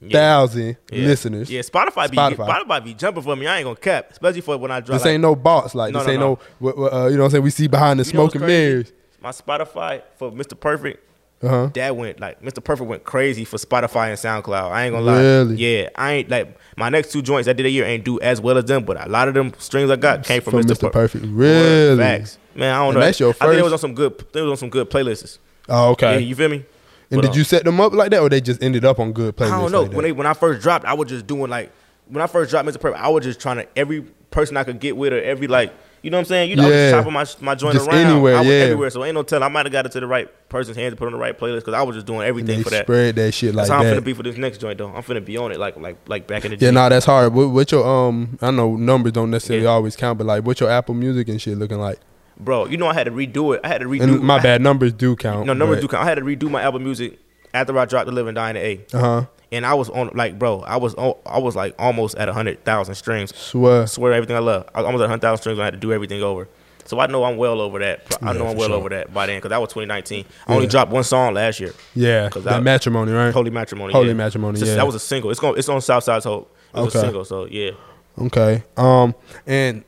Yeah. 0.00 0.12
thousand 0.18 0.76
Yeah. 0.92 1.06
listeners. 1.06 1.50
Yeah, 1.50 1.60
Spotify 1.62 2.10
be 2.10 2.16
Spotify. 2.16 2.84
Be 2.84 2.94
jumping 2.94 3.22
for 3.22 3.34
me. 3.36 3.46
I 3.46 3.58
ain't 3.58 3.64
gonna 3.64 3.76
cap, 3.76 4.08
especially 4.12 4.40
for 4.42 4.56
when 4.56 4.70
I 4.70 4.80
drop. 4.80 4.96
This 4.98 5.04
like, 5.04 5.12
ain't 5.14 5.22
no 5.22 5.34
bots. 5.34 5.74
Like 5.74 5.92
No, 5.92 5.98
this 6.00 6.06
no, 6.08 6.12
ain't 6.12 6.20
no. 6.20 6.38
no. 6.60 6.68
uh, 6.88 7.06
you 7.08 7.16
know 7.16 7.22
what 7.22 7.24
I'm 7.26 7.30
saying? 7.32 7.44
We 7.44 7.50
see 7.50 7.66
behind 7.66 7.98
the 8.00 8.04
You 8.04 8.10
smoke 8.10 8.34
and 8.34 8.46
mirrors. 8.46 8.92
My 9.20 9.30
Spotify 9.30 10.02
for 10.18 10.30
Mr. 10.30 10.58
Perfect. 10.58 11.04
Uh 11.40 11.48
huh. 11.48 11.68
That 11.74 11.94
went 11.96 12.18
like 12.18 12.42
Mr. 12.42 12.62
Perfect 12.62 12.88
went 12.90 13.04
crazy 13.04 13.44
for 13.44 13.58
Spotify 13.58 14.08
and 14.08 14.18
SoundCloud. 14.18 14.72
I 14.72 14.86
ain't 14.86 14.92
gonna 14.94 15.04
lie. 15.06 15.18
Really? 15.20 15.56
Yeah, 15.56 15.88
I 15.94 16.12
ain't 16.14 16.28
like 16.30 16.56
my 16.76 16.88
next 16.88 17.12
two 17.12 17.22
joints 17.22 17.46
I 17.48 17.52
did 17.52 17.64
a 17.64 17.70
year 17.70 17.84
ain't 17.84 18.04
do 18.04 18.18
as 18.20 18.40
well 18.40 18.58
as 18.58 18.64
them, 18.64 18.84
but 18.84 19.04
a 19.04 19.08
lot 19.08 19.28
of 19.28 19.34
them 19.34 19.52
streams 19.58 19.88
I 19.90 19.94
got 19.96 20.24
came 20.24 20.42
from, 20.42 20.52
From 20.52 20.62
Mr. 20.62 20.74
Mr. 20.74 20.80
Per- 20.80 20.90
Perfect. 20.90 21.26
Really? 21.28 21.96
Facts. 21.96 22.38
Man, 22.56 22.74
I 22.74 22.78
don't 22.78 22.88
And 22.88 22.94
know. 22.96 23.00
that's 23.02 23.20
your 23.20 23.30
I 23.40 23.46
think 23.46 23.58
it 23.60 23.62
was 23.62 23.72
on 23.72 23.78
some 23.78 23.94
good. 23.94 24.24
It 24.34 24.40
was 24.40 24.50
on 24.50 24.56
some 24.56 24.68
good 24.70 24.90
playlists. 24.90 25.38
Oh, 25.68 25.90
okay. 25.90 26.14
Yeah, 26.14 26.18
you 26.18 26.34
feel 26.34 26.48
me? 26.48 26.64
and 27.10 27.20
But, 27.20 27.22
did 27.22 27.30
uh, 27.30 27.34
you 27.34 27.44
set 27.44 27.64
them 27.64 27.80
up 27.80 27.92
like 27.92 28.10
that, 28.10 28.20
or 28.20 28.28
they 28.28 28.40
just 28.40 28.62
ended 28.62 28.84
up 28.84 28.98
on 28.98 29.12
good 29.12 29.36
playlists? 29.36 29.52
I 29.52 29.60
don't 29.60 29.72
know. 29.72 29.82
Like 29.82 29.92
when 29.92 30.02
they 30.04 30.12
when 30.12 30.26
I 30.26 30.34
first 30.34 30.60
dropped, 30.62 30.84
I 30.84 30.94
was 30.94 31.08
just 31.08 31.26
doing 31.26 31.50
like 31.50 31.72
when 32.06 32.22
I 32.22 32.26
first 32.26 32.50
dropped 32.50 32.68
Mr. 32.68 32.80
Perfect, 32.80 33.02
I 33.02 33.08
was 33.08 33.24
just 33.24 33.40
trying 33.40 33.56
to 33.58 33.68
every 33.76 34.02
person 34.30 34.56
I 34.56 34.64
could 34.64 34.78
get 34.80 34.96
with 34.96 35.12
or 35.12 35.20
every 35.22 35.46
like 35.46 35.72
you 36.00 36.10
know 36.10 36.16
what 36.18 36.20
I'm 36.20 36.24
saying? 36.26 36.50
You 36.50 36.56
know, 36.56 36.62
I 36.62 36.66
was 36.66 36.74
Yeah. 36.76 36.90
just 36.90 36.98
chopping 37.00 37.12
my 37.12 37.50
my 37.52 37.54
joint 37.56 37.74
Just 37.74 37.88
around. 37.88 38.06
anywhere, 38.10 38.36
I 38.36 38.40
was 38.40 38.46
yeah. 38.48 38.54
everywhere. 38.54 38.90
So 38.90 39.04
ain't 39.04 39.14
no 39.14 39.24
telling. 39.24 39.42
I 39.42 39.48
might 39.48 39.66
have 39.66 39.72
got 39.72 39.84
it 39.84 39.92
to 39.92 40.00
the 40.00 40.06
right 40.06 40.28
person's 40.48 40.76
hands 40.76 40.92
to 40.92 40.96
put 40.96 41.06
on 41.06 41.12
the 41.12 41.18
right 41.18 41.36
playlist 41.36 41.56
because 41.60 41.74
I 41.74 41.82
was 41.82 41.96
just 41.96 42.06
doing 42.06 42.22
everything 42.22 42.58
they 42.58 42.62
for 42.62 42.70
that. 42.70 42.84
spread 42.84 43.16
that 43.16 43.32
shit 43.32 43.52
like 43.54 43.66
That's 43.66 43.70
how 43.70 43.78
I'm 43.80 43.84
that. 43.84 44.00
finna 44.00 44.04
be 44.04 44.12
for 44.14 44.22
this 44.22 44.36
next 44.36 44.58
joint 44.58 44.78
though. 44.78 44.88
I'm 44.94 45.02
finna 45.02 45.24
be 45.24 45.36
on 45.36 45.50
it 45.50 45.58
like 45.58 45.76
like 45.76 45.96
like 46.06 46.26
back 46.28 46.44
in 46.44 46.52
the 46.52 46.56
day. 46.56 46.66
yeah, 46.66 46.70
day. 46.70 46.74
nah, 46.74 46.88
that's 46.88 47.04
hard. 47.04 47.34
What, 47.34 47.48
what 47.50 47.72
your 47.72 47.84
um? 47.86 48.38
I 48.40 48.50
know 48.52 48.76
numbers 48.76 49.12
don't 49.12 49.30
necessarily 49.30 49.64
Yeah. 49.64 49.70
always 49.70 49.96
count, 49.96 50.18
but 50.18 50.26
like, 50.28 50.44
what 50.44 50.60
your 50.60 50.70
Apple 50.70 50.94
Music 50.94 51.28
and 51.28 51.42
shit 51.42 51.58
looking 51.58 51.78
like? 51.80 51.98
Bro, 52.40 52.66
you 52.66 52.76
know 52.76 52.86
I 52.86 52.94
had 52.94 53.04
to 53.04 53.10
redo 53.10 53.54
it. 53.56 53.60
I 53.64 53.68
had 53.68 53.80
to 53.80 53.86
redo. 53.86 54.02
And 54.02 54.20
my 54.20 54.40
bad, 54.40 54.60
numbers 54.62 54.92
do 54.92 55.16
count. 55.16 55.46
No, 55.46 55.52
numbers 55.54 55.80
do 55.80 55.88
count. 55.88 56.04
I 56.04 56.08
had 56.08 56.16
to 56.16 56.22
redo 56.22 56.50
my 56.50 56.62
Apple 56.62 56.78
Music 56.80 57.18
after 57.52 57.76
I 57.78 57.84
dropped 57.84 58.06
the 58.06 58.12
Living 58.12 58.34
Dying 58.34 58.54
to 58.54 58.60
A, 58.60 58.86
Uh 58.94 58.98
huh. 59.00 59.24
and 59.50 59.66
I 59.66 59.74
was 59.74 59.88
on 59.90 60.10
like 60.14 60.38
bro, 60.38 60.60
I 60.60 60.76
was 60.76 60.94
on, 60.94 61.14
I 61.26 61.38
was 61.38 61.56
like 61.56 61.74
almost 61.78 62.16
at 62.16 62.28
hundred 62.28 62.64
thousand 62.64 62.94
streams. 62.94 63.34
Swear. 63.36 63.86
Swear 63.86 64.12
everything 64.12 64.36
I 64.36 64.40
love. 64.40 64.68
I 64.74 64.80
was 64.80 64.86
almost 64.86 65.00
at 65.00 65.04
100,000 65.10 65.38
streams. 65.40 65.58
I 65.58 65.64
had 65.64 65.74
to 65.74 65.80
do 65.80 65.92
everything 65.92 66.22
over. 66.22 66.46
So 66.84 67.00
I 67.00 67.06
know 67.06 67.24
I'm 67.24 67.36
well 67.36 67.60
over 67.60 67.78
that. 67.80 68.16
I 68.22 68.32
Yeah, 68.32 68.38
know 68.38 68.46
I'm 68.46 68.56
well 68.56 68.68
sure. 68.68 68.76
over 68.78 68.88
that 68.90 69.12
by 69.12 69.26
then 69.26 69.38
because 69.38 69.50
that 69.50 69.60
was 69.60 69.68
2019. 69.70 70.24
I 70.46 70.54
only 70.54 70.66
dropped 70.68 70.90
one 70.90 71.04
song 71.04 71.34
last 71.34 71.58
year. 71.60 71.74
Yeah, 71.94 72.28
that 72.30 72.46
I- 72.46 72.60
matrimony, 72.60 73.12
right? 73.12 73.32
Holy 73.34 73.50
Matrimony. 73.50 73.92
Holy 73.92 74.08
yeah. 74.08 74.14
Matrimony, 74.14 74.58
just- 74.58 74.70
yeah. 74.70 74.76
That 74.76 74.86
was 74.86 74.94
a 74.94 75.00
single. 75.00 75.30
It's 75.30 75.40
going. 75.40 75.58
It's 75.58 75.68
on 75.68 75.80
Southside's 75.82 76.24
Hope. 76.24 76.54
It 76.74 76.80
was 76.80 76.88
Okay. 76.94 76.98
a 76.98 77.02
single. 77.02 77.24
So 77.26 77.44
yeah. 77.46 77.72
Okay. 78.18 78.62
Um, 78.76 79.14
and 79.46 79.84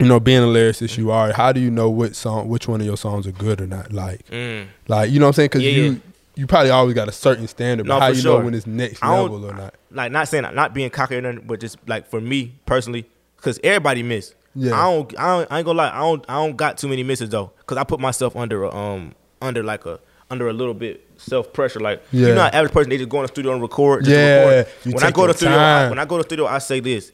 you 0.00 0.06
know, 0.06 0.18
being 0.18 0.42
a 0.42 0.46
lyricist, 0.46 0.96
you 0.98 1.10
are. 1.10 1.32
How 1.32 1.52
do 1.52 1.60
you 1.60 1.70
know 1.70 1.88
which 1.90 2.14
song, 2.14 2.48
which 2.48 2.66
one 2.66 2.80
of 2.80 2.86
your 2.86 2.96
songs 2.96 3.26
are 3.26 3.32
good 3.32 3.60
or 3.60 3.66
not? 3.66 3.92
Like, 3.92 4.26
Mm. 4.28 4.66
like 4.88 5.10
you 5.10 5.18
know 5.20 5.26
what 5.26 5.28
I'm 5.30 5.32
saying? 5.34 5.46
Because 5.50 5.62
Yeah, 5.62 5.70
you 5.70 5.84
yeah. 5.92 5.98
you 6.36 6.46
probably 6.46 6.70
always 6.70 6.94
got 6.94 7.08
a 7.08 7.12
certain 7.12 7.46
standard, 7.48 7.86
but 7.86 7.94
No, 7.94 8.00
how 8.00 8.08
you 8.08 8.14
sure. 8.20 8.38
know 8.38 8.44
when 8.44 8.54
it's 8.54 8.66
next 8.66 9.02
level 9.02 9.44
or 9.44 9.54
not? 9.54 9.74
Like 9.92 10.10
not 10.12 10.28
saying 10.28 10.44
not 10.54 10.74
being 10.74 10.90
cocky 10.90 11.16
or 11.16 11.20
nothing, 11.20 11.44
but 11.46 11.60
just 11.60 11.76
like 11.86 12.08
for 12.08 12.20
me 12.20 12.54
personally, 12.66 13.06
because 13.36 13.60
everybody 13.62 14.02
miss. 14.02 14.34
Yeah. 14.54 14.74
I 14.74 14.90
don't. 14.90 15.18
I 15.18 15.36
don't. 15.36 15.52
I 15.52 15.58
ain't 15.58 15.64
gonna 15.66 15.78
lie. 15.78 15.90
I 15.94 15.98
don't. 16.00 16.24
I 16.28 16.34
don't 16.34 16.56
got 16.56 16.76
too 16.78 16.88
many 16.88 17.02
misses 17.04 17.28
though, 17.30 17.52
because 17.58 17.76
I 17.76 17.84
put 17.84 18.00
myself 18.00 18.34
under 18.36 18.64
a 18.64 18.74
um 18.74 19.14
under 19.42 19.62
like 19.62 19.86
a 19.86 20.00
under 20.30 20.48
a 20.48 20.52
little 20.52 20.74
bit 20.74 21.06
self 21.18 21.52
pressure. 21.52 21.78
Like 21.80 22.02
Yeah. 22.10 22.28
you 22.28 22.34
know, 22.34 22.42
how 22.42 22.48
average 22.48 22.72
person 22.72 22.90
they 22.90 22.96
just 22.98 23.08
go 23.10 23.18
in 23.18 23.22
the 23.22 23.28
studio 23.28 23.52
and 23.52 23.62
record. 23.62 24.06
Yeah, 24.06 24.44
record. 24.46 24.94
When 24.94 25.02
I 25.04 25.10
go 25.12 25.26
to 25.28 25.34
studio, 25.34 25.56
I, 25.56 25.88
when 25.88 25.98
I 26.00 26.04
go 26.04 26.16
to 26.18 26.24
studio, 26.24 26.46
I 26.46 26.58
say 26.58 26.80
this. 26.80 27.12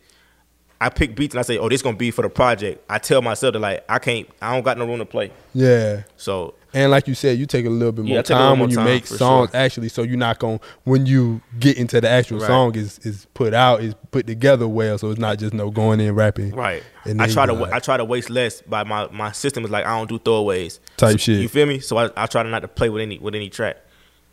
I 0.81 0.91
pick 0.91 1.15
beats 1.17 1.35
and 1.35 1.39
I 1.39 1.43
say, 1.43 1.57
"Oh, 1.59 1.69
this 1.69 1.81
gonna 1.83 1.97
be 1.97 2.11
for 2.11 2.23
the 2.23 2.29
project." 2.29 2.85
I 2.91 2.99
tell 2.99 3.23
myself 3.23 3.55
that 3.55 3.59
like 3.61 3.85
I 3.89 3.99
can't. 3.99 4.29
I 4.43 4.55
don't 4.55 4.63
got 4.65 4.77
no 4.77 4.87
room 4.87 4.99
to 4.99 5.07
play. 5.07 5.31
Yeah. 5.55 6.03
So 6.17 6.55
And 6.75 6.91
like 6.91 7.09
you 7.09 7.15
said, 7.15 7.39
you 7.39 7.47
take 7.47 7.65
a 7.65 7.71
little 7.71 7.93
bit 7.93 8.05
more 8.05 8.19
a 8.19 8.23
time 8.23 8.59
more 8.59 8.67
when 8.67 8.71
you 8.71 8.77
time, 8.77 8.85
make 8.85 9.07
songs 9.07 9.51
sure. 9.53 9.57
actually, 9.61 9.89
so 9.89 10.03
you're 10.03 10.19
not 10.19 10.39
gonna 10.39 10.61
when 10.85 11.07
you 11.07 11.41
get 11.59 11.79
into 11.79 11.99
the 12.01 12.09
actual 12.11 12.41
Right. 12.41 12.47
song 12.47 12.75
is 12.77 12.99
is 13.05 13.27
put 13.33 13.55
out, 13.55 13.81
is 13.83 13.95
put 14.11 14.27
together 14.27 14.69
well, 14.69 14.99
so 14.99 15.11
it's 15.11 15.19
not 15.21 15.39
just 15.39 15.55
no 15.55 15.71
going 15.71 15.99
in 16.01 16.15
rapping. 16.15 16.51
Right. 16.55 16.83
I 17.07 17.27
try 17.29 17.47
to 17.47 17.55
like- 17.55 17.73
I 17.73 17.79
try 17.79 17.97
to 17.97 18.05
waste 18.05 18.29
less 18.29 18.61
by 18.61 18.85
my 18.85 19.09
my 19.13 19.33
system 19.33 19.65
is 19.65 19.71
like 19.71 19.87
I 19.87 19.97
don't 19.97 20.09
do 20.11 20.19
throwaways 20.19 20.79
Type 20.99 21.13
So- 21.13 21.17
shit. 21.17 21.41
You 21.41 21.49
feel 21.49 21.65
me? 21.67 21.79
So 21.79 21.97
I, 21.97 22.11
I 22.17 22.27
try 22.27 22.43
to 22.43 22.49
not 22.51 22.61
to 22.61 22.69
play 22.69 22.91
with 22.91 23.01
any 23.01 23.19
with 23.19 23.35
any 23.35 23.49
track. 23.49 23.79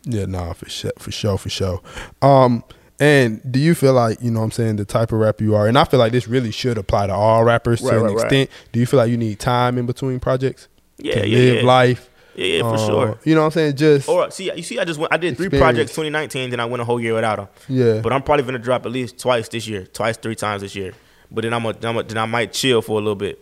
Yeah, 0.06 0.26
nah, 0.26 0.52
for 0.52 0.68
sure, 0.68 0.92
for 0.98 1.10
sure, 1.10 1.38
for 1.38 1.48
sure. 1.48 1.80
Um, 2.20 2.62
and 3.00 3.40
do 3.50 3.58
you 3.58 3.74
feel 3.74 3.92
like 3.92 4.20
you 4.22 4.30
know 4.30 4.40
what 4.40 4.44
I'm 4.46 4.50
saying 4.52 4.76
the 4.76 4.84
type 4.84 5.12
of 5.12 5.18
rapper 5.18 5.42
you 5.44 5.54
are, 5.54 5.66
and 5.66 5.76
I 5.78 5.84
feel 5.84 5.98
like 5.98 6.12
this 6.12 6.28
really 6.28 6.50
should 6.50 6.78
apply 6.78 7.08
to 7.08 7.14
all 7.14 7.44
rappers 7.44 7.80
Right, 7.82 7.90
to 7.90 7.96
an 7.98 8.02
right, 8.04 8.14
right. 8.14 8.22
extent. 8.24 8.50
Do 8.72 8.80
you 8.80 8.86
feel 8.86 8.98
like 8.98 9.10
you 9.10 9.16
need 9.16 9.38
time 9.40 9.78
in 9.78 9.86
between 9.86 10.20
projects 10.20 10.68
Yeah, 10.98 11.14
to 11.22 11.26
yeah, 11.28 11.38
live 11.38 11.54
yeah. 11.56 11.62
life? 11.62 12.10
Yeah, 12.36 12.46
yeah, 12.46 12.60
for 12.62 12.74
Uh, 12.74 12.86
sure. 12.86 13.18
You 13.24 13.34
know 13.36 13.42
what 13.42 13.46
I'm 13.46 13.50
saying? 13.52 13.76
Just 13.76 14.08
Or 14.08 14.28
see, 14.30 14.50
you 14.56 14.62
see, 14.64 14.78
I 14.78 14.84
just 14.84 14.98
went. 14.98 15.12
I 15.12 15.16
did 15.16 15.36
three 15.36 15.48
projects 15.48 15.92
2019, 15.92 16.50
then 16.50 16.58
I 16.60 16.64
went 16.64 16.82
a 16.82 16.84
whole 16.84 17.00
year 17.00 17.14
without 17.14 17.36
them. 17.36 17.48
yeah. 17.68 18.00
But 18.00 18.12
I'm 18.12 18.22
probably 18.22 18.44
gonna 18.44 18.58
drop 18.58 18.84
at 18.86 18.92
least 18.92 19.18
twice 19.18 19.48
this 19.48 19.66
year, 19.68 19.86
twice, 19.86 20.16
three 20.16 20.34
times 20.34 20.62
this 20.62 20.74
year. 20.74 20.92
But 21.30 21.42
then 21.42 21.52
I'm 21.52 21.64
a, 21.64 21.74
I'm 21.82 21.96
a 21.96 22.02
then 22.02 22.18
I 22.18 22.26
might 22.26 22.52
chill 22.52 22.82
for 22.82 22.92
a 22.92 23.02
little 23.02 23.14
bit. 23.16 23.40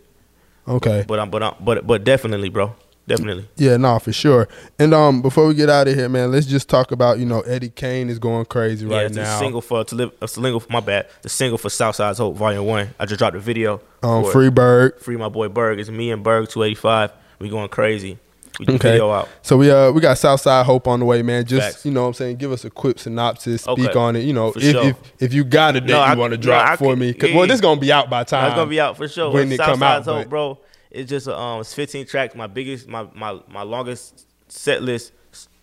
okay. 0.67 1.05
But 1.07 1.19
I'm 1.19 1.29
but 1.29 1.43
I'm, 1.43 1.53
but 1.59 1.85
but 1.87 2.03
definitely, 2.03 2.49
bro, 2.49 2.75
definitely. 3.07 3.47
Yeah, 3.55 3.77
no, 3.77 3.99
for 3.99 4.11
sure. 4.13 4.47
And 4.79 4.93
um, 4.93 5.21
before 5.21 5.47
we 5.47 5.53
get 5.53 5.69
out 5.69 5.87
of 5.87 5.95
here, 5.95 6.09
man, 6.09 6.31
let's 6.31 6.45
just 6.45 6.69
talk 6.69 6.91
about 6.91 7.19
you 7.19 7.25
know 7.25 7.41
Eddie 7.41 7.69
Kane 7.69 8.09
is 8.09 8.19
going 8.19 8.45
crazy 8.45 8.85
yeah, 8.85 8.97
right 8.97 9.05
it's 9.07 9.15
now. 9.15 9.35
a 9.35 9.39
single 9.39 9.61
for 9.61 9.83
to 9.83 9.95
live. 9.95 10.11
A 10.21 10.27
single 10.27 10.59
for 10.59 10.71
my 10.71 10.79
bad. 10.79 11.07
The 11.21 11.29
single 11.29 11.57
for 11.57 11.69
Southside's 11.69 12.17
Hope 12.19 12.35
Volume 12.35 12.65
One. 12.65 12.89
I 12.99 13.05
just 13.05 13.19
dropped 13.19 13.35
a 13.35 13.39
video. 13.39 13.81
um, 14.01 14.23
for 14.23 14.43
it. 14.43 14.53
Freeberg. 14.53 14.99
free 14.99 15.17
my 15.17 15.29
boy 15.29 15.47
Berg. 15.49 15.79
It's 15.79 15.89
me 15.89 16.11
and 16.11 16.23
Berg 16.23 16.49
285. 16.49 17.11
We 17.39 17.49
going 17.49 17.69
crazy. 17.69 18.17
We 18.59 18.67
Okay. 18.67 18.77
video 18.77 19.09
out. 19.11 19.29
So 19.41 19.57
we 19.57 19.71
uh 19.71 19.91
we 19.91 19.99
got 19.99 20.15
Southside 20.19 20.63
Hope 20.67 20.87
on 20.87 20.99
the 20.99 21.05
way, 21.07 21.23
man. 21.23 21.43
Just 21.43 21.67
Facts. 21.71 21.85
you 21.87 21.91
know 21.91 22.01
what 22.03 22.09
I'm 22.09 22.13
saying, 22.13 22.35
give 22.37 22.51
us 22.51 22.63
a 22.63 22.69
quick 22.69 22.99
synopsis, 22.99 23.63
speak 23.63 23.79
Okay. 23.89 23.97
on 23.99 24.15
it. 24.15 24.25
You 24.25 24.33
know, 24.33 24.53
if, 24.55 24.61
sure. 24.61 24.83
if 24.89 24.95
if 25.19 25.33
you 25.33 25.43
got 25.43 25.75
a 25.75 25.81
date 25.81 25.89
No, 25.89 26.05
you 26.05 26.17
want 26.19 26.33
to 26.33 26.37
drop 26.37 26.69
I 26.69 26.75
for 26.75 26.91
could- 26.91 26.99
me. 26.99 27.15
yeah, 27.19 27.35
well, 27.35 27.47
this 27.47 27.59
gonna 27.61 27.81
be 27.81 27.91
out 27.91 28.11
by 28.11 28.23
time. 28.23 28.45
It's 28.45 28.55
gonna 28.55 28.69
be 28.69 28.79
out 28.79 28.95
for 28.95 29.07
sure. 29.07 29.31
when 29.31 29.51
it 29.51 29.59
come 29.59 29.81
out, 29.81 30.03
Hope, 30.05 30.29
bro. 30.29 30.59
It's 30.93 31.09
just 31.09 31.27
um, 31.27 31.61
it's 31.61 31.73
15 31.73 32.05
tracks. 32.05 32.35
My 32.35 32.47
biggest, 32.47 32.87
my 32.87 33.07
my 33.15 33.39
my 33.49 33.63
longest 33.63 34.25
set 34.47 34.81
list 34.83 35.11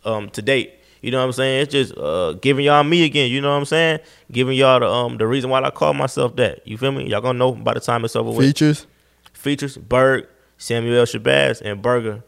um 0.05 0.29
to 0.31 0.43
date. 0.43 0.75
You 1.03 1.11
know 1.11 1.19
what 1.19 1.25
I'm 1.27 1.33
saying? 1.33 1.63
It's 1.63 1.73
just 1.73 1.97
uh 1.97 2.33
giving 2.35 2.65
y'all 2.67 2.83
me 2.85 3.05
again. 3.05 3.31
You 3.31 3.41
know 3.41 3.51
what 3.51 3.57
I'm 3.59 3.65
saying? 3.65 4.01
Giving 4.31 4.57
y'all 4.57 4.81
the 4.81 4.87
um 4.87 5.17
the 5.19 5.27
reason 5.27 5.49
why 5.51 5.63
I 5.63 5.71
call 5.71 5.95
myself 5.95 6.37
that. 6.37 6.67
You 6.67 6.77
feel 6.77 6.93
me? 6.93 7.09
Y'all 7.09 7.21
gonna 7.21 7.39
know 7.39 7.53
by 7.53 7.75
the 7.75 7.81
time 7.81 8.05
it's 8.05 8.17
over 8.17 8.31
with. 8.31 8.47
Features. 8.47 8.87
Features 9.33 9.77
Berg, 9.79 10.27
Samuel 10.59 11.05
Shabazz, 11.05 11.63
and 11.63 11.81
Burger. 11.81 12.23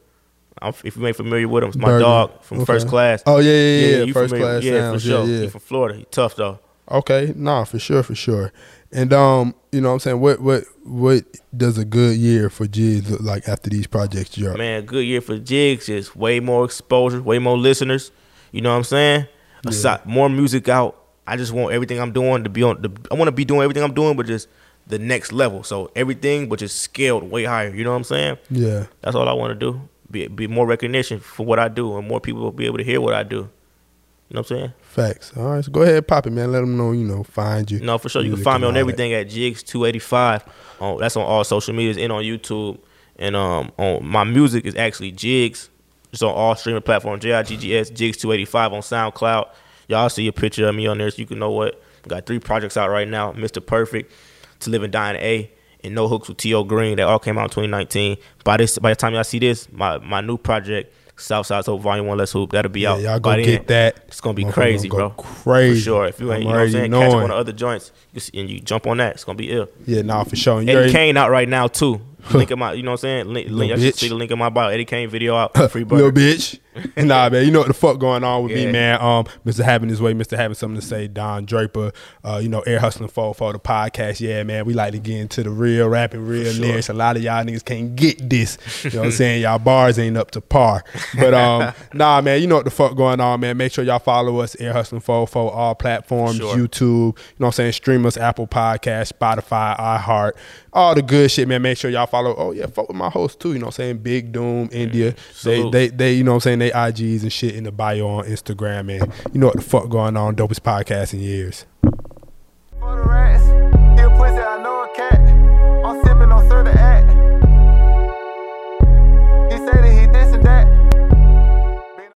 I'm, 0.61 0.73
if 0.85 0.97
you 0.97 1.07
ain't 1.07 1.17
familiar 1.17 1.49
with 1.49 1.65
him, 1.65 1.69
it's 1.71 1.77
my 1.79 1.89
Burger. 1.89 2.05
dog 2.05 2.43
from 2.45 2.59
Okay. 2.59 2.65
First 2.67 2.89
Class. 2.89 3.23
Oh 3.27 3.39
yeah, 3.41 3.51
yeah, 3.51 3.57
yeah. 3.57 3.97
yeah. 3.99 4.05
you 4.05 4.13
First 4.13 4.33
familiar- 4.33 4.61
class 4.61 4.65
Yeah, 4.65 4.81
sounds. 4.81 5.03
for 5.03 5.09
sure. 5.09 5.25
Yeah, 5.27 5.41
He 5.41 5.49
from 5.49 5.61
Florida. 5.61 5.99
He 5.99 6.05
tough 6.05 6.37
though. 6.37 6.61
Okay, 6.91 7.33
nah, 7.37 7.65
for 7.65 7.79
sure, 7.79 8.03
for 8.03 8.15
sure. 8.15 8.53
And 8.93 9.13
um, 9.13 9.55
you 9.71 9.81
know 9.81 9.89
what 9.89 9.95
I'm 9.95 10.01
saying? 10.01 10.21
What 10.21 10.41
what 10.41 10.65
what 10.85 11.25
does 11.57 11.79
a 11.79 11.85
good 11.85 12.17
year 12.17 12.51
for 12.51 12.67
Jigs 12.67 13.11
look 13.11 13.23
like 13.23 13.49
after 13.49 13.71
these 13.71 13.87
projects 13.87 14.31
drop? 14.37 14.59
Man, 14.59 14.85
good 14.85 15.05
year 15.07 15.21
for 15.21 15.39
Jigs. 15.39 15.89
is 15.89 16.15
way 16.15 16.41
more 16.41 16.65
exposure, 16.65 17.23
way 17.23 17.39
more 17.39 17.57
listeners. 17.57 18.11
You 18.51 18.61
know 18.61 18.71
what 18.71 18.77
I'm 18.77 18.85
saying? 18.85 19.27
Aside, 19.67 20.05
more 20.05 20.29
music 20.29 20.69
out. 20.69 20.99
I 21.27 21.37
just 21.37 21.53
want 21.53 21.73
everything 21.73 22.01
I'm 22.01 22.13
doing 22.13 22.45
to 22.45 22.51
be 22.51 22.63
on. 22.63 22.83
The, 22.83 22.91
I 23.11 23.15
want 23.15 23.29
to 23.29 23.33
be 23.33 23.45
doing 23.45 23.63
everything 23.63 23.83
I'm 23.83 23.95
doing, 23.95 24.17
but 24.17 24.27
just 24.27 24.49
the 24.87 24.99
next 24.99 25.33
level. 25.33 25.63
So 25.63 25.91
everything, 25.95 26.49
but 26.49 26.59
just 26.59 26.81
scaled 26.81 27.31
way 27.31 27.45
higher. 27.45 27.75
You 27.75 27.85
know 27.85 27.91
what 27.91 27.97
I'm 27.97 28.05
saying? 28.05 28.39
Yeah. 28.51 28.87
That's 29.01 29.15
all 29.15 29.29
I 29.29 29.33
want 29.33 29.53
to 29.53 29.55
do. 29.59 29.81
Be, 30.11 30.27
be 30.27 30.47
more 30.49 30.67
recognition 30.67 31.21
for 31.21 31.47
what 31.47 31.59
I 31.59 31.69
do, 31.69 31.97
and 31.97 32.07
more 32.07 32.21
people 32.21 32.43
will 32.43 32.53
be 32.53 32.67
able 32.67 32.79
to 32.79 32.85
hear 32.85 33.01
what 33.01 33.15
I 33.15 33.23
do. 33.23 33.37
You 33.37 34.35
know 34.35 34.41
what 34.41 34.51
I'm 34.51 34.59
saying? 34.59 34.73
Facts. 34.93 35.33
All 35.39 35.45
right, 35.45 35.65
so 35.65 35.73
go 35.73 35.81
ahead, 35.81 36.07
pop 36.07 36.27
it, 36.27 36.33
man. 36.33 36.53
Let 36.53 36.61
them 36.61 36.77
know, 36.77 36.93
you 36.93 37.05
know, 37.05 37.23
find 37.23 37.71
you. 37.71 37.81
No, 37.81 37.97
for 37.97 38.11
sure. 38.11 38.23
You 38.23 38.35
can 38.35 38.43
find 38.43 38.61
me 38.61 38.67
on 38.67 38.73
all 38.73 38.75
that. 38.75 38.81
everything 38.81 39.15
at 39.15 39.27
Jigs285. 39.29 40.47
On 40.81 40.99
that's 40.99 41.17
on 41.17 41.23
all 41.23 41.45
social 41.45 41.73
medias 41.73 41.97
and 41.97 42.13
on 42.13 42.23
YouTube. 42.25 42.79
And 43.17 43.35
um 43.35 43.73
on 43.79 44.05
my 44.05 44.25
music 44.25 44.67
is 44.67 44.77
actually 44.77 45.13
Jigs. 45.13 45.71
It's 46.13 46.21
on 46.21 46.35
all 46.35 46.55
streaming 46.57 46.83
platforms. 46.83 47.23
J 47.23 47.33
I 47.33 47.43
G 47.43 47.57
G 47.57 47.75
S 47.75 47.91
Jigs285 47.91 48.73
on 48.73 48.81
SoundCloud. 48.83 49.49
Y'all 49.89 50.11
see 50.11 50.29
a 50.29 50.33
picture 50.33 50.69
of 50.69 50.75
me 50.75 50.87
on 50.87 50.99
there 50.99 51.11
so 51.11 51.17
you 51.19 51.27
can 51.27 51.39
know 51.39 51.51
what. 51.51 51.83
Got 52.07 52.27
three 52.27 52.39
projects 52.39 52.77
out 52.77 52.91
right 52.91 53.09
now. 53.09 53.33
Mr. 53.33 53.65
Perfect, 53.65 54.13
To 54.61 54.71
Live 54.71 54.83
and 54.83 54.93
Die 54.93 55.11
in 55.11 55.17
A, 55.17 55.51
and 55.85 55.95
No 55.95 56.07
Hooks 56.07 56.29
with 56.29 56.37
T.O. 56.37 56.65
Green. 56.65 56.97
That 56.97 57.07
all 57.07 57.19
came 57.19 57.39
out 57.39 57.45
in 57.45 57.51
2019. 57.51 58.19
By 58.45 58.59
this 58.59 58.79
by 58.79 58.91
the 58.91 58.97
time 58.97 59.15
y'all 59.15 59.25
see 59.25 59.39
this, 59.39 59.73
my 59.73 59.97
my 59.99 60.21
new 60.21 60.37
project, 60.37 60.95
Southside 61.23 61.65
Hope 61.65 61.81
Volume 61.81 62.07
1 62.07 62.19
Let's 62.19 62.33
Hoop, 62.33 62.51
that'll 62.53 62.71
be 62.71 62.81
Yeah, 62.81 62.93
out. 62.93 63.01
y'all 63.01 63.21
go 63.21 63.37
get 63.37 63.67
that. 63.69 63.97
It's 64.09 64.21
gonna 64.21 64.35
be 64.35 64.45
Motherfucker 64.45 64.53
crazy, 64.53 64.89
gonna 64.89 65.09
bro. 65.11 65.25
Crazy. 65.25 65.81
For 65.81 65.85
sure. 65.85 66.07
If 66.07 66.21
you 66.21 66.33
ain't, 66.33 66.37
I'm 66.37 66.43
you 66.43 66.49
know 66.49 66.55
what 66.55 66.61
I'm 66.63 66.71
saying, 66.71 66.91
catch 66.93 67.03
up 67.03 67.11
knowing. 67.13 67.23
on 67.25 67.29
the 67.31 67.37
other 67.37 67.53
joints, 67.53 67.93
and 68.35 68.51
you 68.51 68.61
jump 68.61 68.87
on 68.87 68.97
that, 68.99 69.15
it's 69.15 69.25
gonna 69.25 69.37
be 69.37 69.51
ill. 69.51 69.69
Yeah, 69.87 70.03
nah, 70.03 70.25
for 70.25 70.37
sure. 70.37 70.61
And 70.61 70.69
already- 70.71 70.93
Kane 70.93 71.17
out 71.17 71.31
right 71.31 71.49
now 71.49 71.67
too. 71.69 72.01
Link 72.33 72.51
in 72.51 72.59
my, 72.59 72.73
you 72.73 72.83
know 72.83 72.93
what 72.93 73.01
I'm 73.01 73.25
saying? 73.25 73.27
Link, 73.29 73.49
link, 73.51 73.73
I 73.73 73.77
should 73.79 73.95
see 73.97 74.09
the 74.09 74.15
link 74.15 74.31
in 74.31 74.39
my 74.39 74.49
bio. 74.49 74.69
Eddie 74.69 74.85
Kane 74.85 75.09
video 75.09 75.35
out. 75.37 75.55
Free 75.71 75.85
Little 75.85 76.11
burger. 76.11 76.21
bitch. 76.21 76.59
nah, 76.97 77.29
man. 77.29 77.45
You 77.45 77.51
know 77.51 77.59
what 77.59 77.69
the 77.69 77.75
fuck 77.75 77.99
going 77.99 78.25
on 78.25 78.45
with 78.45 78.53
me, 78.55 78.71
man. 78.71 78.99
Um, 79.01 79.27
Mr. 79.45 79.63
Having 79.63 79.91
his 79.91 80.01
way, 80.01 80.15
Mr. 80.15 80.39
Having 80.39 80.55
something 80.55 80.81
to 80.81 80.87
say, 80.87 81.07
Don 81.07 81.45
Draper. 81.45 81.93
Uh, 82.25 82.41
you 82.43 82.49
know, 82.49 82.61
Air 82.61 82.79
Hustling 82.81 83.11
for 83.11 83.35
for 83.35 83.53
the 83.53 83.59
podcast. 83.59 84.21
Yeah, 84.21 84.43
man. 84.43 84.65
We 84.65 84.73
like 84.73 84.93
to 84.93 84.99
get 84.99 85.19
into 85.21 85.43
the 85.43 85.51
real 85.51 85.89
rapping, 85.89 86.25
real 86.27 86.51
sure. 86.51 86.65
lyrics. 86.65 86.89
A 86.89 86.95
lot 86.95 87.17
of 87.17 87.23
y'all 87.23 87.45
niggas 87.45 87.65
can't 87.65 87.95
get 87.95 88.27
this. 88.31 88.57
You 88.85 88.91
know 88.93 88.99
what 89.01 89.05
I'm 89.07 89.13
saying? 89.13 89.43
Y'all 89.43 89.59
bars 89.59 89.99
ain't 89.99 90.17
up 90.17 90.31
to 90.31 90.41
par. 90.41 90.83
But 91.19 91.35
um, 91.35 91.75
nah, 91.93 92.23
man. 92.23 92.41
You 92.41 92.47
know 92.47 92.57
what 92.57 92.65
the 92.65 92.71
fuck 92.71 92.97
going 92.97 93.21
on, 93.21 93.41
man. 93.41 93.57
Make 93.59 93.73
sure 93.73 93.85
y'all 93.85 93.99
follow 93.99 94.39
us, 94.41 94.57
Air 94.59 94.73
Hustling 94.73 95.03
for 95.03 95.27
for 95.27 95.53
all 95.53 95.75
platforms, 95.75 96.37
Sure. 96.39 96.57
YouTube. 96.57 96.81
You 96.81 96.97
know 97.07 97.15
what 97.39 97.47
I'm 97.49 97.53
saying? 97.53 97.73
Stream 97.73 98.07
us, 98.07 98.17
Apple 98.17 98.47
Podcast, 98.47 99.13
Spotify, 99.13 99.79
iHeart, 99.79 100.33
all 100.73 100.95
the 100.95 101.03
good 101.03 101.31
shit, 101.31 101.47
man. 101.49 101.63
Make 101.63 101.79
sure 101.79 101.91
y'all 101.91 102.07
follow. 102.07 102.35
Oh 102.37 102.53
yeah, 102.53 102.67
fuck 102.67 102.89
with 102.89 102.97
my 102.97 103.11
host 103.11 103.41
too. 103.41 103.53
You 103.53 103.59
know 103.59 103.67
what 103.67 103.75
I'm 103.79 103.85
saying? 103.85 103.99
Big 103.99 104.33
Doom 104.33 104.69
India. 104.73 105.15
They, 105.45 105.69
they 105.71 105.89
they 105.89 106.13
you 106.15 106.25
know 106.25 106.33
what 106.33 106.37
I'm 106.37 106.41
saying 106.41 106.59
they 106.61 106.71
IGs 106.71 107.23
and 107.23 107.33
shit 107.33 107.55
in 107.55 107.65
the 107.65 107.73
bio 107.73 108.07
on 108.07 108.25
Instagram 108.25 109.03
and 109.03 109.13
you 109.35 109.41
know 109.41 109.49
what 109.49 109.57
the 109.57 109.63
fuck 109.63 109.89
going 109.89 110.17
on 110.17 110.35
dopest 110.37 110.61
podcast 110.61 111.13
in 111.15 111.21
years. 111.21 111.67